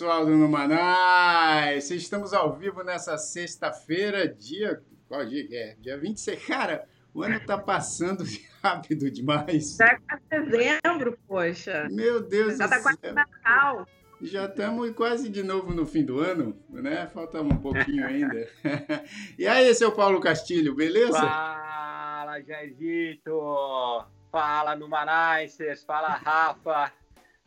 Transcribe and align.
pessoal 0.00 0.24
do 0.24 0.36
Numanais! 0.36 1.90
Estamos 1.90 2.32
ao 2.32 2.56
vivo 2.56 2.82
nessa 2.82 3.18
sexta-feira, 3.18 4.26
dia. 4.26 4.82
Qual 5.08 5.26
dia 5.26 5.46
que 5.46 5.56
é? 5.56 5.76
Dia 5.80 5.98
26. 5.98 6.44
Cara, 6.46 6.86
o 7.14 7.22
ano 7.22 7.40
tá 7.40 7.58
passando 7.58 8.24
rápido 8.62 9.10
demais. 9.10 9.76
Já 9.76 9.98
é 10.30 10.40
dezembro, 10.40 11.18
poxa. 11.26 11.88
Meu 11.90 12.20
Deus 12.20 12.58
Já 12.58 12.66
do 12.66 12.70
tá 12.70 12.80
quase 12.80 12.98
céu. 13.00 13.14
Natal. 13.14 13.86
Já 14.22 14.44
estamos 14.44 14.90
quase 14.94 15.30
de 15.30 15.42
novo 15.42 15.72
no 15.72 15.86
fim 15.86 16.04
do 16.04 16.20
ano, 16.20 16.54
né? 16.68 17.06
Falta 17.06 17.40
um 17.40 17.56
pouquinho 17.56 18.06
ainda. 18.06 18.48
e 19.38 19.46
aí, 19.46 19.74
seu 19.74 19.90
Paulo 19.92 20.20
Castilho, 20.20 20.74
beleza? 20.74 21.18
Fala, 21.18 22.40
Jairzito! 22.42 24.04
Fala, 24.30 24.76
Numanaicers! 24.76 25.82
Fala, 25.84 26.08
Rafa! 26.08 26.92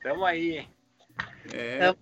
Tamo 0.02 0.25
aí! 0.25 0.67
É. 1.53 1.93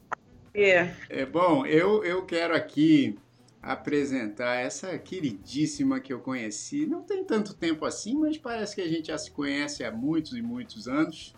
é 1.10 1.26
bom, 1.26 1.66
eu, 1.66 2.04
eu 2.04 2.26
quero 2.26 2.56
aqui 2.56 3.18
apresentar 3.62 4.56
essa 4.56 4.98
queridíssima 4.98 6.00
que 6.00 6.12
eu 6.12 6.20
conheci. 6.20 6.86
Não 6.86 7.04
tem 7.04 7.24
tanto 7.24 7.54
tempo 7.54 7.86
assim, 7.86 8.16
mas 8.16 8.38
parece 8.38 8.76
que 8.76 8.82
a 8.82 8.88
gente 8.88 9.08
já 9.08 9.18
se 9.18 9.30
conhece 9.32 9.84
há 9.84 9.92
muitos 9.92 10.34
e 10.34 10.42
muitos 10.42 10.88
anos, 10.88 11.36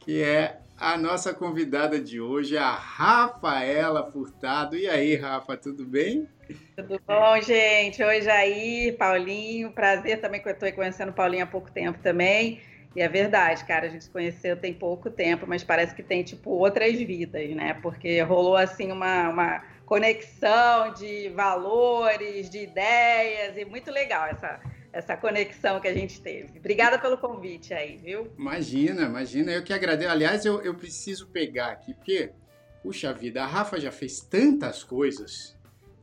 que 0.00 0.22
é 0.22 0.60
a 0.78 0.96
nossa 0.96 1.34
convidada 1.34 2.00
de 2.00 2.20
hoje, 2.20 2.56
a 2.56 2.72
Rafaela 2.72 4.10
Furtado. 4.10 4.76
E 4.76 4.88
aí, 4.88 5.14
Rafa, 5.14 5.56
tudo 5.56 5.84
bem? 5.84 6.26
Tudo 6.76 7.00
bom, 7.06 7.40
gente? 7.40 8.02
Oi, 8.02 8.22
Jair, 8.22 8.96
Paulinho. 8.96 9.70
Prazer 9.72 10.20
também 10.20 10.40
que 10.40 10.48
eu 10.48 10.52
estou 10.52 10.72
conhecendo 10.72 11.10
o 11.10 11.14
Paulinho 11.14 11.44
há 11.44 11.46
pouco 11.46 11.70
tempo 11.70 11.98
também. 12.02 12.60
E 12.96 13.00
é 13.00 13.08
verdade, 13.08 13.64
cara, 13.64 13.86
a 13.86 13.88
gente 13.88 14.04
se 14.04 14.10
conheceu 14.10 14.54
tem 14.56 14.74
pouco 14.74 15.10
tempo, 15.10 15.46
mas 15.46 15.64
parece 15.64 15.94
que 15.94 16.02
tem, 16.02 16.22
tipo, 16.22 16.50
outras 16.50 16.94
vidas, 16.94 17.48
né? 17.50 17.74
Porque 17.82 18.20
rolou, 18.20 18.56
assim, 18.56 18.92
uma, 18.92 19.30
uma 19.30 19.64
conexão 19.86 20.92
de 20.94 21.28
valores, 21.30 22.48
de 22.48 22.62
ideias, 22.62 23.56
e 23.56 23.64
muito 23.64 23.90
legal 23.90 24.26
essa, 24.26 24.60
essa 24.92 25.16
conexão 25.16 25.80
que 25.80 25.88
a 25.88 25.94
gente 25.94 26.20
teve. 26.20 26.58
Obrigada 26.58 26.98
pelo 26.98 27.18
convite 27.18 27.72
aí, 27.72 27.96
viu? 27.96 28.32
Imagina, 28.38 29.02
imagina, 29.02 29.52
eu 29.52 29.62
que 29.62 29.72
agradeço. 29.72 30.10
Aliás, 30.10 30.44
eu, 30.44 30.60
eu 30.62 30.74
preciso 30.74 31.28
pegar 31.28 31.68
aqui, 31.68 31.94
porque, 31.94 32.30
puxa 32.82 33.12
vida, 33.12 33.42
a 33.42 33.46
Rafa 33.46 33.80
já 33.80 33.90
fez 33.90 34.20
tantas 34.20 34.84
coisas, 34.84 35.56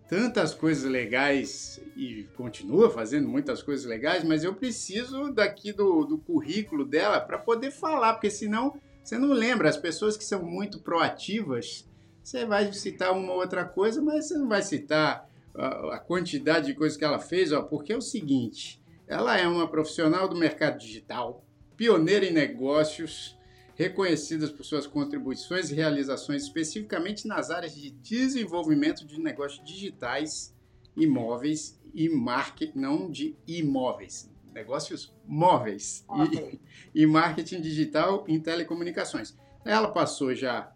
tantas 0.07 0.53
coisas 0.53 0.89
legais 0.89 1.81
e 1.95 2.27
continua 2.35 2.89
fazendo 2.89 3.27
muitas 3.27 3.61
coisas 3.61 3.85
legais, 3.85 4.23
mas 4.23 4.43
eu 4.43 4.55
preciso 4.55 5.31
daqui 5.31 5.71
do, 5.71 6.03
do 6.03 6.17
currículo 6.17 6.83
dela 6.85 7.19
para 7.19 7.37
poder 7.37 7.71
falar, 7.71 8.13
porque 8.13 8.29
senão 8.29 8.79
você 9.03 9.17
não 9.17 9.33
lembra. 9.33 9.69
As 9.69 9.77
pessoas 9.77 10.15
que 10.15 10.23
são 10.23 10.43
muito 10.43 10.79
proativas, 10.79 11.88
você 12.29 12.45
vai 12.45 12.71
citar 12.71 13.11
uma 13.11 13.33
ou 13.33 13.39
outra 13.39 13.65
coisa, 13.65 13.99
mas 14.01 14.27
você 14.27 14.37
não 14.37 14.47
vai 14.47 14.61
citar 14.61 15.27
a, 15.55 15.95
a 15.95 15.99
quantidade 15.99 16.67
de 16.67 16.75
coisas 16.75 16.95
que 16.95 17.03
ela 17.03 17.17
fez, 17.17 17.51
ó, 17.51 17.63
porque 17.63 17.91
é 17.91 17.97
o 17.97 18.01
seguinte: 18.01 18.79
ela 19.07 19.35
é 19.35 19.47
uma 19.47 19.67
profissional 19.67 20.27
do 20.27 20.35
mercado 20.35 20.77
digital, 20.77 21.43
pioneira 21.75 22.23
em 22.25 22.31
negócios, 22.31 23.35
reconhecidas 23.73 24.51
por 24.51 24.63
suas 24.63 24.85
contribuições 24.85 25.71
e 25.71 25.75
realizações 25.75 26.43
especificamente 26.43 27.27
nas 27.27 27.49
áreas 27.49 27.73
de 27.73 27.89
desenvolvimento 27.89 29.07
de 29.07 29.19
negócios 29.19 29.65
digitais, 29.65 30.55
imóveis 30.95 31.81
e 31.95 32.09
marketing, 32.09 32.77
não 32.77 33.09
de 33.09 33.35
imóveis, 33.47 34.29
negócios 34.53 35.11
móveis 35.25 36.05
Móveis. 36.07 36.59
e, 36.93 37.01
e 37.01 37.07
marketing 37.07 37.59
digital 37.59 38.23
em 38.27 38.39
telecomunicações. 38.39 39.35
Ela 39.65 39.87
passou 39.87 40.35
já 40.35 40.71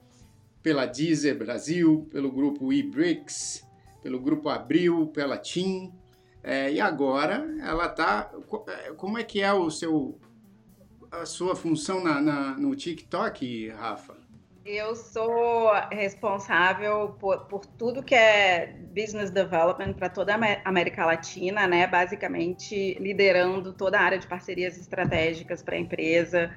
pela 0.63 0.85
Deezer 0.88 1.38
Brasil, 1.38 2.07
pelo 2.12 2.31
grupo 2.31 2.72
eBricks, 2.74 3.68
pelo 4.01 4.19
grupo 4.19 4.50
Abril, 4.50 5.07
pela 5.07 5.38
TIM, 5.38 5.94
é, 6.41 6.72
e 6.72 6.79
agora 6.81 7.46
ela 7.62 7.85
está. 7.85 8.31
Como 8.97 9.18
é 9.18 9.23
que 9.23 9.41
é 9.41 9.53
o 9.53 9.69
seu 9.69 10.19
a 11.12 11.25
sua 11.25 11.56
função 11.56 12.03
na, 12.03 12.19
na- 12.19 12.57
no 12.57 12.75
TikTok, 12.75 13.69
Rafa? 13.69 14.16
Eu 14.66 14.96
sou 14.96 15.72
responsável 15.91 17.09
por, 17.19 17.46
por 17.47 17.66
tudo 17.66 18.02
que 18.02 18.16
é 18.16 18.73
business 18.96 19.29
development 19.29 19.94
para 19.94 20.09
toda 20.09 20.31
a 20.31 20.35
Amé- 20.35 20.62
América 20.63 21.06
Latina, 21.06 21.68
né? 21.68 21.85
Basicamente 21.85 22.97
liderando 23.00 23.73
toda 23.73 24.00
a 24.00 24.02
área 24.02 24.18
de 24.18 24.25
parcerias 24.25 24.78
estratégicas 24.78 25.62
para 25.62 25.75
a 25.75 25.79
empresa, 25.79 26.50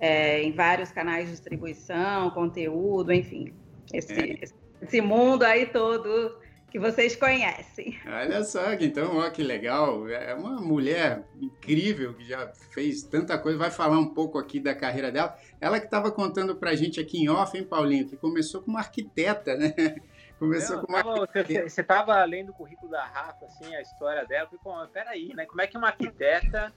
é, 0.00 0.42
em 0.42 0.52
vários 0.52 0.90
canais 0.90 1.26
de 1.26 1.32
distribuição, 1.32 2.30
conteúdo, 2.30 3.12
enfim. 3.12 3.52
Esse, 3.92 4.12
É. 4.12 4.38
esse- 4.82 5.00
mundo 5.00 5.42
aí 5.44 5.66
todo 5.66 6.38
que 6.70 6.78
vocês 6.78 7.14
conhecem. 7.16 7.96
Olha 8.06 8.42
só, 8.42 8.72
então, 8.74 9.18
ó, 9.18 9.30
que 9.30 9.42
legal. 9.42 10.08
É 10.08 10.34
uma 10.34 10.60
mulher 10.60 11.22
incrível 11.40 12.12
que 12.14 12.24
já 12.24 12.48
fez 12.72 13.02
tanta 13.04 13.38
coisa. 13.38 13.56
Vai 13.56 13.70
falar 13.70 13.98
um 13.98 14.12
pouco 14.12 14.38
aqui 14.38 14.58
da 14.58 14.74
carreira 14.74 15.10
dela. 15.12 15.38
Ela 15.60 15.78
que 15.78 15.86
estava 15.86 16.10
contando 16.10 16.56
pra 16.56 16.74
gente 16.74 16.98
aqui 17.00 17.18
em 17.22 17.28
off, 17.28 17.56
hein, 17.56 17.64
Paulinho, 17.64 18.08
que 18.08 18.16
começou 18.16 18.60
como 18.60 18.76
arquiteta, 18.76 19.56
né? 19.56 19.72
Começou 20.36 20.80
como 20.80 20.96
tava- 20.98 21.22
arquiteta. 21.22 21.62
você, 21.62 21.68
você 21.70 21.82
tava 21.84 22.22
lendo 22.24 22.50
o 22.50 22.54
currículo 22.54 22.90
da 22.90 23.04
Rafa, 23.06 23.44
assim, 23.46 23.72
a 23.74 23.80
história 23.80 24.26
dela. 24.26 24.48
Eu 24.52 24.58
falei, 24.58 24.86
pô, 24.86 24.92
peraí, 24.92 25.32
né? 25.34 25.46
Como 25.46 25.62
é 25.62 25.66
que 25.68 25.78
uma 25.78 25.86
arquiteta. 25.86 26.72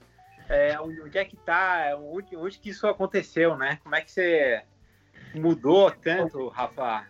É, 0.48 0.80
onde, 0.80 1.18
é 1.18 1.24
que 1.24 1.36
tá? 1.36 1.96
Onde, 1.96 2.36
onde 2.36 2.58
que 2.58 2.70
isso 2.70 2.86
aconteceu, 2.86 3.56
né? 3.56 3.78
Como 3.82 3.94
é 3.94 4.00
que 4.00 4.10
você 4.10 4.62
mudou 5.34 5.90
tanto, 5.90 6.48
Rafa? 6.48 7.06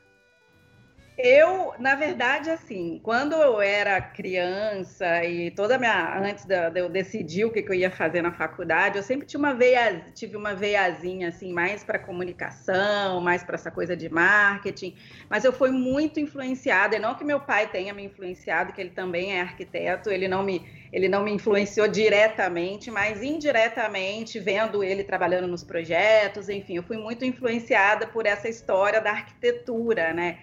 Eu, 1.20 1.74
na 1.80 1.96
verdade, 1.96 2.48
assim, 2.48 3.00
quando 3.02 3.32
eu 3.32 3.60
era 3.60 4.00
criança 4.00 5.24
e 5.24 5.50
toda 5.50 5.76
minha 5.76 6.16
antes 6.16 6.44
de 6.44 6.54
eu 6.76 6.88
decidir 6.88 7.44
o 7.44 7.50
que, 7.50 7.60
que 7.60 7.70
eu 7.72 7.74
ia 7.74 7.90
fazer 7.90 8.22
na 8.22 8.30
faculdade, 8.30 8.98
eu 8.98 9.02
sempre 9.02 9.26
tinha 9.26 9.40
uma 9.40 9.52
veia, 9.52 10.00
tive 10.14 10.36
uma 10.36 10.54
veiazinha 10.54 11.26
assim, 11.26 11.52
mais 11.52 11.82
para 11.82 11.98
comunicação, 11.98 13.20
mais 13.20 13.42
para 13.42 13.56
essa 13.56 13.68
coisa 13.68 13.96
de 13.96 14.08
marketing, 14.08 14.94
mas 15.28 15.42
eu 15.42 15.52
fui 15.52 15.72
muito 15.72 16.20
influenciada, 16.20 16.94
e 16.94 17.00
não 17.00 17.16
que 17.16 17.24
meu 17.24 17.40
pai 17.40 17.66
tenha 17.68 17.92
me 17.92 18.04
influenciado, 18.04 18.72
que 18.72 18.80
ele 18.80 18.90
também 18.90 19.36
é 19.36 19.40
arquiteto, 19.40 20.10
ele 20.10 20.28
não 20.28 20.44
me 20.44 20.60
ele 20.92 21.08
não 21.08 21.22
me 21.22 21.32
influenciou 21.32 21.86
diretamente, 21.88 22.90
mas 22.90 23.22
indiretamente, 23.22 24.38
vendo 24.38 24.82
ele 24.82 25.04
trabalhando 25.04 25.46
nos 25.46 25.62
projetos, 25.62 26.48
enfim, 26.48 26.76
eu 26.76 26.82
fui 26.82 26.96
muito 26.96 27.24
influenciada 27.24 28.06
por 28.06 28.26
essa 28.26 28.48
história 28.48 29.00
da 29.00 29.10
arquitetura, 29.10 30.12
né? 30.12 30.38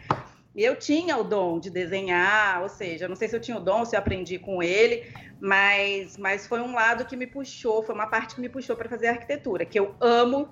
E 0.55 0.63
eu 0.63 0.75
tinha 0.77 1.17
o 1.17 1.23
dom 1.23 1.59
de 1.59 1.69
desenhar, 1.69 2.61
ou 2.61 2.69
seja, 2.69 3.09
não 3.09 3.15
sei 3.15 3.27
se 3.27 3.35
eu 3.35 3.41
tinha 3.41 3.57
o 3.57 3.59
dom, 3.59 3.83
se 3.83 3.95
eu 3.95 3.99
aprendi 3.99 4.39
com 4.39 4.63
ele, 4.63 5.03
mas, 5.39 6.17
mas 6.17 6.47
foi 6.47 6.61
um 6.61 6.73
lado 6.73 7.03
que 7.05 7.17
me 7.17 7.27
puxou, 7.27 7.83
foi 7.83 7.93
uma 7.93 8.07
parte 8.07 8.35
que 8.35 8.41
me 8.41 8.47
puxou 8.47 8.75
para 8.75 8.87
fazer 8.87 9.07
arquitetura, 9.07 9.65
que 9.65 9.77
eu 9.77 9.93
amo. 9.99 10.47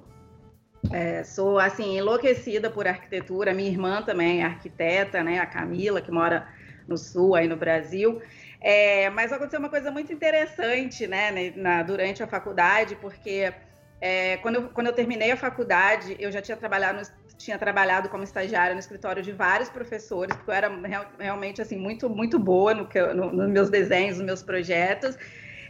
É, 0.91 1.23
sou 1.23 1.57
assim 1.57 1.97
enlouquecida 1.97 2.69
por 2.69 2.85
arquitetura. 2.85 3.53
Minha 3.53 3.69
irmã 3.69 4.01
também 4.01 4.41
é 4.41 4.43
arquiteta, 4.43 5.23
né? 5.23 5.39
A 5.39 5.45
Camila, 5.45 6.01
que 6.01 6.11
mora 6.11 6.45
no 6.85 6.97
sul, 6.97 7.35
aí 7.35 7.47
no 7.47 7.55
Brasil. 7.55 8.21
É, 8.63 9.09
mas 9.09 9.31
aconteceu 9.33 9.59
uma 9.59 9.69
coisa 9.69 9.91
muito 9.91 10.13
interessante, 10.13 11.05
né? 11.05 11.31
na- 11.55 11.83
durante 11.83 12.23
a 12.23 12.27
faculdade, 12.27 12.95
porque 12.95 13.53
é, 14.01 14.37
quando, 14.37 14.55
eu, 14.55 14.69
quando 14.69 14.87
eu 14.87 14.93
terminei 14.93 15.31
a 15.31 15.37
faculdade, 15.37 16.15
eu 16.19 16.31
já 16.31 16.41
tinha 16.41 16.57
trabalhado, 16.57 16.99
no- 16.99 17.37
tinha 17.37 17.57
trabalhado 17.59 18.09
como 18.09 18.23
estagiária 18.23 18.73
no 18.73 18.79
escritório 18.79 19.21
de 19.21 19.31
vários 19.33 19.69
professores, 19.69 20.35
porque 20.35 20.49
eu 20.51 20.55
era 20.55 20.69
real- 20.87 21.11
realmente 21.19 21.61
assim 21.61 21.77
muito 21.77 22.09
muito 22.09 22.39
boa 22.39 22.73
no 22.73 22.87
no- 23.13 23.33
nos 23.33 23.49
meus 23.49 23.69
desenhos, 23.69 24.17
nos 24.17 24.25
meus 24.25 24.43
projetos. 24.43 25.17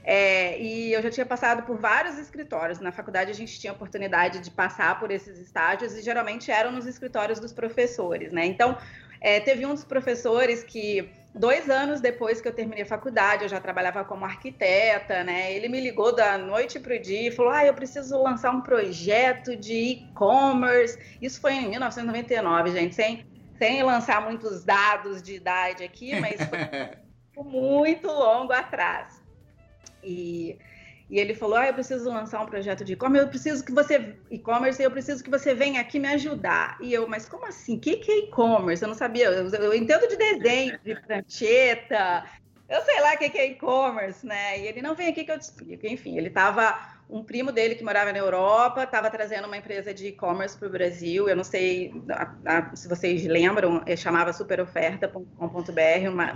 É, 0.04 0.60
e 0.60 0.92
eu 0.92 1.02
já 1.02 1.10
tinha 1.10 1.26
passado 1.26 1.64
por 1.64 1.78
vários 1.78 2.18
escritórios. 2.18 2.80
Na 2.80 2.92
faculdade 2.92 3.32
a 3.32 3.34
gente 3.34 3.58
tinha 3.60 3.72
oportunidade 3.72 4.40
de 4.40 4.52
passar 4.52 5.00
por 5.00 5.12
esses 5.12 5.40
estágios 5.40 5.96
e 5.96 6.02
geralmente 6.02 6.52
eram 6.52 6.72
nos 6.72 6.86
escritórios 6.86 7.40
dos 7.40 7.54
professores, 7.54 8.34
né? 8.34 8.46
Então 8.46 8.78
é, 9.22 9.40
teve 9.40 9.66
um 9.66 9.74
dos 9.74 9.86
professores 9.86 10.64
que 10.64 11.10
dois 11.34 11.70
anos 11.70 12.02
depois 12.02 12.42
que 12.42 12.48
eu 12.48 12.54
terminei 12.54 12.84
a 12.84 12.86
faculdade, 12.86 13.44
eu 13.44 13.50
já 13.50 13.60
trabalhava 13.62 14.04
como 14.04 14.26
arquiteta, 14.26 15.24
né? 15.24 15.54
Ele 15.54 15.70
me 15.70 15.80
ligou 15.80 16.14
da 16.14 16.38
noite 16.38 16.80
para 16.80 16.96
o 16.96 17.00
dia 17.00 17.30
e 17.30 17.32
falou: 17.32 17.54
Ah, 17.54 17.66
eu 17.66 17.74
preciso 17.74 18.22
lançar 18.22 18.52
um 18.52 18.62
projeto 18.62 19.56
de 19.56 19.74
e-commerce. 19.74 21.00
Isso 21.22 21.40
foi 21.40 21.54
em 21.54 21.70
1999, 21.70 22.72
gente, 22.72 22.94
sem, 22.94 23.26
sem 23.58 23.82
lançar 23.84 24.22
muitos 24.22 24.66
dados 24.66 25.24
de 25.24 25.36
idade 25.36 25.84
aqui, 25.84 26.20
mas 26.20 26.36
foi 26.44 26.60
muito 27.42 28.08
longo 28.08 28.52
atrás. 28.52 29.23
E, 30.04 30.58
e 31.10 31.20
ele 31.20 31.34
falou: 31.34 31.58
Ah, 31.58 31.68
eu 31.68 31.74
preciso 31.74 32.10
lançar 32.10 32.42
um 32.42 32.46
projeto 32.46 32.84
de 32.84 32.94
e-commerce, 32.94 33.26
eu 33.26 33.30
preciso 33.30 33.64
que 33.64 33.72
você. 33.72 34.16
E-commerce, 34.32 34.82
eu 34.82 34.92
preciso 34.92 35.24
que 35.24 35.30
você 35.30 35.54
venha 35.54 35.82
aqui 35.82 36.00
me 36.00 36.08
ajudar. 36.10 36.78
E 36.82 36.94
eu, 36.94 37.08
mas 37.08 37.28
como 37.28 37.46
assim? 37.46 37.78
O 37.78 37.80
que, 37.80 37.98
que 37.98 38.12
é 38.12 38.18
e-commerce? 38.20 38.84
Eu 38.84 38.90
não 38.90 38.96
sabia. 38.96 39.28
Eu, 39.28 39.50
eu, 39.50 39.74
entendo 39.74 40.08
de 40.08 40.16
desenho, 40.16 40.80
de 40.84 40.96
prancheta, 41.02 42.26
eu 42.70 42.82
sei 42.82 43.02
lá 43.02 43.14
o 43.14 43.18
que, 43.18 43.30
que 43.30 43.38
é 43.38 43.48
e-commerce, 43.52 44.26
né? 44.26 44.60
E 44.60 44.68
ele 44.68 44.82
não 44.82 44.96
vem 44.96 45.10
aqui 45.10 45.24
que 45.24 45.32
eu 45.32 45.38
te 45.38 45.44
explico. 45.44 45.86
Enfim, 45.86 46.18
ele 46.18 46.28
estava. 46.30 46.92
Um 47.10 47.22
primo 47.22 47.52
dele 47.52 47.76
que 47.76 47.84
morava 47.84 48.12
na 48.12 48.18
Europa 48.18 48.84
estava 48.84 49.10
trazendo 49.10 49.46
uma 49.46 49.58
empresa 49.58 49.94
de 49.94 50.08
e-commerce 50.08 50.58
para 50.58 50.68
o 50.68 50.72
Brasil. 50.72 51.30
Eu 51.30 51.36
não 51.36 51.44
sei 51.44 51.94
a, 52.10 52.34
a, 52.46 52.76
se 52.76 52.88
vocês 52.88 53.24
lembram, 53.26 53.84
chamava 53.96 54.34
superoferta.com.br, 54.34 56.10
uma, 56.10 56.34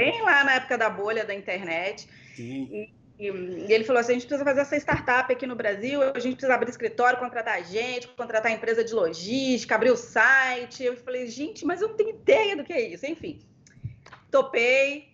bem 0.00 0.22
lá 0.22 0.44
na 0.44 0.54
época 0.54 0.78
da 0.78 0.88
bolha 0.88 1.24
da 1.24 1.34
internet. 1.34 2.08
Sim. 2.34 2.68
E, 2.72 3.26
e, 3.26 3.72
ele 3.72 3.84
falou 3.84 4.00
assim: 4.00 4.12
a 4.12 4.14
gente 4.14 4.26
precisa 4.26 4.44
fazer 4.44 4.60
essa 4.62 4.76
startup 4.76 5.30
aqui 5.32 5.46
no 5.46 5.54
Brasil, 5.54 6.02
a 6.02 6.18
gente 6.18 6.36
precisa 6.36 6.54
abrir 6.54 6.70
escritório, 6.70 7.18
contratar 7.18 7.62
gente, 7.64 8.08
contratar 8.08 8.50
empresa 8.50 8.82
de 8.82 8.94
logística, 8.94 9.74
abrir 9.74 9.90
o 9.90 9.96
site. 9.96 10.82
Eu 10.82 10.96
falei, 10.96 11.26
gente, 11.26 11.66
mas 11.66 11.82
eu 11.82 11.88
não 11.88 11.96
tenho 11.96 12.10
ideia 12.10 12.56
do 12.56 12.64
que 12.64 12.72
é 12.72 12.80
isso. 12.80 13.04
Enfim, 13.06 13.40
topei, 14.30 15.08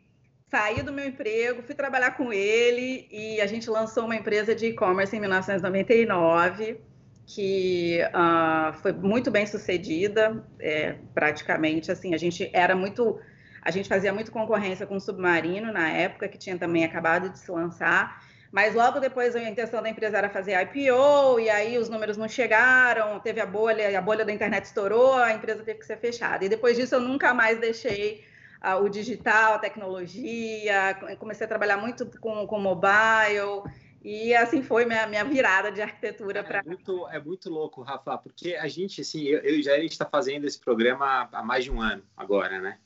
saí 0.49 0.83
do 0.83 0.93
meu 0.93 1.07
emprego, 1.07 1.63
fui 1.63 1.75
trabalhar 1.75 2.13
com 2.17 2.33
ele 2.33 3.09
e 3.11 3.41
a 3.41 3.47
gente 3.47 3.69
lançou 3.69 4.05
uma 4.05 4.17
empresa 4.17 4.55
de 4.55 4.67
e-commerce 4.67 5.17
em 5.17 5.21
1999 5.21 6.81
que 7.27 7.99
uh, 8.15 8.73
foi 8.81 8.93
muito 8.93 9.33
bem 9.33 9.45
sucedida, 9.47 10.45
é, 10.61 10.95
praticamente 11.13 11.91
assim, 11.91 12.15
a 12.15 12.17
gente 12.17 12.49
era 12.53 12.77
muito 12.77 13.19
a 13.67 13.71
gente 13.73 13.89
fazia 13.89 14.13
muito 14.13 14.31
concorrência 14.31 14.87
com 14.87 14.95
o 14.95 15.01
Submarino 15.01 15.73
na 15.73 15.91
época, 15.91 16.29
que 16.29 16.39
tinha 16.39 16.57
também 16.57 16.85
acabado 16.85 17.29
de 17.29 17.37
se 17.41 17.51
lançar. 17.51 18.25
Mas 18.53 18.77
logo 18.77 19.01
depois 19.01 19.35
a 19.35 19.43
intenção 19.43 19.83
da 19.83 19.89
empresa 19.89 20.19
era 20.19 20.31
fazer 20.31 20.55
IPO, 20.63 21.41
e 21.41 21.51
aí 21.51 21.77
os 21.77 21.89
números 21.89 22.17
não 22.17 22.29
chegaram, 22.29 23.19
teve 23.19 23.41
a 23.41 23.45
bolha, 23.45 23.99
a 23.99 24.01
bolha 24.01 24.25
da 24.25 24.33
internet 24.33 24.67
estourou, 24.67 25.15
a 25.15 25.33
empresa 25.33 25.65
teve 25.65 25.81
que 25.81 25.85
ser 25.85 25.99
fechada. 25.99 26.45
E 26.45 26.49
depois 26.49 26.77
disso 26.77 26.95
eu 26.95 27.01
nunca 27.01 27.35
mais 27.35 27.59
deixei 27.59 28.25
uh, 28.63 28.81
o 28.85 28.89
digital, 28.89 29.55
a 29.55 29.59
tecnologia, 29.59 30.97
comecei 31.19 31.45
a 31.45 31.49
trabalhar 31.49 31.77
muito 31.77 32.07
com, 32.21 32.47
com 32.47 32.61
mobile. 32.61 33.65
E 34.01 34.33
assim 34.33 34.63
foi 34.63 34.85
minha, 34.85 35.09
minha 35.09 35.25
virada 35.25 35.73
de 35.73 35.83
arquitetura 35.83 36.45
para. 36.45 36.61
É 36.61 36.63
muito, 36.63 37.09
é 37.09 37.19
muito 37.19 37.51
louco, 37.51 37.83
Rafa, 37.83 38.17
porque 38.17 38.55
a 38.55 38.69
gente, 38.69 39.01
assim, 39.01 39.25
eu, 39.25 39.41
eu 39.41 39.61
já 39.61 39.73
a 39.73 39.81
gente 39.81 39.91
está 39.91 40.07
fazendo 40.07 40.47
esse 40.47 40.61
programa 40.61 41.29
há 41.33 41.43
mais 41.43 41.65
de 41.65 41.73
um 41.73 41.81
ano 41.81 42.05
agora, 42.17 42.61
né? 42.61 42.79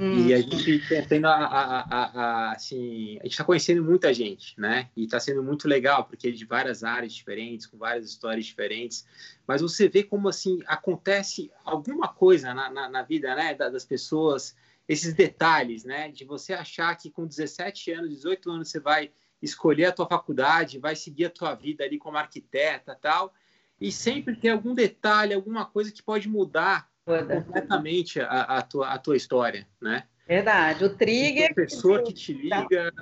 Hum. 0.00 0.28
E 0.28 0.32
a 0.32 0.40
gente 0.40 0.80
tendo 1.08 1.26
a, 1.26 1.34
a, 1.34 1.80
a, 1.80 2.04
a, 2.04 2.52
assim, 2.52 3.18
a 3.18 3.24
gente 3.24 3.32
está 3.32 3.42
conhecendo 3.42 3.82
muita 3.82 4.14
gente, 4.14 4.58
né? 4.58 4.88
E 4.96 5.04
está 5.04 5.18
sendo 5.18 5.42
muito 5.42 5.66
legal 5.66 6.04
porque 6.04 6.28
é 6.28 6.30
de 6.30 6.44
várias 6.44 6.84
áreas 6.84 7.12
diferentes, 7.12 7.66
com 7.66 7.76
várias 7.76 8.06
histórias 8.06 8.46
diferentes. 8.46 9.04
Mas 9.44 9.60
você 9.60 9.88
vê 9.88 10.04
como 10.04 10.28
assim 10.28 10.60
acontece 10.66 11.50
alguma 11.64 12.06
coisa 12.06 12.54
na, 12.54 12.70
na, 12.70 12.88
na 12.88 13.02
vida, 13.02 13.34
né, 13.34 13.54
das 13.54 13.84
pessoas, 13.84 14.54
esses 14.86 15.14
detalhes, 15.14 15.82
né? 15.84 16.12
De 16.12 16.24
você 16.24 16.52
achar 16.52 16.94
que 16.94 17.10
com 17.10 17.26
17 17.26 17.90
anos, 17.90 18.10
18 18.10 18.50
anos 18.52 18.68
você 18.68 18.78
vai 18.78 19.10
escolher 19.42 19.86
a 19.86 19.92
tua 19.92 20.06
faculdade, 20.06 20.78
vai 20.78 20.94
seguir 20.94 21.24
a 21.24 21.30
tua 21.30 21.54
vida 21.54 21.82
ali 21.82 21.98
como 21.98 22.16
arquiteta, 22.16 22.94
tal. 22.94 23.34
E 23.80 23.90
sempre 23.90 24.36
tem 24.36 24.52
algum 24.52 24.74
detalhe, 24.74 25.34
alguma 25.34 25.66
coisa 25.66 25.90
que 25.90 26.02
pode 26.02 26.28
mudar 26.28 26.88
completamente 27.08 28.20
a, 28.20 28.42
a, 28.42 28.62
tua, 28.62 28.92
a 28.92 28.98
tua 28.98 29.16
história, 29.16 29.66
né? 29.80 30.04
Verdade. 30.26 30.84
O 30.84 30.94
trigger. 30.94 31.50
A 31.50 31.54
pessoa 31.54 32.02
que 32.02 32.12
te 32.12 32.32
liga. 32.32 32.92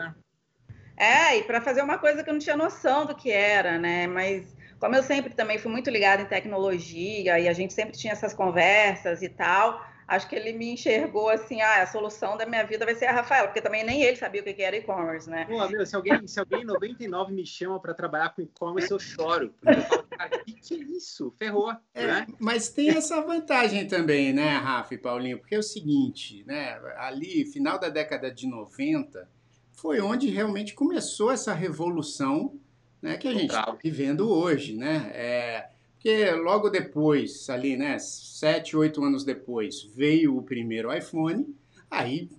É, 0.97 1.39
e 1.39 1.43
para 1.43 1.61
fazer 1.61 1.83
uma 1.83 1.99
coisa 1.99 2.23
que 2.23 2.31
eu 2.31 2.33
não 2.33 2.41
tinha 2.41 2.57
noção 2.57 3.05
do 3.05 3.15
que 3.15 3.31
era, 3.31 3.79
né? 3.79 4.07
Mas 4.07 4.57
como 4.79 4.95
eu 4.95 5.03
sempre 5.03 5.35
também 5.35 5.59
fui 5.59 5.71
muito 5.71 5.91
ligada 5.91 6.23
em 6.23 6.27
tecnologia 6.27 7.39
e 7.39 7.49
a 7.49 7.53
gente 7.53 7.73
sempre 7.73 7.99
tinha 7.99 8.13
essas 8.13 8.33
conversas 8.33 9.23
e 9.23 9.29
tal, 9.29 9.85
acho 10.07 10.29
que 10.29 10.37
ele 10.37 10.53
me 10.53 10.73
enxergou 10.73 11.29
assim, 11.29 11.61
ah, 11.61 11.83
a 11.83 11.87
solução 11.87 12.37
da 12.37 12.47
minha 12.47 12.65
vida 12.65 12.85
vai 12.85 12.95
ser 12.95 13.07
a 13.07 13.13
Rafaela, 13.13 13.49
porque 13.49 13.61
também 13.61 13.85
nem 13.85 14.03
ele 14.03 14.17
sabia 14.17 14.41
o 14.41 14.45
que 14.45 14.63
era 14.63 14.77
e-commerce, 14.77 15.29
né? 15.29 15.45
Pô, 15.47 15.69
meu, 15.69 15.85
se 15.85 15.97
alguém, 15.97 16.27
se 16.27 16.39
alguém 16.39 16.63
em 16.63 16.65
99 16.65 17.33
me 17.33 17.45
chama 17.45 17.81
para 17.81 17.93
trabalhar 17.93 18.35
com 18.35 18.43
e-commerce, 18.43 18.91
eu 18.91 18.99
choro. 18.99 19.53
Porque 19.61 19.79
eu 19.79 19.83
falo, 19.83 20.03
cara, 20.05 20.37
o 20.37 20.45
que, 20.45 20.53
que 20.53 20.75
é 20.75 20.79
isso? 20.79 21.35
Ferrou, 21.39 21.75
é, 21.93 22.07
né? 22.07 22.27
Mas 22.39 22.69
tem 22.69 22.91
essa 22.91 23.21
vantagem 23.21 23.87
também, 23.87 24.33
né, 24.33 24.57
Rafa 24.57 24.95
e 24.95 24.99
Paulinho? 24.99 25.39
Porque 25.39 25.55
é 25.55 25.59
o 25.59 25.63
seguinte, 25.63 26.45
né, 26.47 26.81
ali, 26.97 27.45
final 27.45 27.79
da 27.79 27.89
década 27.89 28.31
de 28.31 28.47
90, 28.47 29.29
foi 29.73 30.01
onde 30.01 30.29
realmente 30.29 30.75
começou 30.75 31.31
essa 31.31 31.53
revolução 31.53 32.59
né, 33.03 33.17
que 33.17 33.29
a 33.29 33.33
gente 33.33 33.47
está 33.47 33.77
vivendo 33.83 34.31
hoje, 34.31 34.75
né? 34.77 35.11
É, 35.15 35.69
porque 36.07 36.31
logo 36.31 36.71
depois, 36.71 37.51
ali, 37.51 37.77
né, 37.77 37.99
sete, 37.99 38.77
oito 38.77 39.03
anos 39.03 39.25
depois, 39.25 39.83
veio 39.83 40.37
o 40.37 40.43
primeiro 40.43 40.97
iPhone, 40.97 41.53
aí 41.91 42.31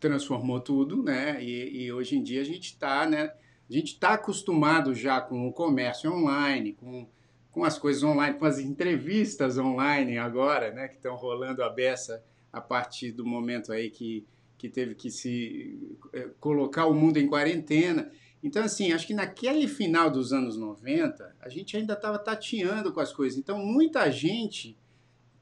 transformou 0.00 0.58
tudo, 0.58 1.02
né? 1.02 1.36
E, 1.44 1.84
e 1.84 1.92
hoje 1.92 2.16
em 2.16 2.22
dia 2.22 2.40
a 2.40 2.44
gente 2.44 2.68
está, 2.68 3.06
né? 3.06 3.30
A 3.68 3.72
gente 3.72 3.92
está 3.92 4.14
acostumado 4.14 4.94
já 4.94 5.20
com 5.20 5.46
o 5.46 5.52
comércio 5.52 6.10
online, 6.10 6.72
com, 6.72 7.06
com 7.50 7.62
as 7.62 7.78
coisas 7.78 8.02
online, 8.02 8.38
com 8.38 8.46
as 8.46 8.58
entrevistas 8.58 9.58
online 9.58 10.16
agora, 10.16 10.72
né? 10.72 10.88
Que 10.88 10.94
estão 10.94 11.14
rolando 11.14 11.62
a 11.62 11.68
beça 11.68 12.24
a 12.50 12.60
partir 12.62 13.12
do 13.12 13.26
momento 13.26 13.70
aí 13.70 13.90
que, 13.90 14.26
que 14.56 14.70
teve 14.70 14.94
que 14.94 15.10
se 15.10 15.94
eh, 16.14 16.30
colocar 16.40 16.86
o 16.86 16.94
mundo 16.94 17.18
em 17.18 17.26
quarentena. 17.26 18.10
Então, 18.44 18.62
assim, 18.62 18.92
acho 18.92 19.06
que 19.06 19.14
naquele 19.14 19.66
final 19.66 20.10
dos 20.10 20.30
anos 20.30 20.58
90, 20.58 21.34
a 21.40 21.48
gente 21.48 21.78
ainda 21.78 21.94
estava 21.94 22.18
tateando 22.18 22.92
com 22.92 23.00
as 23.00 23.10
coisas. 23.10 23.38
Então, 23.38 23.58
muita 23.58 24.10
gente, 24.12 24.78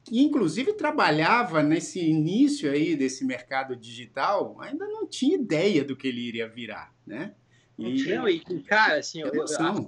inclusive 0.09 0.71
trabalhava 0.71 1.61
nesse 1.61 1.99
início 1.99 2.71
aí 2.71 2.95
desse 2.95 3.25
mercado 3.25 3.75
digital, 3.75 4.55
ainda 4.61 4.87
não 4.87 5.05
tinha 5.05 5.35
ideia 5.35 5.83
do 5.83 5.97
que 5.97 6.07
ele 6.07 6.21
iria 6.21 6.47
virar, 6.47 6.95
né? 7.05 7.35
E, 7.77 8.15
não, 8.15 8.29
e 8.29 8.39
cara, 8.63 8.99
assim, 8.99 9.19
eu, 9.19 9.31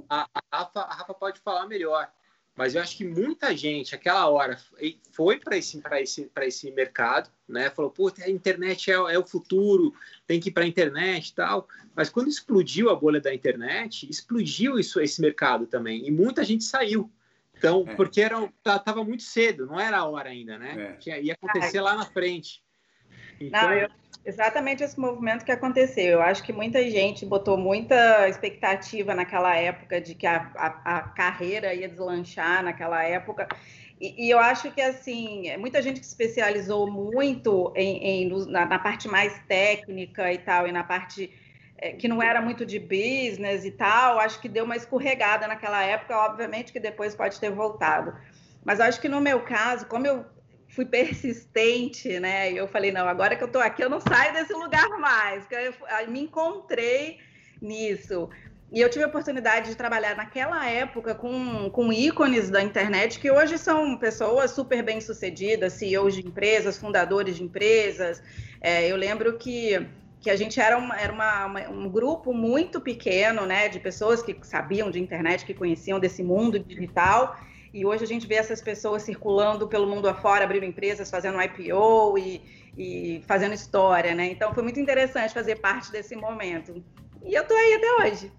a, 0.10 0.28
a, 0.34 0.42
Rafa, 0.52 0.82
a 0.82 0.94
Rafa 0.94 1.14
pode 1.14 1.40
falar 1.40 1.68
melhor. 1.68 2.12
Mas 2.56 2.74
eu 2.74 2.82
acho 2.82 2.96
que 2.96 3.04
muita 3.04 3.56
gente, 3.56 3.94
aquela 3.94 4.30
hora, 4.30 4.58
foi 5.12 5.38
para 5.38 5.58
esse, 5.58 5.82
esse, 6.00 6.32
esse 6.42 6.72
mercado, 6.72 7.30
né? 7.48 7.70
Falou, 7.70 7.92
pô, 7.92 8.12
a 8.22 8.30
internet 8.30 8.90
é, 8.90 8.94
é 8.94 9.20
o 9.20 9.28
futuro, 9.28 9.94
tem 10.26 10.40
que 10.40 10.48
ir 10.48 10.52
para 10.54 10.64
a 10.64 10.68
internet 10.68 11.30
e 11.30 11.34
tal. 11.34 11.68
Mas 11.94 12.10
quando 12.10 12.30
explodiu 12.30 12.90
a 12.90 12.96
bolha 12.96 13.20
da 13.20 13.34
internet, 13.34 14.10
explodiu 14.10 14.80
isso, 14.80 15.02
esse 15.02 15.22
mercado 15.22 15.68
também. 15.68 16.08
E 16.08 16.12
muita 16.12 16.46
gente 16.46 16.64
saiu. 16.64 17.12
Então, 17.58 17.84
é. 17.88 17.96
porque 17.96 18.22
era, 18.22 18.38
tava 18.64 19.04
muito 19.04 19.24
cedo, 19.24 19.66
não 19.66 19.80
era 19.80 19.98
a 19.98 20.06
hora 20.06 20.30
ainda, 20.30 20.58
né? 20.58 20.98
É. 21.06 21.22
Ia 21.22 21.34
acontecer 21.34 21.82
lá 21.82 21.96
na 21.96 22.06
frente. 22.06 22.64
Então... 23.40 23.62
Não, 23.62 23.74
eu, 23.74 23.90
exatamente 24.26 24.84
esse 24.84 25.00
movimento 25.00 25.46
que 25.46 25.52
aconteceu. 25.52 26.14
Eu 26.14 26.22
acho 26.22 26.44
que 26.44 26.52
muita 26.52 26.82
gente 26.90 27.26
botou 27.26 27.58
muita 27.58 28.28
expectativa 28.28 29.14
naquela 29.14 29.56
época 29.56 30.02
de 30.02 30.16
que 30.16 30.26
a, 30.26 30.52
a, 30.56 30.98
a 30.98 31.02
carreira 31.02 31.74
ia 31.74 31.88
deslanchar 31.88 32.64
naquela 32.64 33.04
época. 33.04 33.48
E, 34.02 34.26
e, 34.26 34.30
eu 34.30 34.40
acho 34.40 34.72
que, 34.72 34.82
assim, 34.82 35.56
muita 35.58 35.82
gente 35.82 36.00
que 36.00 36.06
se 36.06 36.12
especializou 36.12 36.90
muito 36.90 37.72
em, 37.76 38.26
em 38.26 38.46
na, 38.48 38.66
na, 38.66 38.80
parte 38.80 39.08
mais 39.08 39.40
técnica 39.48 40.34
e 40.34 40.38
tal, 40.40 40.68
e 40.68 40.72
na 40.72 40.84
parte 40.84 41.32
é, 41.78 41.92
que 41.94 42.08
não 42.08 42.22
era 42.22 42.42
muito 42.42 42.66
de 42.66 42.78
business 42.78 43.64
e 43.64 43.72
tal, 43.72 44.20
acho 44.20 44.42
que 44.42 44.50
deu 44.50 44.66
uma 44.66 44.76
escorregada 44.76 45.48
naquela 45.48 45.82
época, 45.84 46.18
obviamente 46.18 46.74
que 46.74 46.80
depois 46.80 47.16
pode 47.16 47.40
ter 47.40 47.52
voltado. 47.52 48.14
Mas 48.66 48.80
acho 48.82 49.00
que 49.00 49.08
no 49.08 49.22
meu 49.22 49.42
caso, 49.42 49.86
como 49.86 50.08
eu 50.08 50.26
fui 50.76 50.86
persistente, 50.86 52.20
né? 52.20 52.52
E 52.52 52.58
eu 52.58 52.68
falei, 52.68 52.92
não, 52.92 53.08
agora 53.08 53.36
que 53.36 53.44
eu 53.44 53.48
estou 53.48 53.62
aqui, 53.62 53.82
eu 53.82 53.90
não 53.90 54.02
saio 54.02 54.34
desse 54.34 54.54
lugar 54.54 54.90
mais. 55.00 55.46
Eu, 55.50 55.74
eu 56.02 56.12
me 56.12 56.20
encontrei 56.20 57.18
nisso. 57.62 58.30
E 58.72 58.82
eu 58.82 58.90
tive 58.90 59.06
a 59.06 59.08
oportunidade 59.08 59.70
de 59.70 59.76
trabalhar 59.76 60.18
naquela 60.18 60.70
época 60.70 61.16
com, 61.16 61.70
com 61.70 61.94
ícones 61.94 62.50
da 62.50 62.62
internet 62.62 63.20
que 63.20 63.32
hoje 63.32 63.58
são 63.58 63.98
pessoas 63.98 64.52
super 64.52 64.84
bem-sucedidas, 64.84 65.74
CEOs 65.74 66.16
de 66.16 66.28
empresas, 66.28 66.78
fundadores 66.78 67.38
de 67.38 67.44
empresas. 67.44 68.22
É, 68.60 68.92
eu 68.92 68.98
lembro 68.98 69.38
que, 69.38 69.88
que 70.20 70.30
a 70.30 70.36
gente 70.36 70.60
era, 70.60 70.78
uma, 70.78 71.00
era 71.00 71.14
uma, 71.14 71.46
uma, 71.46 71.70
um 71.70 71.90
grupo 71.90 72.34
muito 72.34 72.82
pequeno 72.82 73.46
né, 73.46 73.70
de 73.70 73.80
pessoas 73.80 74.22
que 74.22 74.38
sabiam 74.42 74.92
de 74.92 75.00
internet, 75.00 75.46
que 75.46 75.54
conheciam 75.54 76.00
desse 76.00 76.22
mundo 76.22 76.60
digital 76.60 77.40
e 77.76 77.86
hoje 77.86 78.06
a 78.06 78.08
gente 78.08 78.26
vê 78.26 78.36
essas 78.36 78.62
pessoas 78.62 79.04
circulando 79.04 79.68
pelo 79.68 79.86
mundo 79.86 80.08
afora, 80.08 80.46
abrindo 80.46 80.64
empresas, 80.64 81.10
fazendo 81.10 81.38
IPO 81.42 82.18
e, 82.18 82.42
e 82.78 83.22
fazendo 83.28 83.54
história, 83.54 84.16
né? 84.16 84.32
Então 84.32 84.54
foi 84.54 84.64
muito 84.64 84.80
interessante 84.80 85.34
fazer 85.34 85.58
parte 85.58 85.92
desse 85.92 86.16
momento. 86.16 86.82
E 87.22 87.34
eu 87.34 87.46
tô 87.46 87.54
aí 87.54 87.74
até 87.74 87.92
hoje. 87.96 88.32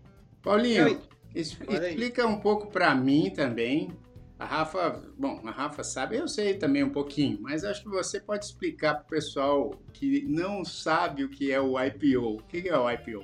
Paulinho, 0.42 1.02
explica 1.34 2.26
um 2.26 2.40
pouco 2.40 2.68
para 2.68 2.94
mim 2.94 3.30
também. 3.30 3.90
A 4.38 4.46
Rafa, 4.46 5.02
bom, 5.18 5.42
a 5.44 5.50
Rafa 5.50 5.84
sabe, 5.84 6.16
eu 6.16 6.26
sei 6.26 6.54
também 6.54 6.82
um 6.82 6.90
pouquinho, 6.90 7.38
mas 7.42 7.62
acho 7.62 7.82
que 7.82 7.90
você 7.90 8.18
pode 8.18 8.46
explicar 8.46 8.94
para 8.94 9.04
o 9.04 9.08
pessoal 9.08 9.74
que 9.92 10.24
não 10.26 10.64
sabe 10.64 11.24
o 11.24 11.28
que 11.28 11.52
é 11.52 11.60
o 11.60 11.78
IPO. 11.78 12.36
O 12.36 12.42
que 12.44 12.66
é 12.66 12.78
o 12.78 12.90
IPO? 12.90 13.22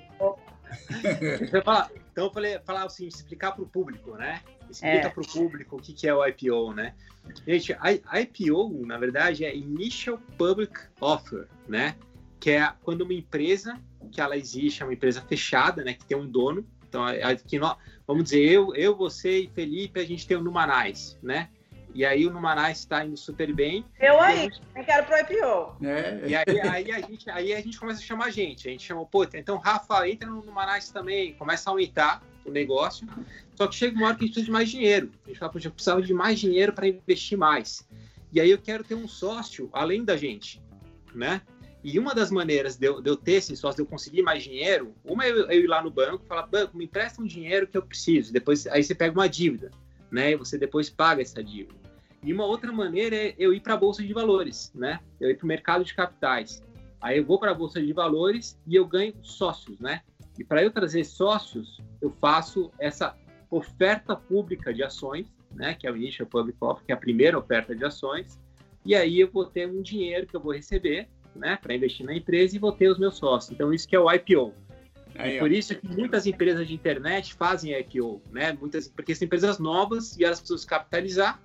Então 2.12 2.24
eu 2.24 2.32
falei, 2.32 2.58
falar 2.60 2.84
assim, 2.84 3.06
explicar 3.06 3.52
para 3.52 3.62
o 3.62 3.66
público, 3.66 4.16
né? 4.16 4.42
Explica 4.70 5.06
é. 5.06 5.08
para 5.08 5.22
o 5.22 5.26
público 5.26 5.76
o 5.76 5.80
que, 5.80 5.92
que 5.92 6.08
é 6.08 6.14
o 6.14 6.26
IPO, 6.26 6.72
né? 6.72 6.94
Gente, 7.46 7.76
a 7.78 8.20
IPO, 8.20 8.86
na 8.86 8.98
verdade, 8.98 9.44
é 9.44 9.54
Initial 9.54 10.18
Public 10.36 10.72
Offer, 11.00 11.46
né? 11.68 11.96
Que 12.40 12.50
é 12.50 12.72
quando 12.82 13.02
uma 13.02 13.14
empresa, 13.14 13.78
que 14.10 14.20
ela 14.20 14.36
existe, 14.36 14.82
é 14.82 14.86
uma 14.86 14.94
empresa 14.94 15.20
fechada, 15.22 15.84
né? 15.84 15.94
Que 15.94 16.04
tem 16.04 16.16
um 16.16 16.26
dono. 16.26 16.66
Então, 16.88 17.04
aqui 17.04 17.58
nós, 17.58 17.76
vamos 18.06 18.24
dizer, 18.24 18.40
eu, 18.40 18.74
eu, 18.74 18.96
você 18.96 19.40
e 19.40 19.48
Felipe, 19.48 20.00
a 20.00 20.04
gente 20.04 20.26
tem 20.26 20.36
o 20.36 20.42
Numanais, 20.42 21.18
né? 21.22 21.48
E 21.94 22.04
aí 22.04 22.26
o 22.26 22.30
Numanais 22.30 22.78
está 22.78 23.04
indo 23.04 23.16
super 23.16 23.52
bem. 23.52 23.84
Eu 24.00 24.20
aí, 24.20 24.42
gente... 24.42 24.62
eu 24.74 24.84
quero 24.84 25.06
pro 25.06 25.18
IPO. 25.18 25.84
É. 25.86 26.22
E 26.26 26.34
aí, 26.34 26.60
aí, 26.60 26.92
a 26.92 27.00
gente, 27.00 27.30
aí 27.30 27.52
a 27.52 27.60
gente 27.60 27.78
começa 27.78 28.00
a 28.00 28.02
chamar 28.02 28.26
a 28.26 28.30
gente. 28.30 28.66
A 28.66 28.70
gente 28.70 28.84
chama, 28.84 29.04
pô, 29.04 29.24
então 29.24 29.58
Rafa, 29.58 30.08
entra 30.08 30.28
no 30.28 30.42
Numanais 30.42 30.90
também, 30.90 31.34
começa 31.34 31.68
a 31.68 31.72
aumentar 31.72 32.22
o 32.44 32.50
negócio. 32.50 33.06
Só 33.54 33.66
que 33.66 33.74
chega 33.74 33.96
uma 33.96 34.08
hora 34.08 34.16
que 34.16 34.24
a 34.24 34.26
gente 34.26 34.34
precisa 34.34 34.46
de 34.46 34.52
mais 34.52 34.70
dinheiro. 34.70 35.10
A 35.24 35.28
gente 35.28 35.38
fala, 35.38 35.52
poxa, 35.52 35.68
eu 35.68 35.72
precisava 35.72 36.02
de 36.02 36.14
mais 36.14 36.40
dinheiro 36.40 36.72
para 36.72 36.88
investir 36.88 37.36
mais. 37.36 37.86
E 38.32 38.40
aí 38.40 38.50
eu 38.50 38.58
quero 38.58 38.82
ter 38.82 38.94
um 38.94 39.06
sócio 39.06 39.68
além 39.72 40.04
da 40.04 40.16
gente, 40.16 40.62
né? 41.14 41.42
E 41.84 41.98
uma 41.98 42.14
das 42.14 42.30
maneiras 42.30 42.76
de 42.76 42.86
eu, 42.86 43.02
de 43.02 43.10
eu 43.10 43.16
ter 43.16 43.32
esse 43.32 43.56
sócio, 43.56 43.76
de 43.76 43.82
eu 43.82 43.86
conseguir 43.86 44.22
mais 44.22 44.44
dinheiro, 44.44 44.94
uma 45.04 45.24
é 45.26 45.30
eu, 45.30 45.50
eu 45.50 45.64
ir 45.64 45.66
lá 45.66 45.82
no 45.82 45.90
banco 45.90 46.22
e 46.24 46.28
falar, 46.28 46.46
banco, 46.46 46.76
me 46.76 46.84
empresta 46.84 47.20
um 47.20 47.26
dinheiro 47.26 47.66
que 47.66 47.76
eu 47.76 47.82
preciso. 47.82 48.32
Depois, 48.32 48.66
aí 48.68 48.82
você 48.84 48.94
pega 48.94 49.12
uma 49.12 49.28
dívida, 49.28 49.70
né? 50.10 50.30
E 50.30 50.36
você 50.36 50.56
depois 50.56 50.88
paga 50.88 51.20
essa 51.20 51.42
dívida. 51.42 51.81
E 52.22 52.32
uma 52.32 52.44
outra 52.44 52.72
maneira 52.72 53.16
é 53.16 53.34
eu 53.36 53.52
ir 53.52 53.60
para 53.60 53.74
a 53.74 53.76
bolsa 53.76 54.02
de 54.02 54.12
valores, 54.12 54.72
né? 54.74 55.00
Eu 55.20 55.30
ir 55.30 55.36
para 55.36 55.44
o 55.44 55.48
mercado 55.48 55.84
de 55.84 55.92
capitais. 55.92 56.62
Aí 57.00 57.18
eu 57.18 57.24
vou 57.24 57.38
para 57.38 57.50
a 57.50 57.54
bolsa 57.54 57.82
de 57.82 57.92
valores 57.92 58.56
e 58.64 58.76
eu 58.76 58.86
ganho 58.86 59.12
sócios, 59.22 59.80
né? 59.80 60.02
E 60.38 60.44
para 60.44 60.62
eu 60.62 60.70
trazer 60.70 61.04
sócios, 61.04 61.80
eu 62.00 62.10
faço 62.20 62.70
essa 62.78 63.16
oferta 63.50 64.14
pública 64.14 64.72
de 64.72 64.84
ações, 64.84 65.26
né? 65.52 65.74
Que 65.74 65.86
é 65.86 65.90
o 65.90 65.96
Initial 65.96 66.28
Public 66.28 66.56
Offer, 66.60 66.84
que 66.86 66.92
é 66.92 66.94
a 66.94 66.98
primeira 66.98 67.36
oferta 67.36 67.74
de 67.74 67.84
ações. 67.84 68.38
E 68.84 68.94
aí 68.94 69.18
eu 69.18 69.28
vou 69.28 69.44
ter 69.44 69.68
um 69.68 69.82
dinheiro 69.82 70.26
que 70.26 70.36
eu 70.36 70.40
vou 70.40 70.52
receber, 70.52 71.08
né? 71.34 71.58
Para 71.60 71.74
investir 71.74 72.06
na 72.06 72.14
empresa 72.14 72.54
e 72.54 72.58
vou 72.60 72.72
ter 72.72 72.88
os 72.88 72.98
meus 72.98 73.16
sócios. 73.16 73.52
Então 73.52 73.72
isso 73.72 73.88
que 73.88 73.96
é 73.96 73.98
o 73.98 74.10
IPO. 74.10 74.54
Aí, 75.16 75.36
e 75.36 75.38
por 75.40 75.50
isso 75.50 75.74
que 75.74 75.86
muitas 75.88 76.24
empresas 76.26 76.66
de 76.68 76.74
internet 76.74 77.34
fazem 77.34 77.76
IPO, 77.78 78.22
né? 78.30 78.52
Muitas, 78.52 78.86
porque 78.86 79.12
são 79.12 79.26
empresas 79.26 79.58
novas 79.58 80.16
e 80.16 80.24
elas 80.24 80.38
precisam 80.38 80.58
se 80.58 80.66
capitalizar 80.66 81.42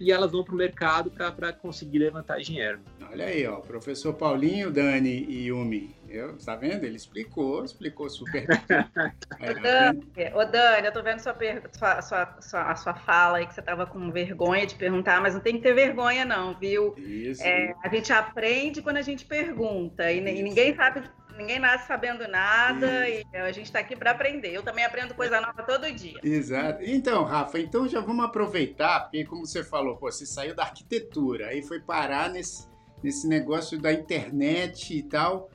e 0.00 0.10
elas 0.10 0.32
vão 0.32 0.42
para 0.42 0.54
o 0.54 0.56
mercado 0.56 1.10
para 1.10 1.52
conseguir 1.52 1.98
levantar 1.98 2.38
dinheiro. 2.40 2.80
Olha 3.10 3.26
aí, 3.26 3.46
ó, 3.46 3.56
professor 3.56 4.14
Paulinho, 4.14 4.70
Dani 4.70 5.26
e 5.28 5.48
Yumi. 5.48 5.94
Eu, 6.08 6.36
tá 6.38 6.56
vendo? 6.56 6.84
Ele 6.84 6.96
explicou, 6.96 7.62
explicou 7.64 8.08
super 8.08 8.46
bem. 8.46 8.58
Dani, 9.62 10.00
ô 10.34 10.44
Dani, 10.44 10.86
eu 10.86 10.92
tô 10.92 11.02
vendo 11.02 11.20
sua, 11.20 11.36
sua, 11.72 12.02
sua, 12.02 12.36
sua, 12.40 12.62
a 12.70 12.74
sua 12.74 12.94
fala 12.94 13.38
aí 13.38 13.46
que 13.46 13.54
você 13.54 13.62
tava 13.62 13.86
com 13.86 14.10
vergonha 14.10 14.66
de 14.66 14.74
perguntar, 14.74 15.20
mas 15.20 15.34
não 15.34 15.40
tem 15.40 15.56
que 15.56 15.62
ter 15.62 15.74
vergonha 15.74 16.24
não, 16.24 16.58
viu? 16.58 16.94
Isso. 16.96 17.42
É, 17.42 17.74
a 17.84 17.88
gente 17.88 18.12
aprende 18.12 18.82
quando 18.82 18.96
a 18.96 19.02
gente 19.02 19.24
pergunta 19.24 20.10
e, 20.10 20.18
e 20.18 20.42
ninguém 20.42 20.74
sabe 20.74 21.02
ninguém 21.40 21.58
nasce 21.58 21.86
sabendo 21.86 22.28
nada 22.28 23.08
Isso. 23.08 23.26
e 23.32 23.36
a 23.36 23.52
gente 23.52 23.66
está 23.66 23.80
aqui 23.80 23.96
para 23.96 24.10
aprender. 24.10 24.52
Eu 24.52 24.62
também 24.62 24.84
aprendo 24.84 25.14
coisa 25.14 25.40
nova 25.40 25.62
todo 25.62 25.90
dia. 25.92 26.20
Exato. 26.22 26.82
Então, 26.84 27.24
Rafa, 27.24 27.58
então 27.58 27.88
já 27.88 28.00
vamos 28.00 28.24
aproveitar, 28.24 29.00
porque 29.00 29.24
como 29.24 29.46
você 29.46 29.64
falou, 29.64 29.96
pô, 29.96 30.10
você 30.10 30.26
saiu 30.26 30.54
da 30.54 30.62
arquitetura, 30.62 31.48
aí 31.48 31.62
foi 31.62 31.80
parar 31.80 32.30
nesse, 32.30 32.68
nesse 33.02 33.26
negócio 33.26 33.80
da 33.80 33.92
internet 33.92 34.96
e 34.96 35.02
tal. 35.02 35.50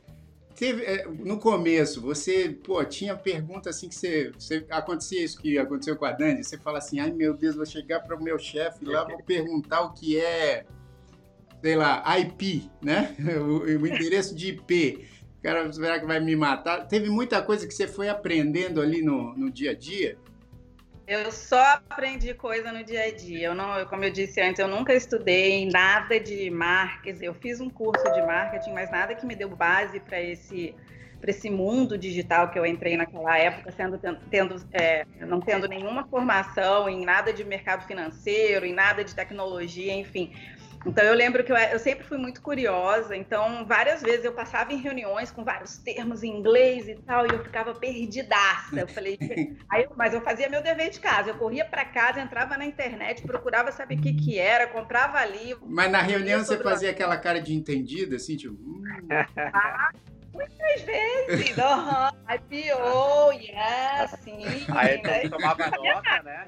Teve, 0.56 0.84
é, 0.84 1.06
no 1.06 1.38
começo, 1.38 2.02
você, 2.02 2.50
pô, 2.50 2.84
tinha 2.86 3.16
pergunta 3.16 3.70
assim 3.70 3.90
que 3.90 3.96
você, 3.96 4.32
você, 4.32 4.66
Acontecia 4.70 5.24
isso 5.24 5.38
que 5.38 5.58
aconteceu 5.58 5.98
com 5.98 6.06
a 6.06 6.12
Dani, 6.14 6.44
você 6.44 6.58
fala 6.58 6.78
assim, 6.78 7.00
ai 7.00 7.12
meu 7.12 7.36
Deus, 7.36 7.58
vou 7.58 7.66
chegar 7.66 8.00
para 8.00 8.16
o 8.16 8.24
meu 8.24 8.40
chefe 8.40 8.86
lá, 8.86 9.04
vou 9.04 9.22
perguntar 9.22 9.82
o 9.82 9.94
que 9.94 10.18
é, 10.18 10.66
sei 11.62 11.76
lá, 11.76 12.02
IP, 12.20 12.72
né? 12.82 13.14
O, 13.38 13.82
o 13.82 13.88
endereço 13.88 14.34
de 14.34 14.52
IP 14.52 15.06
cara, 15.46 15.72
será 15.72 16.00
que 16.00 16.08
vai 16.08 16.20
me 16.20 16.36
matar? 16.36 16.88
Teve 16.88 17.08
muita 17.08 17.40
coisa 17.40 17.68
que 17.68 17.74
você 17.74 17.88
foi 17.88 18.10
aprendendo 18.10 18.82
ali 18.82 19.04
no, 19.04 19.38
no 19.38 19.52
dia 19.52 19.72
a 19.72 19.76
dia? 19.76 20.18
Eu 21.08 21.32
só 21.32 21.80
aprendi 21.88 22.34
coisa 22.34 22.72
no 22.72 22.84
dia 22.84 23.04
a 23.04 23.12
dia. 23.12 23.50
Eu 23.50 23.54
não, 23.54 23.86
como 23.86 24.04
eu 24.04 24.10
disse 24.10 24.42
antes, 24.42 24.58
eu 24.58 24.68
nunca 24.68 24.92
estudei 24.92 25.70
nada 25.70 26.20
de 26.20 26.50
marketing. 26.50 27.26
Eu 27.26 27.34
fiz 27.36 27.62
um 27.62 27.70
curso 27.70 28.04
de 28.12 28.24
marketing, 28.24 28.74
mas 28.74 28.90
nada 28.90 29.14
que 29.14 29.24
me 29.24 29.36
deu 29.36 29.50
base 29.50 30.00
para 30.00 30.20
esse 30.20 30.74
para 31.22 31.32
esse 31.32 31.50
mundo 31.50 31.98
digital 31.98 32.50
que 32.50 32.60
eu 32.60 32.66
entrei 32.66 32.98
naquela 32.98 33.38
época, 33.38 33.72
sendo 33.72 34.00
tendo 34.30 34.56
é, 34.72 35.06
não 35.22 35.40
tendo 35.40 35.68
nenhuma 35.68 36.06
formação 36.08 36.88
em 36.90 37.04
nada 37.04 37.34
de 37.34 37.44
mercado 37.44 37.88
financeiro, 37.88 38.66
em 38.66 38.74
nada 38.74 39.04
de 39.04 39.16
tecnologia, 39.16 39.94
enfim. 39.94 40.34
Então 40.86 41.04
eu 41.04 41.16
lembro 41.16 41.44
que 41.44 41.52
eu, 41.52 41.58
eu, 41.58 41.80
sempre 41.80 42.06
fui 42.06 42.18
muito 42.18 42.42
curiosa, 42.42 43.16
então 43.16 43.66
várias 43.66 44.02
vezes 44.04 44.24
eu 44.24 44.34
passava 44.34 44.72
em 44.72 44.78
reuniões 44.78 45.32
com 45.32 45.44
vários 45.44 45.78
termos 45.80 46.22
em 46.22 46.30
inglês 46.30 46.88
e 46.88 46.96
tal, 46.96 47.26
e 47.26 47.34
eu 47.34 47.44
ficava 47.44 47.74
perdidaça. 47.74 48.80
Eu 48.80 48.88
falei, 48.88 49.18
aí, 49.70 49.88
mas 49.96 50.14
eu 50.14 50.22
fazia 50.22 50.48
meu 50.48 50.62
dever 50.62 50.92
de 50.92 51.00
casa, 51.00 51.32
eu 51.32 51.36
corria 51.36 51.66
para 51.66 51.84
casa, 51.86 52.22
entrava 52.22 52.56
na 52.56 52.66
internet, 52.66 53.24
procurava 53.24 53.72
saber 53.72 53.98
o 53.98 54.02
que 54.02 54.14
que 54.14 54.38
era, 54.38 54.68
comprava 54.68 55.26
livro. 55.26 55.66
Mas 55.68 55.92
na 55.92 56.02
reunião 56.02 56.44
você 56.44 56.58
fazia 56.62 56.92
aquela 56.92 57.18
cara 57.18 57.42
de 57.42 57.54
entendida, 57.54 58.18
assim, 58.18 58.38
tipo. 58.38 58.54
Hum. 58.54 58.84
Ah, 59.54 59.92
muitas 60.34 60.82
vezes, 60.82 61.58
uhum. 61.58 62.36
IPO, 62.36 63.32
yes, 63.34 64.12
sim. 64.22 64.44
Aí 64.70 65.30
tomava 65.30 65.72
nota, 65.72 66.24
né? 66.24 66.48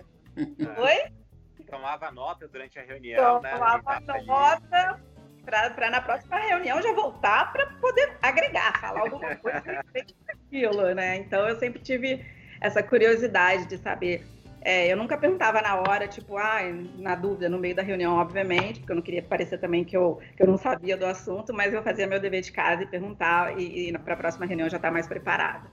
Oi? 0.77 1.26
Tomava 1.69 2.11
nota 2.11 2.47
durante 2.47 2.79
a 2.79 2.83
reunião, 2.83 3.41
né? 3.41 3.51
Tomava 3.51 4.01
nota 4.25 4.99
para 5.45 5.89
na 5.89 6.01
próxima 6.01 6.37
reunião 6.37 6.81
já 6.81 6.91
voltar 6.93 7.53
para 7.53 7.65
poder 7.79 8.17
agregar, 8.21 8.79
falar 8.81 9.01
alguma 9.01 9.35
coisa 9.37 9.83
aquilo, 10.27 10.93
né? 10.93 11.17
Então 11.17 11.47
eu 11.47 11.57
sempre 11.57 11.79
tive 11.81 12.25
essa 12.59 12.83
curiosidade 12.83 13.65
de 13.67 13.77
saber. 13.77 14.25
É, 14.61 14.91
eu 14.91 14.97
nunca 14.97 15.17
perguntava 15.17 15.61
na 15.61 15.75
hora, 15.75 16.07
tipo, 16.07 16.35
ah, 16.35 16.59
na 16.97 17.15
dúvida, 17.15 17.47
no 17.47 17.57
meio 17.57 17.75
da 17.75 17.81
reunião, 17.81 18.17
obviamente, 18.17 18.79
porque 18.79 18.91
eu 18.91 18.95
não 18.97 19.03
queria 19.03 19.23
parecer 19.23 19.57
também 19.59 19.85
que 19.85 19.95
eu, 19.95 20.19
que 20.35 20.43
eu 20.43 20.47
não 20.47 20.57
sabia 20.57 20.97
do 20.97 21.05
assunto, 21.05 21.53
mas 21.53 21.73
eu 21.73 21.81
fazia 21.81 22.07
meu 22.07 22.19
dever 22.19 22.41
de 22.41 22.51
casa 22.51 22.83
e 22.83 22.87
perguntar, 22.87 23.57
e, 23.57 23.89
e 23.89 23.97
para 23.97 24.15
a 24.15 24.17
próxima 24.17 24.45
reunião 24.45 24.67
já 24.67 24.75
estar 24.75 24.89
tá 24.89 24.93
mais 24.93 25.07
preparada. 25.07 25.69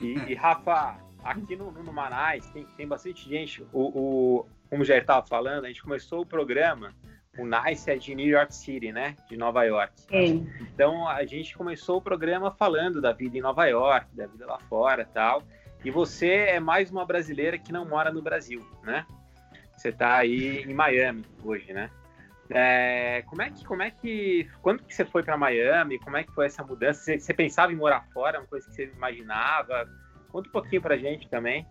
E, 0.00 0.14
e, 0.28 0.34
Rafa, 0.34 0.96
aqui 1.24 1.56
no, 1.56 1.70
no 1.70 1.92
Manais 1.92 2.46
tem, 2.50 2.64
tem 2.76 2.86
bastante 2.86 3.28
gente. 3.28 3.62
O, 3.72 3.82
o, 3.82 4.46
como 4.68 4.84
já 4.84 4.96
estava 4.96 5.26
falando, 5.26 5.64
a 5.64 5.68
gente 5.68 5.82
começou 5.82 6.22
o 6.22 6.26
programa, 6.26 6.94
o 7.38 7.46
NICE 7.46 7.90
é 7.90 7.96
de 7.96 8.14
New 8.14 8.28
York 8.28 8.54
City, 8.54 8.92
né? 8.92 9.16
De 9.28 9.36
Nova 9.36 9.64
York. 9.64 9.92
Então 10.60 11.08
a 11.08 11.24
gente 11.24 11.56
começou 11.56 11.98
o 11.98 12.02
programa 12.02 12.50
falando 12.50 13.00
da 13.00 13.12
vida 13.12 13.36
em 13.36 13.40
Nova 13.40 13.66
York, 13.66 14.14
da 14.14 14.26
vida 14.26 14.46
lá 14.46 14.58
fora 14.68 15.08
tal. 15.12 15.42
E 15.84 15.90
você 15.90 16.28
é 16.28 16.60
mais 16.60 16.90
uma 16.90 17.04
brasileira 17.04 17.58
que 17.58 17.72
não 17.72 17.84
mora 17.84 18.12
no 18.12 18.22
Brasil, 18.22 18.64
né? 18.82 19.04
Você 19.76 19.88
está 19.88 20.16
aí 20.16 20.62
em 20.62 20.72
Miami 20.72 21.24
hoje, 21.42 21.72
né? 21.72 21.90
É, 22.50 23.22
como 23.26 23.42
é 23.42 23.50
que, 23.50 23.64
como 23.64 23.82
é 23.82 23.90
que, 23.90 24.48
quando 24.60 24.82
que 24.82 24.94
você 24.94 25.04
foi 25.04 25.22
para 25.22 25.36
Miami? 25.36 25.98
Como 25.98 26.16
é 26.16 26.22
que 26.22 26.32
foi 26.32 26.46
essa 26.46 26.62
mudança? 26.62 27.00
Você, 27.00 27.18
você, 27.18 27.34
pensava 27.34 27.72
em 27.72 27.76
morar 27.76 28.06
fora? 28.12 28.38
Uma 28.38 28.46
coisa 28.46 28.68
que 28.68 28.74
você 28.74 28.84
imaginava? 28.84 29.88
Conta 30.34 30.48
um 30.48 30.52
pouquinho 30.52 30.82
para 30.82 30.96
gente 30.96 31.28
também. 31.28 31.64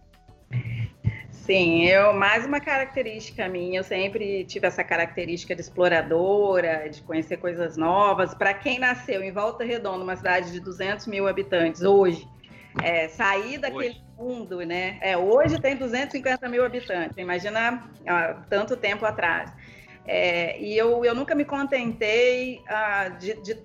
Sim, 1.29 1.84
eu 1.84 2.13
mais 2.13 2.46
uma 2.46 2.62
característica 2.62 3.46
minha, 3.50 3.82
eu 3.82 3.84
sempre 3.84 4.46
tive 4.46 4.65
essa 4.65 4.82
característica 4.86 5.53
de 5.53 5.60
exploradora, 5.60 6.89
de 6.89 7.01
conhecer 7.01 7.36
coisas 7.36 7.75
novas. 7.75 8.34
Para 8.34 8.53
quem 8.53 8.79
nasceu 8.79 9.22
em 9.22 9.34
Volta 9.34 9.65
Redonda, 9.65 10.01
uma 10.01 10.15
cidade 10.15 10.50
de 10.53 10.62
200 10.62 11.08
mil 11.08 11.27
habitantes, 11.27 11.82
hoje, 11.82 12.25
é, 12.82 13.10
sair 13.10 13.58
daquele 13.58 13.89
hoje. 13.89 14.03
mundo, 14.17 14.60
né? 14.60 14.98
É, 15.01 15.17
hoje 15.17 15.60
tem 15.60 15.75
250 15.75 16.48
mil 16.48 16.63
habitantes, 16.63 17.17
imagina 17.17 17.86
tanto 18.50 18.77
tempo 18.77 19.05
atrás. 19.05 19.53
É, 20.08 20.58
e 20.58 20.77
eu, 20.77 21.03
eu 21.03 21.13
nunca 21.13 21.36
me 21.36 21.43
contentei 21.43 22.62
uh, 22.62 23.17
de, 23.17 23.41
de 23.41 23.55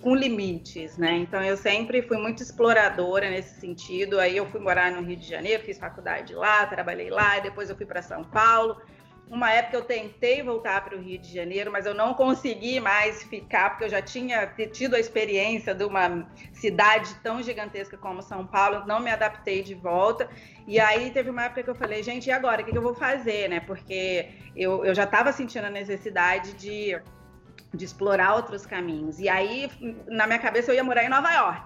com 0.00 0.14
limites, 0.14 0.96
né? 0.96 1.12
Então 1.16 1.42
eu 1.42 1.56
sempre 1.56 2.02
fui 2.02 2.18
muito 2.18 2.42
exploradora 2.42 3.30
nesse 3.30 3.58
sentido. 3.60 4.20
Aí 4.20 4.36
eu 4.36 4.46
fui 4.46 4.60
morar 4.60 4.92
no 4.92 5.02
Rio 5.02 5.16
de 5.16 5.26
Janeiro, 5.26 5.62
fiz 5.64 5.78
faculdade 5.78 6.34
lá, 6.34 6.66
trabalhei 6.66 7.10
lá, 7.10 7.38
e 7.38 7.42
depois 7.42 7.70
eu 7.70 7.76
fui 7.76 7.86
para 7.86 8.02
São 8.02 8.22
Paulo. 8.24 8.76
Uma 9.30 9.52
época 9.52 9.76
eu 9.76 9.84
tentei 9.84 10.42
voltar 10.42 10.82
para 10.82 10.96
o 10.96 11.00
Rio 11.00 11.18
de 11.18 11.34
Janeiro, 11.34 11.70
mas 11.70 11.84
eu 11.84 11.92
não 11.92 12.14
consegui 12.14 12.80
mais 12.80 13.22
ficar, 13.24 13.70
porque 13.70 13.84
eu 13.84 13.88
já 13.90 14.00
tinha 14.00 14.46
tido 14.72 14.96
a 14.96 14.98
experiência 14.98 15.74
de 15.74 15.84
uma 15.84 16.26
cidade 16.52 17.14
tão 17.22 17.42
gigantesca 17.42 17.98
como 17.98 18.22
São 18.22 18.46
Paulo, 18.46 18.86
não 18.86 19.00
me 19.00 19.10
adaptei 19.10 19.62
de 19.62 19.74
volta. 19.74 20.30
E 20.66 20.80
aí 20.80 21.10
teve 21.10 21.28
uma 21.28 21.44
época 21.44 21.62
que 21.62 21.68
eu 21.68 21.74
falei, 21.74 22.02
gente, 22.02 22.28
e 22.28 22.32
agora? 22.32 22.62
O 22.62 22.64
que 22.64 22.76
eu 22.76 22.80
vou 22.80 22.94
fazer, 22.94 23.50
né? 23.50 23.60
Porque 23.60 24.30
eu, 24.56 24.82
eu 24.82 24.94
já 24.94 25.04
estava 25.04 25.30
sentindo 25.30 25.66
a 25.66 25.70
necessidade 25.70 26.54
de 26.54 26.98
de 27.72 27.84
explorar 27.84 28.34
outros 28.34 28.64
caminhos. 28.64 29.18
E 29.18 29.28
aí, 29.28 29.70
na 30.06 30.26
minha 30.26 30.38
cabeça, 30.38 30.70
eu 30.70 30.76
ia 30.76 30.84
morar 30.84 31.04
em 31.04 31.08
Nova 31.08 31.30
York. 31.32 31.62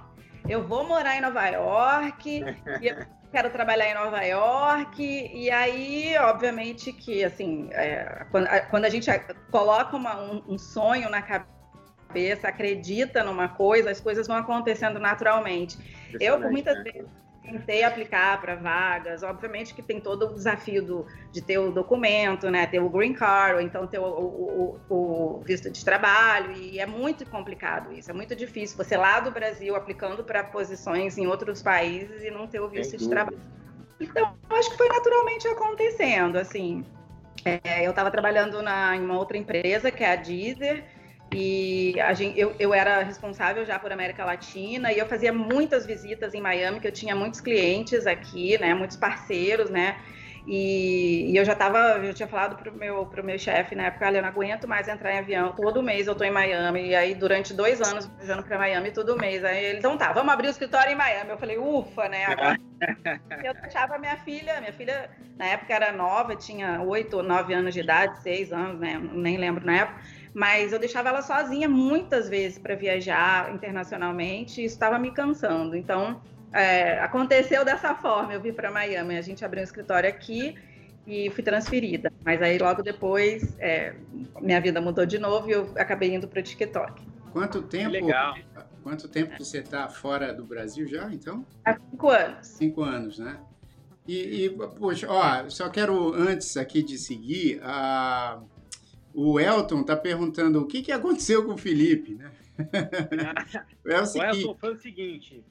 eu 0.48 0.66
vou 0.66 0.86
morar 0.86 1.16
em 1.16 1.20
Nova 1.20 1.46
York, 1.46 2.44
quero 3.30 3.50
trabalhar 3.50 3.90
em 3.90 3.94
Nova 3.94 4.22
York, 4.22 5.00
e 5.00 5.50
aí, 5.50 6.16
obviamente, 6.18 6.92
que 6.92 7.24
assim, 7.24 7.68
é, 7.72 8.26
quando, 8.30 8.46
a, 8.46 8.60
quando, 8.60 8.84
a, 8.84 8.90
gente 8.90 9.10
coloca 9.50 9.96
uma, 9.96 10.20
um, 10.20 10.42
um 10.48 10.58
sonho 10.58 11.08
na 11.08 11.22
cabeça, 11.22 12.48
acredita 12.48 13.24
numa 13.24 13.48
coisa, 13.48 13.90
as 13.90 14.00
coisas 14.00 14.26
vão 14.26 14.36
acontecendo 14.36 14.98
naturalmente. 14.98 15.78
Eu, 16.20 16.40
por 16.40 16.50
muitas 16.50 16.76
né? 16.78 16.82
vezes, 16.82 17.08
tentei 17.42 17.82
aplicar 17.82 18.40
para 18.40 18.54
vagas. 18.54 19.22
Obviamente 19.22 19.74
que 19.74 19.82
tem 19.82 20.00
todo 20.00 20.26
o 20.26 20.34
desafio 20.34 20.82
do, 20.82 21.06
de 21.30 21.42
ter 21.42 21.58
o 21.58 21.72
documento, 21.72 22.50
né? 22.50 22.66
Ter 22.66 22.80
o 22.80 22.88
green 22.88 23.12
card, 23.12 23.56
ou 23.56 23.60
então 23.60 23.86
ter 23.86 23.98
o, 23.98 24.04
o, 24.04 24.80
o, 24.88 25.42
visto 25.44 25.70
de 25.70 25.84
trabalho. 25.84 26.52
E 26.52 26.78
é 26.78 26.86
muito 26.86 27.28
complicado 27.28 27.92
isso, 27.92 28.10
é 28.10 28.14
muito 28.14 28.34
difícil. 28.36 28.76
Você 28.76 28.96
lá 28.96 29.20
do 29.20 29.30
Brasil 29.30 29.74
aplicando 29.74 30.22
para 30.24 30.44
posições 30.44 31.18
em 31.18 31.26
outros 31.26 31.62
países 31.62 32.22
e 32.22 32.30
não 32.30 32.46
ter 32.46 32.60
o 32.60 32.68
visto 32.68 32.96
de 32.96 33.08
trabalho. 33.08 33.40
Então, 34.00 34.34
acho 34.50 34.70
que 34.70 34.76
foi 34.76 34.88
naturalmente 34.88 35.46
acontecendo, 35.48 36.36
assim. 36.36 36.84
É, 37.44 37.84
eu 37.84 37.90
estava 37.90 38.10
trabalhando 38.10 38.62
na, 38.62 38.96
em 38.96 39.04
uma 39.04 39.18
outra 39.18 39.36
empresa, 39.36 39.90
que 39.90 40.04
é 40.04 40.12
a 40.12 40.16
Deezer, 40.16 40.84
e 41.34 41.94
gente, 42.14 42.38
eu, 42.38 42.54
eu, 42.58 42.74
era 42.74 43.02
responsável 43.02 43.64
já 43.64 43.78
por 43.78 43.90
América 43.90 44.24
Latina 44.24 44.92
e 44.92 44.98
eu 44.98 45.06
fazia 45.06 45.32
muitas 45.32 45.86
visitas 45.86 46.34
em 46.34 46.40
Miami, 46.40 46.78
que 46.78 46.86
eu 46.86 46.92
tinha 46.92 47.16
muitos 47.16 47.40
clientes 47.40 48.06
aqui, 48.06 48.58
né, 48.60 48.74
muitos 48.74 48.96
parceiros, 48.96 49.70
né, 49.70 49.96
e, 50.46 51.30
e 51.30 51.36
eu 51.36 51.44
já 51.44 51.52
estava, 51.52 51.78
eu 52.04 52.12
tinha 52.12 52.28
falado 52.28 52.56
pro 52.56 52.76
meu, 52.76 53.06
pro 53.06 53.24
meu 53.24 53.38
chefe 53.38 53.74
na 53.74 53.84
época, 53.84 54.06
olha, 54.06 54.18
eu 54.18 54.22
não 54.22 54.28
aguento 54.28 54.68
mais 54.68 54.88
entrar 54.88 55.14
em 55.14 55.18
avião, 55.20 55.52
todo 55.52 55.82
mês 55.82 56.06
eu 56.06 56.14
tô 56.14 56.24
em 56.24 56.30
Miami, 56.30 56.88
e 56.88 56.94
aí 56.94 57.14
durante 57.14 57.54
dois 57.54 57.80
anos 57.80 58.06
viajando 58.18 58.42
para 58.42 58.58
Miami 58.58 58.90
todo 58.90 59.16
mês, 59.16 59.42
aí 59.42 59.64
ele, 59.64 59.78
então 59.78 59.96
tá, 59.96 60.12
vamos 60.12 60.32
abrir 60.32 60.48
o 60.48 60.50
escritório 60.50 60.92
em 60.92 60.96
Miami, 60.96 61.30
eu 61.30 61.38
falei, 61.38 61.56
ufa, 61.58 62.08
né, 62.08 62.26
agora 62.26 62.58
eu 63.42 63.54
deixava 63.54 63.96
minha 63.98 64.16
filha, 64.18 64.60
minha 64.60 64.72
filha 64.72 65.08
na 65.38 65.46
época 65.46 65.72
era 65.72 65.92
nova, 65.92 66.36
tinha 66.36 66.82
oito 66.82 67.18
ou 67.18 67.22
nove 67.22 67.54
anos 67.54 67.72
de 67.72 67.80
idade, 67.80 68.20
seis 68.20 68.52
anos, 68.52 68.80
né, 68.80 69.00
nem 69.12 69.38
lembro 69.38 69.64
na 69.64 69.76
época, 69.76 70.00
mas 70.34 70.72
eu 70.72 70.78
deixava 70.78 71.10
ela 71.10 71.22
sozinha 71.22 71.68
muitas 71.68 72.28
vezes 72.28 72.58
para 72.58 72.74
viajar 72.74 73.54
internacionalmente 73.54 74.60
e 74.60 74.64
isso 74.64 74.74
estava 74.74 74.98
me 74.98 75.10
cansando. 75.10 75.76
Então, 75.76 76.20
é, 76.52 76.98
aconteceu 77.00 77.64
dessa 77.64 77.94
forma. 77.94 78.32
Eu 78.32 78.40
vim 78.40 78.52
para 78.52 78.70
Miami, 78.70 79.16
a 79.16 79.22
gente 79.22 79.44
abriu 79.44 79.60
um 79.60 79.64
escritório 79.64 80.08
aqui 80.08 80.54
e 81.06 81.30
fui 81.30 81.42
transferida. 81.42 82.10
Mas 82.24 82.40
aí 82.40 82.58
logo 82.58 82.82
depois 82.82 83.56
é, 83.58 83.94
minha 84.40 84.60
vida 84.60 84.80
mudou 84.80 85.04
de 85.04 85.18
novo 85.18 85.48
e 85.48 85.52
eu 85.52 85.72
acabei 85.76 86.14
indo 86.14 86.26
para 86.26 86.40
o 86.40 86.42
TikTok. 86.42 87.02
Quanto 87.32 87.62
tempo? 87.62 87.90
Legal. 87.90 88.34
Quanto 88.82 89.08
tempo 89.08 89.32
você 89.38 89.58
está 89.58 89.88
fora 89.88 90.34
do 90.34 90.44
Brasil 90.44 90.86
já, 90.88 91.08
então? 91.12 91.46
Há 91.64 91.76
cinco 91.78 92.08
anos. 92.08 92.46
Cinco 92.46 92.82
anos, 92.82 93.18
né? 93.18 93.38
E, 94.06 94.46
e 94.46 94.50
poxa, 94.50 95.06
ó, 95.08 95.48
só 95.48 95.68
quero 95.68 96.12
antes 96.14 96.56
aqui 96.56 96.82
de 96.82 96.98
seguir, 96.98 97.60
a 97.62 98.40
uh, 98.40 98.51
o 99.14 99.38
Elton 99.38 99.80
está 99.82 99.96
perguntando 99.96 100.60
o 100.60 100.66
que, 100.66 100.82
que 100.82 100.92
aconteceu 100.92 101.44
com 101.44 101.54
o 101.54 101.58
Felipe, 101.58 102.14
né? 102.14 102.32
é 103.86 104.00
o, 104.00 104.06
seguinte... 104.06 104.28
o 104.28 104.40
Elton 104.40 104.54
foi 104.58 104.72
o 104.72 104.76
seguinte: 104.76 105.44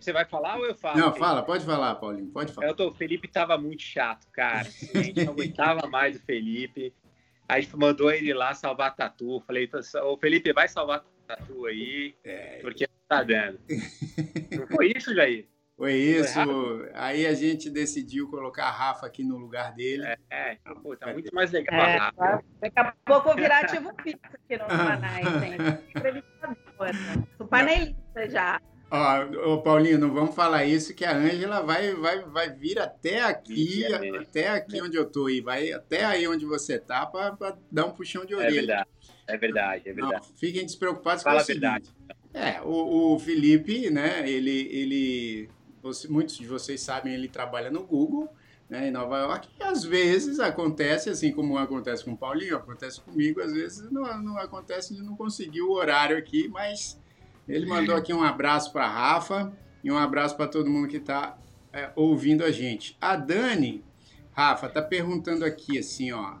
você 0.00 0.12
vai 0.12 0.24
falar 0.24 0.56
ou 0.56 0.66
eu 0.66 0.74
falo? 0.74 0.98
Não, 0.98 1.14
fala, 1.14 1.42
pode 1.42 1.64
falar, 1.64 1.94
Paulinho, 1.96 2.30
pode 2.30 2.52
falar. 2.52 2.68
Elton, 2.68 2.88
o 2.88 2.94
Felipe 2.94 3.26
estava 3.26 3.58
muito 3.58 3.82
chato, 3.82 4.26
cara. 4.32 4.68
A 4.94 5.02
gente 5.02 5.24
não 5.24 5.32
aguentava 5.32 5.86
mais 5.88 6.16
o 6.16 6.20
Felipe. 6.20 6.94
A 7.48 7.60
gente 7.60 7.76
mandou 7.76 8.10
ele 8.10 8.32
lá 8.32 8.54
salvar 8.54 8.88
a 8.88 8.92
Tatu. 8.92 9.42
Falei, 9.46 9.68
ô 10.04 10.16
Felipe, 10.16 10.52
vai 10.52 10.68
salvar 10.68 11.04
a 11.28 11.36
Tatu 11.36 11.66
aí, 11.66 12.14
é... 12.24 12.58
porque 12.60 12.86
não 12.86 13.18
tá 13.18 13.22
dando. 13.22 13.58
Não 14.56 14.66
foi 14.68 14.92
isso, 14.96 15.14
Jair? 15.14 15.46
Foi 15.76 15.92
isso. 15.94 16.38
Aí 16.94 17.26
a 17.26 17.34
gente 17.34 17.68
decidiu 17.68 18.30
colocar 18.30 18.66
a 18.66 18.70
Rafa 18.70 19.06
aqui 19.06 19.24
no 19.24 19.36
lugar 19.36 19.74
dele. 19.74 20.04
É, 20.04 20.18
é. 20.30 20.58
pô, 20.82 20.96
tá 20.96 21.12
muito 21.12 21.34
mais 21.34 21.50
legal. 21.50 21.80
É, 21.80 21.96
Rafa. 21.96 22.44
Daqui 22.60 22.78
a 22.78 22.94
pouco 23.04 23.30
eu 23.30 23.34
virar 23.34 23.60
ativo 23.60 23.90
fixo 24.02 24.20
aqui 24.24 24.56
no 24.56 24.66
Panais, 24.66 25.26
gente. 25.40 26.24
Sou 27.36 27.46
panelista 27.46 28.28
já. 28.28 28.60
Ó, 28.90 29.54
ô 29.54 29.62
Paulinho, 29.62 29.98
não 29.98 30.12
vamos 30.12 30.34
falar 30.34 30.64
isso 30.64 30.94
que 30.94 31.04
a 31.04 31.16
Ângela 31.16 31.60
vai, 31.62 31.94
vai, 31.94 32.20
vai 32.22 32.50
vir 32.50 32.78
até 32.78 33.22
aqui, 33.22 33.84
até 34.20 34.50
aqui 34.50 34.80
onde 34.80 34.96
eu 34.96 35.10
tô 35.10 35.28
e 35.28 35.40
vai 35.40 35.72
até 35.72 36.04
aí 36.04 36.28
onde 36.28 36.44
você 36.44 36.78
tá 36.78 37.04
para 37.06 37.56
dar 37.72 37.86
um 37.86 37.90
puxão 37.90 38.24
de 38.24 38.34
é 38.34 38.36
orelha. 38.36 38.52
É 38.52 38.56
verdade, 38.56 38.88
é 39.26 39.36
verdade, 39.36 39.88
é 39.88 39.92
verdade. 39.92 40.28
Não, 40.28 40.36
fiquem 40.36 40.64
despreocupados 40.64 41.24
Fala 41.24 41.38
com 41.38 41.42
o 41.42 41.46
seguinte. 41.46 41.92
É, 42.32 42.60
o, 42.62 43.14
o 43.14 43.18
Felipe, 43.18 43.90
né, 43.90 44.28
ele, 44.28 44.68
ele 44.70 45.48
muitos 46.08 46.36
de 46.36 46.46
vocês 46.46 46.80
sabem, 46.80 47.14
ele 47.14 47.28
trabalha 47.28 47.70
no 47.70 47.84
Google, 47.84 48.28
né, 48.68 48.88
em 48.88 48.90
Nova 48.90 49.18
York, 49.18 49.48
e 49.60 49.62
às 49.62 49.84
vezes 49.84 50.40
acontece, 50.40 51.10
assim 51.10 51.30
como 51.32 51.58
acontece 51.58 52.04
com 52.04 52.12
o 52.12 52.16
Paulinho, 52.16 52.56
acontece 52.56 53.00
comigo, 53.00 53.40
às 53.40 53.52
vezes 53.52 53.90
não, 53.90 54.02
não 54.22 54.38
acontece 54.38 54.94
de 54.94 55.02
não 55.02 55.14
conseguir 55.16 55.62
o 55.62 55.72
horário 55.72 56.16
aqui, 56.16 56.48
mas 56.48 56.98
ele 57.46 57.66
mandou 57.66 57.94
aqui 57.94 58.12
um 58.12 58.22
abraço 58.22 58.72
para 58.72 58.86
a 58.86 58.90
Rafa 58.90 59.52
e 59.82 59.92
um 59.92 59.98
abraço 59.98 60.36
para 60.36 60.48
todo 60.48 60.70
mundo 60.70 60.88
que 60.88 60.96
está 60.96 61.36
é, 61.72 61.90
ouvindo 61.94 62.42
a 62.42 62.50
gente. 62.50 62.96
A 63.00 63.16
Dani, 63.16 63.84
Rafa, 64.32 64.66
está 64.66 64.80
perguntando 64.80 65.44
aqui, 65.44 65.78
assim, 65.78 66.10
ó, 66.12 66.36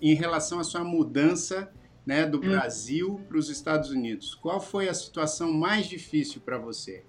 em 0.00 0.14
relação 0.14 0.60
à 0.60 0.64
sua 0.64 0.84
mudança 0.84 1.72
né, 2.04 2.26
do 2.26 2.38
hum. 2.38 2.40
Brasil 2.40 3.20
para 3.28 3.38
os 3.38 3.48
Estados 3.48 3.90
Unidos, 3.90 4.34
qual 4.34 4.60
foi 4.60 4.88
a 4.88 4.94
situação 4.94 5.52
mais 5.52 5.86
difícil 5.86 6.40
para 6.40 6.58
você? 6.58 7.04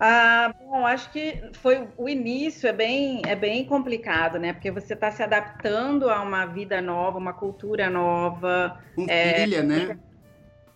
Ah, 0.00 0.54
bom, 0.60 0.86
acho 0.86 1.10
que 1.10 1.42
foi 1.54 1.88
o 1.96 2.08
início 2.08 2.68
é 2.68 2.72
bem 2.72 3.22
é 3.26 3.34
bem 3.34 3.64
complicado, 3.64 4.38
né? 4.38 4.52
Porque 4.52 4.70
você 4.70 4.94
está 4.94 5.10
se 5.10 5.22
adaptando 5.22 6.08
a 6.08 6.22
uma 6.22 6.46
vida 6.46 6.80
nova, 6.80 7.18
uma 7.18 7.32
cultura 7.32 7.90
nova. 7.90 8.80
Com 8.94 9.06
é... 9.08 9.40
filha, 9.40 9.62
né? 9.62 9.98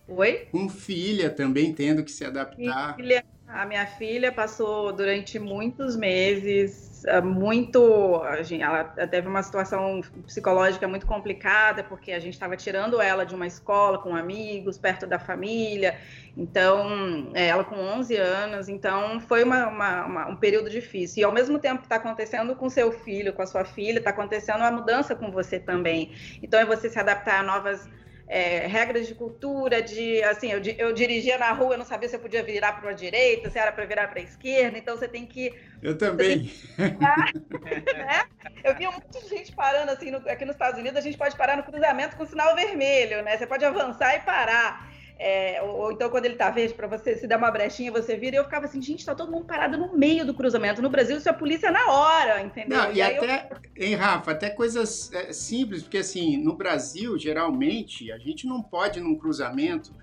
Oi? 0.07 0.47
Com 0.51 0.67
filha 0.67 1.29
também 1.29 1.73
tendo 1.73 2.03
que 2.03 2.11
se 2.11 2.25
adaptar. 2.25 2.95
Filha, 2.97 3.23
a 3.47 3.65
minha 3.65 3.85
filha 3.85 4.31
passou 4.31 4.91
durante 4.91 5.39
muitos 5.39 5.95
meses 5.95 6.92
muito. 7.23 8.21
Ela 8.59 8.83
teve 9.07 9.27
uma 9.27 9.43
situação 9.43 10.01
psicológica 10.25 10.87
muito 10.87 11.05
complicada, 11.05 11.83
porque 11.83 12.11
a 12.11 12.19
gente 12.19 12.33
estava 12.33 12.55
tirando 12.55 13.01
ela 13.01 13.25
de 13.25 13.35
uma 13.35 13.47
escola 13.47 13.97
com 13.97 14.15
amigos, 14.15 14.77
perto 14.77 15.05
da 15.05 15.19
família. 15.19 15.97
Então, 16.35 17.31
é, 17.33 17.47
ela 17.47 17.63
com 17.63 17.75
11 17.75 18.15
anos, 18.17 18.67
então 18.67 19.19
foi 19.19 19.43
uma, 19.43 19.67
uma, 19.67 20.05
uma, 20.05 20.27
um 20.29 20.35
período 20.35 20.69
difícil. 20.69 21.21
E 21.21 21.23
ao 21.23 21.31
mesmo 21.31 21.59
tempo 21.59 21.79
que 21.79 21.85
está 21.85 21.97
acontecendo 21.97 22.55
com 22.55 22.69
seu 22.69 22.91
filho, 22.91 23.33
com 23.33 23.41
a 23.41 23.47
sua 23.47 23.65
filha, 23.65 23.99
está 23.99 24.09
acontecendo 24.09 24.57
uma 24.57 24.71
mudança 24.71 25.15
com 25.15 25.31
você 25.31 25.59
também. 25.59 26.11
Então, 26.41 26.59
é 26.59 26.65
você 26.65 26.89
se 26.89 26.99
adaptar 26.99 27.39
a 27.39 27.43
novas 27.43 27.87
é, 28.33 28.65
regras 28.65 29.05
de 29.05 29.13
cultura, 29.13 29.79
de 29.79 30.23
assim, 30.23 30.51
eu, 30.51 30.59
eu 30.79 30.91
dirigia 30.91 31.37
na 31.37 31.51
rua, 31.51 31.75
eu 31.75 31.77
não 31.77 31.85
sabia 31.85 32.09
se 32.09 32.15
eu 32.15 32.19
podia 32.19 32.41
virar 32.41 32.73
para 32.73 32.89
a 32.89 32.93
direita, 32.93 33.47
se 33.47 33.59
era 33.59 33.71
para 33.71 33.85
virar 33.85 34.07
para 34.07 34.19
a 34.19 34.23
esquerda, 34.23 34.75
então 34.75 34.97
você 34.97 35.07
tem 35.07 35.23
que. 35.23 35.53
Eu 35.83 35.95
também. 35.95 36.45
Que, 36.45 36.77
né? 37.93 38.23
Eu 38.63 38.75
vi 38.75 38.87
um 38.87 38.91
monte 38.91 39.21
de 39.21 39.29
gente 39.29 39.51
parando 39.51 39.91
assim, 39.91 40.09
no, 40.09 40.17
aqui 40.27 40.45
nos 40.45 40.55
Estados 40.55 40.79
Unidos, 40.79 40.97
a 40.97 41.01
gente 41.01 41.15
pode 41.15 41.37
parar 41.37 41.55
no 41.55 41.61
cruzamento 41.61 42.15
com 42.15 42.25
sinal 42.25 42.55
vermelho, 42.55 43.21
né? 43.21 43.37
Você 43.37 43.45
pode 43.45 43.63
avançar 43.63 44.15
e 44.15 44.21
parar. 44.21 44.91
É, 45.23 45.61
ou, 45.61 45.77
ou, 45.77 45.91
então, 45.93 46.09
quando 46.09 46.25
ele 46.25 46.35
tá 46.35 46.49
verde, 46.49 46.73
para 46.73 46.85
você 46.85 47.15
se 47.15 47.25
dar 47.25 47.37
uma 47.37 47.49
brechinha, 47.49 47.89
você 47.89 48.17
vira. 48.17 48.35
E 48.35 48.39
eu 48.39 48.43
ficava 48.43 48.65
assim, 48.65 48.81
gente, 48.81 49.05
tá 49.05 49.15
todo 49.15 49.31
mundo 49.31 49.45
parado 49.45 49.77
no 49.77 49.97
meio 49.97 50.25
do 50.25 50.33
cruzamento. 50.33 50.81
No 50.81 50.89
Brasil, 50.89 51.15
isso 51.15 51.29
é 51.29 51.31
a 51.31 51.35
polícia 51.35 51.71
na 51.71 51.89
hora, 51.89 52.41
entendeu? 52.41 52.77
Não, 52.77 52.91
e, 52.91 52.95
e 52.95 53.01
até, 53.01 53.47
eu... 53.49 53.85
hein, 53.85 53.95
Rafa, 53.95 54.31
até 54.31 54.49
coisas 54.49 55.13
é, 55.13 55.31
simples, 55.31 55.81
porque 55.81 55.99
assim, 55.99 56.35
no 56.35 56.57
Brasil, 56.57 57.17
geralmente, 57.17 58.11
a 58.11 58.17
gente 58.17 58.45
não 58.45 58.61
pode 58.61 58.99
num 58.99 59.17
cruzamento. 59.17 59.93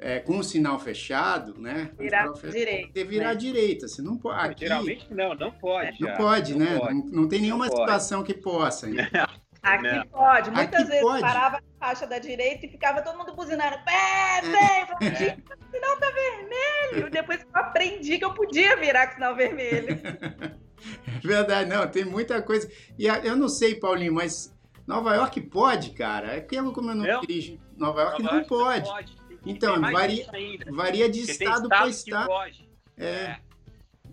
É, 0.00 0.20
com 0.20 0.38
o 0.38 0.44
sinal 0.44 0.78
fechado, 0.78 1.60
né? 1.60 1.90
Virar 1.98 2.32
direita. 2.32 2.86
Porque 2.86 3.02
virar 3.02 3.30
né? 3.30 3.34
direita. 3.34 3.88
Você 3.88 4.00
não 4.00 4.16
pode. 4.16 4.52
Aqui, 4.52 4.60
Geralmente 4.60 5.12
não, 5.12 5.34
não 5.34 5.50
pode. 5.50 6.00
Não 6.00 6.16
pode, 6.16 6.52
não 6.54 6.64
né? 6.64 6.78
Pode. 6.78 6.94
Não, 6.94 7.04
não, 7.06 7.28
tem 7.28 7.40
nenhuma 7.40 7.64
situação 7.64 8.22
que 8.22 8.32
possa. 8.32 8.86
Aqui 9.62 9.82
não. 9.82 10.06
pode. 10.06 10.50
Muitas 10.50 10.80
Aqui 10.80 10.90
vezes 10.90 11.02
pode. 11.02 11.20
parava 11.20 11.56
na 11.56 11.86
faixa 11.86 12.06
da 12.06 12.18
direita 12.18 12.66
e 12.66 12.68
ficava 12.68 13.02
todo 13.02 13.18
mundo 13.18 13.34
buzinando. 13.34 13.76
Pé, 13.84 14.40
pé, 14.42 15.14
gente, 15.16 15.40
o 15.40 15.70
sinal 15.70 15.96
tá 15.98 16.10
vermelho. 16.10 17.10
Depois 17.10 17.40
eu 17.42 17.48
aprendi 17.54 18.18
que 18.18 18.24
eu 18.24 18.34
podia 18.34 18.76
virar 18.76 19.06
com 19.06 19.12
o 19.12 19.14
sinal 19.16 19.36
vermelho. 19.36 19.98
É 21.06 21.26
verdade, 21.26 21.68
não, 21.68 21.88
tem 21.88 22.04
muita 22.04 22.40
coisa. 22.40 22.70
E 22.96 23.06
eu 23.06 23.34
não 23.34 23.48
sei, 23.48 23.74
Paulinho, 23.74 24.14
mas 24.14 24.56
Nova 24.86 25.14
York 25.16 25.40
pode, 25.40 25.90
cara. 25.90 26.36
É 26.36 26.40
porque 26.40 26.56
como 26.56 26.90
eu 26.90 26.94
não, 26.94 27.04
não. 27.04 27.20
dirijo, 27.20 27.58
Nova 27.76 28.02
York 28.02 28.22
Nova 28.22 28.34
não 28.34 28.40
York 28.42 28.48
pode. 28.48 28.88
pode. 28.88 29.18
Então, 29.44 29.80
varia, 29.80 30.26
varia 30.70 31.08
de 31.08 31.22
estado 31.22 31.68
para 31.68 31.88
estado. 31.88 32.30
É. 32.96 33.06
é. 33.06 33.40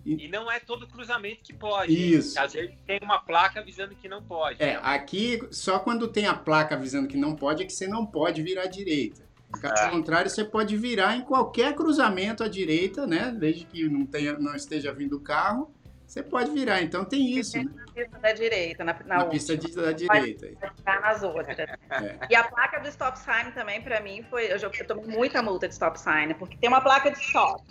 E, 0.06 0.28
não 0.28 0.50
é 0.50 0.60
todo 0.60 0.86
cruzamento 0.86 1.40
que 1.42 1.52
pode. 1.52 1.92
Isso. 1.92 2.38
Às 2.38 2.52
vezes 2.52 2.76
tem 2.86 3.00
uma 3.02 3.18
placa 3.18 3.58
avisando 3.58 3.94
que 3.96 4.08
não 4.08 4.22
pode. 4.22 4.62
É, 4.62 4.78
aqui 4.82 5.40
só 5.50 5.80
quando 5.80 6.06
tem 6.06 6.26
a 6.26 6.34
placa 6.34 6.76
avisando 6.76 7.08
que 7.08 7.16
não 7.16 7.34
pode 7.34 7.62
é 7.62 7.66
que 7.66 7.72
você 7.72 7.88
não 7.88 8.06
pode 8.06 8.42
virar 8.42 8.62
à 8.62 8.66
direita. 8.66 9.26
Caso 9.60 9.82
é. 9.82 9.90
contrário, 9.90 10.30
você 10.30 10.44
pode 10.44 10.76
virar 10.76 11.16
em 11.16 11.22
qualquer 11.22 11.74
cruzamento 11.74 12.44
à 12.44 12.48
direita, 12.48 13.06
né? 13.06 13.34
Desde 13.36 13.64
que 13.64 13.88
não, 13.88 14.04
tenha, 14.04 14.38
não 14.38 14.54
esteja 14.54 14.92
vindo 14.92 15.16
o 15.16 15.20
carro, 15.20 15.72
você 16.06 16.22
pode 16.22 16.50
virar. 16.50 16.82
Então 16.82 17.04
tem 17.04 17.30
isso. 17.36 17.56
Né? 17.56 17.64
Na 17.74 17.92
pista 17.92 18.18
da 18.18 18.32
direita, 18.32 18.84
na, 18.84 18.92
na, 19.04 19.18
na 19.18 19.24
pista 19.26 19.56
de, 19.56 19.74
da 19.74 19.92
direita. 19.92 20.48
Pode 20.60 21.00
nas 21.00 21.22
outras. 21.22 21.58
É. 21.58 21.68
E 22.28 22.34
a 22.34 22.44
placa 22.44 22.80
do 22.80 22.88
stop 22.88 23.18
sign 23.18 23.50
também, 23.52 23.82
para 23.82 24.00
mim, 24.00 24.24
foi. 24.28 24.52
Eu, 24.52 24.58
já, 24.58 24.68
eu 24.68 24.86
tomei 24.86 25.06
muita 25.06 25.42
multa 25.42 25.66
de 25.66 25.74
stop 25.74 25.98
sign, 25.98 26.34
porque 26.34 26.56
tem 26.56 26.68
uma 26.68 26.80
placa 26.80 27.10
de 27.10 27.18
stop. 27.18 27.62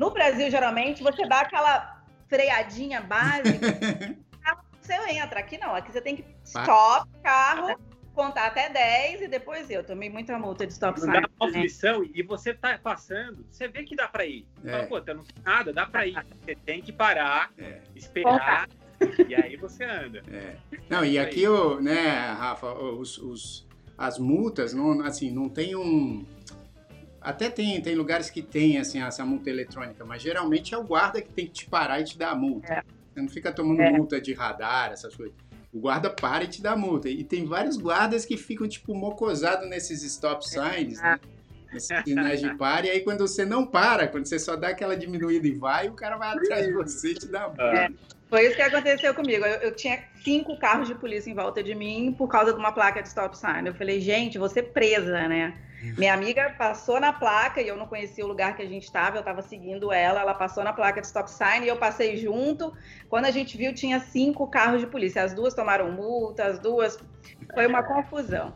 No 0.00 0.10
Brasil, 0.10 0.50
geralmente, 0.50 1.02
você 1.02 1.28
dá 1.28 1.40
aquela 1.40 2.02
freadinha 2.26 3.02
básica, 3.02 3.66
você 4.80 4.94
entra. 5.10 5.40
Aqui 5.40 5.58
não, 5.58 5.74
aqui 5.74 5.92
você 5.92 6.00
tem 6.00 6.16
que 6.16 6.24
stop, 6.42 7.06
carro 7.22 7.78
contar 8.14 8.46
até 8.46 8.70
10 8.70 9.22
e 9.22 9.28
depois 9.28 9.68
eu. 9.70 9.84
Tomei 9.84 10.08
muita 10.08 10.38
multa 10.38 10.66
de 10.66 10.72
stop 10.72 10.98
sign. 10.98 11.12
Dá 11.12 11.28
uma 11.38 11.50
aflição 11.50 12.02
e 12.02 12.22
você 12.22 12.54
tá 12.54 12.78
passando, 12.78 13.44
você 13.50 13.68
vê 13.68 13.84
que 13.84 13.94
dá 13.94 14.08
para 14.08 14.24
ir. 14.24 14.46
É. 14.64 14.70
Fala, 14.70 14.86
Pô, 14.86 15.14
não 15.14 15.22
tem 15.22 15.42
nada, 15.44 15.70
dá 15.70 15.84
para 15.84 16.06
ir. 16.06 16.16
Você 16.40 16.54
tem 16.54 16.80
que 16.80 16.92
parar, 16.92 17.52
é. 17.58 17.80
esperar. 17.94 18.70
E 19.28 19.34
aí 19.34 19.56
você 19.56 19.84
anda. 19.84 20.22
É. 20.32 20.56
Não, 20.88 21.04
e 21.04 21.18
aqui, 21.18 21.46
o, 21.46 21.78
né, 21.78 22.08
Rafa, 22.38 22.72
os, 22.72 23.18
os, 23.18 23.68
as 23.96 24.18
multas, 24.18 24.72
não, 24.72 25.02
assim, 25.02 25.30
não 25.30 25.46
tem 25.46 25.76
um. 25.76 26.24
Até 27.20 27.50
tem, 27.50 27.80
tem 27.80 27.94
lugares 27.94 28.30
que 28.30 28.42
tem 28.42 28.78
assim, 28.78 29.02
essa 29.02 29.24
multa 29.24 29.50
eletrônica, 29.50 30.04
mas 30.04 30.22
geralmente 30.22 30.74
é 30.74 30.78
o 30.78 30.84
guarda 30.84 31.20
que 31.20 31.32
tem 31.32 31.46
que 31.46 31.52
te 31.52 31.66
parar 31.66 32.00
e 32.00 32.04
te 32.04 32.16
dar 32.16 32.30
a 32.30 32.34
multa. 32.34 32.72
É. 32.72 32.82
Você 33.12 33.20
não 33.20 33.28
fica 33.28 33.52
tomando 33.52 33.80
é. 33.80 33.90
multa 33.90 34.20
de 34.20 34.32
radar, 34.32 34.92
essas 34.92 35.14
coisas 35.14 35.34
o 35.72 35.78
guarda 35.78 36.10
para 36.10 36.44
e 36.44 36.48
te 36.48 36.62
dá 36.62 36.76
multa. 36.76 37.08
E 37.08 37.22
tem 37.22 37.44
vários 37.44 37.76
guardas 37.76 38.24
que 38.24 38.36
ficam, 38.36 38.68
tipo, 38.68 38.94
mocosados 38.94 39.68
nesses 39.68 40.02
stop 40.02 40.46
signs, 40.48 41.00
né? 41.00 41.18
Nesses 41.72 42.02
sinais 42.02 42.40
de 42.40 42.52
para, 42.56 42.86
e 42.86 42.90
aí 42.90 43.00
quando 43.00 43.20
você 43.20 43.44
não 43.44 43.64
para, 43.64 44.08
quando 44.08 44.26
você 44.26 44.40
só 44.40 44.56
dá 44.56 44.70
aquela 44.70 44.96
diminuída 44.96 45.46
e 45.46 45.52
vai, 45.52 45.88
o 45.88 45.92
cara 45.92 46.16
vai 46.16 46.36
atrás 46.36 46.66
de 46.66 46.72
você 46.72 47.12
e 47.12 47.14
te 47.14 47.28
dá 47.28 47.46
multa. 47.46 47.62
É, 47.62 47.88
foi 48.28 48.46
isso 48.46 48.56
que 48.56 48.62
aconteceu 48.62 49.14
comigo. 49.14 49.44
Eu, 49.44 49.60
eu, 49.60 49.76
tinha 49.76 50.02
cinco 50.24 50.58
carros 50.58 50.88
de 50.88 50.96
polícia 50.96 51.30
em 51.30 51.34
volta 51.34 51.62
de 51.62 51.72
mim 51.72 52.12
por 52.18 52.26
causa 52.26 52.52
de 52.52 52.58
uma 52.58 52.72
placa 52.72 53.00
de 53.00 53.06
stop 53.06 53.38
sign. 53.38 53.68
Eu 53.68 53.74
falei, 53.74 54.00
gente, 54.00 54.36
ser 54.48 54.64
presa, 54.72 55.28
né? 55.28 55.56
Minha 55.96 56.12
amiga 56.12 56.54
passou 56.58 57.00
na 57.00 57.12
placa 57.12 57.60
e 57.60 57.68
eu 57.68 57.76
não 57.76 57.86
conhecia 57.86 58.24
o 58.24 58.28
lugar 58.28 58.54
que 58.54 58.62
a 58.62 58.66
gente 58.66 58.84
estava, 58.84 59.16
eu 59.16 59.20
estava 59.20 59.40
seguindo 59.40 59.90
ela, 59.92 60.20
ela 60.20 60.34
passou 60.34 60.62
na 60.62 60.72
placa 60.72 61.00
de 61.00 61.06
stop 61.06 61.30
sign 61.30 61.64
e 61.64 61.68
eu 61.68 61.76
passei 61.76 62.16
junto. 62.16 62.72
Quando 63.08 63.24
a 63.24 63.30
gente 63.30 63.56
viu, 63.56 63.74
tinha 63.74 63.98
cinco 64.00 64.46
carros 64.46 64.80
de 64.80 64.86
polícia. 64.86 65.22
As 65.22 65.32
duas 65.32 65.54
tomaram 65.54 65.90
multa, 65.90 66.44
as 66.44 66.58
duas. 66.58 66.98
Foi 67.54 67.66
uma 67.66 67.82
confusão. 67.82 68.54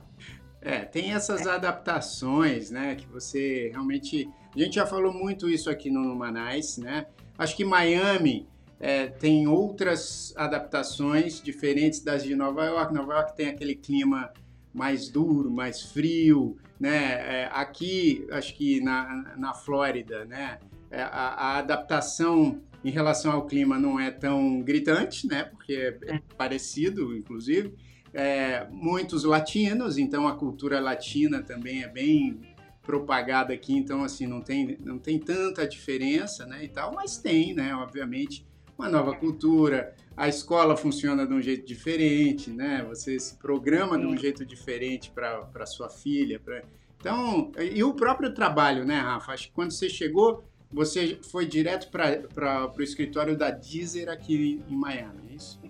É, 0.60 0.80
tem 0.80 1.12
essas 1.12 1.46
adaptações, 1.46 2.70
né, 2.70 2.94
que 2.94 3.06
você 3.06 3.70
realmente... 3.70 4.30
A 4.54 4.58
gente 4.58 4.76
já 4.76 4.86
falou 4.86 5.12
muito 5.12 5.48
isso 5.48 5.68
aqui 5.68 5.90
no 5.90 6.14
Manais, 6.14 6.78
né? 6.78 7.06
Acho 7.36 7.56
que 7.56 7.64
Miami 7.64 8.48
é, 8.78 9.06
tem 9.06 9.48
outras 9.48 10.32
adaptações 10.36 11.42
diferentes 11.42 12.00
das 12.00 12.22
de 12.22 12.36
Nova 12.36 12.64
York. 12.64 12.94
Nova 12.94 13.14
York 13.14 13.36
tem 13.36 13.48
aquele 13.48 13.74
clima 13.74 14.32
mais 14.72 15.08
duro, 15.08 15.50
mais 15.50 15.82
frio, 15.82 16.56
né? 16.84 17.44
É, 17.44 17.50
aqui, 17.50 18.26
acho 18.30 18.54
que 18.54 18.78
na, 18.78 19.34
na 19.38 19.54
Flórida, 19.54 20.26
né? 20.26 20.58
É, 20.90 21.00
a, 21.00 21.06
a, 21.06 21.58
adaptação 21.58 22.60
em 22.84 22.90
relação 22.90 23.32
ao 23.32 23.46
clima 23.46 23.78
não 23.78 23.98
é 23.98 24.10
tão 24.10 24.60
gritante, 24.60 25.26
né? 25.26 25.44
Porque 25.44 25.72
é, 25.72 26.16
é 26.16 26.20
parecido, 26.36 27.16
inclusive. 27.16 27.72
É, 28.12 28.66
muitos 28.70 29.24
latinos, 29.24 29.96
então 29.96 30.28
a 30.28 30.36
cultura 30.36 30.78
latina 30.78 31.42
também 31.42 31.82
é 31.82 31.88
bem 31.88 32.38
propagada 32.82 33.54
aqui, 33.54 33.74
então 33.74 34.04
assim 34.04 34.26
não 34.26 34.42
tem 34.42 34.76
não 34.84 34.98
tem 34.98 35.18
tanta 35.18 35.66
diferença, 35.66 36.44
né? 36.44 36.64
E 36.64 36.68
tal, 36.68 36.92
mas 36.94 37.16
tem, 37.16 37.54
né? 37.54 37.74
Obviamente 37.74 38.46
uma 38.76 38.90
nova 38.90 39.14
cultura, 39.14 39.94
a 40.16 40.28
escola 40.28 40.76
funciona 40.76 41.26
de 41.26 41.34
um 41.34 41.42
jeito 41.42 41.66
diferente, 41.66 42.50
né? 42.50 42.84
Você 42.88 43.18
se 43.18 43.36
programa 43.36 43.98
de 43.98 44.06
um 44.06 44.16
jeito 44.16 44.44
diferente 44.44 45.10
para 45.10 45.66
sua 45.66 45.88
filha. 45.88 46.38
Pra... 46.38 46.62
Então, 46.98 47.50
e 47.58 47.82
o 47.82 47.94
próprio 47.94 48.32
trabalho, 48.32 48.84
né, 48.84 48.98
Rafa? 48.98 49.32
Acho 49.32 49.48
que 49.48 49.54
quando 49.54 49.72
você 49.72 49.88
chegou, 49.88 50.44
você 50.72 51.18
foi 51.30 51.46
direto 51.46 51.90
para 51.90 52.72
o 52.76 52.82
escritório 52.82 53.36
da 53.36 53.50
Deezer 53.50 54.08
aqui 54.08 54.62
em 54.68 54.76
Miami, 54.76 55.30
é 55.30 55.34
isso? 55.34 55.60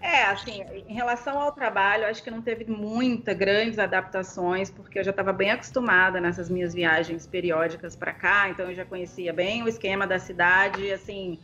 É, 0.00 0.24
assim, 0.24 0.64
em 0.88 0.92
relação 0.92 1.38
ao 1.38 1.52
trabalho, 1.52 2.06
acho 2.06 2.24
que 2.24 2.30
não 2.30 2.42
teve 2.42 2.64
muitas 2.64 3.36
grandes 3.36 3.78
adaptações, 3.78 4.68
porque 4.68 4.98
eu 4.98 5.04
já 5.04 5.12
estava 5.12 5.32
bem 5.32 5.52
acostumada 5.52 6.20
nessas 6.20 6.50
minhas 6.50 6.74
viagens 6.74 7.24
periódicas 7.24 7.94
para 7.94 8.12
cá, 8.12 8.48
então 8.48 8.68
eu 8.68 8.74
já 8.74 8.84
conhecia 8.84 9.32
bem 9.32 9.62
o 9.62 9.68
esquema 9.68 10.04
da 10.04 10.18
cidade, 10.18 10.90
assim, 10.90 11.38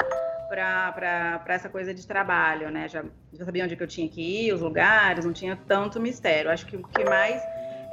para 0.48 1.42
essa 1.48 1.68
coisa 1.68 1.92
de 1.92 2.06
trabalho, 2.06 2.70
né? 2.70 2.88
Já, 2.88 3.04
já 3.32 3.44
sabia 3.44 3.64
onde 3.64 3.76
que 3.76 3.82
eu 3.82 3.86
tinha 3.86 4.08
que 4.08 4.20
ir, 4.20 4.52
os 4.52 4.60
lugares, 4.60 5.24
não 5.24 5.32
tinha 5.32 5.56
tanto 5.56 6.00
mistério. 6.00 6.50
Acho 6.50 6.66
que 6.66 6.76
o 6.76 6.82
que 6.82 7.04
mais 7.04 7.42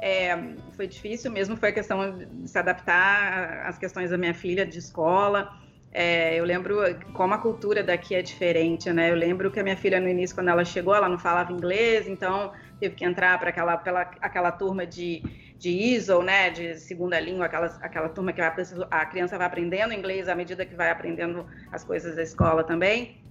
é, 0.00 0.36
foi 0.72 0.86
difícil 0.86 1.30
mesmo 1.30 1.56
foi 1.56 1.70
a 1.70 1.72
questão 1.72 2.18
de 2.18 2.48
se 2.48 2.58
adaptar 2.58 3.66
às 3.66 3.78
questões 3.78 4.10
da 4.10 4.18
minha 4.18 4.34
filha 4.34 4.66
de 4.66 4.78
escola. 4.78 5.50
É, 5.92 6.38
eu 6.38 6.44
lembro 6.44 6.76
como 7.14 7.32
a 7.32 7.38
cultura 7.38 7.82
daqui 7.82 8.14
é 8.14 8.20
diferente, 8.20 8.92
né? 8.92 9.10
Eu 9.10 9.14
lembro 9.14 9.50
que 9.50 9.58
a 9.58 9.62
minha 9.62 9.76
filha 9.76 9.98
no 9.98 10.08
início, 10.08 10.36
quando 10.36 10.48
ela 10.48 10.64
chegou, 10.64 10.94
ela 10.94 11.08
não 11.08 11.18
falava 11.18 11.52
inglês, 11.52 12.06
então 12.06 12.52
teve 12.78 12.94
que 12.94 13.04
entrar 13.04 13.38
para 13.38 13.48
aquela, 13.48 13.74
aquela 14.20 14.52
turma 14.52 14.86
de 14.86 15.22
de 15.58 15.70
ISO, 15.70 16.22
né, 16.22 16.50
de 16.50 16.76
segunda 16.78 17.18
língua, 17.18 17.46
aquela, 17.46 17.66
aquela 17.80 18.08
turma 18.08 18.32
que 18.32 18.40
a 18.40 19.06
criança 19.06 19.38
vai 19.38 19.46
aprendendo 19.46 19.94
inglês 19.94 20.28
à 20.28 20.34
medida 20.34 20.66
que 20.66 20.74
vai 20.74 20.90
aprendendo 20.90 21.46
as 21.72 21.82
coisas 21.82 22.16
da 22.16 22.22
escola 22.22 22.62
também. 22.62 23.22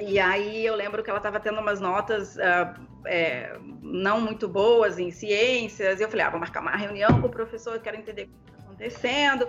E 0.00 0.18
aí 0.18 0.64
eu 0.64 0.74
lembro 0.74 1.02
que 1.02 1.10
ela 1.10 1.18
estava 1.18 1.38
tendo 1.38 1.60
umas 1.60 1.80
notas 1.80 2.36
uh, 2.36 2.80
é, 3.04 3.58
não 3.82 4.20
muito 4.20 4.48
boas 4.48 4.98
em 4.98 5.10
ciências, 5.10 6.00
e 6.00 6.02
eu 6.02 6.08
falei, 6.08 6.24
ah, 6.24 6.30
vou 6.30 6.40
marcar 6.40 6.60
uma 6.60 6.76
reunião 6.76 7.20
com 7.20 7.26
o 7.26 7.30
professor, 7.30 7.78
quero 7.80 7.96
entender 7.96 8.22
o 8.22 8.26
que 8.26 8.50
está 8.50 8.62
acontecendo. 8.62 9.48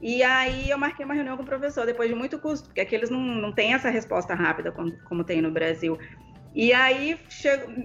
E 0.00 0.22
aí 0.22 0.70
eu 0.70 0.78
marquei 0.78 1.04
uma 1.04 1.14
reunião 1.14 1.36
com 1.36 1.42
o 1.42 1.46
professor, 1.46 1.84
depois 1.84 2.08
de 2.08 2.14
muito 2.14 2.38
custo, 2.38 2.68
porque 2.68 2.80
aqui 2.80 2.94
eles 2.94 3.10
não, 3.10 3.20
não 3.20 3.52
têm 3.52 3.74
essa 3.74 3.90
resposta 3.90 4.34
rápida 4.34 4.72
como, 4.72 4.92
como 5.04 5.24
tem 5.24 5.42
no 5.42 5.50
Brasil. 5.50 5.98
E 6.54 6.72
aí 6.72 7.18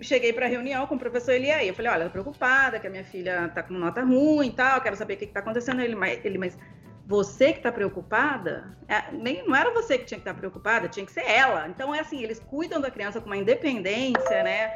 cheguei 0.02 0.34
para 0.34 0.48
a 0.48 0.50
reunião 0.50 0.88
com 0.88 0.96
o 0.96 1.00
professor 1.00 1.34
Eliaí. 1.34 1.68
Eu 1.68 1.74
falei, 1.76 1.92
olha, 1.92 2.06
tô 2.06 2.12
preocupada 2.12 2.80
que 2.80 2.88
a 2.88 2.90
minha 2.90 3.04
filha 3.04 3.46
está 3.46 3.62
com 3.62 3.74
nota 3.76 4.02
ruim 4.04 4.48
e 4.48 4.52
tal, 4.52 4.82
quero 4.82 4.96
saber 4.96 5.14
o 5.14 5.18
que 5.18 5.26
está 5.26 5.40
acontecendo. 5.40 5.82
Ele, 5.82 5.96
ele, 6.24 6.38
mas 6.38 6.58
você 7.06 7.52
que 7.52 7.60
está 7.60 7.72
preocupada? 7.72 8.76
É, 8.88 9.12
nem, 9.12 9.48
não 9.48 9.56
era 9.56 9.72
você 9.72 9.98
que 9.98 10.06
tinha 10.06 10.18
que 10.18 10.22
estar 10.24 10.34
tá 10.34 10.40
preocupada, 10.40 10.88
tinha 10.88 11.06
que 11.06 11.12
ser 11.12 11.30
ela. 11.30 11.68
Então 11.68 11.94
é 11.94 12.00
assim, 12.00 12.24
eles 12.24 12.40
cuidam 12.40 12.82
da 12.82 12.90
criança 12.90 13.22
com 13.22 13.28
uma 13.28 13.38
independência, 13.38 14.44
né? 14.44 14.72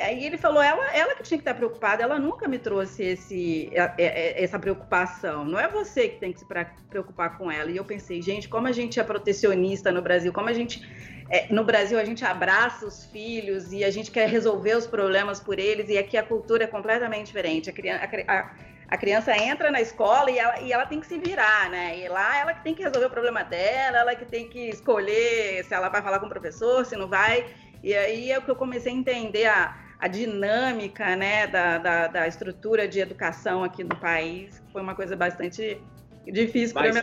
Aí 0.00 0.24
ele 0.24 0.38
falou, 0.38 0.62
ela, 0.62 0.94
ela 0.94 1.16
que 1.16 1.24
tinha 1.24 1.38
que 1.38 1.42
estar 1.42 1.54
tá 1.54 1.58
preocupada, 1.58 2.04
ela 2.04 2.20
nunca 2.20 2.46
me 2.46 2.56
trouxe 2.56 3.02
esse, 3.02 3.68
essa 4.06 4.56
preocupação. 4.56 5.44
Não 5.44 5.58
é 5.58 5.66
você 5.66 6.08
que 6.08 6.20
tem 6.20 6.32
que 6.32 6.38
se 6.38 6.46
preocupar 6.88 7.36
com 7.36 7.50
ela. 7.50 7.68
E 7.68 7.76
eu 7.76 7.84
pensei, 7.84 8.22
gente, 8.22 8.48
como 8.48 8.68
a 8.68 8.72
gente 8.72 9.00
é 9.00 9.02
protecionista 9.02 9.90
no 9.90 10.00
Brasil, 10.00 10.32
como 10.32 10.48
a 10.48 10.52
gente 10.52 10.80
é, 11.30 11.52
no 11.52 11.62
Brasil 11.62 11.98
a 11.98 12.04
gente 12.04 12.24
abraça 12.24 12.86
os 12.86 13.04
filhos 13.06 13.72
e 13.72 13.84
a 13.84 13.90
gente 13.90 14.10
quer 14.10 14.28
resolver 14.28 14.74
os 14.74 14.86
problemas 14.86 15.38
por 15.38 15.58
eles, 15.58 15.88
e 15.88 15.98
aqui 15.98 16.16
a 16.16 16.22
cultura 16.22 16.64
é 16.64 16.66
completamente 16.66 17.26
diferente. 17.26 17.68
A 17.68 17.72
criança, 17.72 18.08
a, 18.26 18.50
a 18.88 18.96
criança 18.96 19.36
entra 19.36 19.70
na 19.70 19.80
escola 19.80 20.30
e 20.30 20.38
ela, 20.38 20.60
e 20.60 20.72
ela, 20.72 20.86
tem 20.86 21.00
que 21.00 21.06
se 21.06 21.18
virar, 21.18 21.68
né? 21.68 21.98
E 21.98 22.08
lá 22.08 22.38
ela 22.38 22.54
que 22.54 22.64
tem 22.64 22.74
que 22.74 22.82
resolver 22.82 23.06
o 23.06 23.10
problema 23.10 23.44
dela, 23.44 23.98
ela 23.98 24.14
que 24.14 24.24
tem 24.24 24.48
que 24.48 24.70
escolher 24.70 25.62
se 25.64 25.74
ela 25.74 25.90
vai 25.90 26.00
falar 26.00 26.18
com 26.18 26.26
o 26.26 26.30
professor, 26.30 26.86
se 26.86 26.96
não 26.96 27.08
vai. 27.08 27.46
E 27.82 27.94
aí 27.94 28.32
é 28.32 28.40
que 28.40 28.50
eu 28.50 28.56
comecei 28.56 28.90
a 28.90 28.96
entender 28.96 29.46
a, 29.46 29.76
a 30.00 30.08
dinâmica 30.08 31.14
né, 31.14 31.46
da, 31.46 31.76
da, 31.76 32.06
da, 32.06 32.26
estrutura 32.26 32.88
de 32.88 33.00
educação 33.00 33.62
aqui 33.62 33.84
no 33.84 33.94
país. 33.96 34.62
Foi 34.72 34.80
uma 34.80 34.94
coisa 34.94 35.14
bastante 35.14 35.78
difícil 36.26 36.74
para 36.74 36.90
mim. 36.90 37.00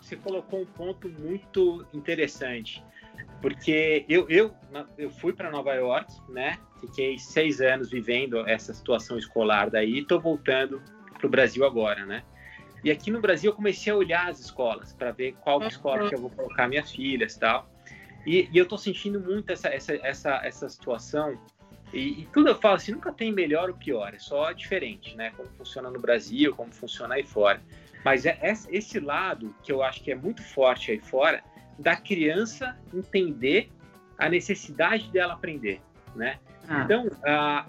Você 0.00 0.16
colocou 0.16 0.62
um 0.62 0.66
ponto 0.66 1.08
muito 1.08 1.86
interessante, 1.92 2.82
porque 3.40 4.04
eu, 4.08 4.28
eu, 4.28 4.54
eu 4.96 5.10
fui 5.10 5.32
para 5.32 5.50
Nova 5.50 5.74
York, 5.74 6.12
né? 6.28 6.58
Fiquei 6.80 7.18
seis 7.18 7.60
anos 7.60 7.90
vivendo 7.90 8.46
essa 8.48 8.72
situação 8.72 9.18
escolar 9.18 9.70
daí, 9.70 10.00
estou 10.00 10.20
voltando 10.20 10.82
para 11.18 11.26
o 11.26 11.30
Brasil 11.30 11.64
agora, 11.64 12.04
né? 12.04 12.22
E 12.84 12.90
aqui 12.90 13.10
no 13.10 13.20
Brasil 13.20 13.52
eu 13.52 13.56
comecei 13.56 13.92
a 13.92 13.96
olhar 13.96 14.28
as 14.28 14.40
escolas 14.40 14.92
para 14.92 15.12
ver 15.12 15.34
qual 15.40 15.62
escola 15.62 16.08
que 16.08 16.14
eu 16.14 16.20
vou 16.20 16.30
colocar 16.30 16.66
minhas 16.68 16.90
filhas 16.90 17.36
tal. 17.36 17.68
E, 18.26 18.48
e 18.52 18.58
eu 18.58 18.64
estou 18.64 18.78
sentindo 18.78 19.20
muito 19.20 19.50
essa, 19.50 19.68
essa, 19.68 19.94
essa, 19.94 20.40
essa 20.44 20.68
situação. 20.68 21.38
E, 21.92 22.22
e, 22.22 22.28
tudo 22.32 22.48
eu 22.48 22.54
falo 22.54 22.76
assim, 22.76 22.92
nunca 22.92 23.12
tem 23.12 23.32
melhor 23.32 23.68
ou 23.68 23.76
pior, 23.76 24.14
é 24.14 24.18
só 24.18 24.50
diferente, 24.52 25.14
né? 25.14 25.30
Como 25.36 25.48
funciona 25.50 25.90
no 25.90 26.00
Brasil, 26.00 26.54
como 26.54 26.72
funciona 26.72 27.14
aí 27.14 27.22
fora. 27.22 27.60
Mas 28.04 28.26
é 28.26 28.38
esse 28.42 28.98
lado 28.98 29.54
que 29.62 29.70
eu 29.70 29.82
acho 29.82 30.02
que 30.02 30.10
é 30.10 30.14
muito 30.14 30.42
forte 30.42 30.90
aí 30.90 30.98
fora, 30.98 31.42
da 31.78 31.96
criança 31.96 32.76
entender 32.92 33.70
a 34.18 34.28
necessidade 34.28 35.10
dela 35.10 35.34
aprender, 35.34 35.80
né? 36.14 36.38
Ah. 36.68 36.82
Então, 36.82 37.06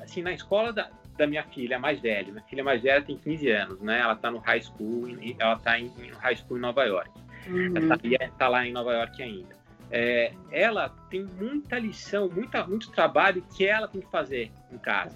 assim, 0.02 0.22
na 0.22 0.34
escola, 0.34 0.72
da, 0.72 0.90
da 1.18 1.28
minha 1.28 1.44
filha 1.44 1.80
mais 1.80 2.00
velha. 2.00 2.32
Minha 2.32 2.44
filha 2.44 2.64
mais 2.64 2.82
velha 2.82 3.02
tem 3.02 3.18
15 3.18 3.50
anos, 3.50 3.80
né? 3.82 4.00
Ela 4.00 4.14
está 4.14 4.30
no 4.30 4.40
high 4.40 4.62
school, 4.62 5.08
ela 5.40 5.54
está 5.54 5.80
em, 5.80 5.92
em 6.00 6.12
high 6.12 6.36
school 6.36 6.58
em 6.58 6.62
Nova 6.62 6.84
York. 6.84 7.12
Uhum. 7.48 7.74
Ela 7.76 7.96
está 7.96 8.30
tá 8.38 8.48
lá 8.48 8.66
em 8.66 8.72
Nova 8.72 8.94
York 8.94 9.22
ainda. 9.22 9.64
É, 9.92 10.34
ela 10.52 10.90
tem 11.10 11.24
muita 11.24 11.78
lição, 11.78 12.28
muita, 12.28 12.66
muito 12.66 12.92
trabalho 12.92 13.46
que 13.56 13.66
ela 13.66 13.88
tem 13.88 14.02
que 14.02 14.10
fazer 14.10 14.52
em 14.72 14.78
casa. 14.78 15.16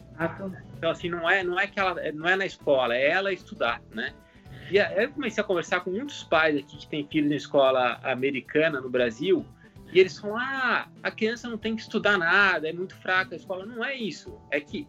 Então 0.78 0.92
assim 0.92 1.10
não 1.10 1.28
é 1.28 1.44
não 1.44 1.60
é 1.60 1.66
que 1.66 1.80
ela 1.80 1.96
não 2.14 2.28
é 2.28 2.36
na 2.36 2.46
escola, 2.46 2.96
é 2.96 3.10
ela 3.10 3.34
estudar, 3.34 3.82
né? 3.92 4.14
E 4.70 4.80
aí 4.80 5.04
eu 5.04 5.12
comecei 5.12 5.42
a 5.42 5.46
conversar 5.46 5.82
com 5.82 5.92
muitos 5.92 6.24
pais 6.24 6.58
aqui 6.58 6.78
que 6.78 6.88
têm 6.88 7.08
filhos 7.08 7.32
em 7.32 7.36
escola 7.36 8.00
americana 8.04 8.82
no 8.82 8.90
Brasil 8.90 9.46
e 9.92 10.00
eles 10.00 10.18
falam: 10.18 10.38
ah, 10.38 10.88
a 11.02 11.12
criança 11.12 11.48
não 11.50 11.58
tem 11.58 11.76
que 11.76 11.82
estudar 11.82 12.18
nada, 12.18 12.68
é 12.70 12.74
muito 12.74 12.96
fraca 12.96 13.36
a 13.36 13.38
escola. 13.38 13.66
Não 13.66 13.84
é 13.84 13.96
isso. 13.96 14.38
É 14.52 14.60
que 14.60 14.88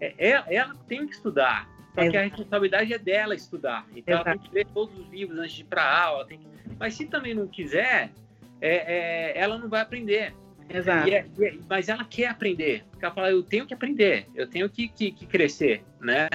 é, 0.00 0.14
é 0.30 0.54
ela 0.54 0.74
tem 0.86 1.06
que 1.06 1.14
estudar. 1.14 1.68
Só 1.94 2.10
que 2.10 2.16
a 2.16 2.22
responsabilidade 2.22 2.92
é 2.92 2.98
dela 2.98 3.34
estudar. 3.34 3.86
Então 3.96 4.14
Exato. 4.14 4.28
ela 4.28 4.38
tem 4.38 4.48
que 4.48 4.54
ler 4.54 4.66
todos 4.66 4.98
os 4.98 5.08
livros 5.08 5.38
antes 5.38 5.54
de 5.54 5.62
ir 5.62 5.64
para 5.64 5.98
aula. 5.98 6.26
Que... 6.26 6.38
Mas 6.78 6.94
se 6.94 7.06
também 7.06 7.34
não 7.34 7.46
quiser, 7.46 8.12
é, 8.60 9.30
é, 9.30 9.38
ela 9.38 9.56
não 9.56 9.68
vai 9.68 9.80
aprender. 9.80 10.34
Exato. 10.68 11.08
É, 11.08 11.26
é, 11.40 11.58
mas 11.68 11.88
ela 11.88 12.04
quer 12.04 12.28
aprender. 12.28 12.84
Porque 12.90 13.04
ela 13.04 13.14
fala, 13.14 13.30
eu 13.30 13.42
tenho 13.42 13.66
que 13.66 13.72
aprender, 13.72 14.26
eu 14.34 14.46
tenho 14.46 14.68
que, 14.68 14.88
que, 14.88 15.10
que 15.10 15.26
crescer, 15.26 15.82
né? 15.98 16.28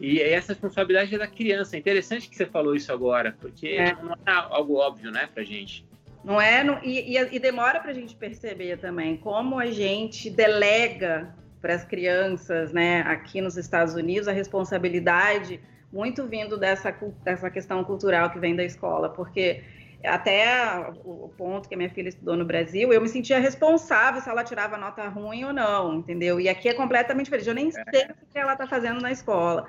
E 0.00 0.20
essa 0.20 0.52
responsabilidade 0.52 1.14
é 1.14 1.18
da 1.18 1.26
criança. 1.26 1.76
É 1.76 1.78
interessante 1.78 2.28
que 2.28 2.36
você 2.36 2.46
falou 2.46 2.74
isso 2.74 2.92
agora, 2.92 3.36
porque 3.40 3.68
é. 3.68 3.94
não 3.94 4.12
é 4.12 4.32
algo 4.50 4.76
óbvio, 4.76 5.10
né, 5.10 5.28
pra 5.32 5.42
gente. 5.42 5.86
Não 6.22 6.40
é? 6.40 6.64
e, 6.82 7.16
e, 7.16 7.36
e 7.36 7.38
demora 7.38 7.80
para 7.80 7.92
a 7.92 7.94
gente 7.94 8.14
perceber 8.16 8.78
também 8.78 9.16
como 9.16 9.58
a 9.58 9.66
gente 9.66 10.28
delega 10.28 11.32
para 11.62 11.74
as 11.74 11.84
crianças, 11.84 12.72
né, 12.72 13.00
aqui 13.02 13.40
nos 13.40 13.56
Estados 13.56 13.94
Unidos, 13.94 14.28
a 14.28 14.32
responsabilidade 14.32 15.60
muito 15.92 16.26
vindo 16.26 16.58
dessa, 16.58 16.94
dessa 17.24 17.48
questão 17.50 17.82
cultural 17.84 18.30
que 18.30 18.38
vem 18.38 18.54
da 18.54 18.64
escola, 18.64 19.08
porque 19.08 19.62
até 20.04 20.88
o 21.04 21.30
ponto 21.36 21.68
que 21.68 21.74
a 21.74 21.78
minha 21.78 21.90
filha 21.90 22.08
estudou 22.08 22.36
no 22.36 22.44
Brasil, 22.44 22.92
eu 22.92 23.00
me 23.00 23.08
sentia 23.08 23.38
responsável 23.38 24.20
se 24.20 24.28
ela 24.28 24.44
tirava 24.44 24.76
nota 24.76 25.08
ruim 25.08 25.44
ou 25.44 25.52
não, 25.52 25.94
entendeu? 25.94 26.40
E 26.40 26.48
aqui 26.48 26.68
é 26.68 26.74
completamente 26.74 27.26
diferente. 27.26 27.48
Eu 27.48 27.54
nem 27.54 27.70
sei 27.70 27.82
o 27.82 28.32
que 28.32 28.38
ela 28.38 28.52
está 28.52 28.66
fazendo 28.66 29.00
na 29.00 29.10
escola. 29.10 29.68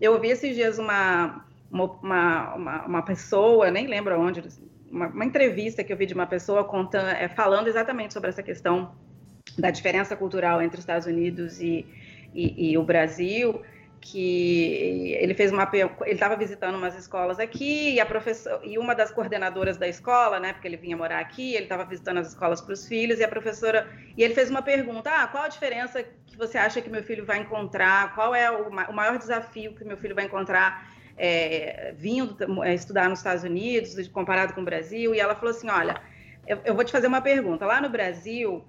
Eu 0.00 0.12
ouvi 0.14 0.28
esses 0.28 0.54
dias 0.54 0.78
uma, 0.78 1.44
uma, 1.70 2.54
uma, 2.54 2.86
uma 2.86 3.02
pessoa, 3.02 3.70
nem 3.70 3.86
lembro 3.86 4.18
onde, 4.20 4.42
uma, 4.90 5.08
uma, 5.08 5.24
entrevista 5.24 5.84
que 5.84 5.92
eu 5.92 5.96
vi 5.96 6.06
de 6.06 6.14
uma 6.14 6.26
pessoa 6.26 6.64
contando, 6.64 7.08
é, 7.08 7.28
falando 7.28 7.68
exatamente 7.68 8.12
sobre 8.12 8.30
essa 8.30 8.42
questão 8.42 8.92
da 9.58 9.70
diferença 9.70 10.16
cultural 10.16 10.60
entre 10.60 10.78
os 10.78 10.82
Estados 10.82 11.06
Unidos 11.06 11.60
e, 11.60 11.86
e, 12.34 12.72
e 12.72 12.78
o 12.78 12.82
Brasil, 12.82 13.62
que 14.10 15.14
ele 15.14 15.34
fez 15.34 15.50
uma 15.50 15.68
ele 15.72 16.12
estava 16.12 16.36
visitando 16.36 16.76
umas 16.76 16.96
escolas 16.96 17.40
aqui 17.40 17.94
e 17.94 18.00
a 18.00 18.06
professora 18.06 18.60
e 18.64 18.78
uma 18.78 18.94
das 18.94 19.10
coordenadoras 19.10 19.76
da 19.76 19.88
escola, 19.88 20.38
né, 20.38 20.52
porque 20.52 20.68
ele 20.68 20.76
vinha 20.76 20.96
morar 20.96 21.18
aqui, 21.18 21.54
ele 21.54 21.64
estava 21.64 21.84
visitando 21.84 22.18
as 22.18 22.28
escolas 22.28 22.60
para 22.60 22.72
os 22.72 22.86
filhos 22.86 23.18
e 23.18 23.24
a 23.24 23.28
professora 23.28 23.88
e 24.16 24.22
ele 24.22 24.34
fez 24.34 24.48
uma 24.48 24.62
pergunta: 24.62 25.10
ah, 25.10 25.26
qual 25.26 25.44
a 25.44 25.48
diferença 25.48 26.04
que 26.26 26.36
você 26.36 26.56
acha 26.56 26.80
que 26.80 26.88
meu 26.88 27.02
filho 27.02 27.24
vai 27.24 27.38
encontrar? 27.38 28.14
Qual 28.14 28.34
é 28.34 28.50
o, 28.50 28.68
o 28.68 28.92
maior 28.92 29.18
desafio 29.18 29.74
que 29.74 29.84
meu 29.84 29.96
filho 29.96 30.14
vai 30.14 30.24
encontrar 30.24 30.88
é, 31.16 31.92
vindo 31.96 32.62
é, 32.62 32.74
estudar 32.74 33.08
nos 33.08 33.18
Estados 33.18 33.42
Unidos, 33.42 34.06
comparado 34.08 34.54
com 34.54 34.60
o 34.60 34.64
Brasil, 34.64 35.14
e 35.14 35.20
ela 35.20 35.34
falou 35.34 35.50
assim: 35.50 35.68
olha, 35.68 36.00
eu, 36.46 36.58
eu 36.64 36.74
vou 36.74 36.84
te 36.84 36.92
fazer 36.92 37.08
uma 37.08 37.20
pergunta. 37.20 37.66
Lá 37.66 37.80
no 37.80 37.88
Brasil, 37.88 38.64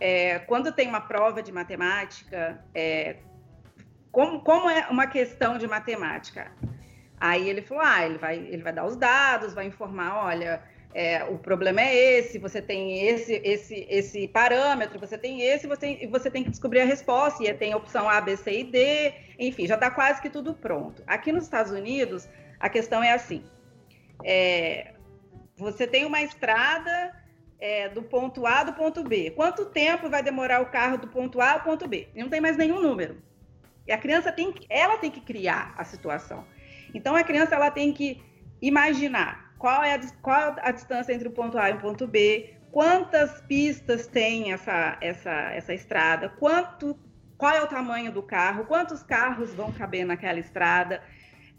é, 0.00 0.38
quando 0.40 0.72
tem 0.72 0.88
uma 0.88 1.00
prova 1.00 1.42
de 1.42 1.52
matemática, 1.52 2.58
é, 2.74 3.16
como, 4.10 4.40
como 4.40 4.68
é 4.70 4.86
uma 4.88 5.06
questão 5.06 5.58
de 5.58 5.66
matemática? 5.66 6.52
Aí 7.20 7.48
ele 7.48 7.62
falou: 7.62 7.82
ah, 7.84 8.04
ele 8.04 8.18
vai, 8.18 8.36
ele 8.36 8.62
vai 8.62 8.72
dar 8.72 8.86
os 8.86 8.96
dados, 8.96 9.54
vai 9.54 9.66
informar, 9.66 10.24
olha 10.26 10.62
é, 10.94 11.22
o 11.24 11.38
problema 11.38 11.80
é 11.80 11.94
esse, 11.94 12.38
você 12.38 12.62
tem 12.62 13.06
esse, 13.06 13.40
esse, 13.44 13.86
esse 13.90 14.26
parâmetro, 14.28 14.98
você 14.98 15.18
tem 15.18 15.42
esse, 15.42 15.66
você, 15.66 16.08
você 16.10 16.30
tem 16.30 16.42
que 16.42 16.50
descobrir 16.50 16.80
a 16.80 16.84
resposta, 16.84 17.44
e 17.44 17.52
tem 17.54 17.74
opção 17.74 18.08
A, 18.08 18.20
B, 18.20 18.36
C 18.36 18.60
e 18.60 18.64
D, 18.64 19.14
enfim, 19.38 19.66
já 19.66 19.74
está 19.74 19.90
quase 19.90 20.20
que 20.20 20.30
tudo 20.30 20.54
pronto. 20.54 21.02
Aqui 21.06 21.30
nos 21.30 21.44
Estados 21.44 21.72
Unidos, 21.72 22.28
a 22.58 22.68
questão 22.68 23.02
é 23.02 23.12
assim: 23.12 23.44
é, 24.24 24.94
você 25.56 25.86
tem 25.86 26.06
uma 26.06 26.22
estrada 26.22 27.14
é, 27.60 27.88
do 27.90 28.02
ponto 28.02 28.46
A 28.46 28.64
do 28.64 28.72
ponto 28.72 29.04
B. 29.04 29.30
Quanto 29.32 29.66
tempo 29.66 30.08
vai 30.08 30.22
demorar 30.22 30.62
o 30.62 30.66
carro 30.66 30.96
do 30.96 31.08
ponto 31.08 31.40
A 31.40 31.52
ao 31.52 31.60
ponto 31.60 31.86
B? 31.86 32.08
Não 32.14 32.28
tem 32.28 32.40
mais 32.40 32.56
nenhum 32.56 32.80
número. 32.80 33.22
E 33.88 33.92
a 33.92 33.96
criança 33.98 34.30
tem, 34.30 34.54
ela 34.68 34.98
tem 34.98 35.10
que 35.10 35.22
criar 35.22 35.74
a 35.78 35.82
situação. 35.82 36.44
Então 36.92 37.16
a 37.16 37.24
criança 37.24 37.54
ela 37.54 37.70
tem 37.70 37.90
que 37.92 38.22
imaginar 38.60 39.54
qual 39.58 39.82
é 39.82 39.94
a, 39.94 40.00
qual 40.20 40.56
a 40.60 40.70
distância 40.70 41.12
entre 41.14 41.26
o 41.26 41.32
ponto 41.32 41.56
A 41.56 41.70
e 41.70 41.72
o 41.72 41.78
ponto 41.78 42.06
B, 42.06 42.54
quantas 42.70 43.40
pistas 43.42 44.06
tem 44.06 44.52
essa, 44.52 44.98
essa, 45.00 45.30
essa 45.30 45.72
estrada, 45.72 46.28
quanto, 46.28 46.98
qual 47.38 47.54
é 47.54 47.62
o 47.62 47.66
tamanho 47.66 48.12
do 48.12 48.22
carro, 48.22 48.66
quantos 48.66 49.02
carros 49.02 49.54
vão 49.54 49.72
caber 49.72 50.04
naquela 50.04 50.38
estrada 50.38 51.02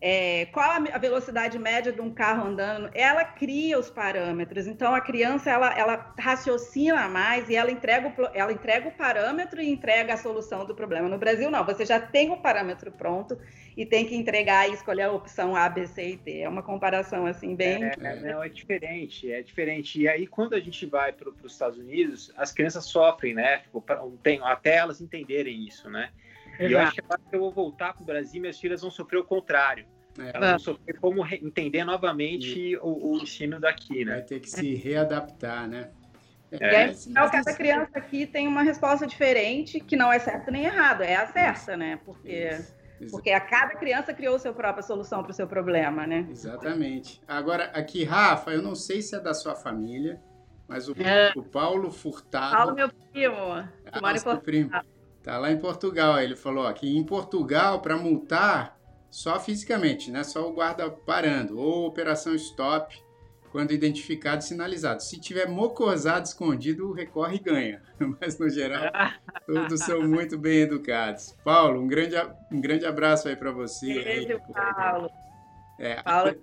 é, 0.02 0.46
qual 0.48 0.72
a 0.72 0.98
velocidade 0.98 1.60
média 1.60 1.92
de 1.92 2.00
um 2.00 2.10
carro 2.10 2.48
andando, 2.48 2.90
ela 2.94 3.24
cria 3.26 3.78
os 3.78 3.90
parâmetros. 3.90 4.66
Então 4.66 4.96
a 4.96 5.02
criança 5.02 5.50
ela, 5.50 5.78
ela 5.78 6.14
raciocina 6.18 7.10
mais 7.10 7.50
e 7.50 7.56
ela 7.56 7.70
entrega, 7.70 8.08
o, 8.08 8.30
ela 8.34 8.52
entrega 8.52 8.88
o 8.88 8.92
parâmetro 8.92 9.62
e 9.62 9.70
entrega 9.70 10.14
a 10.14 10.18
solução 10.18 10.66
do 10.66 10.74
problema. 10.74 11.10
No 11.10 11.18
Brasil 11.18 11.52
não, 11.52 11.66
você 11.66 11.86
já 11.86 12.00
tem 12.00 12.32
o 12.32 12.38
parâmetro 12.38 12.92
pronto 12.92 13.38
e 13.76 13.86
tem 13.86 14.06
que 14.06 14.16
entregar 14.16 14.70
e 14.70 14.74
escolher 14.74 15.04
a 15.04 15.12
opção 15.12 15.56
A, 15.56 15.68
B, 15.68 15.86
C 15.86 16.12
e 16.12 16.16
D. 16.16 16.42
É 16.42 16.50
uma 16.50 16.64
comparação 16.64 17.26
assim 17.26 17.54
bem. 17.54 17.84
É, 17.84 18.16
não, 18.22 18.42
é 18.42 18.48
diferente, 18.48 19.30
é 19.30 19.42
diferente. 19.42 20.00
E 20.00 20.08
aí 20.08 20.26
quando 20.26 20.54
a 20.54 20.60
gente 20.62 20.86
vai 20.86 21.12
para 21.12 21.30
os 21.30 21.52
Estados 21.52 21.78
Unidos, 21.78 22.32
as 22.38 22.54
crianças 22.54 22.86
sofrem, 22.86 23.34
né? 23.34 23.58
Tipo, 23.60 23.84
tem, 24.24 24.40
até 24.44 24.78
elas 24.78 25.02
entenderem 25.02 25.68
isso, 25.68 25.90
né? 25.90 26.10
E 26.60 26.74
eu 26.74 26.80
acho 26.80 26.94
que 26.94 27.02
agora 27.02 27.22
que 27.30 27.36
eu 27.36 27.40
vou 27.40 27.52
voltar 27.52 27.94
para 27.94 28.04
o 28.04 28.06
Brasil, 28.06 28.42
minhas 28.42 28.60
filhas 28.60 28.82
vão 28.82 28.92
sofrer 28.92 29.20
o 29.20 29.24
contrário. 29.24 29.86
É. 30.20 30.32
Elas 30.36 30.50
vão 30.50 30.60
sofrer 30.60 31.00
como 31.00 31.26
entender 31.26 31.84
novamente 31.86 32.78
o, 32.82 33.14
o, 33.14 33.18
ensino 33.18 33.60
daqui, 33.60 34.04
né? 34.04 34.14
Vai 34.14 34.22
ter 34.24 34.40
que 34.40 34.50
se 34.50 34.76
readaptar, 34.76 35.68
né? 35.68 35.90
É. 36.52 36.58
E 36.58 36.76
aí, 36.76 36.96
cada 37.32 37.54
criança 37.54 37.92
aqui 37.94 38.26
tem 38.26 38.48
uma 38.48 38.64
resposta 38.64 39.06
diferente, 39.08 39.80
que 39.80 39.96
não 39.96 40.12
é 40.12 40.20
certa 40.20 40.52
nem 40.52 40.66
errada, 40.66 41.06
é 41.06 41.16
a 41.16 41.28
certa, 41.28 41.78
né? 41.78 42.00
Porque, 42.04 42.50
porque 43.12 43.30
a 43.30 43.40
cada 43.40 43.76
criança 43.76 44.14
criou 44.14 44.38
sua 44.40 44.52
própria 44.52 44.82
solução 44.82 45.22
para 45.22 45.32
o 45.32 45.34
seu 45.34 45.48
problema, 45.48 46.06
né? 46.06 46.28
Exatamente. 46.30 47.22
Agora, 47.28 47.66
aqui, 47.66 48.04
Rafa, 48.04 48.52
eu 48.52 48.62
não 48.62 48.76
sei 48.76 49.02
se 49.02 49.16
é 49.16 49.20
da 49.20 49.34
sua 49.34 49.56
família, 49.56 50.20
mas 50.68 50.90
o, 50.90 50.96
é. 51.02 51.32
o 51.36 51.44
Paulo 51.44 51.92
Furtado. 51.92 52.56
Paulo, 52.56 52.76
meu 52.76 52.90
primo, 52.90 53.36
que 53.84 53.90
ah, 53.92 54.02
mora 54.02 54.18
em 54.18 54.22
Portugal. 54.22 54.42
Primo. 54.42 54.99
Tá 55.24 55.38
lá 55.38 55.52
em 55.52 55.58
Portugal. 55.58 56.20
Ele 56.20 56.36
falou 56.36 56.66
ó, 56.66 56.74
que 56.74 56.96
em 56.96 57.04
Portugal, 57.04 57.82
para 57.82 57.98
multar, 57.98 58.80
só 59.10 59.40
fisicamente, 59.40 60.12
né? 60.12 60.24
Só 60.24 60.48
o 60.48 60.54
guarda 60.54 60.90
parando. 60.90 61.60
Ou 61.60 61.88
operação 61.88 62.34
stop, 62.36 62.96
quando 63.52 63.72
identificado 63.72 64.40
e 64.40 64.46
sinalizado. 64.46 65.02
Se 65.02 65.20
tiver 65.20 65.48
mocosado 65.48 66.26
escondido, 66.26 66.92
recorre 66.92 67.38
e 67.38 67.40
ganha. 67.40 67.82
Mas, 68.20 68.38
no 68.40 68.50
geral, 68.50 68.84
todos 69.46 69.80
são 69.82 70.02
muito 70.08 70.38
bem 70.38 70.62
educados. 70.62 71.36
Paulo, 71.44 71.82
um 71.82 71.88
grande, 71.88 72.16
um 72.52 72.62
grande 72.62 72.86
abraço 72.86 73.28
aí 73.28 73.36
para 73.36 73.52
você. 73.52 74.02
Beijo, 74.04 74.40
Paulo. 74.54 75.10
É, 75.80 76.02
Paulo. 76.02 76.36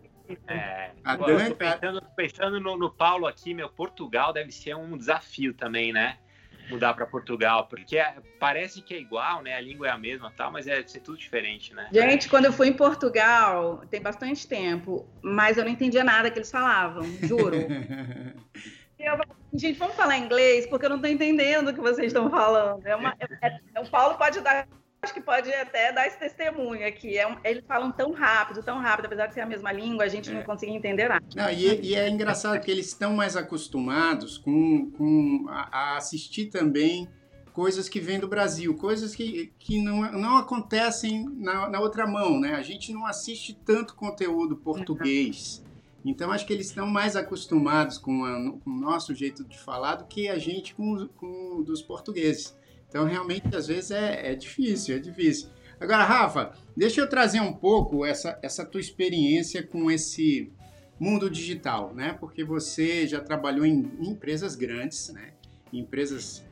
É, 0.49 0.91
a 1.05 1.15
Dani, 1.15 1.55
pensando, 1.55 2.03
pensando 2.17 2.61
no, 2.61 2.77
no 2.77 2.91
Paulo 2.91 3.29
aqui, 3.29 3.55
meu, 3.55 3.69
Portugal 3.69 4.33
deve 4.33 4.51
ser 4.51 4.75
um 4.75 4.97
desafio 4.97 5.55
também, 5.55 5.93
né? 5.93 6.19
Mudar 6.69 6.95
para 6.95 7.07
Portugal, 7.07 7.67
porque 7.67 7.99
é, 7.99 8.17
parece 8.39 8.83
que 8.83 8.95
é 8.95 8.99
igual, 8.99 9.43
né? 9.43 9.55
A 9.55 9.61
língua 9.61 9.89
é 9.89 9.91
a 9.91 9.99
mesma, 9.99 10.33
tal, 10.37 10.51
mas 10.51 10.67
é 10.67 10.83
ser 10.87 11.01
tudo 11.01 11.19
diferente, 11.19 11.75
né? 11.75 11.89
Gente, 11.93 12.29
quando 12.29 12.47
eu 12.47 12.53
fui 12.53 12.69
em 12.69 12.73
Portugal, 12.73 13.83
tem 13.91 14.01
bastante 14.01 14.47
tempo, 14.47 15.07
mas 15.23 15.57
eu 15.57 15.65
não 15.65 15.71
entendia 15.71 16.05
nada 16.05 16.31
que 16.31 16.39
eles 16.39 16.51
falavam, 16.51 17.05
juro. 17.23 17.57
eu, 18.99 19.19
gente, 19.55 19.79
vamos 19.79 19.97
falar 19.97 20.19
inglês, 20.19 20.67
porque 20.67 20.87
eu 20.87 20.91
não 20.91 20.97
estou 20.97 21.11
entendendo 21.11 21.69
o 21.69 21.75
que 21.75 21.81
vocês 21.81 22.09
estão 22.09 22.31
falando. 22.31 22.87
É 22.87 22.97
uma, 22.97 23.17
é, 23.21 23.61
é, 23.75 23.81
o 23.81 23.89
Paulo 23.89 24.17
pode 24.17 24.41
dar 24.41 24.67
acho 25.07 25.15
que 25.15 25.21
pode 25.21 25.53
até 25.53 25.93
dar 25.93 26.07
esse 26.07 26.19
testemunho 26.19 26.87
aqui. 26.87 27.17
É 27.17 27.27
um, 27.27 27.37
eles 27.45 27.65
falam 27.67 27.93
tão 27.93 28.13
rápido, 28.13 28.63
tão 28.63 28.79
rápido, 28.79 29.07
apesar 29.07 29.29
de 29.29 29.35
ser 29.35 29.41
a 29.41 29.47
mesma 29.47 29.73
língua, 29.73 30.05
a 30.05 30.09
gente 30.09 30.31
é. 30.31 30.35
não 30.35 30.43
consegue 30.43 30.73
entender 30.73 31.09
nada. 31.09 31.25
Não, 31.35 31.51
e, 31.51 31.81
e, 31.81 31.95
é 31.95 32.09
engraçado 32.09 32.61
que 32.61 32.71
eles 32.71 32.89
estão 32.89 33.15
mais 33.15 33.37
acostumados 33.37 34.37
com, 34.37 34.91
com 34.91 35.47
a, 35.49 35.69
a, 35.71 35.97
assistir 35.97 36.47
também 36.47 37.09
coisas 37.53 37.89
que 37.89 38.01
vêm 38.01 38.19
do 38.19 38.29
Brasil, 38.29 38.77
coisas 38.77 39.15
que, 39.15 39.53
que 39.59 39.81
não, 39.81 40.13
não 40.13 40.37
acontecem 40.37 41.25
na, 41.37 41.69
na 41.71 41.81
outra 41.81 42.07
mão, 42.07 42.39
né? 42.39 42.55
A 42.55 42.63
gente 42.63 42.93
não 42.93 43.07
assiste 43.07 43.59
tanto 43.65 43.95
conteúdo 43.95 44.57
português. 44.57 45.65
Então, 46.05 46.31
acho 46.31 46.47
que 46.47 46.53
eles 46.53 46.67
estão 46.67 46.87
mais 46.87 47.17
acostumados 47.17 47.99
com, 47.99 48.25
a, 48.25 48.51
com, 48.61 48.71
o 48.71 48.81
nosso 48.81 49.15
jeito 49.15 49.45
de 49.45 49.59
falar 49.59 49.97
do 49.97 50.05
que 50.05 50.29
a 50.29 50.39
gente 50.39 50.75
com, 50.75 51.09
com 51.17 51.63
dos 51.63 51.81
portugueses. 51.81 52.57
Então, 52.89 53.05
realmente, 53.05 53.55
às 53.55 53.67
vezes 53.67 53.91
é, 53.91 54.33
é 54.33 54.35
difícil, 54.35 54.97
é 54.97 54.99
difícil. 54.99 55.49
Agora, 55.79 56.05
Rafa, 56.05 56.53
deixa 56.77 57.01
eu 57.01 57.09
trazer 57.09 57.41
um 57.41 57.53
pouco 57.53 58.05
essa, 58.05 58.39
essa 58.43 58.65
tua 58.65 58.81
experiência 58.81 59.63
com 59.63 59.91
esse 59.91 60.51
mundo 60.99 61.29
digital, 61.29 61.95
né? 61.95 62.17
Porque 62.19 62.43
você 62.43 63.07
já 63.07 63.21
trabalhou 63.21 63.67
em, 63.67 63.93
em 64.01 64.11
empresas 64.11 64.57
grandes, 64.57 65.11
né? 65.11 65.33
Empresas 65.73 66.45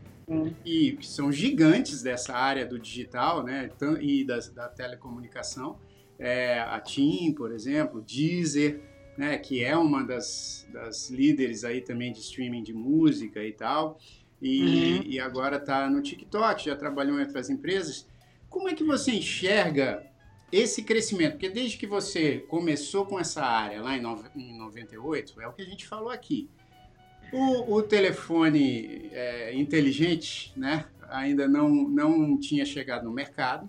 e 0.65 0.93
que 0.93 1.07
são 1.07 1.31
gigantes 1.31 2.03
dessa 2.03 2.35
área 2.35 2.65
do 2.67 2.79
digital, 2.79 3.43
né? 3.43 3.71
E 4.01 4.25
da, 4.25 4.39
da 4.55 4.69
telecomunicação. 4.69 5.79
É, 6.19 6.61
a 6.61 6.81
TIM, 6.81 7.33
por 7.33 7.53
exemplo, 7.53 8.03
Deezer, 8.03 8.81
né? 9.17 9.39
Que 9.39 9.65
é 9.65 9.77
uma 9.77 10.03
das, 10.03 10.67
das 10.73 11.11
líderes 11.11 11.65
aí 11.65 11.81
também 11.81 12.13
de 12.13 12.21
streaming 12.21 12.63
de 12.63 12.73
música 12.73 13.43
e 13.43 13.53
tal. 13.53 13.99
E, 14.41 14.63
uhum. 14.63 15.03
e 15.05 15.21
agora 15.21 15.57
está 15.57 15.89
no 15.89 16.03
TikTok, 16.03 16.67
já 16.67 16.77
trabalhou 16.77 17.19
em 17.19 17.23
outras 17.23 17.49
empresas. 17.51 18.07
Como 18.49 18.69
é 18.69 18.75
que 18.75 18.85
você 18.85 19.13
enxerga 19.13 20.05
esse 20.53 20.83
crescimento? 20.83 21.33
Porque 21.33 21.49
desde 21.49 21.77
que 21.77 21.87
você 21.87 22.39
começou 22.49 23.07
com 23.07 23.19
essa 23.19 23.43
área 23.43 23.83
lá 23.83 23.97
em, 23.97 24.01
no, 24.01 24.25
em 24.37 24.57
98, 24.59 25.41
é 25.41 25.49
o 25.49 25.53
que 25.53 25.63
a 25.63 25.67
gente 25.67 25.87
falou 25.87 26.11
aqui. 26.11 26.49
O, 27.33 27.75
o 27.75 27.83
telefone 27.83 29.09
é, 29.13 29.55
inteligente, 29.55 30.53
né, 30.57 30.87
ainda 31.09 31.49
não, 31.49 31.69
não 31.69 32.39
tinha 32.39 32.65
chegado 32.65 33.05
no 33.05 33.13
mercado. 33.13 33.69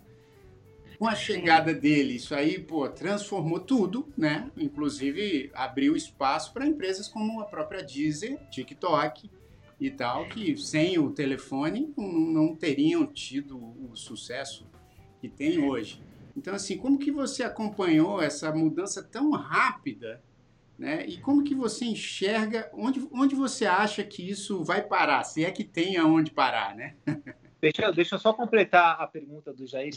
Com 0.98 1.08
a 1.08 1.16
chegada 1.16 1.74
dele, 1.74 2.16
isso 2.16 2.34
aí, 2.34 2.58
pô, 2.58 2.88
transformou 2.88 3.60
tudo, 3.60 4.08
né? 4.18 4.50
Inclusive 4.56 5.52
abriu 5.54 5.96
espaço 5.96 6.54
para 6.54 6.66
empresas 6.66 7.08
como 7.08 7.42
a 7.42 7.46
própria 7.46 7.84
Deezer, 7.84 8.40
TikTok, 8.50 9.30
e 9.80 9.90
tal, 9.92 10.26
que 10.28 10.56
sem 10.58 10.98
o 10.98 11.12
telefone 11.12 11.94
não, 11.98 12.56
teriam 12.56 13.06
tido 13.06 13.58
o 13.58 13.96
sucesso 13.96 14.66
que 15.20 15.28
tem 15.28 15.64
hoje. 15.64 16.02
Então, 16.36 16.54
assim, 16.54 16.78
como 16.78 16.98
que 16.98 17.12
você 17.12 17.44
acompanhou 17.44 18.22
essa 18.22 18.52
mudança 18.54 19.04
tão 19.04 19.32
rápida, 19.32 20.22
né? 20.78 21.06
E 21.08 21.18
como 21.18 21.44
que 21.44 21.56
você 21.56 21.86
enxerga, 21.86 22.70
onde, 22.74 23.08
onde 23.12 23.36
você 23.36 23.66
acha 23.66 24.04
que 24.04 24.30
isso 24.30 24.64
vai 24.64 24.82
parar, 24.82 25.24
se 25.24 25.46
é 25.46 25.52
que 25.52 25.64
tem 25.64 25.98
aonde 25.98 26.32
parar, 26.32 26.76
né? 26.76 26.96
Deixa, 27.62 27.92
deixa 27.92 28.16
eu 28.16 28.20
só 28.20 28.32
completar 28.32 29.02
a 29.02 29.08
pergunta 29.08 29.52
do 29.52 29.66
Jair, 29.66 29.92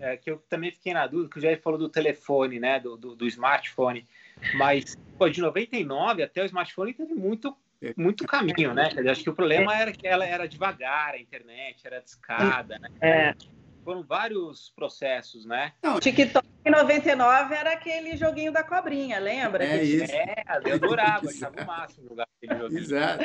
é, 0.00 0.16
que 0.16 0.28
eu 0.28 0.42
também 0.48 0.72
fiquei 0.72 0.92
na 0.92 1.06
dúvida, 1.06 1.30
que 1.30 1.38
o 1.38 1.40
Jair 1.40 1.60
falou 1.60 1.78
do 1.78 1.88
telefone, 1.88 2.58
né, 2.58 2.80
do, 2.80 2.96
do, 2.96 3.14
do 3.14 3.28
smartphone, 3.28 4.08
mas 4.56 4.96
pô, 5.16 5.28
de 5.28 5.40
99 5.40 6.22
até 6.24 6.42
o 6.42 6.46
smartphone 6.46 6.92
teve 6.92 7.14
muito 7.14 7.56
muito 7.96 8.26
caminho, 8.26 8.74
né? 8.74 8.90
Acho 9.10 9.22
que 9.22 9.30
o 9.30 9.34
problema 9.34 9.76
era 9.76 9.92
que 9.92 10.06
ela 10.06 10.24
era 10.24 10.46
devagar, 10.46 11.14
a 11.14 11.18
internet 11.18 11.80
era 11.84 12.00
discada, 12.00 12.78
né? 12.78 12.88
É. 13.00 13.34
Foram 13.84 14.02
vários 14.04 14.72
processos, 14.76 15.44
né? 15.44 15.72
Não, 15.82 15.98
TikTok 15.98 16.46
em 16.64 16.70
99 16.70 17.54
era 17.54 17.72
aquele 17.72 18.16
joguinho 18.16 18.52
da 18.52 18.62
cobrinha, 18.62 19.18
lembra? 19.18 19.64
É, 19.64 19.82
isso. 19.82 20.12
é 20.12 20.44
eu 20.64 20.74
adorava, 20.74 21.26
achava 21.28 21.60
o 21.60 21.66
máximo 21.66 22.08
jogar 22.08 22.28
aquele 22.36 22.60
joguinho. 22.60 22.80
Exato. 22.80 23.24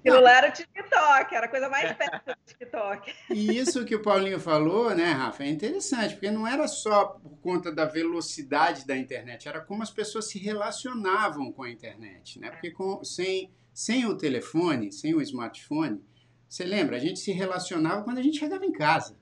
Aquilo 0.00 0.20
lá 0.20 0.38
era 0.38 0.48
o 0.48 0.52
TikTok, 0.52 1.34
era 1.34 1.46
a 1.46 1.48
coisa 1.48 1.68
mais 1.68 1.92
perto 1.98 2.24
do 2.24 2.34
TikTok. 2.46 3.14
E 3.30 3.58
isso 3.58 3.84
que 3.84 3.94
o 3.94 4.02
Paulinho 4.02 4.40
falou, 4.40 4.94
né, 4.94 5.10
Rafa, 5.10 5.44
é 5.44 5.48
interessante, 5.48 6.14
porque 6.14 6.30
não 6.30 6.46
era 6.46 6.66
só 6.66 7.04
por 7.04 7.36
conta 7.40 7.70
da 7.70 7.84
velocidade 7.84 8.86
da 8.86 8.96
internet, 8.96 9.48
era 9.48 9.60
como 9.60 9.82
as 9.82 9.90
pessoas 9.90 10.30
se 10.30 10.38
relacionavam 10.38 11.52
com 11.52 11.64
a 11.64 11.70
internet, 11.70 12.38
né? 12.38 12.50
Porque 12.50 12.70
com, 12.70 13.04
sem 13.04 13.50
sem 13.78 14.04
o 14.06 14.16
telefone, 14.16 14.90
sem 14.90 15.14
o 15.14 15.22
smartphone, 15.22 16.02
você 16.48 16.64
lembra? 16.64 16.96
A 16.96 16.98
gente 16.98 17.20
se 17.20 17.30
relacionava 17.30 18.02
quando 18.02 18.18
a 18.18 18.22
gente 18.22 18.36
chegava 18.36 18.66
em 18.66 18.72
casa. 18.72 19.16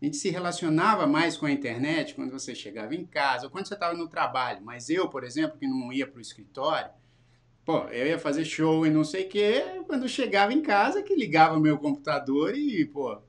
A 0.00 0.04
gente 0.04 0.16
se 0.16 0.30
relacionava 0.30 1.08
mais 1.08 1.36
com 1.36 1.44
a 1.44 1.50
internet 1.50 2.14
quando 2.14 2.30
você 2.30 2.54
chegava 2.54 2.94
em 2.94 3.04
casa 3.04 3.46
ou 3.46 3.50
quando 3.50 3.66
você 3.66 3.74
estava 3.74 3.94
no 3.98 4.06
trabalho. 4.06 4.64
Mas 4.64 4.88
eu, 4.90 5.08
por 5.08 5.24
exemplo, 5.24 5.58
que 5.58 5.66
não 5.66 5.92
ia 5.92 6.06
para 6.06 6.18
o 6.18 6.20
escritório, 6.20 6.88
pô, 7.64 7.78
eu 7.88 8.06
ia 8.06 8.16
fazer 8.16 8.44
show 8.44 8.86
e 8.86 8.90
não 8.90 9.02
sei 9.02 9.24
o 9.24 9.28
quê, 9.28 9.82
quando 9.88 10.08
chegava 10.08 10.52
em 10.52 10.62
casa 10.62 11.02
que 11.02 11.16
ligava 11.16 11.58
meu 11.58 11.76
computador 11.76 12.54
e, 12.54 12.84
pô, 12.84 13.20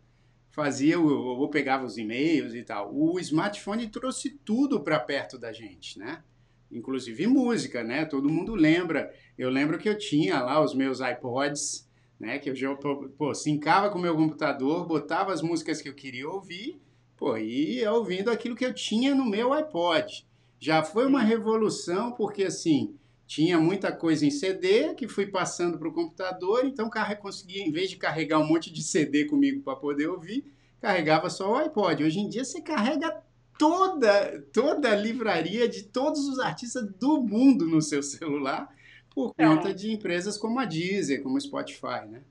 fazia, 0.51 0.99
ou 0.99 1.49
pegava 1.49 1.85
os 1.85 1.97
e-mails 1.97 2.53
e 2.53 2.61
tal. 2.61 2.93
O 2.93 3.19
smartphone 3.19 3.87
trouxe 3.87 4.29
tudo 4.45 4.79
para 4.81 4.99
perto 4.99 5.39
da 5.39 5.51
gente, 5.51 5.97
né? 5.97 6.23
Inclusive 6.71 7.27
música, 7.27 7.84
né? 7.84 8.06
Todo 8.06 8.30
mundo 8.30 8.56
lembra 8.56 9.13
eu 9.38 9.51
lembro 9.51 9.77
que 9.77 9.88
eu 9.88 9.97
tinha 9.97 10.41
lá 10.41 10.60
os 10.63 10.73
meus 10.73 10.99
iPods, 10.99 11.88
né? 12.19 12.39
Que 12.39 12.49
eu 12.49 12.56
já, 12.56 12.73
pô, 12.75 13.34
sincava 13.36 13.89
com 13.89 13.99
o 13.99 14.01
meu 14.01 14.15
computador, 14.15 14.88
botava 14.88 15.32
as 15.32 15.43
músicas 15.43 15.80
que 15.80 15.88
eu 15.88 15.93
queria 15.93 16.27
ouvir, 16.27 16.82
pô, 17.15 17.38
e 17.38 17.75
ia 17.75 17.93
ouvindo 17.93 18.32
aquilo 18.32 18.56
que 18.56 18.65
eu 18.65 18.73
tinha 18.73 19.13
no 19.13 19.25
meu 19.25 19.53
iPod. 19.53 20.25
Já 20.60 20.82
foi 20.82 21.06
uma 21.06 21.21
revolução, 21.21 22.12
porque 22.13 22.45
assim, 22.45 22.95
tinha 23.27 23.60
muita 23.60 23.91
coisa 23.91 24.25
em 24.25 24.32
CD 24.32 24.95
que 24.95 25.08
fui 25.08 25.27
passando 25.27 25.77
para 25.77 25.88
o 25.88 25.93
computador, 25.93 26.65
então 26.65 26.89
conseguia, 27.21 27.62
em 27.62 27.71
vez 27.71 27.91
de 27.91 27.97
carregar 27.97 28.39
um 28.39 28.47
monte 28.47 28.73
de 28.73 28.82
CD 28.82 29.25
comigo 29.25 29.62
para 29.62 29.75
poder 29.75 30.08
ouvir, 30.08 30.51
carregava 30.82 31.30
só 31.30 31.51
o 31.51 31.56
iPod. 31.58 32.03
Hoje 32.03 32.19
em 32.19 32.27
dia 32.27 32.43
você 32.43 32.60
carrega 32.60 33.21
toda, 33.57 34.41
toda 34.53 34.91
a 34.91 34.95
livraria 34.95 35.67
de 35.67 35.83
todos 35.83 36.27
os 36.27 36.39
artistas 36.39 36.87
do 36.99 37.21
mundo 37.21 37.65
no 37.65 37.81
seu 37.81 38.01
celular 38.03 38.73
por 39.17 39.33
então, 39.33 39.55
conta 39.55 39.73
de 39.73 39.91
empresas 39.91 40.37
como 40.37 40.59
a 40.59 40.65
Deezer, 40.65 41.23
como 41.23 41.37
o 41.37 41.41
Spotify, 41.41 42.05
né? 42.07 42.21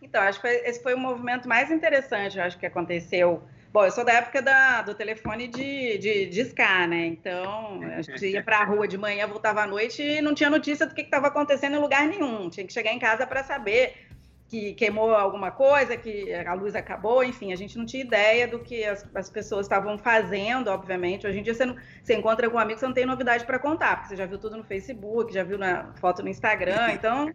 Então, 0.00 0.22
acho 0.22 0.40
que 0.40 0.46
esse 0.46 0.80
foi 0.80 0.94
o 0.94 0.98
movimento 0.98 1.48
mais 1.48 1.70
interessante, 1.70 2.38
acho 2.38 2.56
que 2.56 2.64
aconteceu. 2.64 3.42
Bom, 3.72 3.84
eu 3.84 3.90
sou 3.90 4.04
da 4.04 4.12
época 4.12 4.40
da, 4.40 4.82
do 4.82 4.94
telefone 4.94 5.48
de, 5.48 5.98
de, 5.98 6.26
de 6.26 6.54
né? 6.88 7.06
Então, 7.06 7.80
a 7.82 8.02
gente 8.02 8.26
ia 8.26 8.42
para 8.42 8.58
a 8.58 8.64
rua 8.64 8.86
de 8.86 8.96
manhã, 8.96 9.26
voltava 9.26 9.62
à 9.62 9.66
noite 9.66 10.02
e 10.02 10.20
não 10.20 10.34
tinha 10.34 10.48
notícia 10.48 10.86
do 10.86 10.94
que 10.94 11.02
estava 11.02 11.26
acontecendo 11.26 11.76
em 11.76 11.80
lugar 11.80 12.06
nenhum. 12.06 12.48
Tinha 12.48 12.66
que 12.66 12.72
chegar 12.72 12.92
em 12.92 12.98
casa 12.98 13.26
para 13.26 13.42
saber 13.42 14.09
que 14.50 14.74
queimou 14.74 15.14
alguma 15.14 15.52
coisa, 15.52 15.96
que 15.96 16.34
a 16.34 16.54
luz 16.54 16.74
acabou, 16.74 17.22
enfim, 17.22 17.52
a 17.52 17.56
gente 17.56 17.78
não 17.78 17.86
tinha 17.86 18.02
ideia 18.02 18.48
do 18.48 18.58
que 18.58 18.84
as, 18.84 19.08
as 19.14 19.30
pessoas 19.30 19.66
estavam 19.66 19.96
fazendo, 19.96 20.66
obviamente. 20.68 21.24
Hoje 21.24 21.38
em 21.38 21.42
dia 21.44 21.54
você, 21.54 21.64
não, 21.64 21.76
você 22.02 22.16
encontra 22.16 22.50
com 22.50 22.56
um 22.56 22.58
amigo, 22.58 22.80
você 22.80 22.86
não 22.86 22.92
tem 22.92 23.06
novidade 23.06 23.46
para 23.46 23.60
contar, 23.60 23.98
porque 23.98 24.08
você 24.08 24.16
já 24.16 24.26
viu 24.26 24.38
tudo 24.38 24.56
no 24.56 24.64
Facebook, 24.64 25.32
já 25.32 25.44
viu 25.44 25.56
na 25.56 25.92
foto 26.00 26.20
no 26.20 26.28
Instagram, 26.28 26.90
então. 26.92 27.32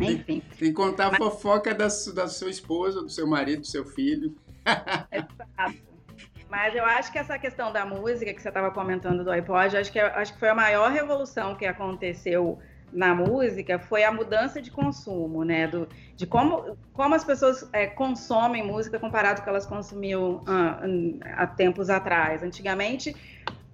Enfim. 0.00 0.40
Tem 0.56 0.68
que 0.68 0.72
contar 0.72 1.06
a 1.06 1.10
Mas... 1.10 1.18
fofoca 1.18 1.74
da, 1.74 1.88
da 2.14 2.28
sua 2.28 2.50
esposa, 2.50 3.02
do 3.02 3.10
seu 3.10 3.26
marido, 3.26 3.62
do 3.62 3.66
seu 3.66 3.84
filho. 3.84 4.36
Exato. 5.10 5.90
Mas 6.48 6.76
eu 6.76 6.84
acho 6.84 7.10
que 7.10 7.18
essa 7.18 7.38
questão 7.40 7.72
da 7.72 7.84
música 7.84 8.32
que 8.32 8.40
você 8.40 8.48
estava 8.48 8.70
comentando 8.70 9.24
do 9.24 9.30
iPod, 9.32 9.76
acho 9.76 9.90
que, 9.90 9.98
é, 9.98 10.06
acho 10.06 10.32
que 10.32 10.38
foi 10.38 10.48
a 10.48 10.54
maior 10.54 10.92
revolução 10.92 11.56
que 11.56 11.66
aconteceu 11.66 12.60
na 12.92 13.14
música 13.14 13.78
foi 13.78 14.04
a 14.04 14.12
mudança 14.12 14.60
de 14.60 14.70
consumo, 14.70 15.44
né? 15.44 15.66
Do, 15.66 15.88
de 16.16 16.26
como, 16.26 16.76
como 16.92 17.14
as 17.14 17.24
pessoas 17.24 17.68
é, 17.72 17.86
consomem 17.86 18.64
música 18.64 18.98
comparado 18.98 19.36
com 19.36 19.42
o 19.42 19.44
que 19.44 19.50
elas 19.50 19.66
consumiam 19.66 20.42
ah, 20.46 20.80
há 21.36 21.46
tempos 21.46 21.90
atrás. 21.90 22.42
Antigamente, 22.42 23.14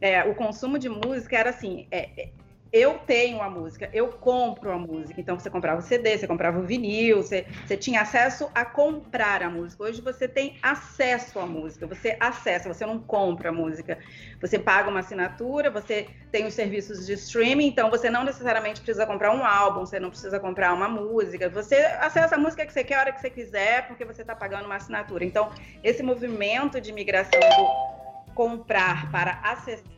é, 0.00 0.24
o 0.24 0.34
consumo 0.34 0.78
de 0.78 0.88
música 0.88 1.36
era 1.36 1.50
assim: 1.50 1.86
é, 1.90 2.28
eu 2.76 2.98
tenho 3.06 3.40
a 3.40 3.48
música, 3.48 3.88
eu 3.92 4.08
compro 4.08 4.70
a 4.70 4.78
música. 4.78 5.18
Então 5.18 5.38
você 5.38 5.48
comprava 5.48 5.80
o 5.80 5.82
CD, 5.82 6.18
você 6.18 6.26
comprava 6.26 6.58
o 6.58 6.62
vinil, 6.62 7.22
você, 7.22 7.46
você 7.66 7.74
tinha 7.74 8.02
acesso 8.02 8.50
a 8.54 8.66
comprar 8.66 9.42
a 9.42 9.48
música. 9.48 9.82
Hoje 9.82 10.02
você 10.02 10.28
tem 10.28 10.58
acesso 10.62 11.38
à 11.38 11.46
música, 11.46 11.86
você 11.86 12.16
acessa, 12.20 12.72
você 12.72 12.84
não 12.84 12.98
compra 12.98 13.48
a 13.48 13.52
música. 13.52 13.98
Você 14.42 14.58
paga 14.58 14.90
uma 14.90 15.00
assinatura, 15.00 15.70
você 15.70 16.06
tem 16.30 16.46
os 16.46 16.52
serviços 16.52 17.06
de 17.06 17.14
streaming, 17.14 17.68
então 17.68 17.88
você 17.88 18.10
não 18.10 18.24
necessariamente 18.24 18.82
precisa 18.82 19.06
comprar 19.06 19.32
um 19.32 19.44
álbum, 19.44 19.86
você 19.86 19.98
não 19.98 20.10
precisa 20.10 20.38
comprar 20.38 20.74
uma 20.74 20.88
música. 20.88 21.48
Você 21.48 21.76
acessa 21.76 22.34
a 22.34 22.38
música 22.38 22.66
que 22.66 22.72
você 22.74 22.84
quer 22.84 22.96
a 22.96 23.00
hora 23.00 23.12
que 23.12 23.20
você 23.22 23.30
quiser, 23.30 23.86
porque 23.86 24.04
você 24.04 24.20
está 24.20 24.36
pagando 24.36 24.66
uma 24.66 24.76
assinatura. 24.76 25.24
Então, 25.24 25.50
esse 25.82 26.02
movimento 26.02 26.78
de 26.78 26.92
migração 26.92 27.40
do 27.40 28.34
comprar 28.34 29.10
para 29.10 29.40
acessar 29.42 29.95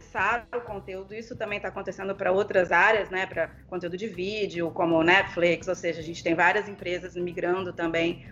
o 0.55 0.61
conteúdo. 0.61 1.15
Isso 1.15 1.37
também 1.37 1.59
está 1.59 1.69
acontecendo 1.69 2.15
para 2.15 2.33
outras 2.33 2.73
áreas, 2.73 3.11
né? 3.11 3.27
Para 3.27 3.49
conteúdo 3.69 3.97
de 3.97 4.09
vídeo, 4.09 4.71
como 4.71 5.03
Netflix, 5.03 5.69
ou 5.69 5.75
seja, 5.75 6.01
a 6.01 6.05
gente 6.05 6.23
tem 6.23 6.35
várias 6.35 6.69
empresas 6.69 7.15
migrando 7.17 7.73
também. 7.73 8.27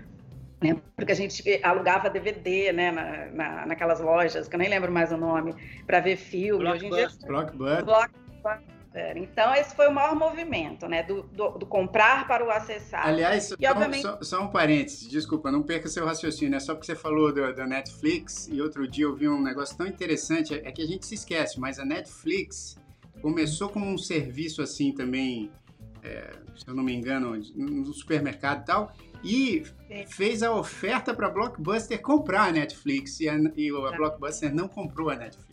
Né, 0.59 0.75
porque 0.97 1.13
a 1.13 1.15
gente 1.15 1.43
alugava 1.63 2.09
DVD, 2.09 2.73
né, 2.73 2.91
na, 2.91 3.27
na, 3.27 3.67
naquelas 3.67 4.01
lojas, 4.01 4.49
que 4.49 4.55
eu 4.55 4.59
nem 4.59 4.71
lembro 4.71 4.91
mais 4.91 5.13
o 5.13 5.17
nome, 5.19 5.55
para 5.87 6.01
ver 6.01 6.17
filme. 6.17 6.67
Hoje 6.67 6.87
em 6.87 6.91
dia, 6.91 7.09
Blockbuster. 7.27 7.85
Blockbuster 7.85 8.76
então, 9.17 9.55
esse 9.55 9.75
foi 9.75 9.89
o 9.89 9.93
maior 9.93 10.15
movimento, 10.15 10.89
né? 10.89 11.03
Do, 11.03 11.23
do, 11.23 11.51
do 11.59 11.67
comprar 11.67 12.27
para 12.27 12.45
o 12.45 12.51
acessar. 12.51 13.07
Aliás, 13.07 13.45
e, 13.45 13.49
só, 13.49 13.71
obviamente... 13.71 14.03
só, 14.03 14.19
só, 14.23 14.43
um 14.43 14.49
parênteses, 14.49 15.09
desculpa, 15.09 15.51
não 15.51 15.63
perca 15.63 15.89
seu 15.89 16.07
raciocínio. 16.07 16.57
É 16.57 16.61
só 16.61 16.75
porque 16.75 16.87
você 16.87 16.97
falou 16.97 17.33
da 17.33 17.67
Netflix 17.67 18.49
e 18.51 18.61
outro 18.61 18.89
dia 18.89 19.05
eu 19.05 19.15
vi 19.15 19.29
um 19.29 19.43
negócio 19.43 19.77
tão 19.77 19.87
interessante, 19.87 20.55
é 20.55 20.73
que 20.73 20.83
a 20.83 20.87
gente 20.87 21.07
se 21.07 21.15
esquece, 21.15 21.61
mas 21.61 21.79
a 21.79 21.85
Netflix 21.85 22.77
começou 23.21 23.69
como 23.69 23.87
um 23.87 23.99
serviço 23.99 24.63
assim 24.63 24.93
também 24.93 25.51
é, 26.07 26.31
se 26.55 26.69
eu 26.69 26.75
não 26.75 26.83
me 26.83 26.95
engano, 26.95 27.37
no 27.55 27.93
supermercado 27.93 28.63
e 28.63 28.65
tal, 28.65 28.93
e 29.25 29.65
Sim. 29.89 30.07
fez 30.07 30.43
a 30.43 30.55
oferta 30.55 31.13
para 31.13 31.27
a 31.27 31.31
Blockbuster 31.31 32.01
comprar 32.01 32.49
a 32.49 32.53
Netflix 32.53 33.21
e 33.21 33.29
a, 33.29 33.37
e 33.57 33.71
a 33.71 33.91
tá. 33.91 33.97
Blockbuster 33.97 34.55
não 34.55 34.69
comprou 34.69 35.11
a 35.11 35.17
Netflix. 35.17 35.46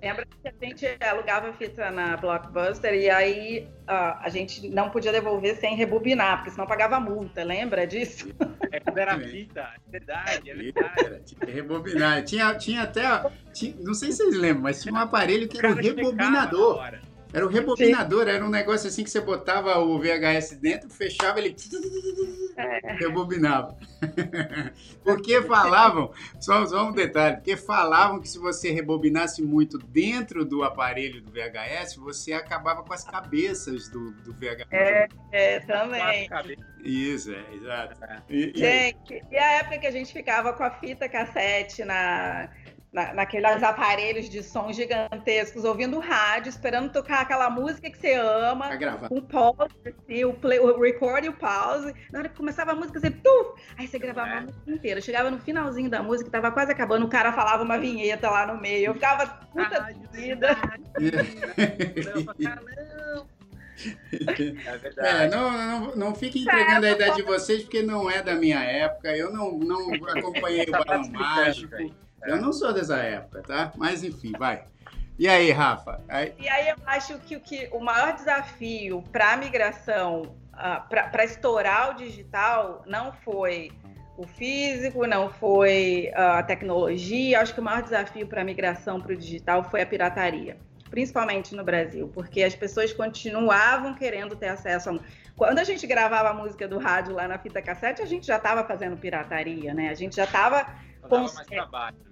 Lembra 0.00 0.26
que 0.26 0.48
a 0.48 0.52
gente 0.60 0.86
alugava 1.04 1.52
fita 1.52 1.90
na 1.90 2.16
Blockbuster 2.16 2.94
e 2.94 3.10
aí 3.10 3.68
uh, 3.88 4.18
a 4.20 4.28
gente 4.28 4.68
não 4.68 4.90
podia 4.90 5.12
devolver 5.12 5.56
sem 5.56 5.74
rebobinar, 5.76 6.38
porque 6.38 6.50
senão 6.50 6.66
pagava 6.66 7.00
multa, 7.00 7.42
lembra 7.42 7.86
disso? 7.86 8.28
É 8.70 8.80
quando 8.80 8.98
era 8.98 9.18
fita, 9.18 9.60
é 9.60 9.90
verdade, 9.90 10.50
é 10.50 10.54
verdade. 10.54 11.22
Tinha 11.24 11.40
que 11.40 11.50
rebobinar. 11.50 12.24
Tinha, 12.24 12.54
tinha 12.54 12.82
até, 12.82 13.02
tinha, 13.52 13.74
não 13.80 13.94
sei 13.94 14.12
se 14.12 14.18
vocês 14.18 14.36
lembram, 14.36 14.62
mas 14.62 14.82
tinha 14.82 14.94
um 14.94 14.98
aparelho 14.98 15.48
que 15.48 15.58
era 15.58 15.70
o 15.70 15.74
rebobinador. 15.74 16.80
Era 17.32 17.46
o 17.46 17.48
rebobinador, 17.48 18.24
Sim. 18.24 18.30
era 18.30 18.44
um 18.44 18.50
negócio 18.50 18.88
assim 18.88 19.02
que 19.02 19.10
você 19.10 19.20
botava 19.20 19.78
o 19.78 19.98
VHS 19.98 20.58
dentro, 20.60 20.90
fechava 20.90 21.38
ele 21.38 21.56
é. 22.56 22.92
rebobinava. 22.94 23.76
porque 25.02 25.40
falavam, 25.42 26.12
só, 26.38 26.66
só 26.66 26.88
um 26.88 26.92
detalhe, 26.92 27.36
porque 27.36 27.56
falavam 27.56 28.20
que 28.20 28.28
se 28.28 28.38
você 28.38 28.70
rebobinasse 28.70 29.42
muito 29.42 29.78
dentro 29.78 30.44
do 30.44 30.62
aparelho 30.62 31.22
do 31.22 31.30
VHS, 31.30 31.96
você 31.96 32.34
acabava 32.34 32.82
com 32.82 32.92
as 32.92 33.04
cabeças 33.04 33.88
do, 33.88 34.10
do 34.22 34.34
VHS. 34.34 34.66
É, 34.70 35.08
é 35.32 35.60
também. 35.60 36.28
Isso, 36.84 37.32
é, 37.32 37.54
exato. 37.54 37.96
E, 38.28 38.52
gente, 38.54 39.22
e 39.30 39.36
a 39.38 39.52
época 39.52 39.78
que 39.78 39.86
a 39.86 39.90
gente 39.90 40.12
ficava 40.12 40.52
com 40.52 40.64
a 40.64 40.70
fita 40.70 41.08
cassete 41.08 41.84
na 41.84 42.50
na, 42.92 43.14
naqueles 43.14 43.62
aparelhos 43.62 44.28
de 44.28 44.42
som 44.42 44.70
gigantescos, 44.72 45.64
ouvindo 45.64 45.98
rádio, 45.98 46.50
esperando 46.50 46.92
tocar 46.92 47.22
aquela 47.22 47.48
música 47.48 47.90
que 47.90 47.96
você 47.96 48.14
ama, 48.14 48.68
com 49.08 49.20
pause, 49.22 49.72
assim, 49.86 50.24
o, 50.24 50.34
play, 50.34 50.58
o 50.58 50.78
record 50.78 51.24
e 51.24 51.30
o 51.30 51.32
pause. 51.32 51.94
Na 52.12 52.20
hora 52.20 52.28
que 52.28 52.36
começava 52.36 52.72
a 52.72 52.74
música, 52.74 53.00
você 53.00 53.10
tuf, 53.10 53.62
aí 53.78 53.88
você 53.88 53.98
gravava 53.98 54.28
é. 54.28 54.38
a 54.38 54.40
música 54.42 54.70
inteira. 54.70 55.00
Chegava 55.00 55.30
no 55.30 55.38
finalzinho 55.38 55.88
da 55.88 56.02
música, 56.02 56.30
tava 56.30 56.52
quase 56.52 56.70
acabando, 56.70 57.06
o 57.06 57.08
cara 57.08 57.32
falava 57.32 57.62
uma 57.62 57.78
vinheta 57.78 58.28
lá 58.28 58.46
no 58.46 58.60
meio. 58.60 58.86
Eu 58.86 58.94
ficava 58.94 59.26
puta 59.26 59.88
vida. 60.12 60.56
É 64.24 64.78
verdade. 64.78 65.24
É, 65.24 65.28
não, 65.28 65.50
não, 65.50 65.96
não 65.96 66.14
fique 66.14 66.42
entregando 66.42 66.86
a 66.86 66.90
idade 66.90 67.16
de 67.16 67.22
vocês, 67.22 67.62
porque 67.62 67.82
não 67.82 68.08
é 68.08 68.22
da 68.22 68.34
minha 68.34 68.62
época. 68.62 69.16
Eu 69.16 69.32
não, 69.32 69.58
não 69.58 69.92
acompanhei 70.08 70.66
o 70.68 70.70
Balão 70.70 71.10
Mágico. 71.10 71.92
Eu 72.24 72.40
não 72.40 72.52
sou 72.52 72.72
dessa 72.72 72.96
época, 72.98 73.42
tá? 73.42 73.72
Mas 73.76 74.02
enfim, 74.02 74.32
vai. 74.38 74.64
E 75.18 75.28
aí, 75.28 75.50
Rafa? 75.50 76.00
Aí... 76.08 76.34
E 76.38 76.48
aí 76.48 76.68
eu 76.70 76.76
acho 76.86 77.18
que 77.18 77.36
o, 77.36 77.40
que, 77.40 77.68
o 77.72 77.80
maior 77.80 78.14
desafio 78.14 79.02
para 79.12 79.32
a 79.32 79.36
migração, 79.36 80.22
uh, 80.54 80.88
para 80.88 81.24
estourar 81.24 81.90
o 81.90 81.94
digital, 81.94 82.82
não 82.86 83.12
foi 83.12 83.70
o 84.16 84.26
físico, 84.26 85.06
não 85.06 85.30
foi 85.30 86.10
uh, 86.16 86.38
a 86.38 86.42
tecnologia. 86.42 87.40
Acho 87.40 87.54
que 87.54 87.60
o 87.60 87.62
maior 87.62 87.82
desafio 87.82 88.26
para 88.26 88.40
a 88.40 88.44
migração 88.44 89.00
para 89.00 89.12
o 89.12 89.16
digital 89.16 89.64
foi 89.64 89.82
a 89.82 89.86
pirataria, 89.86 90.56
principalmente 90.90 91.54
no 91.54 91.64
Brasil, 91.64 92.10
porque 92.14 92.42
as 92.42 92.54
pessoas 92.54 92.92
continuavam 92.92 93.94
querendo 93.94 94.34
ter 94.36 94.48
acesso 94.48 94.90
a. 94.90 94.98
Quando 95.36 95.58
a 95.58 95.64
gente 95.64 95.86
gravava 95.86 96.30
a 96.30 96.34
música 96.34 96.68
do 96.68 96.78
rádio 96.78 97.14
lá 97.14 97.26
na 97.26 97.38
fita 97.38 97.62
cassete, 97.62 98.02
a 98.02 98.06
gente 98.06 98.26
já 98.26 98.36
estava 98.36 98.64
fazendo 98.64 98.96
pirataria, 98.96 99.72
né? 99.72 99.88
A 99.88 99.94
gente 99.94 100.16
já 100.16 100.24
estava. 100.24 100.66
Com... 101.02 101.20
mais 101.20 101.46
trabalho, 101.46 101.96
né? 102.08 102.11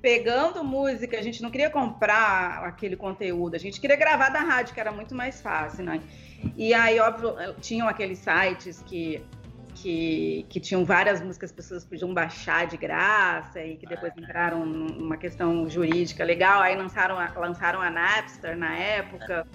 Pegando 0.00 0.62
música, 0.62 1.18
a 1.18 1.22
gente 1.22 1.42
não 1.42 1.50
queria 1.50 1.70
comprar 1.70 2.64
aquele 2.64 2.96
conteúdo, 2.96 3.54
a 3.54 3.58
gente 3.58 3.80
queria 3.80 3.96
gravar 3.96 4.28
da 4.28 4.40
rádio, 4.40 4.74
que 4.74 4.80
era 4.80 4.92
muito 4.92 5.14
mais 5.14 5.40
fácil, 5.40 5.84
né? 5.84 6.00
E 6.56 6.72
aí, 6.74 7.00
óbvio, 7.00 7.34
tinham 7.60 7.88
aqueles 7.88 8.18
sites 8.18 8.82
que, 8.86 9.22
que, 9.74 10.46
que 10.48 10.60
tinham 10.60 10.84
várias 10.84 11.20
músicas, 11.20 11.50
as 11.50 11.56
pessoas 11.56 11.84
podiam 11.84 12.12
baixar 12.12 12.66
de 12.66 12.76
graça 12.76 13.62
e 13.62 13.76
que 13.76 13.86
depois 13.86 14.12
é. 14.16 14.20
entraram 14.20 14.64
numa 14.64 15.16
questão 15.16 15.68
jurídica 15.68 16.24
legal, 16.24 16.60
aí 16.60 16.76
lançaram 16.76 17.18
a, 17.18 17.32
lançaram 17.36 17.80
a 17.80 17.90
Napster 17.90 18.56
na 18.56 18.76
época. 18.76 19.46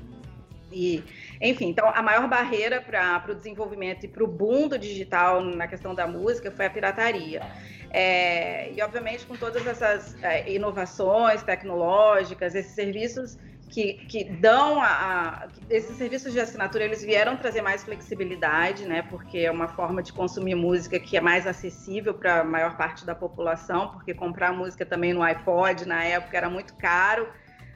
E, 0.72 1.04
enfim, 1.42 1.68
então 1.68 1.90
a 1.94 2.02
maior 2.02 2.28
barreira 2.30 2.82
para 2.82 3.26
o 3.30 3.36
desenvolvimento 3.36 4.06
e 4.06 4.08
para 4.08 4.24
o 4.24 4.28
boom 4.28 4.70
do 4.70 4.80
digital 4.80 5.44
na 5.44 5.68
questão 5.68 5.94
da 5.94 6.08
música 6.08 6.50
foi 6.50 6.66
a 6.66 6.70
pirataria. 6.70 7.42
É, 7.94 8.72
e, 8.72 8.82
obviamente, 8.82 9.26
com 9.26 9.36
todas 9.36 9.68
essas 9.68 10.16
é, 10.24 10.50
inovações 10.50 11.44
tecnológicas, 11.44 12.56
esses 12.56 12.74
serviços 12.74 13.38
que, 13.70 13.94
que 14.08 14.24
dão 14.26 14.82
a, 14.82 14.88
a, 14.88 15.48
Esses 15.70 15.98
serviços 15.98 16.32
de 16.32 16.40
assinatura, 16.40 16.86
eles 16.86 17.04
vieram 17.04 17.36
trazer 17.36 17.62
mais 17.62 17.84
flexibilidade, 17.84 18.86
né? 18.86 19.02
Porque 19.02 19.40
é 19.40 19.52
uma 19.52 19.68
forma 19.68 20.02
de 20.02 20.14
consumir 20.14 20.56
música 20.56 21.00
que 21.00 21.18
é 21.18 21.22
mais 21.22 21.46
acessível 21.46 22.14
para 22.14 22.42
a 22.42 22.44
maior 22.44 22.78
parte 22.78 23.06
da 23.06 23.14
população, 23.14 23.90
porque 23.90 24.14
comprar 24.14 24.54
música 24.54 24.86
também 24.86 25.14
no 25.14 25.22
iPod, 25.22 25.86
na 25.86 26.04
época, 26.04 26.38
era 26.38 26.50
muito 26.50 26.74
caro. 26.76 27.28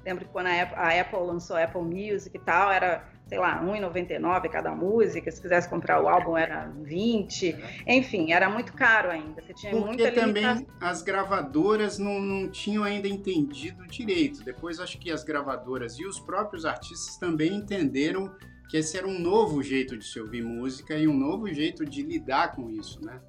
Lembro 0.05 0.25
que 0.25 0.31
quando 0.31 0.47
a 0.47 0.61
Apple, 0.61 0.77
a 0.77 1.01
Apple 1.01 1.19
lançou 1.19 1.57
a 1.57 1.63
Apple 1.63 1.81
Music 1.81 2.35
e 2.35 2.39
tal, 2.39 2.71
era 2.71 3.03
sei 3.27 3.39
lá, 3.39 3.59
R$1,99 3.59 4.49
cada 4.49 4.71
música, 4.71 5.31
se 5.31 5.41
quisesse 5.41 5.67
comprar 5.67 6.01
o 6.01 6.07
álbum 6.07 6.37
era 6.37 6.71
20, 6.83 7.55
enfim, 7.87 8.31
era 8.31 8.49
muito 8.49 8.73
caro 8.73 9.09
ainda. 9.09 9.41
Você 9.41 9.53
tinha 9.53 9.71
Porque 9.71 9.87
muita 9.87 10.11
também 10.11 10.67
as 10.79 11.01
gravadoras 11.01 11.97
não, 11.97 12.19
não 12.19 12.49
tinham 12.49 12.83
ainda 12.83 13.07
entendido 13.07 13.85
direito. 13.87 14.43
Depois 14.43 14.79
acho 14.79 14.99
que 14.99 15.11
as 15.11 15.23
gravadoras 15.23 15.97
e 15.97 16.05
os 16.05 16.19
próprios 16.19 16.65
artistas 16.65 17.17
também 17.17 17.55
entenderam 17.55 18.31
que 18.69 18.77
esse 18.77 18.97
era 18.97 19.07
um 19.07 19.19
novo 19.19 19.61
jeito 19.63 19.97
de 19.97 20.05
se 20.05 20.19
ouvir 20.19 20.43
música 20.43 20.95
e 20.95 21.07
um 21.07 21.17
novo 21.17 21.51
jeito 21.51 21.85
de 21.85 22.01
lidar 22.03 22.55
com 22.55 22.69
isso, 22.69 23.03
né? 23.03 23.19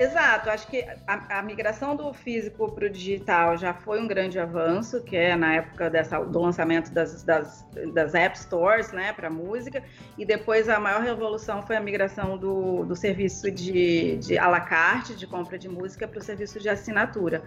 Exato, 0.00 0.48
acho 0.48 0.66
que 0.68 0.82
a, 1.06 1.38
a 1.38 1.42
migração 1.42 1.94
do 1.94 2.10
físico 2.14 2.72
para 2.72 2.86
o 2.86 2.88
digital 2.88 3.58
já 3.58 3.74
foi 3.74 4.00
um 4.00 4.08
grande 4.08 4.38
avanço, 4.38 5.02
que 5.02 5.14
é 5.14 5.36
na 5.36 5.56
época 5.56 5.90
dessa, 5.90 6.18
do 6.20 6.40
lançamento 6.40 6.90
das, 6.90 7.22
das, 7.22 7.66
das 7.92 8.14
App 8.14 8.38
Stores 8.38 8.92
né, 8.92 9.12
para 9.12 9.28
música, 9.28 9.82
e 10.16 10.24
depois 10.24 10.70
a 10.70 10.80
maior 10.80 11.02
revolução 11.02 11.60
foi 11.66 11.76
a 11.76 11.80
migração 11.82 12.38
do, 12.38 12.82
do 12.86 12.96
serviço 12.96 13.50
de, 13.50 14.16
de 14.16 14.38
à 14.38 14.48
la 14.48 14.60
carte, 14.60 15.14
de 15.14 15.26
compra 15.26 15.58
de 15.58 15.68
música, 15.68 16.08
para 16.08 16.18
o 16.18 16.22
serviço 16.22 16.58
de 16.58 16.70
assinatura. 16.70 17.42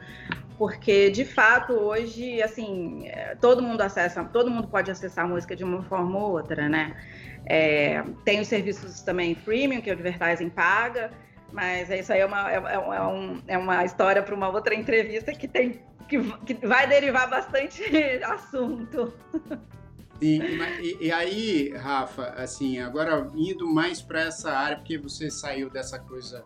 Porque, 0.55 1.09
de 1.09 1.25
fato, 1.25 1.73
hoje, 1.73 2.39
assim, 2.43 3.09
todo 3.41 3.63
mundo 3.63 3.81
acessa, 3.81 4.23
todo 4.25 4.51
mundo 4.51 4.67
pode 4.67 4.91
acessar 4.91 5.25
a 5.25 5.27
música 5.27 5.55
de 5.55 5.63
uma 5.63 5.81
forma 5.81 6.19
ou 6.19 6.33
outra, 6.33 6.69
né? 6.69 6.95
É, 7.47 8.03
tem 8.23 8.39
os 8.39 8.47
serviços 8.47 9.01
também 9.01 9.33
premium, 9.33 9.81
que 9.81 9.89
o 9.89 9.93
advertising 9.93 10.49
paga, 10.51 11.09
mas 11.53 11.89
isso 11.89 12.11
aí 12.11 12.19
é 12.19 12.25
uma, 12.25 12.51
é, 12.51 12.55
é, 12.55 12.73
é, 12.73 13.01
um, 13.03 13.41
é 13.47 13.57
uma 13.57 13.85
história 13.85 14.21
para 14.21 14.33
uma 14.33 14.49
outra 14.49 14.73
entrevista 14.73 15.31
que 15.31 15.47
tem 15.47 15.79
que, 16.09 16.19
que 16.45 16.67
vai 16.67 16.87
derivar 16.87 17.29
bastante 17.29 17.83
assunto. 18.25 19.13
Sim, 20.19 20.41
e, 20.81 21.07
e, 21.07 21.11
aí, 21.11 21.69
Rafa, 21.75 22.29
assim, 22.37 22.79
agora 22.79 23.29
indo 23.35 23.67
mais 23.67 24.01
para 24.01 24.21
essa 24.21 24.51
área, 24.51 24.77
porque 24.77 24.97
você 24.97 25.29
saiu 25.29 25.69
dessa 25.69 25.99
coisa 25.99 26.45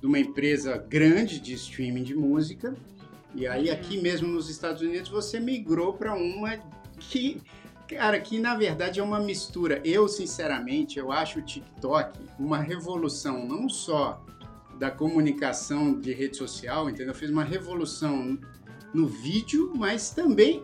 de 0.00 0.06
uma 0.06 0.18
empresa 0.18 0.76
grande 0.78 1.40
de 1.40 1.54
streaming 1.54 2.04
de 2.04 2.14
música, 2.14 2.74
e 3.34 3.46
aí 3.46 3.70
aqui 3.70 3.96
uhum. 3.96 4.02
mesmo 4.02 4.28
nos 4.28 4.48
Estados 4.48 4.82
Unidos 4.82 5.10
você 5.10 5.38
migrou 5.38 5.92
para 5.92 6.14
uma 6.14 6.58
que, 6.98 7.42
cara, 7.86 8.18
que 8.18 8.38
na 8.38 8.54
verdade 8.54 8.98
é 8.98 9.02
uma 9.02 9.20
mistura. 9.20 9.80
Eu, 9.84 10.08
sinceramente, 10.08 10.98
eu 10.98 11.12
acho 11.12 11.40
o 11.40 11.42
TikTok 11.42 12.18
uma 12.38 12.58
revolução, 12.58 13.46
não 13.46 13.68
só 13.68 14.24
da 14.78 14.90
comunicação 14.90 15.98
de 15.98 16.12
rede 16.12 16.36
social, 16.36 16.88
entendeu? 16.88 17.14
Fez 17.14 17.30
uma 17.30 17.44
revolução 17.44 18.38
no 18.94 19.06
vídeo, 19.06 19.72
mas 19.74 20.10
também 20.10 20.62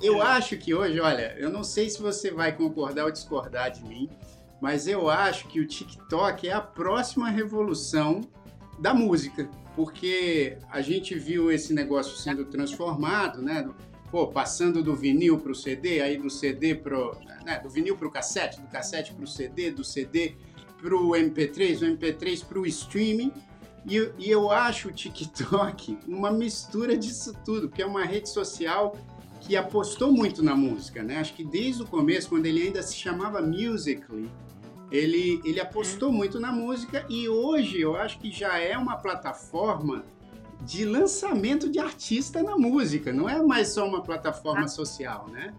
eu 0.00 0.22
acho 0.22 0.56
que 0.56 0.72
hoje, 0.72 1.00
olha, 1.00 1.34
eu 1.38 1.50
não 1.50 1.64
sei 1.64 1.90
se 1.90 2.00
você 2.00 2.30
vai 2.30 2.56
concordar 2.56 3.04
ou 3.04 3.10
discordar 3.10 3.70
de 3.70 3.82
mim, 3.84 4.08
mas 4.60 4.86
eu 4.86 5.10
acho 5.10 5.48
que 5.48 5.60
o 5.60 5.66
TikTok 5.66 6.48
é 6.48 6.52
a 6.52 6.60
próxima 6.60 7.28
revolução 7.28 8.20
da 8.78 8.94
música, 8.94 9.48
porque 9.74 10.56
a 10.70 10.80
gente 10.80 11.16
viu 11.16 11.50
esse 11.50 11.72
negócio 11.72 12.16
sendo 12.16 12.44
transformado, 12.44 13.42
né? 13.42 13.68
Pô, 14.10 14.28
passando 14.28 14.82
do 14.82 14.94
vinil 14.94 15.38
para 15.38 15.52
o 15.52 15.54
CD, 15.54 16.00
aí 16.00 16.16
do 16.16 16.30
CD 16.30 16.74
pro, 16.74 17.16
né, 17.44 17.58
do 17.58 17.68
vinil 17.68 17.96
para 17.96 18.08
o 18.08 18.10
cassete, 18.10 18.60
do 18.60 18.68
cassete 18.68 19.12
para 19.12 19.24
o 19.24 19.26
CD, 19.26 19.70
do 19.70 19.84
CD 19.84 20.34
para 20.80 20.96
o 20.96 21.10
MP3, 21.10 21.80
do 21.80 21.86
MP3 21.86 22.44
para 22.44 22.58
o 22.58 22.66
streaming. 22.66 23.32
E, 23.86 24.10
e 24.18 24.30
eu 24.30 24.50
acho 24.50 24.88
o 24.88 24.92
TikTok 24.92 25.98
uma 26.06 26.30
mistura 26.30 26.96
disso 26.96 27.32
tudo, 27.44 27.68
que 27.68 27.82
é 27.82 27.86
uma 27.86 28.04
rede 28.04 28.28
social 28.28 28.96
que 29.40 29.56
apostou 29.56 30.12
muito 30.12 30.42
na 30.42 30.54
música, 30.54 31.02
né? 31.02 31.18
Acho 31.18 31.34
que 31.34 31.44
desde 31.44 31.82
o 31.82 31.86
começo, 31.86 32.28
quando 32.28 32.46
ele 32.46 32.62
ainda 32.62 32.82
se 32.82 32.96
chamava 32.96 33.40
Musical.ly, 33.40 34.28
ele, 34.90 35.40
ele 35.44 35.60
apostou 35.60 36.10
muito 36.10 36.40
na 36.40 36.50
música 36.50 37.04
e 37.08 37.28
hoje 37.28 37.80
eu 37.80 37.96
acho 37.96 38.18
que 38.18 38.30
já 38.30 38.58
é 38.58 38.76
uma 38.76 38.96
plataforma 38.96 40.04
de 40.62 40.84
lançamento 40.84 41.70
de 41.70 41.78
artista 41.78 42.42
na 42.42 42.56
música, 42.56 43.12
não 43.12 43.28
é 43.28 43.40
mais 43.40 43.68
só 43.68 43.86
uma 43.86 44.02
plataforma 44.02 44.66
social, 44.66 45.28
né? 45.28 45.54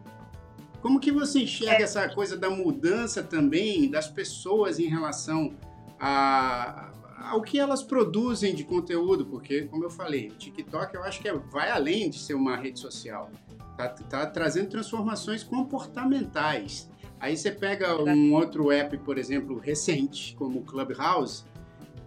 Como 0.81 0.99
que 0.99 1.11
você 1.11 1.39
enxerga 1.39 1.81
é. 1.81 1.83
essa 1.83 2.07
coisa 2.09 2.37
da 2.37 2.49
mudança 2.49 3.21
também 3.21 3.89
das 3.89 4.07
pessoas 4.07 4.79
em 4.79 4.87
relação 4.87 5.53
a, 5.99 6.91
ao 7.23 7.41
que 7.41 7.59
elas 7.59 7.83
produzem 7.83 8.53
de 8.53 8.63
conteúdo? 8.63 9.25
Porque, 9.25 9.63
como 9.63 9.83
eu 9.83 9.89
falei, 9.89 10.27
o 10.27 10.35
TikTok 10.35 10.95
eu 10.95 11.03
acho 11.03 11.21
que 11.21 11.27
é, 11.27 11.33
vai 11.33 11.69
além 11.69 12.09
de 12.09 12.19
ser 12.19 12.33
uma 12.33 12.55
rede 12.55 12.79
social. 12.79 13.29
Tá, 13.77 13.87
tá 13.87 14.25
trazendo 14.25 14.69
transformações 14.69 15.43
comportamentais. 15.43 16.89
Aí 17.19 17.35
você 17.35 17.51
pega 17.51 18.01
um 18.01 18.33
outro 18.33 18.71
app, 18.71 18.97
por 18.99 19.17
exemplo, 19.17 19.59
recente, 19.59 20.35
como 20.37 20.59
o 20.59 20.63
Clubhouse, 20.63 21.43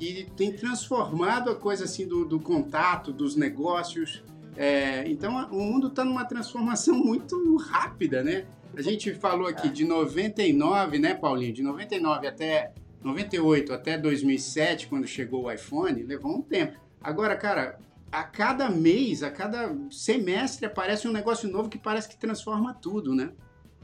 e 0.00 0.24
tem 0.36 0.52
transformado 0.52 1.50
a 1.50 1.54
coisa 1.54 1.84
assim 1.84 2.06
do, 2.06 2.24
do 2.24 2.40
contato, 2.40 3.12
dos 3.12 3.36
negócios. 3.36 4.22
É, 4.56 5.08
então 5.08 5.48
o 5.50 5.60
mundo 5.60 5.88
está 5.88 6.04
numa 6.04 6.24
transformação 6.24 6.94
muito 6.98 7.56
rápida, 7.56 8.22
né? 8.22 8.46
A 8.74 8.80
gente 8.80 9.14
falou 9.14 9.46
aqui 9.46 9.68
de 9.68 9.84
99, 9.84 10.98
né, 10.98 11.14
Paulinho? 11.14 11.52
De 11.52 11.62
99 11.62 12.26
até 12.26 12.72
98 13.02 13.72
até 13.72 13.98
2007, 13.98 14.86
quando 14.86 15.06
chegou 15.06 15.44
o 15.44 15.50
iPhone, 15.50 16.02
levou 16.02 16.36
um 16.36 16.42
tempo. 16.42 16.78
Agora, 17.00 17.36
cara, 17.36 17.78
a 18.10 18.22
cada 18.22 18.68
mês, 18.68 19.22
a 19.22 19.30
cada 19.30 19.74
semestre 19.90 20.66
aparece 20.66 21.08
um 21.08 21.12
negócio 21.12 21.50
novo 21.50 21.68
que 21.68 21.78
parece 21.78 22.08
que 22.08 22.16
transforma 22.16 22.74
tudo, 22.74 23.14
né? 23.14 23.32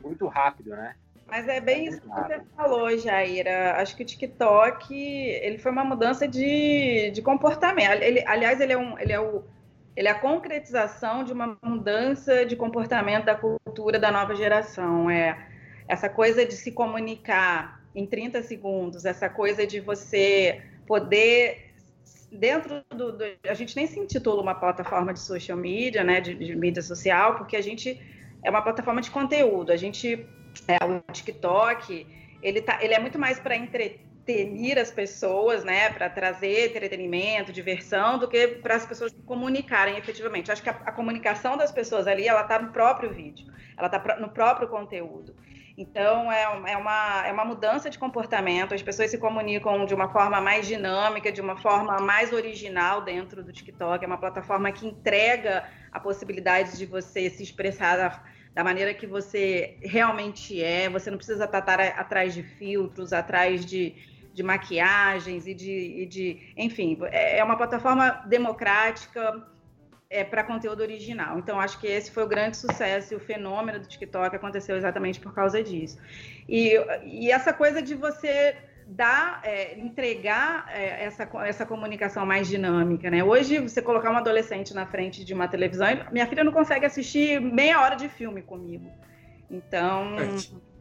Muito 0.02 0.26
rápido, 0.26 0.70
né? 0.70 0.94
Mas 1.26 1.46
é 1.46 1.60
bem 1.60 1.86
isso 1.86 2.00
que 2.00 2.08
você 2.08 2.40
falou, 2.56 2.96
Jaira. 2.96 3.74
Acho 3.76 3.94
que 3.96 4.02
o 4.02 4.06
TikTok 4.06 4.94
ele 4.94 5.58
foi 5.58 5.70
uma 5.70 5.84
mudança 5.84 6.26
de, 6.26 7.10
de 7.10 7.20
comportamento. 7.20 8.02
Ele, 8.02 8.24
aliás, 8.26 8.60
ele 8.60 8.72
é, 8.72 8.78
um, 8.78 8.98
ele, 8.98 9.12
é 9.12 9.20
o, 9.20 9.44
ele 9.94 10.08
é 10.08 10.10
a 10.10 10.18
concretização 10.18 11.24
de 11.24 11.32
uma 11.32 11.58
mudança 11.62 12.46
de 12.46 12.56
comportamento 12.56 13.26
da 13.26 13.34
cultura 13.34 13.98
da 13.98 14.10
nova 14.10 14.34
geração. 14.34 15.10
É 15.10 15.38
essa 15.86 16.08
coisa 16.08 16.46
de 16.46 16.54
se 16.54 16.72
comunicar 16.72 17.77
em 17.94 18.06
30 18.06 18.42
segundos, 18.42 19.04
essa 19.04 19.28
coisa 19.28 19.66
de 19.66 19.80
você 19.80 20.62
poder 20.86 21.72
dentro 22.30 22.84
do, 22.90 23.12
do, 23.12 23.24
a 23.48 23.54
gente 23.54 23.74
nem 23.74 23.86
se 23.86 23.98
intitula 23.98 24.42
uma 24.42 24.54
plataforma 24.54 25.14
de 25.14 25.20
social 25.20 25.56
media, 25.56 26.04
né, 26.04 26.20
de, 26.20 26.34
de 26.34 26.54
mídia 26.54 26.82
social, 26.82 27.36
porque 27.36 27.56
a 27.56 27.62
gente 27.62 28.00
é 28.42 28.50
uma 28.50 28.62
plataforma 28.62 29.00
de 29.00 29.10
conteúdo. 29.10 29.72
A 29.72 29.76
gente 29.76 30.26
é, 30.66 30.84
o 30.84 31.12
TikTok, 31.12 32.06
ele, 32.42 32.60
tá, 32.60 32.78
ele 32.82 32.94
é 32.94 32.98
muito 32.98 33.18
mais 33.18 33.38
para 33.38 33.56
entreter 33.56 34.78
as 34.78 34.90
pessoas, 34.90 35.64
né, 35.64 35.90
para 35.90 36.10
trazer 36.10 36.70
entretenimento, 36.70 37.52
diversão, 37.52 38.18
do 38.18 38.28
que 38.28 38.48
para 38.48 38.76
as 38.76 38.86
pessoas 38.86 39.14
comunicarem 39.24 39.96
efetivamente. 39.96 40.52
Acho 40.52 40.62
que 40.62 40.68
a, 40.68 40.72
a 40.84 40.92
comunicação 40.92 41.56
das 41.56 41.72
pessoas 41.72 42.06
ali, 42.06 42.28
ela 42.28 42.42
está 42.42 42.58
no 42.58 42.70
próprio 42.70 43.10
vídeo, 43.10 43.46
ela 43.76 43.86
está 43.86 44.16
no 44.18 44.28
próprio 44.28 44.68
conteúdo. 44.68 45.34
Então, 45.80 46.30
é, 46.32 46.42
é, 46.72 46.76
uma, 46.76 47.24
é 47.28 47.32
uma 47.32 47.44
mudança 47.44 47.88
de 47.88 47.96
comportamento, 47.96 48.74
as 48.74 48.82
pessoas 48.82 49.12
se 49.12 49.16
comunicam 49.16 49.86
de 49.86 49.94
uma 49.94 50.08
forma 50.08 50.40
mais 50.40 50.66
dinâmica, 50.66 51.30
de 51.30 51.40
uma 51.40 51.56
forma 51.56 52.00
mais 52.00 52.32
original 52.32 53.00
dentro 53.00 53.44
do 53.44 53.52
TikTok. 53.52 54.04
É 54.04 54.08
uma 54.08 54.18
plataforma 54.18 54.72
que 54.72 54.84
entrega 54.84 55.70
a 55.92 56.00
possibilidade 56.00 56.76
de 56.76 56.84
você 56.84 57.30
se 57.30 57.44
expressar 57.44 58.24
da 58.52 58.64
maneira 58.64 58.92
que 58.92 59.06
você 59.06 59.78
realmente 59.80 60.60
é. 60.60 60.90
Você 60.90 61.12
não 61.12 61.16
precisa 61.16 61.44
estar 61.44 61.80
atrás 61.80 62.34
de 62.34 62.42
filtros, 62.42 63.12
atrás 63.12 63.64
de, 63.64 63.94
de 64.34 64.42
maquiagens 64.42 65.46
e 65.46 65.54
de, 65.54 66.02
e 66.02 66.06
de, 66.06 66.54
Enfim, 66.56 66.98
é, 67.04 67.38
é 67.38 67.44
uma 67.44 67.56
plataforma 67.56 68.24
democrática 68.26 69.46
é, 70.10 70.24
para 70.24 70.42
conteúdo 70.42 70.80
original. 70.80 71.38
Então, 71.38 71.60
acho 71.60 71.78
que 71.78 71.86
esse 71.86 72.10
foi 72.10 72.24
o 72.24 72.28
grande 72.28 72.56
sucesso 72.56 73.12
e 73.12 73.16
o 73.16 73.20
fenômeno 73.20 73.78
do 73.78 73.86
TikTok 73.86 74.34
aconteceu 74.34 74.76
exatamente 74.76 75.20
por 75.20 75.34
causa 75.34 75.62
disso. 75.62 75.98
E, 76.48 76.74
e 77.04 77.30
essa 77.30 77.52
coisa 77.52 77.82
de 77.82 77.94
você 77.94 78.56
dar, 78.86 79.40
é, 79.44 79.78
entregar 79.78 80.66
é, 80.70 81.04
essa, 81.04 81.28
essa 81.44 81.66
comunicação 81.66 82.24
mais 82.24 82.48
dinâmica, 82.48 83.10
né? 83.10 83.22
Hoje, 83.22 83.58
você 83.58 83.82
colocar 83.82 84.10
um 84.10 84.16
adolescente 84.16 84.72
na 84.72 84.86
frente 84.86 85.24
de 85.24 85.34
uma 85.34 85.46
televisão, 85.46 85.86
minha 86.10 86.26
filha 86.26 86.42
não 86.42 86.52
consegue 86.52 86.86
assistir 86.86 87.38
meia 87.38 87.82
hora 87.82 87.96
de 87.96 88.08
filme 88.08 88.40
comigo. 88.40 88.90
Então. 89.50 90.16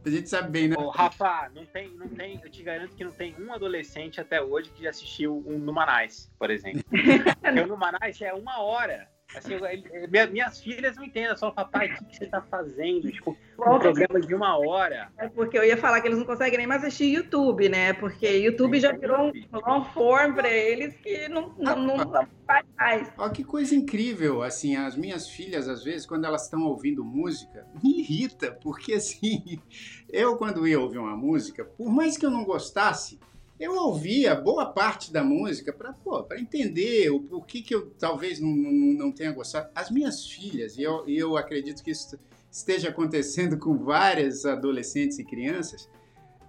A 0.06 0.10
gente 0.10 0.30
sabe 0.30 0.50
bem, 0.50 0.68
né? 0.68 0.76
Ô, 0.78 0.88
Rafa, 0.88 1.50
não 1.54 1.66
tem, 1.66 1.90
não 1.96 2.08
tem, 2.08 2.40
eu 2.42 2.50
te 2.50 2.62
garanto 2.62 2.96
que 2.96 3.04
não 3.04 3.12
tem 3.12 3.34
um 3.38 3.52
adolescente 3.52 4.18
até 4.20 4.40
hoje 4.40 4.70
que 4.70 4.84
já 4.84 4.90
assistiu 4.90 5.44
um 5.46 5.58
Numanais, 5.58 6.30
por 6.38 6.50
exemplo. 6.50 6.82
Porque 6.88 7.60
o 7.60 7.66
Numanais 7.66 8.18
é 8.22 8.32
uma 8.32 8.62
hora. 8.62 9.06
Assim, 9.36 9.52
eu, 9.52 10.08
minha, 10.08 10.26
minhas 10.26 10.58
filhas 10.58 10.96
não 10.96 11.04
entendem, 11.04 11.36
só 11.36 11.50
papai, 11.50 11.92
o 11.92 12.04
que, 12.06 12.16
você 12.16 12.26
tá 12.26 12.40
fazendo? 12.40 13.12
Tipo, 13.12 13.36
um 13.58 13.78
programa 13.78 14.20
de 14.20 14.34
uma 14.34 14.58
hora. 14.58 15.12
É 15.18 15.28
porque 15.28 15.58
eu 15.58 15.64
ia 15.64 15.76
falar 15.76 16.00
que 16.00 16.08
eles 16.08 16.18
não 16.18 16.24
conseguem 16.24 16.56
nem 16.56 16.66
mais 16.66 16.82
assistir 16.82 17.12
YouTube, 17.12 17.68
né? 17.68 17.92
Porque 17.92 18.26
YouTube 18.26 18.80
já 18.80 18.90
virou 18.92 19.30
um 19.30 19.32
long 19.52 19.84
form 19.84 20.32
para 20.34 20.48
eles 20.48 20.94
que 20.96 21.28
não, 21.28 21.54
não, 21.58 21.76
não 21.76 21.98
faz 22.46 22.64
mais. 22.78 23.12
Olha 23.18 23.30
que 23.30 23.44
coisa 23.44 23.74
incrível, 23.74 24.42
assim, 24.42 24.76
as 24.76 24.96
minhas 24.96 25.28
filhas, 25.28 25.68
às 25.68 25.84
vezes, 25.84 26.06
quando 26.06 26.24
elas 26.24 26.44
estão 26.44 26.62
ouvindo 26.62 27.04
música, 27.04 27.66
me 27.84 28.00
irrita, 28.00 28.50
porque 28.62 28.94
assim, 28.94 29.60
eu 30.08 30.38
quando 30.38 30.66
ia 30.66 30.80
ouvir 30.80 30.98
uma 30.98 31.16
música, 31.16 31.66
por 31.66 31.90
mais 31.90 32.16
que 32.16 32.24
eu 32.24 32.30
não 32.30 32.44
gostasse, 32.44 33.20
eu 33.58 33.74
ouvia 33.74 34.34
boa 34.34 34.66
parte 34.66 35.12
da 35.12 35.24
música 35.24 35.72
para 35.72 36.40
entender 36.40 37.10
o 37.10 37.20
porquê 37.20 37.60
que 37.60 37.74
eu 37.74 37.90
talvez 37.98 38.38
não, 38.38 38.50
não, 38.50 38.72
não 39.06 39.12
tenha 39.12 39.32
gostado. 39.32 39.68
As 39.74 39.90
minhas 39.90 40.26
filhas, 40.26 40.76
e 40.78 40.82
eu, 40.82 41.04
eu 41.08 41.36
acredito 41.36 41.82
que 41.82 41.90
isso 41.90 42.18
esteja 42.50 42.90
acontecendo 42.90 43.58
com 43.58 43.76
várias 43.76 44.46
adolescentes 44.46 45.18
e 45.18 45.24
crianças, 45.24 45.88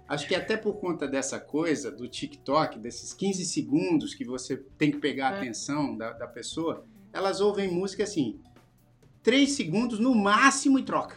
acho 0.08 0.26
que 0.28 0.34
até 0.34 0.56
por 0.56 0.74
conta 0.74 1.08
dessa 1.08 1.40
coisa 1.40 1.90
do 1.90 2.08
TikTok, 2.08 2.78
desses 2.78 3.12
15 3.12 3.44
segundos 3.44 4.14
que 4.14 4.24
você 4.24 4.56
tem 4.78 4.92
que 4.92 4.98
pegar 4.98 5.30
a 5.30 5.36
é. 5.36 5.38
atenção 5.38 5.96
da, 5.96 6.12
da 6.12 6.28
pessoa, 6.28 6.84
elas 7.12 7.40
ouvem 7.40 7.70
música 7.70 8.04
assim, 8.04 8.40
3 9.22 9.50
segundos 9.50 9.98
no 9.98 10.14
máximo 10.14 10.78
e 10.78 10.84
troca, 10.84 11.16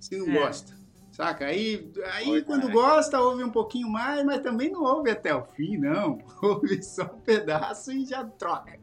se 0.00 0.16
não 0.16 0.28
é. 0.28 0.38
gosta. 0.38 0.77
Saca? 1.18 1.46
Aí, 1.46 1.90
aí 2.12 2.44
quando 2.44 2.70
gosta, 2.70 3.20
ouve 3.20 3.42
um 3.42 3.50
pouquinho 3.50 3.88
mais, 3.88 4.24
mas 4.24 4.40
também 4.40 4.70
não 4.70 4.84
ouve 4.84 5.10
até 5.10 5.34
o 5.34 5.42
fim, 5.42 5.76
não. 5.76 6.22
Ouve 6.40 6.80
só 6.80 7.12
um 7.12 7.20
pedaço 7.20 7.90
e 7.90 8.06
já 8.06 8.24
troca. 8.24 8.78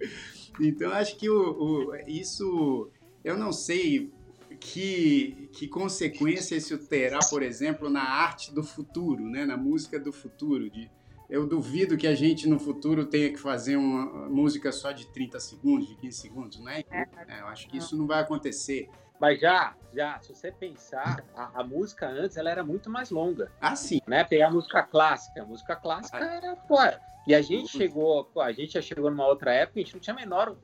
Então, 0.60 0.92
acho 0.92 1.16
que 1.16 1.30
o, 1.30 1.92
o 1.92 1.96
isso, 2.06 2.92
eu 3.24 3.38
não 3.38 3.54
sei 3.54 4.12
que, 4.60 5.50
que 5.54 5.66
consequência 5.66 6.58
isso 6.58 6.78
terá, 6.78 7.20
por 7.30 7.42
exemplo, 7.42 7.90
na 7.90 8.04
arte 8.04 8.54
do 8.54 8.64
futuro, 8.64 9.24
né? 9.24 9.46
na 9.46 9.56
música 9.56 9.98
do 9.98 10.12
futuro. 10.12 10.70
De, 10.70 10.92
eu 11.30 11.48
duvido 11.48 11.96
que 11.96 12.06
a 12.06 12.16
gente 12.16 12.50
no 12.50 12.60
futuro 12.60 13.06
tenha 13.06 13.32
que 13.32 13.40
fazer 13.40 13.78
uma 13.78 14.28
música 14.28 14.74
só 14.74 14.92
de 14.92 15.08
30 15.08 15.40
segundos, 15.40 15.88
de 15.88 15.96
15 15.96 16.18
segundos, 16.18 16.60
né? 16.60 16.84
É, 16.92 17.40
eu 17.40 17.48
acho 17.48 17.70
que 17.70 17.78
isso 17.78 17.96
não 17.96 18.06
vai 18.06 18.20
acontecer. 18.20 18.90
Mas 19.26 19.40
já, 19.40 19.74
já, 19.92 20.20
se 20.20 20.36
você 20.36 20.52
pensar, 20.52 21.26
a, 21.36 21.62
a, 21.62 21.64
música 21.64 22.08
antes 22.08 22.38
ela 22.38 22.52
era 22.52 22.64
muito 22.64 22.92
mais 22.92 23.10
longa. 23.10 23.52
Ah, 23.60 23.76
sim. 23.76 24.00
Né? 24.06 24.24
Pegar 24.24 24.50
a 24.50 24.52
música 24.52 24.84
clássica. 24.84 25.42
A 25.42 25.46
música 25.46 25.76
clássica 25.76 26.20
ah. 26.20 26.36
era, 26.36 26.56
pô. 26.56 26.78
E 27.26 27.34
a 27.34 27.42
gente 27.42 27.76
chegou, 27.76 28.26
pô, 28.26 28.40
a 28.40 28.52
gente 28.52 28.74
já 28.74 28.84
chegou 28.84 29.10
numa 29.10 29.26
outra 29.26 29.52
época, 29.52 29.80
a 29.80 29.84
gente 29.84 29.96
não 29.96 30.00
tinha 30.00 30.14
a 30.16 30.20
menor 30.20 30.56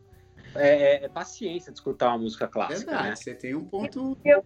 é, 0.53 1.05
é, 1.05 1.09
paciência 1.09 1.71
de 1.71 1.79
escutar 1.79 2.09
uma 2.09 2.19
música 2.19 2.47
clássica. 2.47 2.91
Verdade, 2.91 3.09
né? 3.09 3.15
você 3.15 3.33
tem 3.33 3.55
um 3.55 3.65
ponto. 3.65 4.15
E 4.23 4.29
eu, 4.29 4.45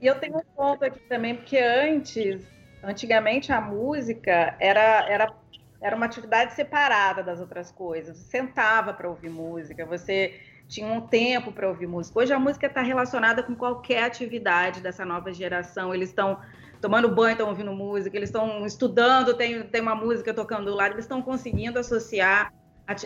eu 0.00 0.14
tenho 0.20 0.36
um 0.36 0.44
ponto 0.54 0.84
aqui 0.84 1.00
também, 1.08 1.34
porque 1.34 1.58
antes, 1.58 2.46
antigamente 2.84 3.50
a 3.50 3.60
música 3.60 4.56
era, 4.60 5.08
era, 5.08 5.34
era 5.80 5.96
uma 5.96 6.06
atividade 6.06 6.52
separada 6.52 7.20
das 7.20 7.40
outras 7.40 7.72
coisas. 7.72 8.16
Você 8.16 8.30
sentava 8.30 8.94
para 8.94 9.08
ouvir 9.08 9.28
música, 9.28 9.84
você 9.84 10.40
tinha 10.68 10.86
um 10.86 11.00
tempo 11.00 11.52
para 11.52 11.68
ouvir 11.68 11.86
música. 11.86 12.18
Hoje 12.18 12.32
a 12.32 12.38
música 12.38 12.66
está 12.66 12.82
relacionada 12.82 13.42
com 13.42 13.54
qualquer 13.54 14.02
atividade 14.02 14.80
dessa 14.80 15.04
nova 15.04 15.32
geração. 15.32 15.94
Eles 15.94 16.08
estão 16.08 16.38
tomando 16.80 17.08
banho, 17.08 17.32
estão 17.32 17.48
ouvindo 17.48 17.72
música, 17.72 18.16
eles 18.16 18.28
estão 18.28 18.66
estudando, 18.66 19.34
tem, 19.34 19.62
tem 19.64 19.80
uma 19.80 19.94
música 19.94 20.34
tocando 20.34 20.66
do 20.66 20.74
lado, 20.74 20.92
eles 20.92 21.04
estão 21.04 21.22
conseguindo 21.22 21.78
associar, 21.78 22.52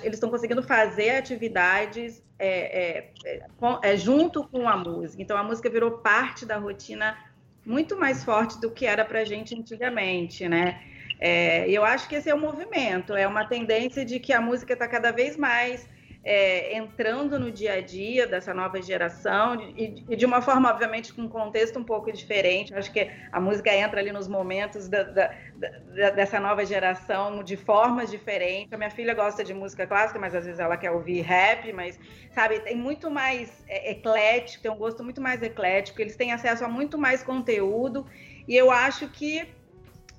eles 0.02 0.14
estão 0.14 0.30
conseguindo 0.30 0.62
fazer 0.62 1.10
atividades 1.16 2.22
é, 2.38 2.48
é, 2.48 3.12
é, 3.24 3.46
é, 3.82 3.96
junto 3.96 4.46
com 4.48 4.68
a 4.68 4.76
música. 4.76 5.22
Então 5.22 5.36
a 5.36 5.42
música 5.42 5.70
virou 5.70 5.98
parte 5.98 6.44
da 6.44 6.58
rotina 6.58 7.16
muito 7.64 7.98
mais 7.98 8.24
forte 8.24 8.60
do 8.60 8.70
que 8.70 8.86
era 8.86 9.04
para 9.04 9.20
a 9.20 9.24
gente 9.24 9.54
antigamente, 9.54 10.48
né? 10.48 10.82
É, 11.18 11.68
eu 11.68 11.84
acho 11.84 12.08
que 12.08 12.14
esse 12.14 12.30
é 12.30 12.34
o 12.34 12.40
movimento, 12.40 13.14
é 13.14 13.26
uma 13.26 13.44
tendência 13.44 14.04
de 14.06 14.18
que 14.18 14.32
a 14.32 14.40
música 14.40 14.72
está 14.72 14.88
cada 14.88 15.10
vez 15.10 15.36
mais 15.36 15.86
é, 16.22 16.76
entrando 16.76 17.38
no 17.38 17.50
dia 17.50 17.74
a 17.74 17.80
dia 17.80 18.26
dessa 18.26 18.52
nova 18.52 18.80
geração 18.82 19.54
e, 19.76 20.04
e, 20.08 20.16
de 20.16 20.26
uma 20.26 20.42
forma, 20.42 20.68
obviamente, 20.68 21.14
com 21.14 21.22
um 21.22 21.28
contexto 21.28 21.78
um 21.78 21.84
pouco 21.84 22.12
diferente. 22.12 22.74
Acho 22.74 22.92
que 22.92 23.10
a 23.32 23.40
música 23.40 23.74
entra 23.74 24.00
ali 24.00 24.12
nos 24.12 24.28
momentos 24.28 24.86
da, 24.88 25.02
da, 25.02 25.34
da, 25.56 26.10
dessa 26.10 26.38
nova 26.38 26.64
geração 26.64 27.42
de 27.42 27.56
formas 27.56 28.10
diferentes. 28.10 28.72
A 28.72 28.76
minha 28.76 28.90
filha 28.90 29.14
gosta 29.14 29.42
de 29.42 29.54
música 29.54 29.86
clássica, 29.86 30.18
mas 30.18 30.34
às 30.34 30.44
vezes 30.44 30.60
ela 30.60 30.76
quer 30.76 30.90
ouvir 30.90 31.22
rap, 31.22 31.72
mas, 31.72 31.98
sabe, 32.32 32.60
tem 32.60 32.76
muito 32.76 33.10
mais 33.10 33.64
é, 33.66 33.92
eclético, 33.92 34.62
tem 34.62 34.70
um 34.70 34.76
gosto 34.76 35.02
muito 35.02 35.22
mais 35.22 35.42
eclético, 35.42 36.02
eles 36.02 36.16
têm 36.16 36.32
acesso 36.32 36.64
a 36.64 36.68
muito 36.68 36.98
mais 36.98 37.22
conteúdo 37.22 38.06
E 38.46 38.56
eu 38.56 38.70
acho 38.70 39.08
que 39.08 39.59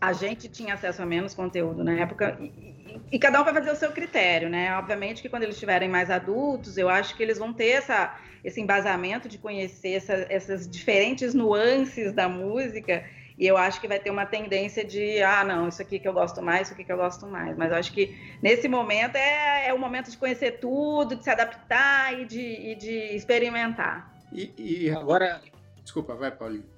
a 0.02 0.14
gente 0.14 0.50
tinha 0.50 0.74
acesso 0.74 1.04
a 1.04 1.06
menos 1.06 1.36
conteúdo 1.36 1.84
na 1.84 1.94
época 1.94 2.36
e, 2.42 2.46
e, 2.46 3.02
e, 3.12 3.20
cada 3.20 3.40
um 3.40 3.44
vai 3.44 3.54
fazer 3.54 3.72
o 3.72 3.76
seu 3.76 3.92
critério, 3.92 4.50
né? 4.50 4.76
Obviamente 4.76 5.22
que 5.22 5.30
quando 5.30 5.44
eles 5.44 5.56
estiverem 5.56 5.88
mais 5.88 6.10
adultos, 6.10 6.76
eu 6.76 6.90
acho 6.90 7.16
que 7.16 7.22
eles 7.22 7.38
vão 7.38 7.54
ter 7.54 7.70
essa, 7.70 8.18
esse 8.44 8.60
embasamento 8.60 9.30
de 9.30 9.38
conhecer 9.38 9.92
essa, 9.92 10.14
essas 10.28 10.68
diferentes 10.68 11.36
nuances 11.36 12.12
da 12.14 12.28
música 12.28 13.06
e 13.38 13.46
eu 13.46 13.58
acho 13.58 13.80
que 13.80 13.88
vai 13.88 14.00
ter 14.00 14.10
uma 14.10 14.26
tendência 14.26 14.84
de, 14.84 15.22
ah, 15.22 15.44
não, 15.44 15.68
isso 15.68 15.82
aqui 15.82 16.00
que 16.00 16.08
eu 16.08 16.14
gosto 16.14 16.42
mais, 16.42 16.68
isso 16.68 16.74
aqui 16.74 16.84
que 16.84 16.92
eu 16.92 16.98
gosto 16.98 17.28
mais. 17.28 17.56
Mas 17.56 17.72
eu 17.72 17.78
acho 17.78 17.92
que 17.92 18.16
nesse 18.42 18.68
momento 18.68 19.16
é, 19.16 19.68
é 19.68 19.74
o 19.74 19.80
momento 19.80 20.10
de 20.10 20.18
conhecer 20.18 20.60
tudo, 20.60 21.16
de 21.16 21.24
se 21.24 21.30
adaptar 21.30 22.20
e 22.20 22.26
de, 22.26 22.40
e 22.40 22.76
de 22.76 23.16
experimentar. 23.16 24.12
E, 24.32 24.54
e 24.58 24.90
agora, 24.92 25.42
desculpa, 25.84 26.16
vai, 26.16 26.32
Paulinho. 26.32 26.71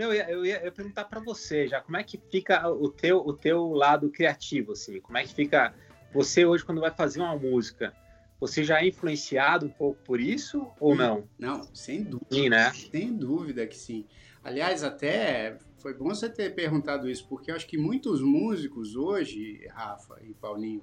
Não, 0.00 0.06
eu 0.06 0.14
ia, 0.14 0.30
eu 0.30 0.46
ia, 0.46 0.72
perguntar 0.72 1.04
para 1.04 1.20
você 1.20 1.68
já, 1.68 1.82
como 1.82 1.98
é 1.98 2.02
que 2.02 2.16
fica 2.16 2.66
o 2.70 2.88
teu, 2.88 3.18
o 3.18 3.34
teu 3.34 3.68
lado 3.74 4.08
criativo, 4.08 4.72
assim? 4.72 4.98
Como 4.98 5.18
é 5.18 5.24
que 5.24 5.34
fica 5.34 5.74
você 6.10 6.46
hoje 6.46 6.64
quando 6.64 6.80
vai 6.80 6.90
fazer 6.90 7.20
uma 7.20 7.36
música? 7.36 7.92
Você 8.40 8.64
já 8.64 8.80
é 8.80 8.88
influenciado 8.88 9.66
um 9.66 9.68
pouco 9.68 10.02
por 10.02 10.18
isso 10.18 10.72
ou 10.80 10.94
não? 10.94 11.28
Não, 11.38 11.62
sem 11.74 12.02
dúvida. 12.02 12.26
Sim, 12.30 12.48
né? 12.48 12.72
Sem 12.72 13.14
dúvida 13.14 13.66
que 13.66 13.76
sim. 13.76 14.06
Aliás, 14.42 14.82
até 14.82 15.58
foi 15.76 15.92
bom 15.92 16.06
você 16.06 16.30
ter 16.30 16.54
perguntado 16.54 17.06
isso, 17.06 17.28
porque 17.28 17.50
eu 17.50 17.54
acho 17.54 17.66
que 17.66 17.76
muitos 17.76 18.22
músicos 18.22 18.96
hoje, 18.96 19.66
Rafa 19.66 20.18
e 20.22 20.32
Paulinho, 20.32 20.82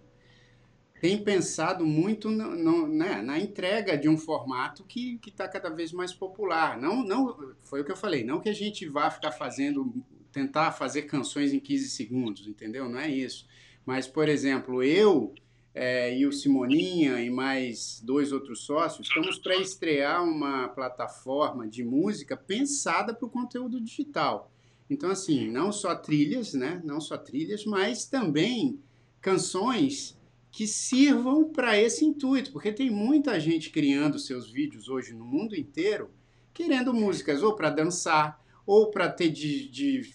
têm 0.99 1.23
pensado 1.23 1.85
muito 1.85 2.29
no, 2.29 2.55
no, 2.55 2.87
né, 2.87 3.21
na 3.21 3.39
entrega 3.39 3.97
de 3.97 4.09
um 4.09 4.17
formato 4.17 4.83
que 4.83 5.19
está 5.27 5.47
cada 5.47 5.69
vez 5.69 5.91
mais 5.91 6.13
popular. 6.13 6.79
Não, 6.79 7.03
não, 7.03 7.55
foi 7.61 7.81
o 7.81 7.85
que 7.85 7.91
eu 7.91 7.97
falei, 7.97 8.23
não 8.23 8.39
que 8.39 8.49
a 8.49 8.53
gente 8.53 8.87
vá 8.87 9.09
ficar 9.09 9.31
fazendo, 9.31 9.93
tentar 10.31 10.71
fazer 10.71 11.03
canções 11.03 11.53
em 11.53 11.59
15 11.59 11.89
segundos, 11.89 12.47
entendeu? 12.47 12.89
Não 12.89 12.99
é 12.99 13.09
isso. 13.09 13.47
Mas, 13.85 14.07
por 14.07 14.27
exemplo, 14.27 14.83
eu 14.83 15.33
é, 15.79 16.17
e 16.17 16.25
o 16.25 16.31
Simoninha 16.31 17.21
e 17.21 17.29
mais 17.29 18.01
dois 18.03 18.31
outros 18.31 18.65
sócios 18.65 19.07
estamos 19.07 19.37
para 19.37 19.55
estrear 19.57 20.23
uma 20.23 20.67
plataforma 20.69 21.67
de 21.67 21.83
música 21.83 22.35
pensada 22.35 23.13
para 23.13 23.27
o 23.27 23.29
conteúdo 23.29 23.79
digital. 23.79 24.51
Então, 24.89 25.11
assim, 25.11 25.51
não 25.51 25.71
só 25.71 25.93
trilhas, 25.93 26.55
né? 26.55 26.81
Não 26.83 26.99
só 26.99 27.15
trilhas, 27.15 27.63
mas 27.65 28.05
também 28.05 28.79
canções 29.21 30.16
que 30.51 30.65
sirvam 30.65 31.49
para 31.51 31.79
esse 31.79 32.03
intuito, 32.03 32.51
porque 32.51 32.71
tem 32.71 32.89
muita 32.89 33.39
gente 33.39 33.69
criando 33.69 34.17
seus 34.17 34.51
vídeos 34.51 34.89
hoje 34.89 35.13
no 35.13 35.25
mundo 35.25 35.55
inteiro, 35.55 36.09
querendo 36.53 36.93
músicas 36.93 37.43
ou 37.43 37.55
para 37.55 37.69
dançar, 37.69 38.43
ou 38.65 38.89
para 38.89 39.09
ter 39.09 39.29
de, 39.29 39.69
de, 39.69 40.11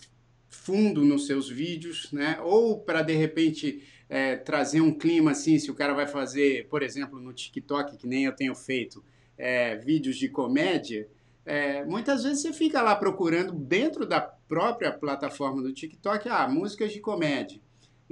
fundo 0.49 1.05
nos 1.05 1.26
seus 1.26 1.49
vídeos, 1.49 2.12
né? 2.12 2.39
Ou 2.43 2.78
para 2.78 3.03
de 3.03 3.14
repente 3.14 3.83
é, 4.09 4.37
trazer 4.37 4.80
um 4.80 4.93
clima 4.93 5.30
assim, 5.30 5.59
se 5.59 5.70
o 5.70 5.74
cara 5.74 5.95
vai 5.95 6.07
fazer, 6.07 6.68
por 6.68 6.83
exemplo, 6.83 7.18
no 7.20 7.33
TikTok, 7.33 7.97
que 7.97 8.07
nem 8.07 8.24
eu 8.24 8.33
tenho 8.33 8.55
feito, 8.55 9.03
é, 9.39 9.76
vídeos 9.76 10.16
de 10.16 10.28
comédia, 10.28 11.09
é, 11.45 11.85
muitas 11.85 12.22
vezes 12.22 12.43
você 12.43 12.53
fica 12.53 12.83
lá 12.83 12.95
procurando 12.95 13.53
dentro 13.53 14.07
da 14.07 14.20
própria 14.20 14.93
plataforma 14.93 15.62
do 15.62 15.72
TikTok, 15.72 16.28
ah, 16.28 16.47
músicas 16.47 16.93
de 16.93 17.01
comédia. 17.01 17.61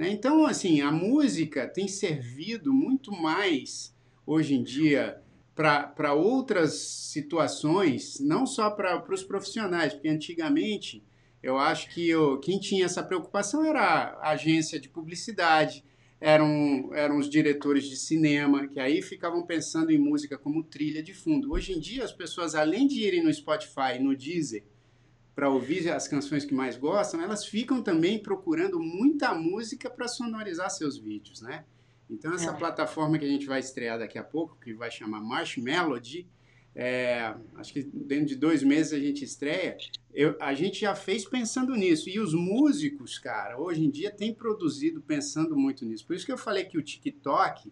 Né? 0.01 0.09
Então, 0.09 0.47
assim, 0.47 0.81
a 0.81 0.91
música 0.91 1.67
tem 1.67 1.87
servido 1.87 2.73
muito 2.73 3.11
mais 3.11 3.95
hoje 4.25 4.55
em 4.55 4.63
dia 4.63 5.21
para 5.53 6.15
outras 6.15 6.73
situações, 6.73 8.19
não 8.19 8.47
só 8.47 8.71
para 8.71 9.05
os 9.13 9.23
profissionais, 9.23 9.93
porque 9.93 10.09
antigamente 10.09 11.03
eu 11.43 11.55
acho 11.59 11.87
que 11.91 12.09
eu, 12.09 12.39
quem 12.39 12.59
tinha 12.59 12.85
essa 12.85 13.03
preocupação 13.03 13.63
era 13.63 14.17
a 14.23 14.31
agência 14.31 14.79
de 14.79 14.89
publicidade, 14.89 15.85
eram, 16.19 16.89
eram 16.95 17.19
os 17.19 17.29
diretores 17.29 17.83
de 17.87 17.95
cinema, 17.95 18.67
que 18.67 18.79
aí 18.79 19.03
ficavam 19.03 19.45
pensando 19.45 19.91
em 19.91 19.99
música 19.99 20.35
como 20.35 20.63
trilha 20.63 21.03
de 21.03 21.13
fundo. 21.13 21.53
Hoje 21.53 21.73
em 21.73 21.79
dia, 21.79 22.03
as 22.03 22.11
pessoas, 22.11 22.55
além 22.55 22.87
de 22.87 23.05
irem 23.05 23.23
no 23.23 23.31
Spotify, 23.31 23.99
no 23.99 24.15
Deezer, 24.15 24.63
para 25.35 25.49
ouvir 25.49 25.89
as 25.89 26.07
canções 26.07 26.45
que 26.45 26.53
mais 26.53 26.77
gostam, 26.77 27.21
elas 27.21 27.45
ficam 27.45 27.81
também 27.81 28.21
procurando 28.21 28.79
muita 28.79 29.33
música 29.33 29.89
para 29.89 30.07
sonorizar 30.07 30.69
seus 30.69 30.97
vídeos, 30.97 31.41
né? 31.41 31.65
Então, 32.09 32.33
essa 32.33 32.51
é. 32.51 32.53
plataforma 32.53 33.17
que 33.17 33.23
a 33.23 33.29
gente 33.29 33.45
vai 33.45 33.59
estrear 33.59 33.97
daqui 33.97 34.17
a 34.17 34.23
pouco, 34.23 34.57
que 34.59 34.73
vai 34.73 34.91
chamar 34.91 35.21
Marsh 35.21 35.57
Melody, 35.57 36.27
é, 36.73 37.33
acho 37.55 37.73
que 37.73 37.83
dentro 37.83 38.27
de 38.27 38.35
dois 38.35 38.63
meses 38.63 38.93
a 38.93 38.99
gente 38.99 39.23
estreia. 39.23 39.77
Eu, 40.13 40.35
a 40.39 40.53
gente 40.53 40.81
já 40.81 40.95
fez 40.95 41.25
pensando 41.25 41.75
nisso. 41.75 42.09
E 42.09 42.19
os 42.19 42.33
músicos, 42.33 43.17
cara, 43.19 43.57
hoje 43.57 43.83
em 43.83 43.89
dia 43.89 44.11
têm 44.11 44.33
produzido 44.33 45.01
pensando 45.01 45.55
muito 45.55 45.85
nisso. 45.85 46.05
Por 46.05 46.15
isso 46.15 46.25
que 46.25 46.31
eu 46.31 46.37
falei 46.37 46.65
que 46.65 46.77
o 46.77 46.81
TikTok 46.81 47.71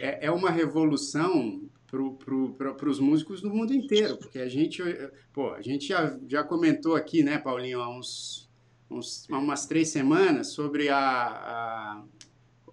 é, 0.00 0.26
é 0.26 0.30
uma 0.30 0.50
revolução 0.50 1.62
para 1.92 2.10
pro, 2.24 2.74
pro, 2.74 2.90
os 2.90 2.98
músicos 2.98 3.42
do 3.42 3.50
mundo 3.50 3.74
inteiro. 3.74 4.16
Porque 4.16 4.38
a 4.38 4.48
gente, 4.48 4.82
pô, 5.30 5.50
a 5.50 5.60
gente 5.60 5.88
já, 5.88 6.18
já 6.26 6.42
comentou 6.42 6.96
aqui, 6.96 7.22
né, 7.22 7.36
Paulinho, 7.36 7.82
há 7.82 7.88
uns, 7.88 8.48
uns, 8.90 9.28
umas 9.28 9.66
três 9.66 9.90
semanas 9.90 10.48
sobre 10.48 10.88
a, 10.88 10.98
a 10.98 12.04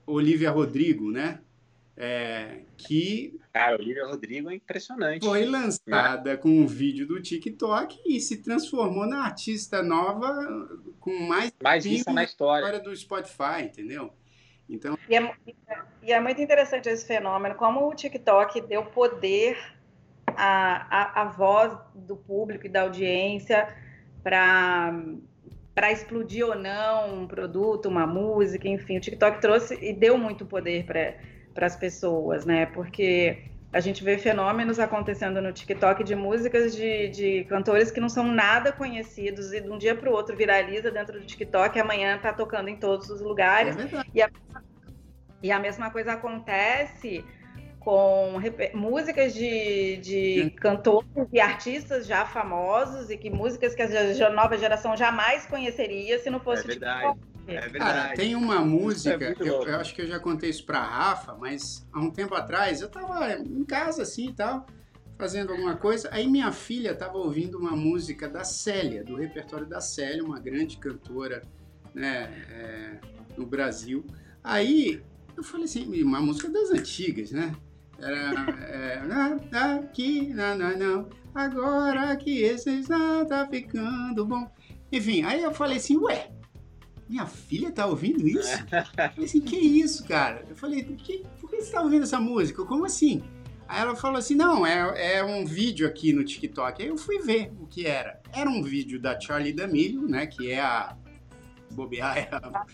Olivia 0.07 0.49
Rodrigo, 0.49 1.11
né? 1.11 1.41
É, 1.97 2.61
que. 2.77 3.37
Cara, 3.51 3.75
Olivia 3.75 4.05
Rodrigo 4.05 4.49
é 4.49 4.55
impressionante. 4.55 5.25
Foi 5.25 5.45
lançada 5.45 6.31
né? 6.31 6.37
com 6.37 6.49
um 6.49 6.65
vídeo 6.65 7.05
do 7.05 7.21
TikTok 7.21 7.99
e 8.05 8.21
se 8.21 8.37
transformou 8.37 9.05
na 9.05 9.25
artista 9.25 9.83
nova 9.83 10.79
com 11.01 11.13
mais, 11.27 11.51
mais 11.61 11.83
vista 11.83 12.13
na 12.13 12.23
história. 12.23 12.63
história 12.63 12.79
do 12.79 12.95
Spotify, 12.95 13.63
entendeu? 13.65 14.13
Então... 14.69 14.97
E 15.09 15.15
é, 15.15 15.33
e, 16.03 16.13
é, 16.13 16.19
muito 16.19 16.41
interessante 16.41 16.87
esse 16.87 17.05
fenômeno, 17.05 17.55
como 17.55 17.87
o 17.87 17.95
TikTok 17.95 18.61
deu 18.61 18.85
poder 18.85 19.57
à, 20.27 21.21
à, 21.21 21.21
à 21.23 21.25
voz 21.25 21.75
do 21.95 22.15
público 22.15 22.65
e 22.65 22.69
da 22.69 22.81
audiência 22.81 23.67
para 24.23 24.93
para 25.73 25.93
explodir 25.93 26.45
ou 26.45 26.55
não 26.55 27.21
um 27.21 27.27
produto, 27.27 27.87
uma 27.87 28.05
música, 28.05 28.67
enfim, 28.67 28.97
o 28.97 28.99
TikTok 28.99 29.39
trouxe 29.39 29.79
e 29.81 29.93
deu 29.93 30.17
muito 30.17 30.45
poder 30.45 30.85
para 30.85 31.15
para 31.53 31.65
as 31.65 31.75
pessoas, 31.75 32.45
né? 32.45 32.65
Porque 32.67 33.49
a 33.71 33.79
gente 33.79 34.03
vê 34.03 34.17
fenômenos 34.17 34.79
acontecendo 34.79 35.41
no 35.41 35.53
TikTok 35.53 36.03
de 36.03 36.15
músicas 36.15 36.75
de, 36.75 37.07
de 37.09 37.43
cantores 37.45 37.91
que 37.91 37.99
não 37.99 38.09
são 38.09 38.23
nada 38.23 38.71
conhecidos 38.71 39.53
e 39.53 39.61
de 39.61 39.69
um 39.69 39.77
dia 39.77 39.95
para 39.95 40.09
o 40.09 40.13
outro 40.13 40.35
viraliza 40.35 40.89
dentro 40.89 41.19
do 41.19 41.25
TikTok 41.25 41.77
e 41.77 41.81
amanhã 41.81 42.15
está 42.15 42.33
tocando 42.33 42.67
em 42.67 42.75
todos 42.75 43.09
os 43.09 43.21
lugares. 43.21 43.75
É 43.77 44.03
e, 44.13 44.21
a, 44.23 44.29
e 45.43 45.51
a 45.51 45.59
mesma 45.59 45.91
coisa 45.91 46.13
acontece 46.13 47.23
com 47.79 48.33
músicas 48.73 49.33
de, 49.35 49.97
de 49.97 50.49
cantores 50.57 51.07
e 51.31 51.39
artistas 51.39 52.07
já 52.07 52.25
famosos 52.25 53.09
e 53.09 53.17
que 53.17 53.29
músicas 53.29 53.75
que 53.75 53.81
a 53.83 54.29
nova 54.31 54.57
geração 54.57 54.97
jamais 54.97 55.45
conheceria 55.45 56.17
se 56.19 56.29
não 56.29 56.39
fosse 56.39 56.63
é 56.63 56.67
verdade. 56.67 57.19
É 57.55 57.61
verdade. 57.61 57.77
Cara, 57.77 58.15
tem 58.15 58.35
uma 58.35 58.55
é 58.55 58.59
música, 58.59 59.25
é 59.25 59.35
eu, 59.39 59.63
eu, 59.63 59.79
acho 59.79 59.93
que 59.93 60.01
eu 60.01 60.07
já 60.07 60.19
contei 60.19 60.49
isso 60.49 60.65
pra 60.65 60.81
Rafa, 60.81 61.35
mas 61.35 61.87
há 61.91 61.99
um 61.99 62.11
tempo 62.11 62.35
atrás 62.35 62.81
eu 62.81 62.89
tava 62.89 63.33
em 63.33 63.63
casa 63.63 64.03
assim 64.03 64.29
e 64.29 64.33
tal, 64.33 64.65
fazendo 65.17 65.51
alguma 65.51 65.75
coisa, 65.75 66.09
aí 66.11 66.27
minha 66.27 66.51
filha 66.51 66.95
tava 66.95 67.17
ouvindo 67.17 67.57
uma 67.57 67.71
música 67.71 68.27
da 68.27 68.43
Célia, 68.43 69.03
do 69.03 69.15
repertório 69.15 69.67
da 69.67 69.81
Célia, 69.81 70.23
uma 70.23 70.39
grande 70.39 70.77
cantora 70.77 71.41
né, 71.93 72.31
é, 72.49 72.99
no 73.37 73.45
Brasil. 73.45 74.05
Aí 74.43 75.01
eu 75.35 75.43
falei 75.43 75.65
assim, 75.65 76.01
uma 76.01 76.21
música 76.21 76.49
das 76.49 76.71
antigas, 76.71 77.31
né? 77.31 77.53
Era 77.97 78.31
é, 78.69 79.75
aqui, 79.75 80.33
não, 80.33 80.57
não, 80.57 80.77
não, 80.77 81.09
agora 81.35 82.15
que 82.15 82.41
esse 82.41 82.69
está 82.79 83.25
tá 83.25 83.47
ficando 83.47 84.25
bom. 84.25 84.49
Enfim, 84.91 85.23
aí 85.23 85.43
eu 85.43 85.53
falei 85.53 85.77
assim, 85.77 85.97
ué, 85.97 86.31
minha 87.09 87.25
filha 87.25 87.71
tá 87.71 87.87
ouvindo 87.87 88.27
isso? 88.27 88.53
eu 88.71 88.85
falei 89.09 89.25
assim, 89.25 89.41
que 89.41 89.57
isso, 89.57 90.05
cara? 90.05 90.45
Eu 90.47 90.55
falei, 90.55 90.83
que, 90.83 91.25
por 91.41 91.49
que 91.49 91.61
você 91.61 91.71
tá 91.71 91.81
ouvindo 91.81 92.03
essa 92.03 92.19
música? 92.19 92.63
Como 92.63 92.85
assim? 92.85 93.23
Aí 93.67 93.81
ela 93.81 93.95
falou 93.95 94.17
assim, 94.17 94.35
não, 94.35 94.65
é, 94.65 95.17
é 95.17 95.23
um 95.23 95.45
vídeo 95.45 95.87
aqui 95.87 96.13
no 96.13 96.23
TikTok. 96.23 96.81
Aí 96.81 96.87
eu 96.87 96.97
fui 96.97 97.19
ver 97.19 97.51
o 97.59 97.65
que 97.65 97.85
era. 97.85 98.21
Era 98.31 98.49
um 98.49 98.61
vídeo 98.61 98.99
da 98.99 99.19
Charlie 99.19 99.53
D'Amelio, 99.53 100.07
né, 100.07 100.27
que 100.27 100.51
é 100.51 100.59
a 100.59 100.95
bobear, 101.71 102.17
é, 102.17 102.29
a, 102.31 102.65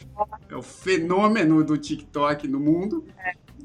é 0.50 0.56
o 0.56 0.62
fenômeno 0.62 1.64
do 1.64 1.78
TikTok 1.78 2.48
no 2.48 2.60
mundo. 2.60 3.06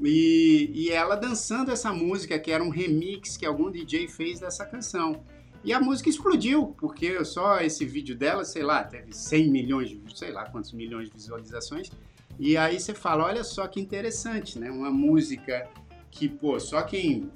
E, 0.01 0.71
e 0.73 0.89
ela 0.89 1.15
dançando 1.15 1.71
essa 1.71 1.93
música, 1.93 2.39
que 2.39 2.51
era 2.51 2.63
um 2.63 2.69
remix 2.69 3.37
que 3.37 3.45
algum 3.45 3.69
DJ 3.69 4.07
fez 4.07 4.39
dessa 4.39 4.65
canção. 4.65 5.23
E 5.63 5.73
a 5.73 5.79
música 5.79 6.09
explodiu, 6.09 6.75
porque 6.79 7.23
só 7.23 7.59
esse 7.59 7.85
vídeo 7.85 8.15
dela, 8.15 8.43
sei 8.43 8.63
lá, 8.63 8.83
teve 8.83 9.13
100 9.13 9.51
milhões, 9.51 9.89
de, 9.89 10.01
sei 10.15 10.31
lá 10.31 10.49
quantos 10.49 10.73
milhões 10.73 11.07
de 11.09 11.13
visualizações. 11.13 11.91
E 12.39 12.57
aí 12.57 12.79
você 12.79 12.93
fala, 12.93 13.25
olha 13.25 13.43
só 13.43 13.67
que 13.67 13.79
interessante, 13.79 14.57
né? 14.57 14.71
Uma 14.71 14.89
música 14.89 15.69
que, 16.09 16.27
pô, 16.27 16.59
só 16.59 16.81
quem 16.81 17.31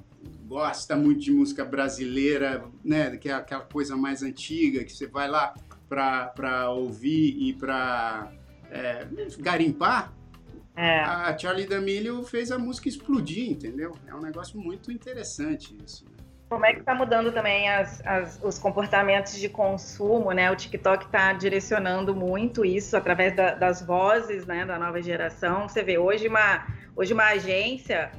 gosta 0.47 0.95
muito 0.95 1.21
de 1.21 1.32
música 1.32 1.63
brasileira, 1.63 2.65
né? 2.84 3.15
Que 3.17 3.30
é 3.30 3.34
aquela 3.34 3.61
coisa 3.61 3.95
mais 3.95 4.23
antiga, 4.23 4.84
que 4.84 4.91
você 4.91 5.05
vai 5.05 5.30
lá, 5.30 5.53
para 5.88 6.71
ouvir 6.71 7.38
e 7.39 7.53
para 7.53 8.32
é, 8.71 9.07
garimpar, 9.39 10.11
é. 10.76 10.99
a 10.99 11.38
Charlie 11.38 11.67
D'Amelio 11.67 12.23
fez 12.23 12.51
a 12.51 12.57
música 12.57 12.89
explodir, 12.89 13.51
entendeu? 13.51 13.95
É 14.07 14.13
um 14.13 14.21
negócio 14.21 14.59
muito 14.59 14.91
interessante 14.91 15.78
isso. 15.86 16.05
Né? 16.05 16.14
Como 16.49 16.65
é 16.65 16.73
que 16.73 16.79
está 16.79 16.93
mudando 16.93 17.31
também 17.31 17.67
as, 17.69 18.05
as, 18.05 18.39
os 18.43 18.59
comportamentos 18.59 19.35
de 19.35 19.49
consumo, 19.49 20.31
né? 20.31 20.51
O 20.51 20.55
TikTok 20.55 21.05
está 21.05 21.33
direcionando 21.33 22.15
muito 22.15 22.63
isso 22.63 22.95
através 22.95 23.35
da, 23.35 23.55
das 23.55 23.81
vozes, 23.81 24.45
né, 24.45 24.63
da 24.63 24.77
nova 24.77 25.01
geração. 25.01 25.67
Você 25.67 25.81
vê 25.81 25.97
hoje 25.97 26.27
uma 26.27 26.67
hoje 26.95 27.13
uma 27.13 27.25
agência 27.25 28.11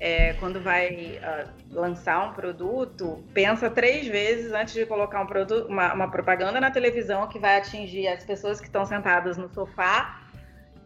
é, 0.00 0.34
quando 0.34 0.60
vai 0.60 1.18
uh, 1.22 1.48
lançar 1.70 2.28
um 2.28 2.32
produto, 2.32 3.24
pensa 3.32 3.70
três 3.70 4.06
vezes 4.06 4.52
antes 4.52 4.74
de 4.74 4.84
colocar 4.84 5.20
um 5.22 5.26
produto, 5.26 5.68
uma, 5.68 5.94
uma, 5.94 6.10
propaganda 6.10 6.60
na 6.60 6.70
televisão 6.70 7.26
que 7.28 7.38
vai 7.38 7.56
atingir 7.58 8.06
as 8.08 8.24
pessoas 8.24 8.60
que 8.60 8.66
estão 8.66 8.84
sentadas 8.84 9.36
no 9.36 9.48
sofá 9.48 10.20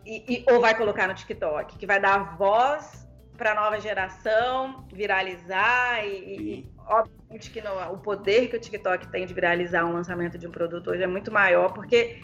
e, 0.07 0.45
e, 0.47 0.53
ou 0.53 0.61
vai 0.61 0.77
colocar 0.77 1.09
no 1.09 1.15
TikTok, 1.15 1.77
que 1.77 1.87
vai 1.87 2.01
dar 2.01 2.37
voz 2.37 3.09
para 3.41 3.53
a 3.53 3.55
nova 3.55 3.81
geração 3.81 4.85
viralizar 4.93 6.05
e, 6.05 6.11
e 6.11 6.71
obviamente 6.87 7.51
que 7.51 7.63
o 7.91 7.97
poder 7.97 8.51
que 8.51 8.57
o 8.57 8.61
TikTok 8.61 9.09
tem 9.09 9.25
de 9.25 9.33
viralizar 9.33 9.87
um 9.87 9.95
lançamento 9.95 10.37
de 10.37 10.47
um 10.47 10.51
produto 10.51 10.91
hoje 10.91 11.03
é 11.03 11.07
muito 11.07 11.33
maior 11.33 11.73
porque 11.73 12.21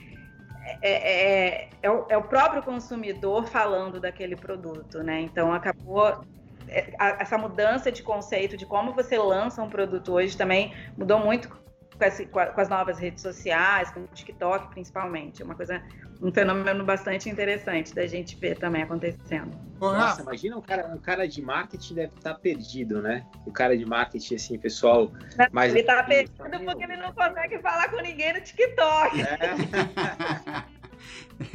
é, 0.83 0.91
é, 0.91 1.71
é, 1.83 1.91
o, 1.91 2.05
é, 2.11 2.19
o, 2.19 2.23
próprio 2.25 2.63
consumidor 2.63 3.47
falando 3.47 3.99
daquele 3.99 4.37
produto, 4.37 5.03
né? 5.03 5.21
Então 5.21 5.55
acabou 5.55 6.23
é, 6.69 6.93
essa 6.99 7.39
mudança 7.39 7.91
de 7.91 8.03
conceito 8.03 8.55
de 8.55 8.67
como 8.67 8.93
você 8.93 9.17
lança 9.17 9.63
um 9.63 9.71
produto 9.71 10.13
hoje 10.13 10.37
também 10.37 10.75
mudou 10.99 11.19
muito 11.19 11.49
com, 11.97 12.05
esse, 12.05 12.27
com, 12.27 12.41
as 12.41 12.69
novas 12.69 12.99
redes 12.99 13.23
sociais, 13.23 13.91
com 13.91 14.01
o 14.01 14.07
TikTok 14.09 14.69
principalmente. 14.71 15.43
É 15.43 15.45
uma 15.45 15.55
coisa, 15.55 15.83
um 16.21 16.33
fenômeno 16.33 16.85
bastante 16.85 17.29
interessante 17.29 17.95
da 17.95 18.07
gente 18.07 18.37
ver 18.37 18.59
também 18.59 18.83
acontecendo. 18.83 19.57
Nossa, 19.81 20.23
imagina 20.23 20.57
um 20.57 20.63
cara, 20.63 20.87
um 20.89 20.99
cara 20.99 21.29
de 21.29 21.43
marketing 21.43 21.95
deve 21.95 22.15
estar 22.15 22.35
tá 22.35 22.41
perdido, 22.41 23.03
né? 23.03 23.27
O 23.45 23.53
cara 23.53 23.77
de 23.77 23.85
marketing, 23.85 24.35
assim, 24.37 24.59
pessoal. 24.59 25.11
Mas 25.53 25.71
ele 25.71 25.81
está 25.81 26.03
perdido 26.03 26.35
porque 26.65 26.85
ele 26.85 26.97
não 26.97 27.13
consegue 27.13 27.59
falar 27.59 27.91
com 27.91 28.01
ninguém 28.01 28.33
no 28.33 28.41
TikTok. 28.41 29.21
É. 29.21 29.27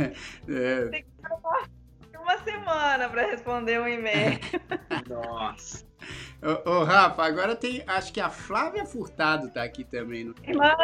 é. 0.48 0.86
Tem 0.90 1.04
que 1.04 1.10
uma 2.22 2.38
semana 2.40 3.10
para 3.10 3.26
responder 3.26 3.80
um 3.80 3.88
e-mail. 3.88 4.40
Nossa. 5.08 5.86
Ô, 6.42 6.70
ô, 6.70 6.84
Rafa, 6.84 7.24
agora 7.24 7.56
tem. 7.56 7.84
Acho 7.86 8.12
que 8.12 8.20
a 8.20 8.30
Flávia 8.30 8.86
Furtado 8.86 9.50
tá 9.50 9.64
aqui 9.64 9.84
também. 9.84 10.24
No... 10.24 10.36
Irmã, 10.44 10.76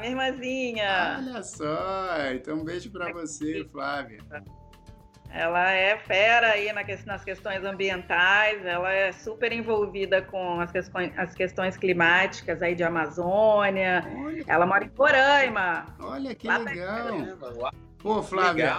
minha 0.00 0.10
irmãzinha. 0.10 1.16
Olha 1.18 1.42
só. 1.42 2.32
Então, 2.34 2.58
um 2.58 2.64
beijo 2.64 2.90
para 2.90 3.12
você, 3.12 3.66
Flávia. 3.72 4.18
Ela 5.34 5.70
é 5.70 5.96
fera 5.96 6.48
aí 6.48 6.70
nas 7.06 7.24
questões 7.24 7.64
ambientais, 7.64 8.66
ela 8.66 8.92
é 8.92 9.12
super 9.12 9.50
envolvida 9.50 10.20
com 10.20 10.60
as 10.60 10.70
questões, 10.70 11.10
as 11.16 11.34
questões 11.34 11.74
climáticas 11.78 12.60
aí 12.60 12.74
de 12.74 12.84
Amazônia. 12.84 14.06
Olha, 14.14 14.44
ela 14.46 14.66
mora 14.66 14.84
em 14.84 14.90
Roraima. 14.94 15.86
Olha 15.98 16.34
que 16.34 16.46
legal. 16.46 17.72
Pô, 18.02 18.20
Flávia, 18.20 18.74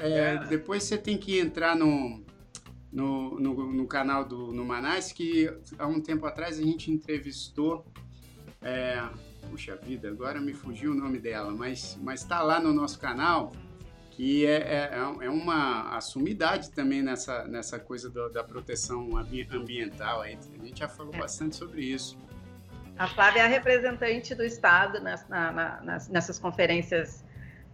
é, 0.00 0.38
depois 0.44 0.84
você 0.84 0.96
tem 0.96 1.18
que 1.18 1.40
entrar 1.40 1.74
no, 1.74 2.24
no, 2.92 3.40
no, 3.40 3.72
no, 3.72 3.86
canal 3.86 4.24
do 4.24 4.52
no 4.52 4.64
Manais, 4.64 5.10
que 5.10 5.52
há 5.76 5.88
um 5.88 6.00
tempo 6.00 6.24
atrás 6.24 6.56
a 6.56 6.62
gente 6.62 6.88
entrevistou. 6.88 7.84
É, 8.62 9.02
puxa 9.50 9.74
vida, 9.74 10.08
agora 10.08 10.40
me 10.40 10.52
fugiu 10.52 10.92
o 10.92 10.94
nome 10.94 11.18
dela, 11.18 11.50
mas 11.50 11.98
está 12.14 12.42
lá 12.42 12.60
no 12.60 12.72
nosso 12.72 13.00
canal, 13.00 13.50
que 14.12 14.46
é, 14.46 14.58
é, 14.58 14.90
é, 14.92 15.26
é 15.26 15.30
uma 15.30 16.00
sumidade 16.00 16.70
também 16.70 17.02
nessa, 17.02 17.44
nessa 17.48 17.76
coisa 17.76 18.08
do, 18.08 18.28
da 18.28 18.44
proteção 18.44 19.16
ambiental. 19.16 20.20
Aí. 20.20 20.38
A 20.60 20.64
gente 20.64 20.78
já 20.78 20.88
falou 20.88 21.12
é. 21.14 21.18
bastante 21.18 21.56
sobre 21.56 21.82
isso. 21.82 22.16
A 22.96 23.08
Flávia 23.08 23.40
é 23.40 23.44
a 23.46 23.48
representante 23.48 24.32
do 24.32 24.44
Estado 24.44 25.00
nas, 25.00 25.26
na, 25.28 25.50
na, 25.50 25.98
nessas 26.10 26.38
conferências 26.38 27.24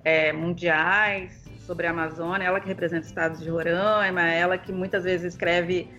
é, 0.07 0.32
mundiais 0.32 1.44
sobre 1.66 1.84
a 1.88 1.90
Amazônia, 1.90 2.46
ela 2.46 2.61
que 2.61 2.68
representa 2.68 3.00
os 3.00 3.09
estados 3.09 3.40
de 3.40 3.50
Roraima, 3.50 4.22
ela 4.22 4.57
que 4.57 4.70
muitas 4.70 5.02
vezes 5.02 5.34
escreve 5.34 5.90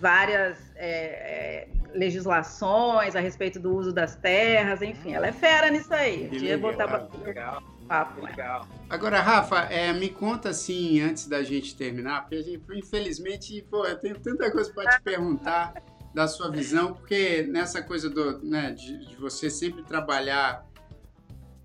várias 0.00 0.58
é, 0.74 0.88
é, 0.88 1.68
legislações 1.94 3.14
a 3.14 3.20
respeito 3.20 3.60
do 3.60 3.72
uso 3.72 3.92
das 3.92 4.16
terras, 4.16 4.82
enfim, 4.82 5.14
ela 5.14 5.28
é 5.28 5.32
fera 5.32 5.70
nisso 5.70 5.94
aí. 5.94 6.28
Que 6.28 6.40
legal, 6.40 6.58
botar 6.58 7.08
legal. 7.24 7.62
Papo, 7.86 8.22
né? 8.22 8.30
legal. 8.30 8.66
Agora, 8.90 9.20
Rafa, 9.20 9.60
é, 9.72 9.92
me 9.92 10.08
conta 10.08 10.48
assim, 10.48 11.00
antes 11.00 11.28
da 11.28 11.44
gente 11.44 11.76
terminar, 11.76 12.22
porque 12.22 12.34
a 12.34 12.42
gente, 12.42 12.64
infelizmente, 12.74 13.64
pô, 13.70 13.86
eu 13.86 13.96
tenho 13.96 14.18
tanta 14.18 14.50
coisa 14.50 14.72
para 14.72 14.90
te 14.90 15.02
perguntar 15.02 15.72
da 16.12 16.26
sua 16.26 16.50
visão, 16.50 16.94
porque 16.94 17.46
nessa 17.48 17.80
coisa 17.80 18.10
do, 18.10 18.40
né, 18.44 18.72
de, 18.72 19.06
de 19.06 19.16
você 19.16 19.48
sempre 19.48 19.84
trabalhar 19.84 20.66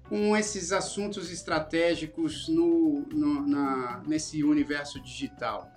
com 0.10 0.36
esses 0.36 0.72
assuntos 0.72 1.32
estratégicos 1.32 2.48
no, 2.48 3.02
no, 3.14 3.48
na, 3.48 4.02
nesse 4.06 4.44
universo 4.44 5.02
digital. 5.02 5.72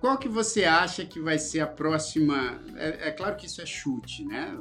Qual 0.00 0.18
que 0.18 0.28
você 0.28 0.64
acha 0.64 1.04
que 1.04 1.20
vai 1.20 1.38
ser 1.38 1.60
a 1.60 1.66
próxima? 1.66 2.60
É, 2.76 3.08
é, 3.08 3.10
claro 3.12 3.36
que 3.36 3.46
isso 3.46 3.62
é 3.62 3.66
chute, 3.66 4.24
né? 4.24 4.52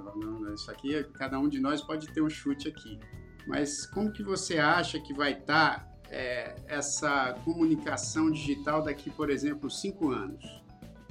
Isso 0.53 0.69
aqui, 0.69 1.03
cada 1.15 1.39
um 1.39 1.49
de 1.49 1.59
nós 1.59 1.81
pode 1.81 2.07
ter 2.07 2.21
um 2.21 2.29
chute 2.29 2.67
aqui. 2.67 2.99
Mas 3.47 3.87
como 3.87 4.11
que 4.11 4.21
você 4.21 4.59
acha 4.59 4.99
que 4.99 5.13
vai 5.13 5.33
estar 5.33 5.79
tá, 5.79 5.91
é, 6.11 6.55
essa 6.67 7.33
comunicação 7.43 8.29
digital 8.29 8.83
daqui, 8.83 9.09
por 9.09 9.31
exemplo, 9.31 9.69
cinco 9.69 10.11
anos? 10.11 10.45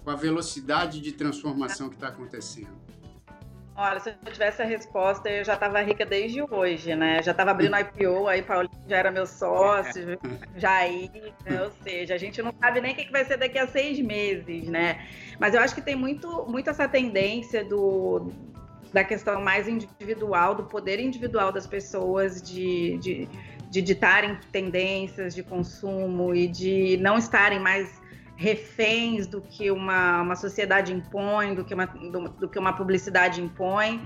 Com 0.04 0.10
a 0.10 0.16
velocidade 0.16 1.00
de 1.00 1.12
transformação 1.12 1.88
que 1.88 1.96
está 1.96 2.08
acontecendo? 2.08 2.79
Olha, 3.76 4.00
se 4.00 4.10
eu 4.10 4.32
tivesse 4.32 4.60
a 4.60 4.64
resposta, 4.64 5.30
eu 5.30 5.44
já 5.44 5.54
estava 5.54 5.80
rica 5.80 6.04
desde 6.04 6.42
hoje, 6.42 6.94
né? 6.94 7.22
Já 7.22 7.30
estava 7.30 7.52
abrindo 7.52 7.76
IPO, 7.76 8.28
aí 8.28 8.42
Paulinho 8.42 8.70
já 8.86 8.96
era 8.96 9.10
meu 9.10 9.26
sócio, 9.26 10.18
Jair, 10.56 11.10
né? 11.44 11.62
ou 11.62 11.70
seja, 11.82 12.14
a 12.14 12.18
gente 12.18 12.42
não 12.42 12.52
sabe 12.60 12.80
nem 12.80 12.92
o 12.92 12.96
que 12.96 13.10
vai 13.10 13.24
ser 13.24 13.38
daqui 13.38 13.58
a 13.58 13.66
seis 13.66 13.98
meses, 14.00 14.68
né? 14.68 15.06
Mas 15.38 15.54
eu 15.54 15.60
acho 15.60 15.74
que 15.74 15.80
tem 15.80 15.94
muito, 15.94 16.46
muito 16.46 16.68
essa 16.68 16.88
tendência 16.88 17.64
do, 17.64 18.30
da 18.92 19.04
questão 19.04 19.40
mais 19.40 19.68
individual, 19.68 20.54
do 20.54 20.64
poder 20.64 20.98
individual 21.00 21.52
das 21.52 21.66
pessoas 21.66 22.42
de, 22.42 22.98
de, 22.98 23.28
de 23.70 23.82
ditarem 23.82 24.38
tendências 24.50 25.34
de 25.34 25.42
consumo 25.42 26.34
e 26.34 26.48
de 26.48 26.96
não 26.98 27.16
estarem 27.16 27.60
mais 27.60 27.99
reféns 28.40 29.26
do 29.26 29.42
que 29.42 29.70
uma, 29.70 30.22
uma 30.22 30.34
sociedade 30.34 30.94
impõe, 30.94 31.54
do 31.54 31.62
que 31.62 31.74
uma, 31.74 31.84
do, 31.84 32.26
do 32.30 32.48
que 32.48 32.58
uma 32.58 32.72
publicidade 32.72 33.42
impõe. 33.42 34.00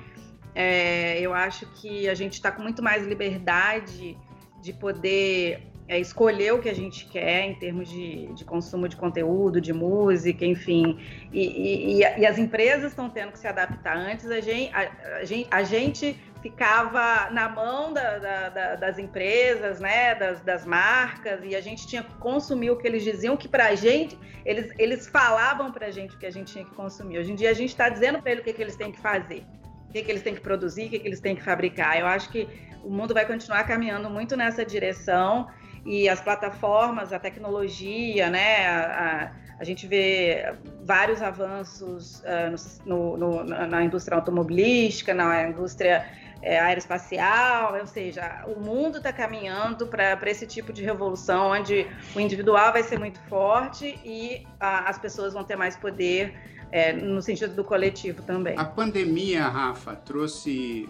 É, 0.52 1.20
eu 1.20 1.32
acho 1.32 1.66
que 1.74 2.08
a 2.08 2.14
gente 2.14 2.32
está 2.32 2.50
com 2.50 2.60
muito 2.60 2.82
mais 2.82 3.06
liberdade 3.06 4.18
de 4.60 4.72
poder 4.72 5.70
é, 5.86 6.00
escolher 6.00 6.52
o 6.52 6.58
que 6.58 6.68
a 6.68 6.74
gente 6.74 7.06
quer 7.06 7.44
em 7.44 7.54
termos 7.54 7.88
de, 7.88 8.26
de 8.34 8.44
consumo 8.44 8.88
de 8.88 8.96
conteúdo, 8.96 9.60
de 9.60 9.72
música, 9.72 10.44
enfim. 10.44 10.98
E, 11.32 11.98
e, 11.98 12.00
e 12.00 12.26
as 12.26 12.36
empresas 12.36 12.90
estão 12.90 13.08
tendo 13.08 13.30
que 13.30 13.38
se 13.38 13.46
adaptar. 13.46 13.96
Antes 13.96 14.28
a 14.28 14.40
gente, 14.40 14.74
a, 14.74 15.18
a 15.20 15.24
gente, 15.24 15.48
a 15.48 15.62
gente 15.62 16.18
ficava 16.44 17.30
na 17.30 17.48
mão 17.48 17.90
da, 17.90 18.18
da, 18.18 18.48
da, 18.50 18.76
das 18.76 18.98
empresas, 18.98 19.80
né, 19.80 20.14
das, 20.14 20.42
das, 20.42 20.66
marcas, 20.66 21.40
e 21.42 21.56
a 21.56 21.60
gente 21.62 21.86
tinha 21.86 22.02
que 22.02 22.14
consumir 22.16 22.70
o 22.70 22.76
que 22.76 22.86
eles 22.86 23.02
diziam, 23.02 23.34
que 23.34 23.48
para 23.48 23.68
a 23.68 23.74
gente, 23.74 24.18
eles, 24.44 24.70
eles 24.78 25.06
falavam 25.06 25.72
para 25.72 25.86
a 25.86 25.90
gente 25.90 26.14
o 26.14 26.18
que 26.18 26.26
a 26.26 26.30
gente 26.30 26.52
tinha 26.52 26.64
que 26.66 26.74
consumir. 26.74 27.18
Hoje 27.18 27.32
em 27.32 27.34
dia 27.34 27.50
a 27.50 27.54
gente 27.54 27.70
está 27.70 27.88
dizendo 27.88 28.20
para 28.20 28.30
eles 28.32 28.42
o 28.42 28.44
que, 28.44 28.52
que 28.52 28.60
eles 28.60 28.76
têm 28.76 28.92
que 28.92 29.00
fazer, 29.00 29.42
o 29.88 29.92
que, 29.92 30.02
que 30.02 30.10
eles 30.10 30.22
têm 30.22 30.34
que 30.34 30.42
produzir, 30.42 30.84
o 30.84 30.90
que, 30.90 30.98
que 30.98 31.08
eles 31.08 31.18
têm 31.18 31.34
que 31.34 31.42
fabricar. 31.42 31.98
Eu 31.98 32.06
acho 32.06 32.28
que 32.28 32.46
o 32.82 32.90
mundo 32.90 33.14
vai 33.14 33.24
continuar 33.24 33.64
caminhando 33.64 34.10
muito 34.10 34.36
nessa 34.36 34.66
direção 34.66 35.48
e 35.86 36.10
as 36.10 36.20
plataformas, 36.20 37.10
a 37.10 37.18
tecnologia, 37.18 38.28
né, 38.28 38.66
a, 38.66 39.32
a 39.58 39.64
gente 39.64 39.86
vê 39.86 40.52
vários 40.84 41.22
avanços 41.22 42.20
uh, 42.20 42.84
no, 42.84 43.16
no, 43.16 43.44
na 43.44 43.82
indústria 43.82 44.16
automobilística, 44.16 45.14
na 45.14 45.48
indústria 45.48 46.04
é, 46.42 46.58
aeroespacial, 46.58 47.78
ou 47.78 47.86
seja, 47.86 48.44
o 48.46 48.60
mundo 48.60 48.98
está 48.98 49.12
caminhando 49.12 49.86
para 49.86 50.30
esse 50.30 50.46
tipo 50.46 50.72
de 50.72 50.82
revolução, 50.82 51.52
onde 51.52 51.86
o 52.14 52.20
individual 52.20 52.72
vai 52.72 52.82
ser 52.82 52.98
muito 52.98 53.18
forte 53.28 53.98
e 54.04 54.46
a, 54.60 54.90
as 54.90 54.98
pessoas 54.98 55.32
vão 55.32 55.44
ter 55.44 55.56
mais 55.56 55.76
poder 55.76 56.34
é, 56.70 56.92
no 56.92 57.22
sentido 57.22 57.54
do 57.54 57.64
coletivo 57.64 58.22
também. 58.22 58.58
A 58.58 58.64
pandemia, 58.64 59.46
Rafa, 59.46 59.94
trouxe. 59.94 60.88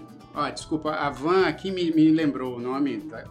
Desculpa, 0.52 0.90
a 0.90 1.10
Van 1.10 1.46
aqui 1.46 1.70
me, 1.70 1.92
me 1.92 2.10
lembrou 2.10 2.56
o 2.56 2.60
nome 2.60 2.96
da, 2.96 3.24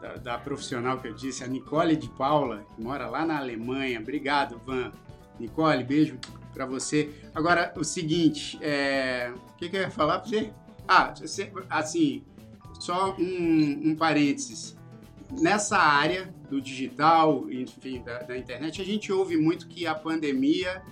da, 0.00 0.14
da, 0.14 0.38
profissional 0.38 0.98
que 0.98 1.08
eu 1.08 1.14
disse, 1.14 1.42
a 1.42 1.46
Nicole 1.48 1.96
de 1.96 2.08
Paula, 2.10 2.64
que 2.76 2.80
mora 2.80 3.08
lá 3.08 3.24
na 3.24 3.38
Alemanha. 3.38 3.98
Obrigado, 3.98 4.60
Van. 4.64 4.92
Nicole, 5.40 5.82
beijo 5.82 6.18
para 6.54 6.64
você. 6.64 7.10
Agora, 7.34 7.72
o 7.76 7.82
seguinte, 7.82 8.58
é... 8.62 9.32
o 9.34 9.56
que, 9.56 9.68
que 9.68 9.76
eu 9.76 9.80
ia 9.80 9.90
falar 9.90 10.20
para 10.20 10.28
você? 10.28 10.52
Ah, 10.88 11.12
assim, 11.70 12.22
só 12.78 13.14
um, 13.18 13.90
um 13.90 13.96
parênteses. 13.96 14.76
Nessa 15.30 15.78
área 15.78 16.32
do 16.48 16.60
digital, 16.60 17.50
enfim, 17.50 18.02
da, 18.02 18.20
da, 18.20 18.38
internet, 18.38 18.80
a 18.80 18.84
gente 18.84 19.12
ouve 19.12 19.36
muito 19.36 19.66
que 19.66 19.86
a 19.86 19.94
pandemia 19.94 20.82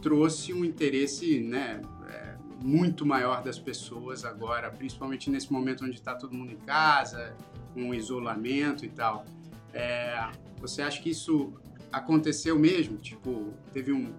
trouxe 0.00 0.52
um 0.52 0.64
interesse 0.64 1.40
né, 1.40 1.80
é, 2.08 2.36
muito 2.62 3.04
maior 3.04 3.42
das 3.42 3.58
pessoas 3.58 4.24
agora, 4.24 4.70
principalmente 4.70 5.28
nesse 5.30 5.52
momento 5.52 5.84
onde 5.84 5.96
está 5.96 6.14
todo 6.14 6.32
mundo 6.32 6.52
em 6.52 6.58
casa, 6.58 7.34
com 7.74 7.92
isolamento 7.92 8.84
e 8.84 8.88
tal. 8.88 9.24
É, 9.72 10.30
você 10.60 10.82
acha 10.82 11.02
que 11.02 11.10
isso 11.10 11.52
aconteceu 11.90 12.58
mesmo? 12.58 12.98
Tipo, 12.98 13.52
teve 13.72 13.92
um. 13.92 14.12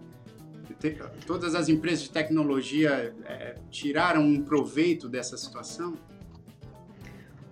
Todas 1.25 1.55
as 1.55 1.69
empresas 1.69 2.03
de 2.03 2.11
tecnologia 2.11 3.13
é, 3.25 3.55
tiraram 3.69 4.21
um 4.21 4.41
proveito 4.41 5.07
dessa 5.07 5.37
situação? 5.37 5.97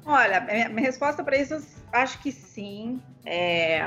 Olha, 0.05 0.41
minha 0.41 0.87
resposta 0.87 1.23
para 1.23 1.37
isso, 1.37 1.61
acho 1.91 2.21
que 2.21 2.31
sim. 2.31 3.01
É, 3.25 3.85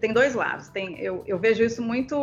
tem 0.00 0.12
dois 0.12 0.34
lados. 0.34 0.68
Tem, 0.68 0.98
eu, 1.00 1.22
eu, 1.26 1.38
vejo 1.38 1.62
isso 1.62 1.82
muito 1.82 2.16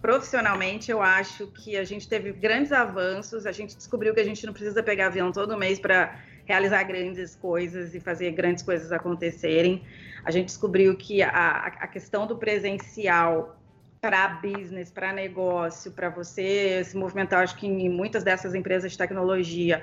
profissionalmente. 0.00 0.90
Eu 0.90 1.02
acho 1.02 1.46
que 1.48 1.76
a 1.76 1.84
gente 1.84 2.08
teve 2.08 2.32
grandes 2.32 2.72
avanços. 2.72 3.46
A 3.46 3.52
gente 3.52 3.76
descobriu 3.76 4.14
que 4.14 4.20
a 4.20 4.24
gente 4.24 4.44
não 4.46 4.52
precisa 4.52 4.82
pegar 4.82 5.06
avião 5.06 5.32
todo 5.32 5.56
mês 5.56 5.78
para 5.78 6.18
realizar 6.44 6.84
grandes 6.84 7.34
coisas 7.36 7.94
e 7.94 8.00
fazer 8.00 8.30
grandes 8.32 8.62
coisas 8.62 8.92
acontecerem. 8.92 9.82
A 10.24 10.30
gente 10.30 10.46
descobriu 10.46 10.96
que 10.96 11.22
a, 11.22 11.66
a 11.80 11.86
questão 11.86 12.26
do 12.26 12.36
presencial 12.36 13.56
para 14.04 14.28
business, 14.28 14.90
para 14.90 15.14
negócio, 15.14 15.90
para 15.90 16.10
você 16.10 16.84
se 16.84 16.94
movimentar, 16.94 17.42
acho 17.42 17.56
que 17.56 17.66
em 17.66 17.88
muitas 17.88 18.22
dessas 18.22 18.54
empresas 18.54 18.92
de 18.92 18.98
tecnologia, 18.98 19.82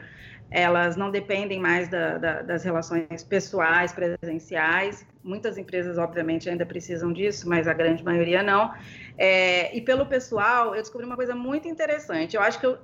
elas 0.52 0.96
não 0.96 1.10
dependem 1.10 1.60
mais 1.60 1.90
da, 1.90 2.20
da, 2.20 2.42
das 2.44 2.64
relações 2.64 3.24
pessoais, 3.24 3.92
presenciais. 3.92 5.04
Muitas 5.24 5.58
empresas, 5.58 5.98
obviamente, 5.98 6.48
ainda 6.48 6.68
precisam 6.68 7.12
disso, 7.12 7.50
mas 7.50 7.68
a 7.68 7.74
grande 7.74 8.04
maioria 8.04 8.44
não. 8.44 8.72
É, 9.18 9.76
e 9.76 9.82
pelo 9.82 10.06
pessoal, 10.06 10.76
eu 10.76 10.82
descobri 10.84 11.08
uma 11.08 11.16
coisa 11.16 11.34
muito 11.34 11.68
interessante. 11.68 12.36
Eu 12.36 12.44
acho 12.44 12.60
que 12.60 12.68
eu 12.68 12.78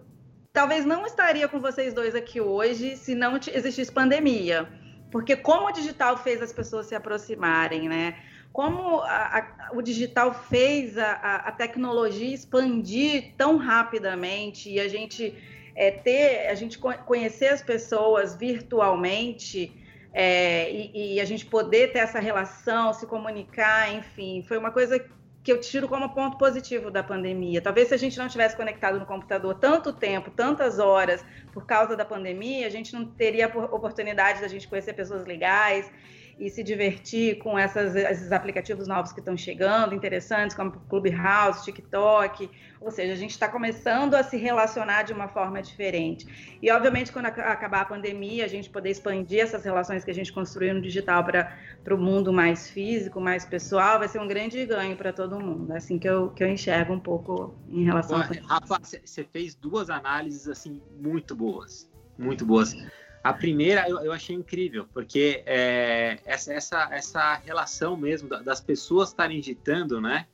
talvez 0.52 0.86
não 0.86 1.06
estaria 1.06 1.48
com 1.48 1.60
vocês 1.60 1.94
dois 1.94 2.16
aqui 2.16 2.42
hoje 2.42 2.96
se 2.96 3.14
não 3.14 3.38
existisse 3.38 3.92
pandemia. 3.92 4.68
Porque 5.12 5.36
como 5.36 5.68
o 5.68 5.72
digital 5.72 6.18
fez 6.18 6.42
as 6.42 6.52
pessoas 6.52 6.88
se 6.88 6.96
aproximarem, 6.96 7.88
né? 7.88 8.16
Como 8.58 9.02
a, 9.02 9.38
a, 9.38 9.72
o 9.72 9.84
digital 9.84 10.34
fez 10.34 10.98
a, 10.98 11.12
a, 11.46 11.52
tecnologia 11.52 12.34
expandir 12.34 13.36
tão 13.38 13.56
rapidamente 13.58 14.68
e 14.68 14.80
a 14.80 14.88
gente 14.88 15.32
é, 15.76 15.92
ter, 15.92 16.48
a 16.48 16.56
gente 16.56 16.80
conhecer 16.80 17.50
as 17.50 17.62
pessoas 17.62 18.36
virtualmente 18.36 19.72
é, 20.12 20.72
e, 20.72 21.18
e, 21.18 21.22
a 21.22 21.26
gente 21.26 21.46
poder 21.46 21.92
ter 21.92 22.00
essa 22.00 22.20
relação, 22.20 22.94
se 22.94 23.06
comunicar, 23.06 23.94
enfim, 23.94 24.44
foi 24.48 24.58
uma 24.58 24.72
coisa 24.72 25.06
que 25.44 25.52
eu 25.52 25.60
tiro 25.60 25.88
como 25.88 26.10
ponto 26.10 26.40
positivo 26.40 26.90
da 26.90 27.04
pandemia. 27.04 27.62
Talvez 27.62 27.90
se 27.90 27.94
a 27.94 27.98
gente 27.98 28.18
não 28.18 28.28
tivesse 28.28 28.58
conectado 28.58 28.98
no 28.98 29.06
computador 29.06 29.54
tanto 29.60 29.94
tempo, 29.94 30.32
tantas 30.32 30.80
horas, 30.80 31.24
por 31.54 31.68
causa 31.68 31.96
da 31.96 32.04
pandemia, 32.04 32.66
a 32.66 32.72
gente 32.72 32.92
não 32.92 33.06
teria 33.06 33.48
oportunidade 33.48 34.42
da 34.42 34.48
gente 34.48 34.68
conhecer 34.68 34.94
pessoas 34.94 35.26
legais 35.26 35.92
e 36.40 36.50
se 36.50 36.64
divertir 36.64 37.40
com 37.40 37.58
essas, 37.58 37.96
esses 37.96 38.32
aplicativos 38.32 38.88
novos 38.88 39.12
que 39.12 39.20
estão 39.20 39.36
chegando, 39.36 39.96
interessantes, 39.96 40.56
como 40.56 40.72
Clubhouse, 40.72 41.64
TikTok. 41.66 42.50
Ou 42.80 42.92
seja, 42.92 43.14
a 43.14 43.16
gente 43.16 43.32
está 43.32 43.48
começando 43.48 44.14
a 44.14 44.22
se 44.22 44.38
relacionar 44.38 45.04
de 45.04 45.12
uma 45.14 45.28
forma 45.28 45.62
diferente. 45.62 46.58
E, 46.62 46.72
obviamente, 46.72 47.12
quando 47.12 47.26
acabar 47.26 47.82
a 47.82 47.86
pandemia, 47.86 48.46
a 48.46 48.48
gente 48.48 48.70
poder 48.70 48.92
expandir 48.92 49.40
essas 49.40 49.66
relações 49.66 50.04
que 50.04 50.12
a 50.12 50.14
gente 50.14 50.32
construiu 50.32 50.76
no 50.76 50.82
digital 50.82 51.24
para 51.24 51.96
o 51.96 51.98
mundo 51.98 52.32
mais 52.32 52.70
físico, 52.70 53.20
mais 53.20 53.44
pessoal, 53.44 53.98
vai 53.98 54.08
ser 54.08 54.20
um 54.20 54.28
grande 54.28 54.64
ganho 54.66 54.96
para 54.96 55.12
todo 55.12 55.40
mundo. 55.40 55.74
É 55.74 55.78
assim 55.78 55.98
que 55.98 56.08
eu, 56.08 56.30
que 56.30 56.44
eu 56.44 56.48
enxergo 56.48 56.94
um 56.94 57.00
pouco 57.00 57.56
em 57.68 57.84
relação 57.84 58.20
Ué, 58.20 58.30
a. 58.48 58.54
Rafa, 58.60 58.80
você 58.80 59.24
fez 59.24 59.56
duas 59.56 59.90
análises 59.90 60.48
assim 60.48 60.82
muito 61.00 61.36
boas. 61.36 61.90
Muito 62.18 62.46
boas. 62.46 62.76
A 63.24 63.34
primeira 63.34 63.88
eu, 63.90 64.00
eu 64.00 64.14
achei 64.14 64.36
incrível, 64.36 64.88
porque 64.94 65.44
é, 65.46 66.20
essa, 66.26 66.54
essa, 66.54 66.90
essa 66.92 67.36
relação 67.36 67.98
mesmo 67.98 68.30
das 68.30 68.62
pessoas 68.62 69.10
estarem 69.10 69.42
ditando 69.42 70.00
né, 70.00 70.26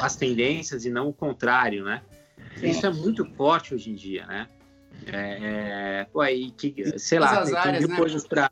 as 0.00 0.16
tendências 0.16 0.84
e 0.84 0.90
não 0.90 1.08
o 1.08 1.12
contrário, 1.12 1.84
né? 1.84 2.02
Isso 2.62 2.86
é 2.86 2.90
muito 2.90 3.24
forte 3.34 3.74
hoje 3.74 3.90
em 3.90 3.94
dia, 3.94 4.26
né? 4.26 4.48
É, 5.06 6.06
pô, 6.12 6.20
aí 6.20 6.50
que, 6.50 6.98
sei 6.98 7.18
lá, 7.18 7.42
tem, 7.44 7.56
áreas, 7.56 7.88
né? 7.88 7.96
coisas 7.96 8.26
para 8.26 8.50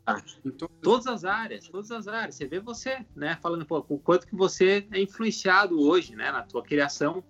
todas 0.81 1.05
as 1.05 1.23
áreas, 1.23 1.67
todas 1.67 1.91
as 1.91 2.07
áreas. 2.07 2.35
Você 2.35 2.47
vê 2.47 2.59
você, 2.59 3.05
né, 3.15 3.37
falando 3.41 3.65
pô, 3.65 3.85
o 3.87 3.99
quanto 3.99 4.25
que 4.25 4.35
você 4.35 4.85
é 4.91 4.99
influenciado 4.99 5.79
hoje, 5.79 6.15
né, 6.15 6.31
na 6.31 6.41
tua 6.41 6.63
criação, 6.63 7.23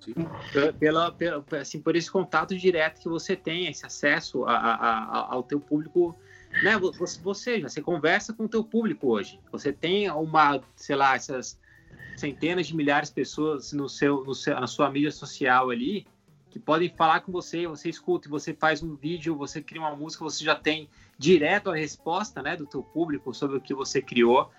pela, 0.80 1.12
pela, 1.12 1.44
assim, 1.60 1.82
por 1.82 1.96
esse 1.96 2.10
contato 2.10 2.58
direto 2.58 3.02
que 3.02 3.10
você 3.10 3.36
tem, 3.36 3.68
esse 3.68 3.86
acesso 3.86 4.46
a, 4.46 4.54
a, 4.54 4.74
a, 4.74 5.34
ao 5.34 5.44
teu 5.44 5.60
público 5.60 6.18
né? 6.64 6.78
Você, 6.78 7.20
você, 7.22 7.62
você 7.62 7.82
conversa 7.82 8.34
com 8.34 8.46
o 8.46 8.50
teu 8.50 8.64
público 8.64 9.08
hoje. 9.08 9.40
Você 9.52 9.72
tem 9.72 10.10
uma, 10.10 10.62
sei 10.76 10.96
lá, 10.96 11.16
essas 11.16 11.60
centenas 12.18 12.68
de 12.68 12.76
milhares 12.76 13.10
de 13.10 13.16
pessoas 13.16 13.72
no 13.72 13.88
seu, 13.88 14.24
no 14.26 14.36
seu, 14.36 14.60
na 14.60 14.68
sua 14.68 14.90
mídia 14.90 15.12
social 15.12 15.70
ali 15.70 16.06
que 16.50 16.60
podem 16.60 16.90
falar 16.90 17.22
com 17.22 17.32
você, 17.32 17.68
você 17.68 17.90
escuta, 17.90 18.28
você 18.28 18.54
faz 18.54 18.82
um 18.82 18.96
vídeo, 18.96 19.36
você 19.36 19.62
cria 19.62 19.82
uma 19.82 19.96
música, 19.96 20.24
você 20.24 20.44
já 20.44 20.56
tem 20.56 20.90
direto 21.18 21.70
a 21.70 21.76
resposta, 21.76 22.42
né, 22.42 22.56
do 22.56 22.66
teu 22.66 22.82
público 22.82 23.34
sobre 23.34 23.58
o 23.58 23.62
que 23.62 23.74
você 23.74 24.02
criou. 24.02 24.50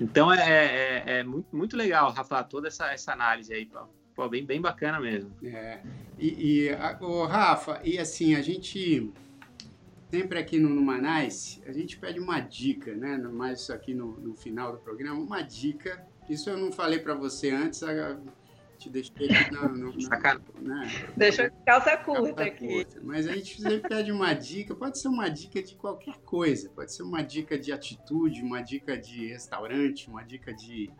Então 0.00 0.32
é, 0.32 0.38
é, 0.38 1.04
é 1.06 1.24
muito, 1.24 1.56
muito 1.56 1.76
legal, 1.76 2.12
Rafa, 2.12 2.44
toda 2.44 2.68
essa, 2.68 2.92
essa 2.92 3.12
análise 3.12 3.52
aí, 3.54 3.70
pô, 4.14 4.28
bem, 4.28 4.44
bem 4.44 4.60
bacana 4.60 5.00
mesmo. 5.00 5.32
É, 5.42 5.80
e, 6.18 6.66
e 6.66 6.70
a, 6.70 6.98
o 7.00 7.24
Rafa, 7.24 7.80
e 7.82 7.98
assim, 7.98 8.34
a 8.34 8.42
gente 8.42 9.10
sempre 10.10 10.38
aqui 10.38 10.58
no, 10.58 10.68
no 10.68 10.82
Manais, 10.82 11.62
a 11.66 11.72
gente 11.72 11.96
pede 11.96 12.18
uma 12.18 12.40
dica, 12.40 12.94
né? 12.94 13.16
Mais 13.16 13.70
aqui 13.70 13.94
no, 13.94 14.18
no 14.18 14.34
final 14.34 14.72
do 14.72 14.78
programa, 14.78 15.20
uma 15.20 15.42
dica. 15.42 16.04
Isso 16.28 16.50
eu 16.50 16.58
não 16.58 16.72
falei 16.72 16.98
para 16.98 17.14
você 17.14 17.50
antes, 17.50 17.82
te 18.76 18.88
deixei 18.88 19.30
aqui 19.30 19.52
na, 19.52 19.68
no, 19.68 19.92
na, 19.92 20.40
né? 20.60 20.90
Deixou 21.16 21.50
calça 21.66 21.96
curta 21.98 22.34
calça 22.34 22.42
aqui. 22.42 22.66
Curta. 22.66 23.00
Mas 23.02 23.28
a 23.28 23.32
gente 23.32 23.60
sempre 23.60 23.88
pede 23.88 24.10
uma 24.10 24.32
dica, 24.32 24.74
pode 24.74 24.98
ser 24.98 25.08
uma 25.08 25.28
dica 25.28 25.62
de 25.62 25.74
qualquer 25.74 26.16
coisa, 26.24 26.70
pode 26.70 26.92
ser 26.92 27.02
uma 27.02 27.22
dica 27.22 27.58
de 27.58 27.72
atitude, 27.72 28.42
uma 28.42 28.62
dica 28.62 28.96
de 28.96 29.28
restaurante, 29.28 30.08
uma 30.08 30.24
dica 30.24 30.52
de 30.52 30.90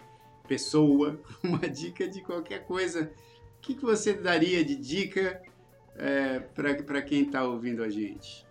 pessoa, 0.46 1.20
uma 1.42 1.61
dica 1.61 2.06
de 2.06 2.20
qualquer 2.22 2.64
coisa. 2.64 3.11
O 3.56 3.61
que, 3.61 3.74
que 3.74 3.82
você 3.82 4.12
daria 4.12 4.64
de 4.64 4.76
dica 4.76 5.42
é, 5.96 6.38
para 6.38 7.02
quem 7.02 7.22
está 7.22 7.44
ouvindo 7.44 7.82
a 7.82 7.88
gente? 7.88 8.49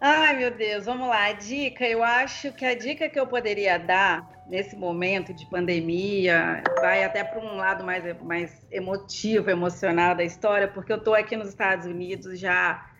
Ai, 0.00 0.36
meu 0.36 0.50
Deus, 0.50 0.84
vamos 0.84 1.08
lá. 1.08 1.26
A 1.26 1.32
dica, 1.32 1.86
eu 1.86 2.02
acho 2.04 2.52
que 2.52 2.64
a 2.64 2.74
dica 2.74 3.08
que 3.08 3.18
eu 3.18 3.26
poderia 3.26 3.78
dar 3.78 4.28
nesse 4.46 4.76
momento 4.76 5.32
de 5.32 5.46
pandemia 5.46 6.62
vai 6.80 7.02
até 7.02 7.24
para 7.24 7.40
um 7.40 7.56
lado 7.56 7.82
mais, 7.82 8.04
mais 8.22 8.66
emotivo, 8.70 9.50
emocional 9.50 10.14
da 10.14 10.22
história, 10.22 10.68
porque 10.68 10.92
eu 10.92 10.98
estou 10.98 11.14
aqui 11.14 11.36
nos 11.36 11.48
Estados 11.48 11.86
Unidos 11.86 12.38
já 12.38 12.90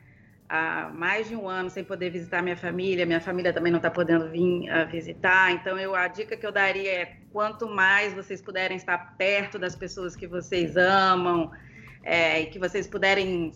há 0.49 0.91
mais 0.95 1.29
de 1.29 1.37
um 1.37 1.49
ano 1.49 1.69
sem 1.69 1.85
poder 1.85 2.11
visitar 2.11 2.43
minha 2.43 2.57
família, 2.57 3.05
minha 3.05 3.21
família 3.21 3.53
também 3.53 3.71
não 3.71 3.79
está 3.79 3.91
podendo 3.91 4.31
vir 4.31 4.69
uh, 4.71 4.89
visitar, 4.91 5.53
então 5.53 5.79
eu, 5.79 5.95
a 5.95 6.09
dica 6.09 6.37
que 6.37 6.47
eu 6.47 6.53
daria 6.53 7.03
é 7.03 7.17
quanto 7.33 7.69
mais 7.69 8.15
vocês 8.15 8.41
puderem 8.41 8.77
estar 8.77 9.17
perto 9.17 9.59
das 9.59 9.77
pessoas 9.77 10.17
que 10.17 10.27
vocês 10.27 10.77
amam, 10.77 11.51
é, 12.03 12.43
e 12.43 12.47
que 12.47 12.59
vocês 12.59 12.87
puderem 12.87 13.53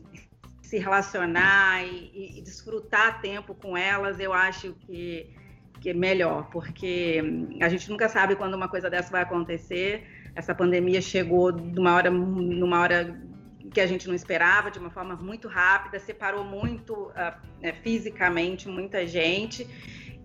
se 0.71 0.79
relacionar 0.79 1.85
e, 1.85 2.39
e, 2.39 2.43
desfrutar 2.43 3.21
tempo 3.21 3.57
com 3.57 3.77
elas, 3.77 4.21
eu 4.21 4.33
acho 4.33 4.73
que, 4.87 5.29
que 5.81 5.91
é 5.91 5.93
melhor, 5.93 6.49
porque 6.53 7.21
a 7.61 7.69
gente 7.69 7.91
nunca 7.91 8.09
sabe 8.09 8.37
quando 8.37 8.55
uma 8.55 8.69
coisa 8.69 8.89
dessa 8.89 9.11
vai 9.11 9.23
acontecer. 9.23 10.07
Essa 10.33 10.55
pandemia 10.55 11.03
chegou 11.03 11.51
numa 11.51 11.93
hora, 11.93 12.09
numa 12.09 12.79
hora 12.79 13.21
que 13.73 13.81
a 13.81 13.87
gente 13.87 14.07
não 14.07 14.15
esperava, 14.15 14.71
de 14.71 14.79
uma 14.79 14.91
forma 14.91 15.17
muito 15.17 15.49
rápida, 15.49 15.99
separou 15.99 16.45
muito 16.45 16.95
uh, 16.95 17.75
fisicamente 17.83 18.69
muita 18.69 19.05
gente 19.05 19.67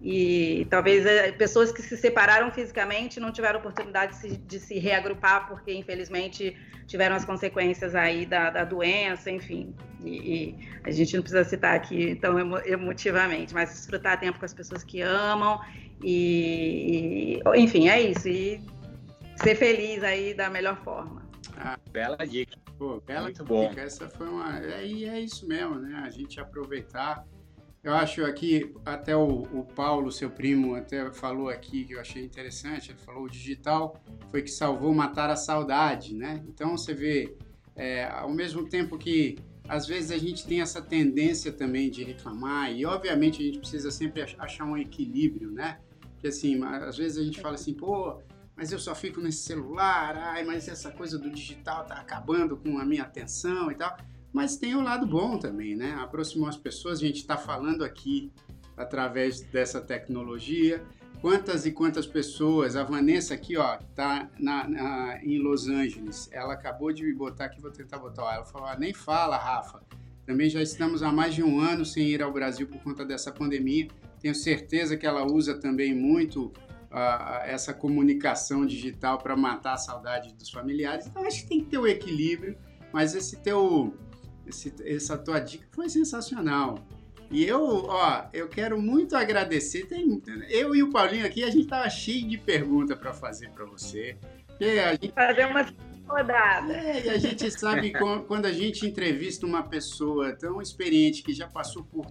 e 0.01 0.67
talvez 0.69 1.05
é, 1.05 1.31
pessoas 1.31 1.71
que 1.71 1.81
se 1.81 1.97
separaram 1.97 2.51
fisicamente 2.51 3.19
não 3.19 3.31
tiveram 3.31 3.59
oportunidade 3.59 4.13
de 4.13 4.17
se, 4.17 4.37
de 4.37 4.59
se 4.59 4.77
reagrupar 4.77 5.47
porque 5.47 5.73
infelizmente 5.73 6.55
tiveram 6.85 7.15
as 7.15 7.25
consequências 7.25 7.95
aí 7.95 8.25
da, 8.25 8.49
da 8.49 8.63
doença, 8.63 9.31
enfim. 9.31 9.73
E, 10.03 10.09
e, 10.09 10.59
a 10.83 10.91
gente 10.91 11.15
não 11.15 11.23
precisa 11.23 11.43
citar 11.43 11.75
aqui 11.75 12.15
tão 12.15 12.37
emo, 12.37 12.59
emotivamente, 12.59 13.53
mas 13.53 13.71
desfrutar 13.71 14.19
tempo 14.19 14.37
com 14.37 14.45
as 14.45 14.53
pessoas 14.53 14.83
que 14.83 15.01
amam 15.01 15.59
e, 16.03 17.41
e 17.43 17.59
enfim, 17.59 17.89
é 17.89 17.99
isso. 18.01 18.27
E 18.27 18.61
ser 19.37 19.55
feliz 19.55 20.03
aí 20.03 20.33
da 20.33 20.49
melhor 20.49 20.77
forma. 20.83 21.23
Ah, 21.57 21.79
bela 21.91 22.17
dica. 22.17 22.57
Pô, 22.77 23.01
bela 23.01 23.23
Muito 23.23 23.43
dica. 23.43 23.45
Bom. 23.45 23.73
Essa 23.75 24.09
foi 24.09 24.27
uma. 24.27 24.59
É, 24.59 24.83
é 24.83 25.19
isso 25.19 25.47
mesmo, 25.47 25.79
né? 25.79 26.03
A 26.05 26.09
gente 26.09 26.39
aproveitar 26.39 27.25
eu 27.85 27.93
acho 27.93 28.25
aqui, 28.25 28.73
até 28.83 29.15
o, 29.15 29.43
o, 29.43 29.63
Paulo, 29.63 30.11
seu 30.11 30.29
primo, 30.29 30.73
até 30.73 31.11
falou 31.11 31.49
aqui 31.49 31.85
que 31.85 31.93
eu 31.93 32.01
achei 32.01 32.25
interessante. 32.25 32.89
Ele 32.89 32.97
falou: 32.97 33.25
o 33.25 33.29
digital 33.29 34.01
foi 34.31 34.41
que 34.41 34.49
salvou 34.49 34.91
matar 34.91 35.29
a 35.29 35.35
saudade, 35.35 36.15
né? 36.15 36.43
Então 36.47 36.75
você 36.75 36.95
vê, 36.95 37.37
é, 37.75 38.05
ao 38.05 38.31
mesmo 38.31 38.67
tempo 38.67 38.97
que 38.97 39.37
às 39.67 39.85
vezes 39.85 40.09
a 40.09 40.17
gente 40.17 40.47
tem 40.47 40.61
essa 40.61 40.81
tendência 40.81 41.51
também 41.51 41.91
de 41.91 42.03
reclamar, 42.03 42.71
e 42.71 42.85
obviamente 42.87 43.41
a 43.41 43.45
gente 43.45 43.59
precisa 43.59 43.91
sempre 43.91 44.23
achar 44.37 44.65
um 44.65 44.75
equilíbrio, 44.75 45.51
né? 45.51 45.79
Porque 46.13 46.27
assim, 46.27 46.63
às 46.63 46.97
vezes 46.97 47.19
a 47.19 47.23
gente 47.23 47.39
fala 47.39 47.53
assim, 47.53 47.73
pô, 47.75 48.19
mas 48.55 48.71
eu 48.71 48.79
só 48.79 48.95
fico 48.95 49.21
nesse 49.21 49.43
celular, 49.43 50.17
ai, 50.17 50.43
mas 50.43 50.67
essa 50.67 50.89
coisa 50.89 51.19
do 51.19 51.29
digital 51.29 51.85
tá 51.85 51.95
acabando 51.95 52.57
com 52.57 52.79
a 52.79 52.85
minha 52.85 53.03
atenção 53.03 53.71
e 53.71 53.75
tal. 53.75 53.95
Mas 54.35 54.57
tem 54.57 54.75
o 54.75 54.81
lado 54.81 55.07
bom 55.07 55.37
também, 55.37 55.77
né? 55.77 55.95
Aproximou 55.97 56.49
as 56.49 56.57
pessoas, 56.57 56.99
a 56.99 57.05
gente 57.05 57.19
está 57.19 57.37
falando 57.37 57.85
aqui 57.85 58.33
através 58.75 59.39
dessa 59.39 59.79
tecnologia. 59.79 60.83
Quantas 61.21 61.65
e 61.65 61.71
quantas 61.71 62.05
pessoas, 62.05 62.75
a 62.75 62.83
Vanessa 62.83 63.33
aqui, 63.33 63.55
ó, 63.55 63.77
tá 63.95 64.29
na, 64.37 64.67
na, 64.67 65.23
em 65.23 65.39
Los 65.39 65.69
Angeles, 65.69 66.27
ela 66.33 66.51
acabou 66.51 66.91
de 66.91 67.01
me 67.05 67.13
botar 67.13 67.45
aqui, 67.45 67.61
vou 67.61 67.71
tentar 67.71 67.97
botar, 67.97 68.23
ó, 68.23 68.31
ela 68.33 68.43
falou, 68.43 68.67
ah, 68.67 68.75
nem 68.77 68.93
fala, 68.93 69.37
Rafa, 69.37 69.81
também 70.25 70.49
já 70.49 70.61
estamos 70.61 71.01
há 71.01 71.13
mais 71.13 71.33
de 71.33 71.41
um 71.41 71.57
ano 71.57 71.85
sem 71.85 72.05
ir 72.05 72.21
ao 72.21 72.33
Brasil 72.33 72.67
por 72.67 72.83
conta 72.83 73.05
dessa 73.05 73.31
pandemia, 73.31 73.87
tenho 74.19 74.35
certeza 74.35 74.97
que 74.97 75.07
ela 75.07 75.25
usa 75.25 75.57
também 75.57 75.95
muito 75.95 76.47
uh, 76.91 77.41
essa 77.45 77.73
comunicação 77.73 78.65
digital 78.65 79.17
para 79.17 79.37
matar 79.37 79.75
a 79.75 79.77
saudade 79.77 80.33
dos 80.33 80.49
familiares, 80.49 81.07
então 81.07 81.25
acho 81.25 81.43
que 81.43 81.47
tem 81.47 81.63
que 81.63 81.69
ter 81.69 81.77
o 81.77 81.87
equilíbrio, 81.87 82.57
mas 82.91 83.15
esse 83.15 83.37
teu 83.41 83.93
esse, 84.47 84.73
essa 84.83 85.17
tua 85.17 85.39
dica 85.39 85.67
foi 85.71 85.89
sensacional. 85.89 86.85
E 87.31 87.43
eu, 87.43 87.85
ó, 87.87 88.25
eu 88.33 88.47
quero 88.47 88.79
muito 88.81 89.15
agradecer. 89.15 89.87
Tem, 89.87 90.21
eu 90.49 90.75
e 90.75 90.83
o 90.83 90.91
Paulinho 90.91 91.25
aqui, 91.25 91.43
a 91.43 91.49
gente 91.49 91.67
tava 91.67 91.89
cheio 91.89 92.27
de 92.27 92.37
perguntas 92.37 92.97
para 92.97 93.13
fazer 93.13 93.49
para 93.49 93.65
você. 93.65 94.15
gente, 94.93 95.11
fazer 95.11 95.45
uma 95.45 95.65
rodada. 96.07 96.73
É, 96.73 97.05
e 97.05 97.09
a 97.09 97.17
gente 97.17 97.49
sabe 97.51 97.91
quando 98.27 98.45
a 98.45 98.51
gente 98.51 98.85
entrevista 98.85 99.45
uma 99.45 99.63
pessoa 99.63 100.33
tão 100.33 100.61
experiente 100.61 101.23
que 101.23 101.33
já 101.33 101.47
passou 101.47 101.83
por, 101.83 102.05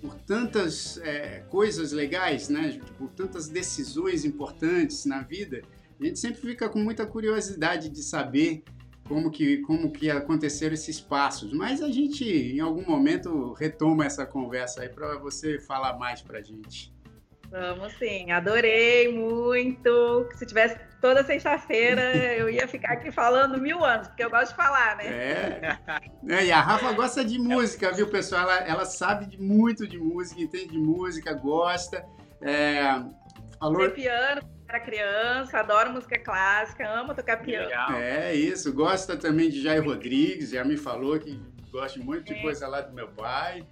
por 0.00 0.14
tantas 0.14 0.98
é, 0.98 1.44
coisas 1.48 1.92
legais, 1.92 2.48
né? 2.48 2.80
Por 2.98 3.10
tantas 3.10 3.48
decisões 3.48 4.24
importantes 4.24 5.04
na 5.04 5.22
vida, 5.22 5.62
a 6.00 6.04
gente 6.04 6.18
sempre 6.18 6.40
fica 6.40 6.68
com 6.68 6.80
muita 6.80 7.06
curiosidade 7.06 7.88
de 7.88 8.02
saber 8.02 8.64
como 9.08 9.30
que, 9.30 9.58
como 9.62 9.90
que 9.90 10.10
aconteceram 10.10 10.74
esses 10.74 11.00
passos. 11.00 11.52
Mas 11.52 11.82
a 11.82 11.90
gente, 11.90 12.24
em 12.24 12.60
algum 12.60 12.84
momento, 12.84 13.54
retoma 13.54 14.04
essa 14.04 14.26
conversa 14.26 14.82
aí 14.82 14.88
para 14.88 15.18
você 15.18 15.58
falar 15.58 15.98
mais 15.98 16.20
para 16.20 16.38
a 16.38 16.42
gente. 16.42 16.92
Vamos 17.50 17.94
sim, 17.94 18.30
adorei 18.30 19.10
muito. 19.10 20.28
Se 20.34 20.44
tivesse 20.44 20.78
toda 21.00 21.24
sexta-feira, 21.24 22.14
eu 22.36 22.50
ia 22.50 22.68
ficar 22.68 22.92
aqui 22.92 23.10
falando 23.10 23.58
mil 23.58 23.82
anos, 23.82 24.08
porque 24.08 24.22
eu 24.22 24.30
gosto 24.30 24.50
de 24.50 24.56
falar, 24.56 24.96
né? 24.96 25.06
É. 25.06 25.78
é 26.28 26.44
e 26.44 26.52
a 26.52 26.60
Rafa 26.60 26.92
gosta 26.92 27.24
de 27.24 27.38
música, 27.38 27.90
viu, 27.92 28.08
pessoal? 28.08 28.42
Ela, 28.42 28.58
ela 28.68 28.84
sabe 28.84 29.26
de, 29.26 29.40
muito 29.40 29.88
de 29.88 29.98
música, 29.98 30.40
entende 30.40 30.72
de 30.72 30.78
música, 30.78 31.32
gosta. 31.32 32.04
É, 32.42 32.82
falou... 33.58 33.90
piano, 33.92 34.42
era 34.68 34.80
criança, 34.80 35.58
adoro 35.58 35.90
música 35.92 36.18
clássica, 36.18 36.86
amo 36.86 37.14
tocar 37.14 37.38
piano. 37.38 37.66
Legal. 37.66 37.92
É 37.94 38.34
isso, 38.34 38.72
gosta 38.72 39.16
também 39.16 39.48
de 39.48 39.62
Jair 39.62 39.82
Rodrigues, 39.82 40.50
já 40.50 40.62
me 40.62 40.76
falou 40.76 41.18
que 41.18 41.40
gosta 41.72 41.98
muito 41.98 42.34
de 42.34 42.40
coisa 42.42 42.68
lá 42.68 42.82
do 42.82 42.94
meu 42.94 43.08
pai. 43.08 43.64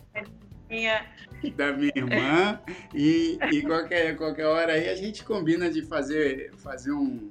Minha. 0.70 1.06
Da 1.54 1.72
minha 1.72 1.92
irmã. 1.94 2.60
e, 2.94 3.38
e 3.52 3.62
qualquer, 3.62 4.16
qualquer 4.16 4.46
hora 4.46 4.72
aí 4.72 4.88
a 4.88 4.96
gente 4.96 5.22
combina 5.22 5.70
de 5.70 5.82
fazer, 5.82 6.52
fazer 6.56 6.92
um, 6.92 7.30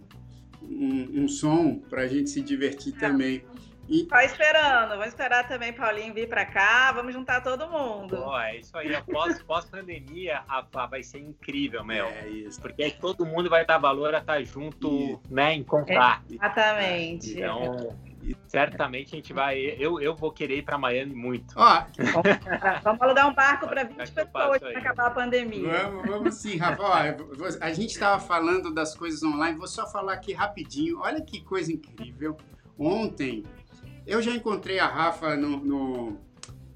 um, 0.61 1.23
um 1.23 1.27
som 1.27 1.79
para 1.89 2.03
a 2.03 2.07
gente 2.07 2.29
se 2.29 2.41
divertir 2.41 2.93
é. 2.95 2.99
também. 2.99 3.43
E... 3.87 4.03
Tá 4.05 4.23
esperando, 4.23 4.89
vamos 4.89 5.07
esperar 5.07 5.47
também 5.47 5.71
Paulinho 5.71 6.13
vir 6.13 6.27
para 6.27 6.45
cá, 6.45 6.91
vamos 6.91 7.13
juntar 7.13 7.41
todo 7.41 7.69
mundo. 7.69 8.17
Pô, 8.17 8.39
é 8.39 8.57
isso 8.57 8.75
aí, 8.77 8.99
pós, 9.03 9.41
pós-pandemia 9.43 10.43
vai 10.89 11.03
ser 11.03 11.19
incrível, 11.19 11.83
Mel. 11.83 12.07
É 12.07 12.27
isso. 12.27 12.59
Porque 12.59 12.83
aí 12.83 12.91
todo 12.91 13.25
mundo 13.25 13.49
vai 13.49 13.65
dar 13.65 13.77
valor 13.77 14.15
a 14.15 14.19
estar 14.19 14.35
tá 14.35 14.43
junto, 14.43 15.21
né, 15.29 15.53
em 15.53 15.63
contato. 15.63 16.33
Exatamente. 16.33 17.37
Então, 17.37 17.95
certamente 18.47 19.13
a 19.13 19.17
gente 19.17 19.33
vai. 19.33 19.59
Eu, 19.77 19.99
eu 19.99 20.15
vou 20.15 20.31
querer 20.31 20.57
ir 20.57 20.61
para 20.63 20.77
Miami 20.77 21.13
muito. 21.13 21.53
Ó, 21.55 21.83
vamos 22.81 23.01
alugar 23.01 23.29
um 23.29 23.33
barco 23.33 23.67
para 23.67 23.83
20 23.83 23.97
pessoas 23.97 24.59
para 24.59 24.79
acabar 24.79 25.07
a 25.07 25.11
pandemia. 25.11 25.83
Vamos, 25.83 26.05
vamos 26.07 26.35
sim, 26.35 26.57
Rafa. 26.57 26.81
Ó, 26.81 26.93
a 27.61 27.73
gente 27.73 27.91
estava 27.91 28.19
falando 28.19 28.73
das 28.73 28.95
coisas 28.95 29.21
online, 29.21 29.57
vou 29.57 29.67
só 29.67 29.85
falar 29.87 30.13
aqui 30.13 30.33
rapidinho. 30.33 30.99
Olha 31.01 31.21
que 31.21 31.41
coisa 31.41 31.71
incrível. 31.71 32.35
Ontem 32.77 33.43
eu 34.05 34.21
já 34.21 34.31
encontrei 34.31 34.79
a 34.79 34.87
Rafa 34.87 35.35
no, 35.35 35.57
no, 35.57 36.17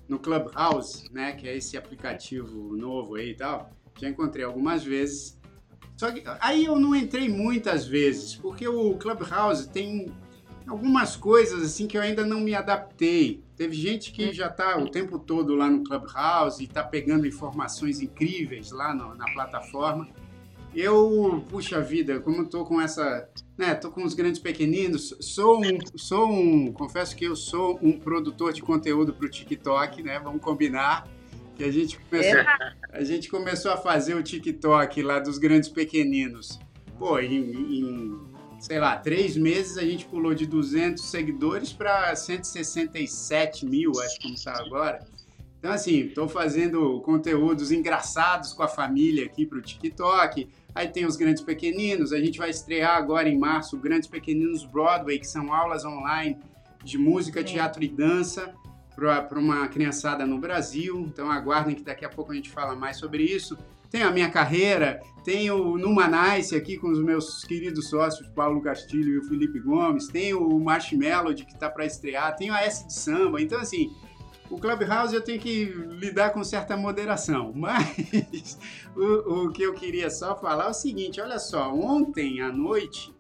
no 0.07 0.19
Clubhouse, 0.19 1.11
né? 1.11 1.33
Que 1.33 1.47
é 1.47 1.57
esse 1.57 1.77
aplicativo 1.77 2.75
novo 2.75 3.15
aí 3.15 3.31
e 3.31 3.35
tal. 3.35 3.69
Já 3.99 4.09
encontrei 4.09 4.43
algumas 4.43 4.83
vezes. 4.83 5.39
Só 5.97 6.11
que 6.11 6.23
aí 6.39 6.65
eu 6.65 6.79
não 6.79 6.95
entrei 6.95 7.27
muitas 7.27 7.85
vezes, 7.85 8.35
porque 8.35 8.67
o 8.67 8.95
Clubhouse 8.95 9.67
tem 9.67 10.11
algumas 10.65 11.15
coisas 11.15 11.61
assim 11.61 11.87
que 11.87 11.97
eu 11.97 12.01
ainda 12.01 12.25
não 12.25 12.39
me 12.39 12.55
adaptei. 12.55 13.43
Teve 13.55 13.75
gente 13.75 14.11
que 14.11 14.31
já 14.31 14.47
está 14.47 14.77
o 14.77 14.89
tempo 14.89 15.19
todo 15.19 15.55
lá 15.55 15.69
no 15.69 15.83
Clubhouse 15.83 16.63
e 16.63 16.67
está 16.67 16.83
pegando 16.83 17.27
informações 17.27 18.01
incríveis 18.01 18.71
lá 18.71 18.93
no, 18.93 19.13
na 19.15 19.25
plataforma. 19.33 20.07
Eu, 20.79 21.43
puxa 21.49 21.81
vida, 21.81 22.21
como 22.21 22.43
estou 22.43 22.63
com 22.63 22.79
essa, 22.79 23.29
né, 23.57 23.75
tô 23.75 23.91
com 23.91 24.01
os 24.01 24.13
grandes 24.13 24.39
pequeninos, 24.39 25.13
sou 25.19 25.59
um, 25.59 25.77
sou 25.97 26.31
um, 26.31 26.71
confesso 26.71 27.13
que 27.17 27.25
eu 27.25 27.35
sou 27.35 27.77
um 27.81 27.99
produtor 27.99 28.53
de 28.53 28.61
conteúdo 28.61 29.13
para 29.13 29.25
o 29.25 29.29
TikTok, 29.29 30.01
né, 30.01 30.21
vamos 30.23 30.41
combinar, 30.41 31.05
que 31.57 31.65
a 31.65 31.71
gente 31.71 31.99
começou, 31.99 32.39
a 32.93 33.03
gente 33.03 33.29
começou 33.29 33.71
a 33.73 33.75
fazer 33.75 34.13
o 34.15 34.23
TikTok 34.23 35.01
lá 35.01 35.19
dos 35.19 35.37
grandes 35.37 35.67
pequeninos. 35.67 36.57
Pô, 36.97 37.19
em, 37.19 37.35
em 37.35 38.19
sei 38.57 38.79
lá, 38.79 38.95
três 38.95 39.35
meses 39.35 39.77
a 39.77 39.83
gente 39.83 40.05
pulou 40.05 40.33
de 40.33 40.45
200 40.45 41.03
seguidores 41.03 41.73
para 41.73 42.15
167 42.15 43.65
mil, 43.65 43.91
acho 43.99 44.17
que 44.17 44.33
está 44.33 44.57
agora. 44.57 45.05
Então, 45.59 45.71
assim, 45.73 46.05
estou 46.05 46.27
fazendo 46.29 47.01
conteúdos 47.01 47.69
engraçados 47.69 48.53
com 48.53 48.63
a 48.63 48.67
família 48.67 49.25
aqui 49.25 49.45
para 49.45 49.57
o 49.57 49.61
TikTok. 49.61 50.47
Aí 50.73 50.87
tem 50.87 51.05
os 51.05 51.17
Grandes 51.17 51.43
Pequeninos. 51.43 52.13
A 52.13 52.19
gente 52.19 52.39
vai 52.39 52.49
estrear 52.49 52.95
agora 52.95 53.27
em 53.27 53.37
março 53.37 53.75
o 53.75 53.79
Grandes 53.79 54.07
Pequeninos 54.07 54.63
Broadway, 54.63 55.19
que 55.19 55.27
são 55.27 55.53
aulas 55.53 55.83
online 55.83 56.37
de 56.81 56.97
música, 56.97 57.43
teatro 57.43 57.83
e 57.83 57.89
dança 57.89 58.53
para 58.95 59.39
uma 59.39 59.67
criançada 59.67 60.25
no 60.25 60.37
Brasil. 60.37 61.01
Então, 61.01 61.29
aguardem 61.29 61.75
que 61.75 61.83
daqui 61.83 62.05
a 62.05 62.09
pouco 62.09 62.31
a 62.31 62.35
gente 62.35 62.49
fala 62.49 62.73
mais 62.73 62.97
sobre 62.97 63.23
isso. 63.23 63.57
Tem 63.89 64.03
a 64.03 64.11
minha 64.11 64.29
carreira, 64.29 65.01
tem 65.25 65.49
o 65.51 65.77
Numanice 65.77 66.55
aqui 66.55 66.77
com 66.77 66.89
os 66.89 67.03
meus 67.03 67.43
queridos 67.43 67.89
sócios, 67.89 68.27
Paulo 68.29 68.61
Castilho 68.61 69.13
e 69.13 69.17
o 69.17 69.23
Felipe 69.23 69.59
Gomes. 69.59 70.07
Tem 70.07 70.33
o 70.33 70.59
Marshmallow 70.59 71.33
que 71.33 71.43
está 71.51 71.69
para 71.69 71.85
estrear. 71.85 72.35
Tem 72.35 72.49
a 72.49 72.61
S 72.61 72.85
de 72.85 72.93
Samba. 72.93 73.41
Então, 73.41 73.59
assim, 73.59 73.91
o 74.49 74.57
Clubhouse 74.57 75.13
eu 75.13 75.21
tenho 75.21 75.39
que 75.39 75.65
lidar 75.65 76.31
com 76.31 76.43
certa 76.43 76.75
moderação, 76.75 77.51
mas 77.55 78.57
o, 78.95 79.45
o, 79.45 79.51
que 79.51 79.61
eu 79.61 79.73
queria 79.73 80.09
só 80.09 80.35
falar 80.35 80.65
é 80.65 80.69
o 80.69 80.73
seguinte: 80.73 81.21
olha 81.21 81.39
só, 81.39 81.73
ontem 81.73 82.41
à 82.41 82.51
noite 82.51 83.13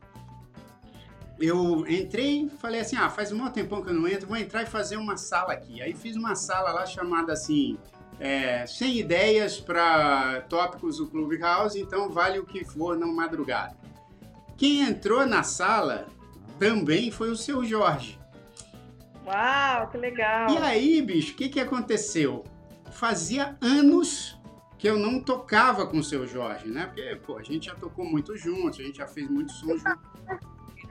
eu 1.39 1.87
entrei 1.87 2.43
e 2.43 2.49
falei 2.49 2.81
assim: 2.81 2.97
ah, 2.97 3.09
faz 3.09 3.31
um 3.31 3.47
tempão 3.49 3.81
que 3.81 3.89
eu 3.89 3.93
não 3.93 4.07
entro, 4.07 4.27
vou 4.27 4.37
entrar 4.37 4.63
e 4.63 4.65
fazer 4.65 4.97
uma 4.97 5.17
sala 5.17 5.53
aqui. 5.53 5.81
Aí 5.81 5.93
fiz 5.93 6.15
uma 6.15 6.35
sala 6.35 6.71
lá 6.71 6.85
chamada 6.85 7.33
assim. 7.33 7.77
É, 8.21 8.67
100 8.67 8.97
ideias 8.97 9.61
para 9.61 10.41
tópicos 10.49 10.97
do 10.97 11.07
Clubhouse, 11.07 11.79
então 11.79 12.09
vale 12.09 12.37
o 12.37 12.45
que 12.45 12.65
for 12.65 12.97
na 12.97 13.07
madrugada. 13.07 13.77
Quem 14.57 14.81
entrou 14.81 15.25
na 15.25 15.41
sala 15.41 16.05
também 16.59 17.11
foi 17.11 17.29
o 17.31 17.37
seu 17.37 17.63
Jorge. 17.63 18.18
Uau, 19.25 19.89
que 19.89 19.97
legal! 19.97 20.49
E 20.49 20.57
aí, 20.57 21.01
bicho, 21.01 21.33
o 21.33 21.35
que, 21.35 21.49
que 21.49 21.59
aconteceu? 21.59 22.43
Fazia 22.91 23.57
anos 23.61 24.39
que 24.77 24.87
eu 24.87 24.97
não 24.97 25.19
tocava 25.19 25.85
com 25.85 25.97
o 25.97 26.03
seu 26.03 26.25
Jorge, 26.25 26.67
né? 26.67 26.85
Porque, 26.85 27.15
pô, 27.17 27.37
a 27.37 27.43
gente 27.43 27.65
já 27.65 27.75
tocou 27.75 28.05
muito 28.05 28.35
juntos, 28.37 28.79
a 28.79 28.83
gente 28.83 28.97
já 28.97 29.07
fez 29.07 29.29
muito 29.29 29.51
som 29.51 29.77
junto. 29.77 29.99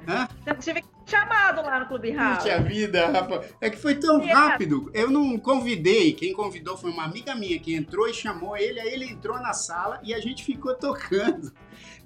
Hã? 0.06 0.28
Você 0.44 0.54
tive 0.72 0.84
chamado 1.06 1.62
lá 1.62 1.80
no 1.80 1.86
Clube 1.86 2.12
House. 2.12 2.42
Puxa 2.42 2.60
vida, 2.60 3.08
rapaz. 3.08 3.54
É 3.60 3.70
que 3.70 3.76
foi 3.76 3.94
tão 3.94 4.24
rápido. 4.26 4.90
Eu 4.94 5.10
não 5.10 5.38
convidei. 5.38 6.12
Quem 6.12 6.32
convidou 6.32 6.76
foi 6.76 6.90
uma 6.90 7.04
amiga 7.04 7.34
minha 7.34 7.58
que 7.58 7.74
entrou 7.74 8.08
e 8.08 8.14
chamou 8.14 8.56
ele. 8.56 8.78
Aí 8.78 8.88
ele 8.88 9.06
entrou 9.06 9.38
na 9.38 9.52
sala 9.52 10.00
e 10.02 10.14
a 10.14 10.20
gente 10.20 10.44
ficou 10.44 10.74
tocando. 10.74 11.52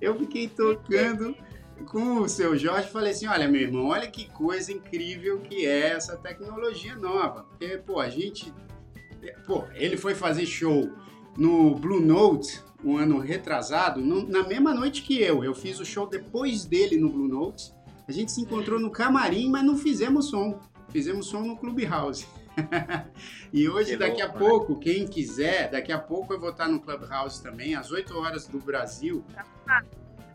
Eu 0.00 0.18
fiquei 0.18 0.48
tocando 0.48 1.36
com 1.86 2.20
o 2.20 2.28
seu 2.28 2.56
Jorge, 2.56 2.88
falei 2.88 3.12
assim, 3.12 3.26
olha, 3.26 3.48
meu 3.48 3.60
irmão, 3.60 3.86
olha 3.86 4.06
que 4.06 4.30
coisa 4.30 4.72
incrível 4.72 5.40
que 5.40 5.66
é 5.66 5.88
essa 5.88 6.16
tecnologia 6.16 6.94
nova. 6.96 7.44
Porque, 7.44 7.78
pô, 7.78 8.00
a 8.00 8.08
gente 8.08 8.52
Pô, 9.46 9.64
ele 9.74 9.96
foi 9.96 10.14
fazer 10.14 10.46
show 10.46 10.90
no 11.36 11.74
Blue 11.74 12.00
Note 12.00 12.60
um 12.84 12.96
ano 12.96 13.18
retrasado, 13.20 14.00
no, 14.00 14.26
na 14.26 14.42
mesma 14.42 14.74
noite 14.74 15.02
que 15.02 15.20
eu. 15.20 15.44
Eu 15.44 15.54
fiz 15.54 15.78
o 15.78 15.84
show 15.84 16.06
depois 16.06 16.64
dele 16.64 16.96
no 16.96 17.08
Blue 17.08 17.28
Note. 17.28 17.72
A 18.08 18.12
gente 18.12 18.32
se 18.32 18.40
encontrou 18.40 18.80
no 18.80 18.90
camarim, 18.90 19.48
mas 19.48 19.64
não 19.64 19.76
fizemos 19.76 20.28
som. 20.28 20.58
Fizemos 20.88 21.26
som 21.26 21.42
no 21.42 21.56
Clubhouse. 21.56 22.26
e 23.52 23.68
hoje, 23.68 23.92
que 23.92 23.96
daqui 23.96 24.20
louco, 24.20 24.36
a 24.36 24.40
né? 24.40 24.48
pouco, 24.48 24.78
quem 24.80 25.06
quiser, 25.06 25.70
daqui 25.70 25.92
a 25.92 25.98
pouco 25.98 26.34
eu 26.34 26.40
vou 26.40 26.50
estar 26.50 26.68
no 26.68 26.80
Clubhouse 26.80 27.40
também, 27.40 27.76
às 27.76 27.92
8 27.92 28.18
horas 28.18 28.48
do 28.48 28.58
Brasil. 28.58 29.24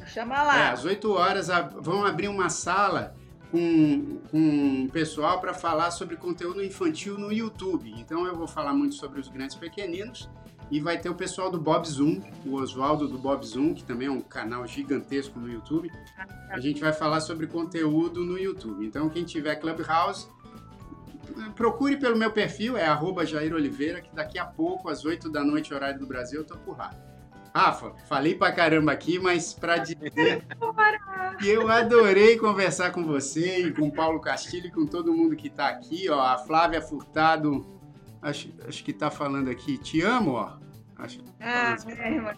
Chama 0.08 0.42
lá. 0.42 0.58
É, 0.58 0.72
às 0.72 0.86
8 0.86 1.12
horas 1.12 1.48
vão 1.80 2.06
abrir 2.06 2.28
uma 2.28 2.50
sala 2.50 3.16
com, 3.52 4.20
com 4.30 4.86
o 4.86 4.90
pessoal 4.90 5.40
para 5.40 5.54
falar 5.54 5.92
sobre 5.92 6.16
conteúdo 6.16 6.64
infantil 6.64 7.18
no 7.18 7.32
YouTube. 7.32 7.94
Então 7.98 8.26
eu 8.26 8.36
vou 8.36 8.48
falar 8.48 8.74
muito 8.74 8.96
sobre 8.96 9.20
os 9.20 9.28
grandes 9.28 9.56
pequeninos 9.56 10.30
e 10.70 10.80
vai 10.80 10.98
ter 10.98 11.10
o 11.10 11.16
pessoal 11.16 11.50
do 11.50 11.60
Bob 11.60 11.88
Zoom, 11.88 12.22
o 12.46 12.56
Oswaldo 12.56 13.08
do 13.08 13.18
Bob 13.18 13.46
Zoom, 13.46 13.74
que 13.74 13.84
também 13.84 14.08
é 14.08 14.12
um 14.12 14.22
canal 14.22 14.68
gigantesco 14.68 15.40
no 15.40 15.50
YouTube. 15.50 15.90
A 16.50 16.60
gente 16.60 16.82
vai 16.82 16.92
falar 16.92 17.22
sobre 17.22 17.48
conteúdo 17.48 18.26
no 18.26 18.38
YouTube. 18.38 18.86
Então, 18.86 19.10
quem 19.10 19.24
tiver 19.24 19.56
Clubhouse, 19.56 20.28
procure 21.56 21.96
pelo 21.98 22.18
meu 22.18 22.32
perfil, 22.32 22.78
é 22.78 22.86
arroba 22.86 23.26
Jair 23.26 23.54
Oliveira, 23.54 24.02
que 24.02 24.14
daqui 24.14 24.38
a 24.38 24.46
pouco, 24.46 24.90
às 24.90 25.06
8 25.06 25.30
da 25.30 25.44
noite, 25.44 25.74
horário 25.74 26.00
do 26.00 26.06
Brasil, 26.06 26.42
eu 26.42 26.46
tô 26.46 26.58
por 26.58 26.78
lá. 26.78 26.94
Rafa, 27.54 27.94
falei 28.08 28.36
pra 28.36 28.52
caramba 28.52 28.92
aqui, 28.92 29.20
mas 29.20 29.54
pra 29.54 29.78
dizer 29.78 30.12
que 31.40 31.48
eu 31.48 31.70
adorei 31.70 32.38
conversar 32.38 32.92
com 32.92 33.04
você 33.04 33.68
e 33.68 33.74
com 33.74 33.88
o 33.88 33.92
Paulo 33.92 34.20
Castilho 34.20 34.68
e 34.68 34.72
com 34.72 34.86
todo 34.86 35.14
mundo 35.14 35.36
que 35.36 35.50
tá 35.50 35.68
aqui, 35.68 36.10
ó. 36.10 36.20
A 36.20 36.38
Flávia 36.38 36.82
Furtado 36.82 37.78
Acho, 38.22 38.50
acho 38.68 38.84
que 38.84 38.94
tá 38.94 39.10
falando 39.10 39.50
aqui, 39.50 39.78
te 39.78 40.02
amo, 40.02 40.32
ó. 40.32 40.58
Acho, 40.98 41.24
ah, 41.40 41.74
assim. 41.74 41.92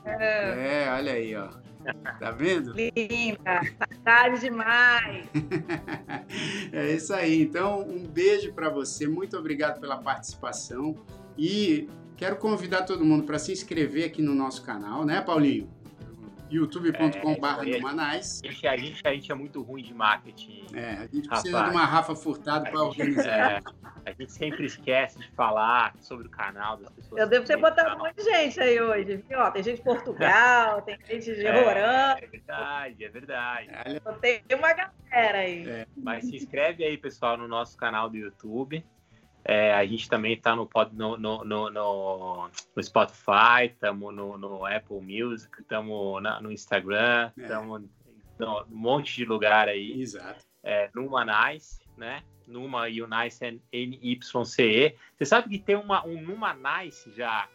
é, 0.06 0.84
é, 0.84 0.92
olha 0.92 1.14
aí, 1.14 1.36
ó. 1.36 1.50
Tá 2.20 2.30
vendo? 2.32 2.74
Linda, 2.74 3.62
saudade 3.80 4.42
demais. 4.42 5.26
é 6.74 6.92
isso 6.92 7.14
aí. 7.14 7.42
Então, 7.42 7.82
um 7.82 8.06
beijo 8.06 8.54
para 8.54 8.70
você. 8.70 9.08
Muito 9.08 9.38
obrigado 9.38 9.80
pela 9.80 9.98
participação. 9.98 10.94
E 11.38 11.90
quero 12.20 12.36
convidar 12.36 12.84
todo 12.84 13.06
mundo 13.06 13.24
para 13.24 13.40
se 13.40 13.54
inscrever 13.54 14.06
aqui 14.06 14.22
no 14.22 14.36
nosso 14.36 14.62
canal, 14.62 15.06
né, 15.06 15.22
Paulinho? 15.22 15.72
youtube.com.br 16.52 17.70
é, 17.70 17.78
Numanais. 17.78 18.42
A 18.44 18.48
gente, 18.48 18.68
a, 18.68 18.76
gente, 18.76 19.08
a 19.08 19.14
gente 19.14 19.32
é 19.32 19.36
muito 19.36 19.62
ruim 19.62 19.84
de 19.84 19.94
marketing. 19.94 20.66
É, 20.74 20.94
a 20.94 21.08
gente 21.08 21.30
precisa 21.30 21.58
rapaz. 21.58 21.72
de 21.72 21.78
uma 21.78 21.86
Rafa 21.86 22.16
Furtado 22.16 22.70
para 22.72 22.84
organizar. 22.84 23.62
É, 23.62 23.62
a 24.04 24.12
gente 24.12 24.32
sempre 24.32 24.66
esquece 24.66 25.20
de 25.20 25.30
falar 25.34 25.94
sobre 26.02 26.28
o 26.28 26.30
canal 26.30 26.78
das 26.78 26.90
pessoas. 26.90 27.22
Eu 27.22 27.30
devo 27.30 27.46
ter 27.46 27.56
botado 27.56 27.96
um 27.96 28.00
monte 28.00 28.16
de 28.16 28.24
gente 28.24 28.60
aí 28.60 28.82
hoje, 28.82 29.24
viu? 29.30 29.40
Ó, 29.40 29.52
tem 29.52 29.62
gente 29.62 29.78
de 29.78 29.84
Portugal, 29.84 30.82
tem 30.84 30.98
gente 31.08 31.36
de 31.36 31.48
Roraima. 31.48 32.20
É, 32.20 32.24
é 32.24 32.28
verdade, 32.28 33.06
é 33.06 33.10
verdade. 33.10 33.70
Tem 34.20 34.58
uma 34.58 34.74
galera 34.74 35.38
aí. 35.38 35.70
É. 35.70 35.88
Mas 35.96 36.26
se 36.26 36.36
inscreve 36.36 36.84
aí, 36.84 36.98
pessoal, 36.98 37.38
no 37.38 37.48
nosso 37.48 37.78
canal 37.78 38.10
do 38.10 38.18
YouTube. 38.18 38.84
É, 39.44 39.74
a 39.74 39.86
gente 39.86 40.10
também 40.10 40.34
está 40.34 40.56
no, 40.56 40.70
no, 40.92 41.18
no, 41.18 41.44
no, 41.44 41.70
no 41.70 42.50
Spotify, 42.84 43.66
estamos 43.66 44.14
no, 44.14 44.38
no, 44.38 44.66
Apple 44.66 45.02
Music, 45.02 45.50
estamos 45.60 46.22
no 46.42 46.52
Instagram, 46.52 47.32
estamos 47.38 47.84
é. 48.40 48.44
um 48.44 48.66
monte 48.70 49.16
de 49.16 49.26
lugar 49.26 49.68
aí. 49.68 50.02
Exato. 50.02 50.46
É, 50.62 50.90
Numa 50.94 51.26
Nice, 51.26 51.80
né? 51.98 52.22
Numa 52.48 52.90
e 52.90 53.02
o 53.02 53.08
Nice 53.08 53.44
é 53.44 53.56
N-Y-C-E. 53.72 54.96
Você 55.18 55.26
sabe 55.26 55.50
que 55.50 55.60
tem 55.60 55.76
uma, 55.76 56.06
um 56.06 56.22
Numa 56.22 56.54
Nice 56.54 57.12
já, 57.16 57.48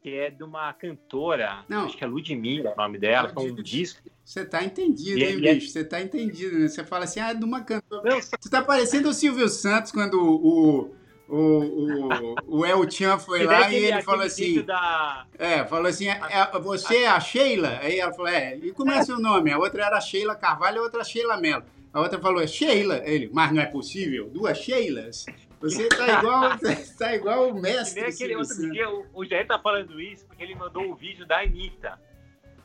que 0.00 0.14
é 0.14 0.30
de 0.30 0.44
uma 0.44 0.72
cantora, 0.72 1.64
Não. 1.68 1.86
acho 1.86 1.96
que 1.96 2.04
é 2.04 2.06
Ludmilla 2.06 2.70
é 2.70 2.72
o 2.72 2.76
nome 2.76 2.98
dela, 2.98 3.32
com 3.32 3.42
um 3.42 3.54
disco. 3.54 4.00
Você 4.24 4.44
tá 4.44 4.62
entendido, 4.62 5.18
e, 5.18 5.24
hein, 5.24 5.38
e 5.38 5.48
é 5.48 5.54
bicho? 5.54 5.68
Você 5.68 5.84
tá 5.84 6.00
entendido, 6.00 6.58
né? 6.58 6.68
Você 6.68 6.84
fala 6.84 7.04
assim, 7.04 7.20
ah, 7.20 7.30
é 7.30 7.34
de 7.34 7.44
uma 7.44 7.62
cantora. 7.62 8.20
Você 8.20 8.50
tá 8.50 8.62
parecendo 8.62 9.08
o 9.08 9.14
Silvio 9.14 9.48
Santos 9.48 9.90
quando 9.90 10.14
o 10.20 10.94
o, 11.28 11.36
o, 11.36 12.58
o 12.58 12.66
El 12.66 12.90
Chan 12.90 13.18
foi 13.18 13.44
lá 13.44 13.70
e 13.70 13.76
ele 13.76 14.02
falou 14.02 14.24
assim. 14.24 14.62
Da... 14.62 15.26
É, 15.38 15.64
falou 15.64 15.86
assim: 15.86 16.08
é, 16.08 16.20
é, 16.30 16.58
você 16.58 16.98
é 16.98 17.08
a 17.08 17.20
Sheila? 17.20 17.78
Aí 17.80 17.98
ela 17.98 18.12
falou: 18.12 18.28
é, 18.28 18.56
e 18.56 18.72
como 18.72 18.90
é 18.90 19.02
seu 19.02 19.18
nome? 19.18 19.50
A 19.50 19.58
outra 19.58 19.86
era 19.86 20.00
Sheila 20.00 20.34
Carvalho, 20.34 20.80
a 20.80 20.82
outra 20.82 21.04
Sheila 21.04 21.36
Mello. 21.36 21.64
A 21.92 22.00
outra 22.00 22.18
falou: 22.18 22.42
é 22.42 22.46
Sheila. 22.46 23.02
Ele, 23.04 23.30
mas 23.32 23.52
não 23.52 23.62
é 23.62 23.66
possível, 23.66 24.28
duas 24.28 24.58
Sheilas. 24.58 25.24
Você 25.60 25.88
tá 25.88 26.18
igual, 26.18 26.58
tá 26.98 27.14
igual 27.14 27.50
o 27.50 27.54
mestre. 27.54 27.94
Que 27.94 28.00
nem 28.00 28.10
aquele 28.10 28.36
outro 28.36 28.70
dia, 28.72 28.90
o, 28.90 29.06
o 29.14 29.24
Jair 29.24 29.46
tá 29.46 29.58
falando 29.58 30.00
isso 30.00 30.26
porque 30.26 30.42
ele 30.42 30.56
mandou 30.56 30.84
o 30.84 30.92
um 30.92 30.94
vídeo 30.94 31.24
da 31.24 31.40
Anitta. 31.40 31.98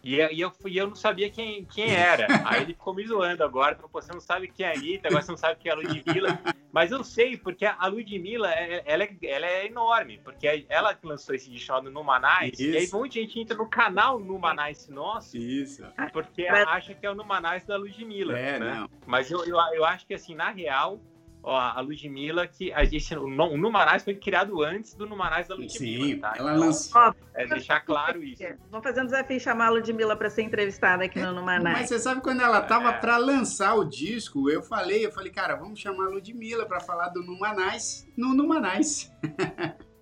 E, 0.04 0.16
e 0.16 0.42
eu, 0.42 0.52
e 0.66 0.78
eu 0.78 0.88
não 0.88 0.96
sabia 0.96 1.30
quem, 1.30 1.66
quem 1.66 1.94
era. 1.94 2.28
Aí 2.46 2.62
ele 2.62 2.74
ficou 2.74 2.94
me 2.94 3.06
zoando 3.06 3.44
agora. 3.44 3.76
Falou, 3.76 3.90
você 3.92 4.12
não 4.12 4.20
sabe 4.20 4.48
quem 4.48 4.66
é 4.66 4.70
a 4.70 4.74
Anitta, 4.74 5.08
agora 5.08 5.22
você 5.22 5.32
não 5.32 5.38
sabe 5.38 5.60
quem 5.60 5.70
é 5.70 5.74
a 5.74 5.78
Ludmilla. 5.78 6.40
Mas 6.72 6.92
eu 6.92 7.04
sei, 7.04 7.38
porque 7.38 7.66
a 7.66 7.88
Ludmilla, 7.88 8.52
é, 8.54 8.84
ela 8.86 9.04
é, 9.04 9.18
ela 9.24 9.46
é 9.46 9.66
enorme. 9.66 10.20
Porque 10.24 10.66
ela 10.70 10.94
que 10.94 11.06
lançou 11.06 11.36
esse 11.36 11.50
disco 11.50 11.82
no 11.82 11.92
Numanice. 11.92 12.72
E 12.72 12.78
aí 12.78 12.90
muita 12.92 13.16
gente 13.16 13.40
entra 13.40 13.58
no 13.58 13.68
canal 13.68 14.20
Numanice 14.20 14.92
nosso. 14.92 15.38
Isso. 15.38 15.84
Porque 16.14 16.48
acha 16.48 16.94
que 16.94 17.06
é 17.06 17.12
o 17.12 17.16
Numanice 17.16 17.68
da 17.68 17.78
Ludmilla. 17.78 18.38
É, 18.38 18.60
né? 18.60 18.76
não. 18.76 18.90
Mas 19.06 19.32
eu, 19.32 19.44
eu, 19.46 19.58
eu 19.74 19.86
acho 19.86 20.06
que, 20.06 20.14
assim, 20.14 20.36
na 20.36 20.50
real 20.50 21.00
ó, 21.48 21.58
a 21.58 21.80
Ludmilla, 21.80 22.46
que 22.46 22.74
a 22.74 22.84
gente, 22.84 23.16
o 23.16 23.58
Numanais 23.58 24.04
foi 24.04 24.14
criado 24.16 24.62
antes 24.62 24.94
do 24.94 25.08
Numanais 25.08 25.48
da 25.48 25.56
Ludmilla. 25.56 26.06
Sim, 26.06 26.20
tá? 26.20 26.34
ela 26.38 26.52
então, 26.52 26.66
lançou. 26.66 27.16
É 27.34 27.48
deixar 27.48 27.80
claro 27.82 28.22
isso. 28.22 28.44
Vamos 28.70 28.84
fazer 28.84 29.02
um 29.02 29.06
desafio 29.06 29.40
chamar 29.40 29.68
a 29.68 29.70
Ludmilla 29.70 30.16
para 30.16 30.30
ser 30.30 30.42
entrevistada 30.42 31.06
aqui 31.06 31.20
no 31.20 31.34
Numanais. 31.34 31.80
Mas 31.80 31.90
você 31.90 32.00
sabe 32.00 32.22
quando 32.22 32.42
ela 32.42 32.62
tava 32.62 32.90
é. 32.90 32.94
para 33.00 33.18
lançar 33.18 33.76
o 33.76 33.86
disco, 33.86 34.50
eu 34.50 34.62
falei, 34.62 35.06
eu 35.06 35.12
falei, 35.12 35.32
cara, 35.32 35.56
vamos 35.56 35.80
chamar 35.80 36.08
a 36.08 36.10
Ludmilla 36.10 36.66
para 36.66 36.82
falar 36.82 37.10
do 37.10 37.24
Numanais 37.24 38.06
no 38.18 38.34
Numanais. 38.34 39.10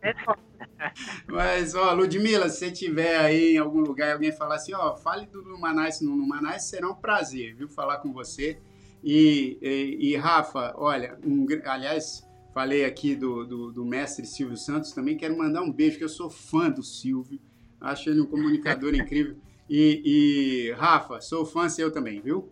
É 0.02 0.14
Mas, 1.28 1.76
ó, 1.76 1.94
Ludmilla, 1.94 2.50
se 2.50 2.60
você 2.60 2.72
tiver 2.72 3.18
aí 3.18 3.56
em 3.56 3.58
algum 3.58 3.82
lugar 3.82 4.10
e 4.10 4.14
alguém 4.14 4.32
falar 4.32 4.56
assim, 4.56 4.74
ó, 4.74 4.96
fale 4.96 5.26
do 5.28 5.44
Numanais 5.44 6.02
no 6.02 6.16
Numanais, 6.16 6.66
será 6.66 6.90
um 6.90 6.96
prazer, 6.96 7.56
viu, 7.56 7.68
falar 7.68 7.98
com 7.98 8.12
você. 8.12 8.60
E, 9.06 9.60
e, 9.62 10.14
e 10.14 10.16
Rafa, 10.16 10.74
olha, 10.76 11.16
um, 11.24 11.46
aliás, 11.66 12.28
falei 12.52 12.84
aqui 12.84 13.16
do, 13.16 13.46
do, 13.46 13.72
do, 13.72 13.86
mestre 13.86 14.26
Silvio 14.26 14.58
Santos 14.58 14.94
também, 14.94 15.16
quero 15.16 15.38
mandar 15.38 15.62
um 15.62 15.72
beijo, 15.72 16.00
que 16.00 16.04
eu 16.04 16.10
sou 16.10 16.28
fã 16.28 16.72
do 16.72 16.82
Silvio, 16.82 17.40
acho 17.80 18.10
ele 18.10 18.22
um 18.22 18.26
comunicador 18.26 18.96
incrível. 18.98 19.36
E, 19.70 20.02
e, 20.04 20.72
Rafa, 20.72 21.22
sou 21.22 21.46
fã 21.46 21.70
seu 21.70 21.92
também, 21.92 22.20
viu? 22.20 22.50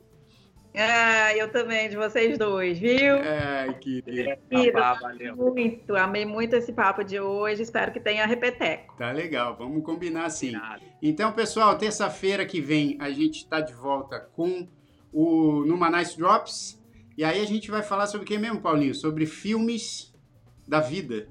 Ah, 0.75 1.35
eu 1.35 1.51
também, 1.51 1.89
de 1.89 1.95
vocês 1.95 2.37
dois, 2.37 2.77
viu? 2.77 3.15
É, 3.15 3.73
que 3.73 4.03
ah, 4.75 4.93
valeu. 4.93 5.35
Muito, 5.35 5.95
amei 5.95 6.25
muito 6.25 6.55
esse 6.55 6.71
papo 6.71 7.03
de 7.03 7.19
hoje, 7.19 7.63
espero 7.63 7.91
que 7.91 7.99
tenha 7.99 8.27
repeteco. 8.27 8.95
Tá 8.95 9.11
legal, 9.11 9.55
vamos 9.57 9.83
combinar 9.83 10.25
assim. 10.25 10.53
Então, 11.01 11.31
pessoal, 11.31 11.75
terça-feira 11.79 12.45
que 12.45 12.61
vem 12.61 12.95
a 12.99 13.09
gente 13.09 13.37
está 13.37 13.59
de 13.59 13.73
volta 13.73 14.19
com 14.19 14.67
o 15.13 15.63
Numa 15.65 15.89
Nice 15.89 16.17
Drops. 16.17 16.81
E 17.17 17.23
aí 17.23 17.41
a 17.41 17.45
gente 17.45 17.69
vai 17.69 17.83
falar 17.83 18.07
sobre 18.07 18.25
o 18.25 18.27
que 18.27 18.37
mesmo, 18.37 18.59
Paulinho? 18.59 18.95
Sobre 18.95 19.25
filmes 19.25 20.13
da 20.67 20.79
vida. 20.79 21.27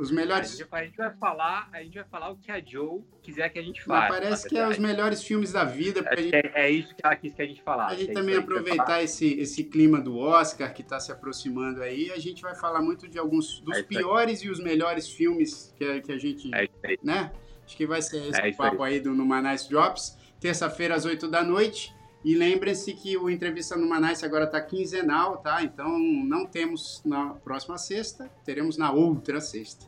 Os 0.00 0.10
melhores. 0.10 0.58
A 0.72 0.84
gente 0.84 0.96
vai 0.96 1.14
falar, 1.16 1.68
a 1.72 1.82
gente 1.82 1.96
vai 1.96 2.04
falar 2.04 2.30
o 2.30 2.36
que 2.38 2.50
a 2.50 2.58
Joe 2.64 3.02
quiser 3.22 3.50
que 3.50 3.58
a 3.58 3.62
gente 3.62 3.84
fale. 3.84 4.08
parece 4.08 4.48
que 4.48 4.56
é 4.56 4.66
os 4.66 4.78
melhores 4.78 5.22
filmes 5.22 5.52
da 5.52 5.62
vida. 5.62 6.02
É, 6.06 6.16
gente... 6.16 6.34
é, 6.34 6.70
isso 6.70 6.94
que 6.94 7.02
ela 7.04 7.14
quis 7.14 7.34
que 7.34 7.42
a 7.42 7.46
gente 7.46 7.62
falasse. 7.62 7.94
A 7.94 7.98
gente 7.98 8.10
é 8.12 8.14
também 8.14 8.36
aproveitar 8.36 9.02
esse, 9.02 9.38
esse 9.38 9.64
clima 9.64 10.00
do 10.00 10.16
Oscar 10.16 10.72
que 10.72 10.80
está 10.80 10.98
se 10.98 11.12
aproximando 11.12 11.82
aí. 11.82 12.10
A 12.12 12.18
gente 12.18 12.40
vai 12.40 12.54
falar 12.54 12.80
muito 12.80 13.06
de 13.06 13.18
alguns 13.18 13.60
dos 13.60 13.76
é 13.76 13.82
piores 13.82 14.40
e 14.42 14.48
os 14.48 14.58
melhores 14.58 15.06
filmes 15.06 15.74
que, 15.76 16.00
que 16.00 16.12
a 16.12 16.18
gente. 16.18 16.50
É 16.54 16.96
né? 17.02 17.30
Acho 17.66 17.76
que 17.76 17.86
vai 17.86 18.00
ser 18.00 18.26
esse 18.26 18.40
é 18.40 18.52
papo 18.52 18.82
aí. 18.82 18.94
aí 18.94 19.00
do 19.00 19.12
Numa 19.12 19.42
Nice 19.42 19.68
Drops. 19.68 20.16
Terça-feira 20.40 20.94
às 20.94 21.04
8 21.04 21.28
da 21.28 21.44
noite. 21.44 21.94
E 22.28 22.34
lembrem-se 22.34 22.92
que 22.92 23.16
o 23.16 23.30
Entrevista 23.30 23.74
no 23.74 23.88
Manais 23.88 24.22
agora 24.22 24.44
está 24.44 24.60
quinzenal, 24.60 25.38
tá? 25.38 25.62
Então 25.62 25.98
não 25.98 26.44
temos 26.44 27.00
na 27.02 27.30
próxima 27.30 27.78
sexta, 27.78 28.30
teremos 28.44 28.76
na 28.76 28.92
outra 28.92 29.40
sexta. 29.40 29.86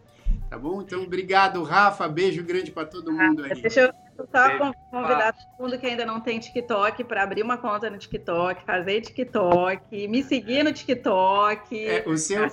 Tá 0.48 0.56
bom? 0.56 0.80
Então, 0.80 1.02
obrigado, 1.02 1.62
Rafa. 1.62 2.08
Beijo 2.08 2.42
grande 2.42 2.72
para 2.72 2.86
todo 2.86 3.12
mundo 3.12 3.44
aí. 3.44 3.60
Deixa 3.60 3.92
eu 4.16 4.26
só 4.32 4.72
convidar 4.90 5.34
todo 5.34 5.62
mundo 5.62 5.78
que 5.78 5.86
ainda 5.86 6.06
não 6.06 6.18
tem 6.18 6.38
TikTok 6.38 7.04
para 7.04 7.24
abrir 7.24 7.42
uma 7.42 7.58
conta 7.58 7.90
no 7.90 7.98
TikTok, 7.98 8.64
fazer 8.64 9.02
TikTok, 9.02 10.08
me 10.08 10.22
seguir 10.22 10.62
no 10.62 10.72
TikTok. 10.72 11.86
É, 11.86 12.04
o 12.08 12.16
seu. 12.16 12.40
Não 12.40 12.48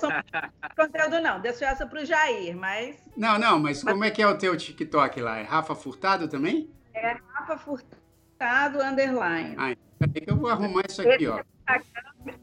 conteúdo 0.76 1.18
não, 1.22 1.40
deixa 1.40 1.64
essa 1.64 1.86
para 1.86 2.02
o 2.02 2.04
Jair, 2.04 2.54
mas. 2.54 2.94
Não, 3.16 3.38
não, 3.38 3.58
mas 3.58 3.82
como 3.82 4.04
é 4.04 4.10
que 4.10 4.20
é 4.20 4.26
o 4.26 4.36
teu 4.36 4.54
TikTok 4.54 5.18
lá? 5.22 5.38
É 5.38 5.44
Rafa 5.44 5.74
Furtado 5.74 6.28
também? 6.28 6.68
É 6.92 7.16
Rafa 7.32 7.56
Furtado 7.56 7.97
Estado 8.38 8.80
Underline. 8.80 9.56
Ah, 9.58 9.72
então 10.00 10.22
que 10.22 10.30
eu 10.30 10.36
vou 10.36 10.48
arrumar 10.48 10.84
isso 10.88 11.02
aqui, 11.02 11.26
ó. 11.26 11.42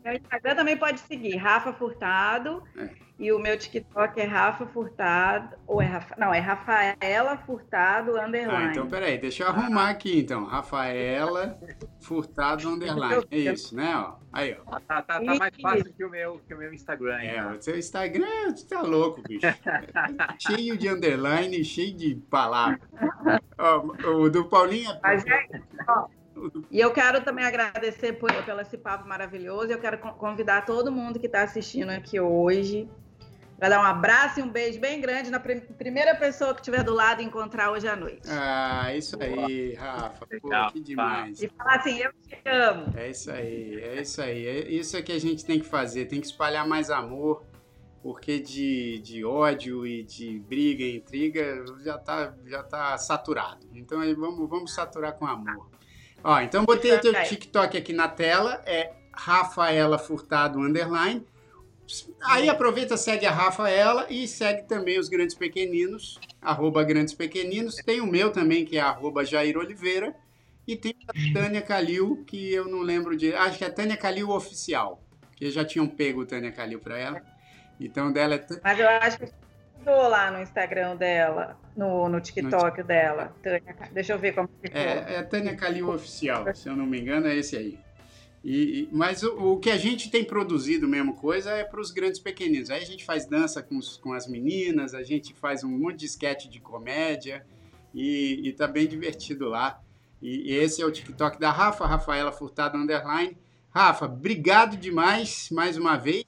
Meu 0.04 0.14
Instagram 0.14 0.56
também 0.56 0.76
pode 0.76 1.00
seguir, 1.00 1.38
Rafa 1.38 1.72
Furtado. 1.72 2.62
É. 2.76 3.05
E 3.18 3.32
o 3.32 3.40
meu 3.40 3.58
TikTok 3.58 4.20
é 4.20 4.26
Rafa 4.26 4.66
Furtado, 4.68 5.56
ou 5.66 5.82
é 5.82 5.86
Rafa, 5.86 6.16
não, 6.18 6.34
é 6.34 6.40
Rafaela 6.40 7.38
Furtado 7.38 8.12
Underline. 8.20 8.68
Ah, 8.68 8.72
então 8.72 8.88
peraí, 8.90 9.18
deixa 9.18 9.44
eu 9.44 9.48
arrumar 9.48 9.90
aqui 9.90 10.20
então. 10.20 10.44
Rafaela 10.44 11.58
Furtado 12.02 12.68
Underline. 12.68 13.26
É 13.32 13.38
isso, 13.38 13.74
né? 13.74 13.96
Ó. 13.96 14.16
Aí, 14.34 14.58
ó. 14.66 14.80
Tá, 14.82 15.02
tá, 15.02 15.22
tá 15.22 15.36
mais 15.36 15.54
fácil 15.62 15.94
que 15.94 16.04
o 16.04 16.10
meu, 16.10 16.42
que 16.46 16.54
o 16.54 16.58
meu 16.58 16.74
Instagram. 16.74 17.22
É, 17.22 17.54
o 17.54 17.62
seu 17.62 17.80
Instagram, 17.80 18.52
você 18.54 18.68
tá 18.68 18.82
louco, 18.82 19.22
bicho. 19.22 19.48
cheio 20.38 20.78
de 20.78 20.90
underline, 20.90 21.64
cheio 21.64 21.96
de 21.96 22.16
palavras. 22.30 22.82
ó, 23.58 23.78
o 24.10 24.30
do 24.30 24.44
Paulinho 24.50 24.92
é. 24.92 25.00
Mas, 25.02 25.26
é, 25.26 25.48
ó, 25.88 26.08
e 26.70 26.82
eu 26.82 26.92
quero 26.92 27.22
também 27.22 27.46
agradecer 27.46 28.12
por, 28.14 28.30
pelo 28.44 28.60
esse 28.60 28.78
papo 28.78 29.08
maravilhoso. 29.08 29.72
Eu 29.72 29.80
quero 29.80 29.98
convidar 29.98 30.66
todo 30.66 30.92
mundo 30.92 31.18
que 31.18 31.28
está 31.28 31.44
assistindo 31.44 31.92
aqui 31.92 32.20
hoje 32.20 32.90
para 33.58 33.70
dar 33.70 33.80
um 33.80 33.86
abraço 33.86 34.40
e 34.40 34.44
um 34.44 34.50
beijo 34.50 34.80
bem 34.80 35.00
grande 35.00 35.30
na 35.30 35.40
prim 35.40 35.62
primeira 35.62 36.14
pessoa 36.16 36.54
que 36.54 36.60
estiver 36.60 36.84
do 36.84 36.94
lado 36.94 37.22
e 37.22 37.26
encontrar 37.26 37.72
hoje 37.72 37.88
à 37.88 37.96
noite. 37.96 38.28
Ah, 38.28 38.94
isso 38.94 39.18
aí, 39.22 39.74
Rafa. 39.76 40.28
Pô, 40.42 40.50
que 40.72 40.80
demais. 40.82 41.42
E 41.42 41.48
falar 41.50 41.76
assim, 41.76 41.98
eu 42.00 42.12
te 42.14 42.38
amo. 42.46 42.94
É 42.98 43.10
isso 43.10 43.32
aí, 43.32 43.82
é 43.82 44.02
isso 44.02 44.22
aí. 44.22 44.48
É 44.48 44.70
isso 44.70 44.98
é 44.98 45.02
que 45.02 45.12
a 45.12 45.20
gente 45.20 45.46
tem 45.46 45.60
que 45.60 45.66
fazer, 45.66 46.06
tem 46.06 46.20
que 46.20 46.28
espalhar 46.28 46.68
mais 46.68 46.90
amor, 46.90 47.44
porque 48.04 48.40
de, 48.40 49.00
de 49.00 49.24
ódio 49.24 49.88
e 49.88 50.04
de 50.04 50.38
briga 50.40 50.84
e 50.84 50.98
intriga 50.98 51.64
já 51.84 51.96
está 51.96 52.34
já 52.46 52.62
tá 52.62 52.98
saturado. 52.98 53.66
Então 53.74 54.00
vamos, 54.16 54.50
vamos 54.50 54.74
saturar 54.74 55.14
com 55.14 55.26
amor. 55.26 55.70
Ó, 56.24 56.40
então 56.42 56.66
botei 56.66 56.92
o 56.94 57.00
teu 57.00 57.14
TikTok 57.24 57.78
aqui 57.78 57.94
na 57.94 58.08
tela, 58.10 58.62
é 58.66 58.92
Rafaela 59.14 59.98
Furtado 59.98 60.60
Underline. 60.60 61.26
Aí 62.24 62.50
aproveita, 62.50 62.98
segue 62.98 63.26
a 63.26 63.32
Rafaela 63.32 64.08
e 64.10 64.28
segue 64.28 64.64
também 64.64 65.00
os 65.00 65.10
Grandes 65.10 65.36
Pequeninos, 65.36 66.20
arroba 66.42 66.84
Grandes 66.84 67.14
Pequeninos. 67.14 67.76
Tem 67.76 68.02
o 68.02 68.08
meu 68.08 68.32
também, 68.32 68.66
que 68.66 68.78
é 68.78 68.82
arroba 68.82 69.26
Jair 69.26 69.58
Oliveira. 69.58 70.16
E 70.68 70.76
tem 70.76 70.96
a 71.08 71.34
Tânia 71.34 71.62
Calil, 71.62 72.24
que 72.26 72.52
eu 72.52 72.68
não 72.68 72.80
lembro 72.80 73.16
de. 73.16 73.34
Acho 73.36 73.60
que 73.60 73.64
é 73.64 73.70
Tânia 73.70 73.96
Calil 73.96 74.30
Oficial. 74.32 75.04
Que 75.36 75.52
já 75.52 75.64
tinham 75.64 75.88
pego 75.88 76.22
o 76.22 76.26
Tânia 76.26 76.52
Calil 76.52 76.80
para 76.80 76.98
ela. 76.98 77.22
Então 77.80 78.12
dela 78.12 78.36
é. 78.36 78.46
Mas 78.64 78.80
eu 78.80 78.88
acho 78.88 79.20
que 79.20 79.32
postou 79.86 80.10
lá 80.10 80.32
no 80.32 80.42
Instagram 80.42 80.96
dela, 80.96 81.58
no, 81.78 82.10
no 82.10 82.20
TikTok 82.20 82.80
no... 82.80 82.88
dela. 82.88 83.36
Tânia, 83.44 83.76
deixa 83.92 84.14
eu 84.14 84.20
ver 84.20 84.34
como 84.34 84.50
ficou. 84.62 84.80
É, 84.80 85.16
é 85.16 85.24
Tânia 85.24 85.56
Calil 85.56 85.90
Oficial, 85.90 86.54
se 86.56 86.68
eu 86.68 86.76
não 86.76 86.86
me 86.86 87.00
engano, 87.00 87.28
é 87.28 87.36
esse 87.36 87.56
aí. 87.56 87.80
E, 88.48 88.88
mas 88.92 89.24
o, 89.24 89.54
o, 89.54 89.60
que 89.60 89.72
a 89.72 89.78
gente 89.78 90.12
tem 90.12 90.24
produzido 90.24 90.88
mesmo 90.88 91.16
coisa 91.16 91.50
é 91.50 91.64
para 91.64 91.82
os 91.82 91.90
grandes 91.90 92.20
pequeninos. 92.20 92.70
Aí 92.70 92.80
a 92.80 92.86
gente 92.86 93.04
faz 93.04 93.26
dança 93.26 93.64
com, 93.64 93.76
os, 93.76 93.98
com 93.98 94.14
as 94.14 94.28
meninas, 94.28 94.94
a 94.94 95.02
gente 95.02 95.34
faz 95.34 95.64
um 95.64 95.70
monte 95.70 96.02
de 96.02 96.06
sketch 96.06 96.46
de 96.46 96.60
comédia 96.60 97.44
e, 97.92 98.48
e 98.48 98.54
tá 98.54 98.68
bem 98.68 98.88
divertido 98.88 99.50
lá. 99.50 99.82
E, 100.22 100.52
e 100.52 100.54
esse 100.54 100.80
é 100.80 100.86
o 100.86 100.92
TikTok 100.92 101.40
da 101.40 101.50
Rafa, 101.50 101.88
Rafaela 101.88 102.32
Furtado 102.32 102.78
Underline. 102.78 103.36
Rafa, 103.72 104.06
obrigado 104.06 104.78
demais 104.78 105.50
mais 105.50 105.76
uma 105.76 105.98
vez. 105.98 106.24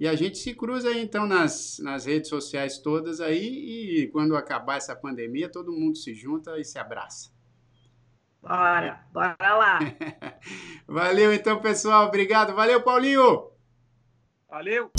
E 0.00 0.08
a 0.08 0.14
gente 0.14 0.38
se 0.38 0.54
cruza 0.54 0.88
aí, 0.88 1.02
então 1.02 1.26
nas, 1.26 1.78
nas 1.78 2.06
redes 2.06 2.30
sociais 2.30 2.78
todas 2.78 3.20
aí 3.20 4.00
e 4.00 4.06
quando 4.06 4.34
acabar 4.34 4.78
essa 4.78 4.96
pandemia, 4.96 5.46
todo 5.46 5.70
mundo 5.70 5.98
se 5.98 6.14
junta 6.14 6.58
e 6.58 6.64
se 6.64 6.78
abraça. 6.78 7.30
Bora, 8.42 9.00
bora 9.12 9.54
lá. 9.56 9.78
Valeu 10.88 11.32
então, 11.32 11.60
pessoal. 11.60 12.06
Obrigado. 12.06 12.54
Valeu, 12.54 12.82
Paulinho. 12.82 13.50
Valeu. 14.48 14.90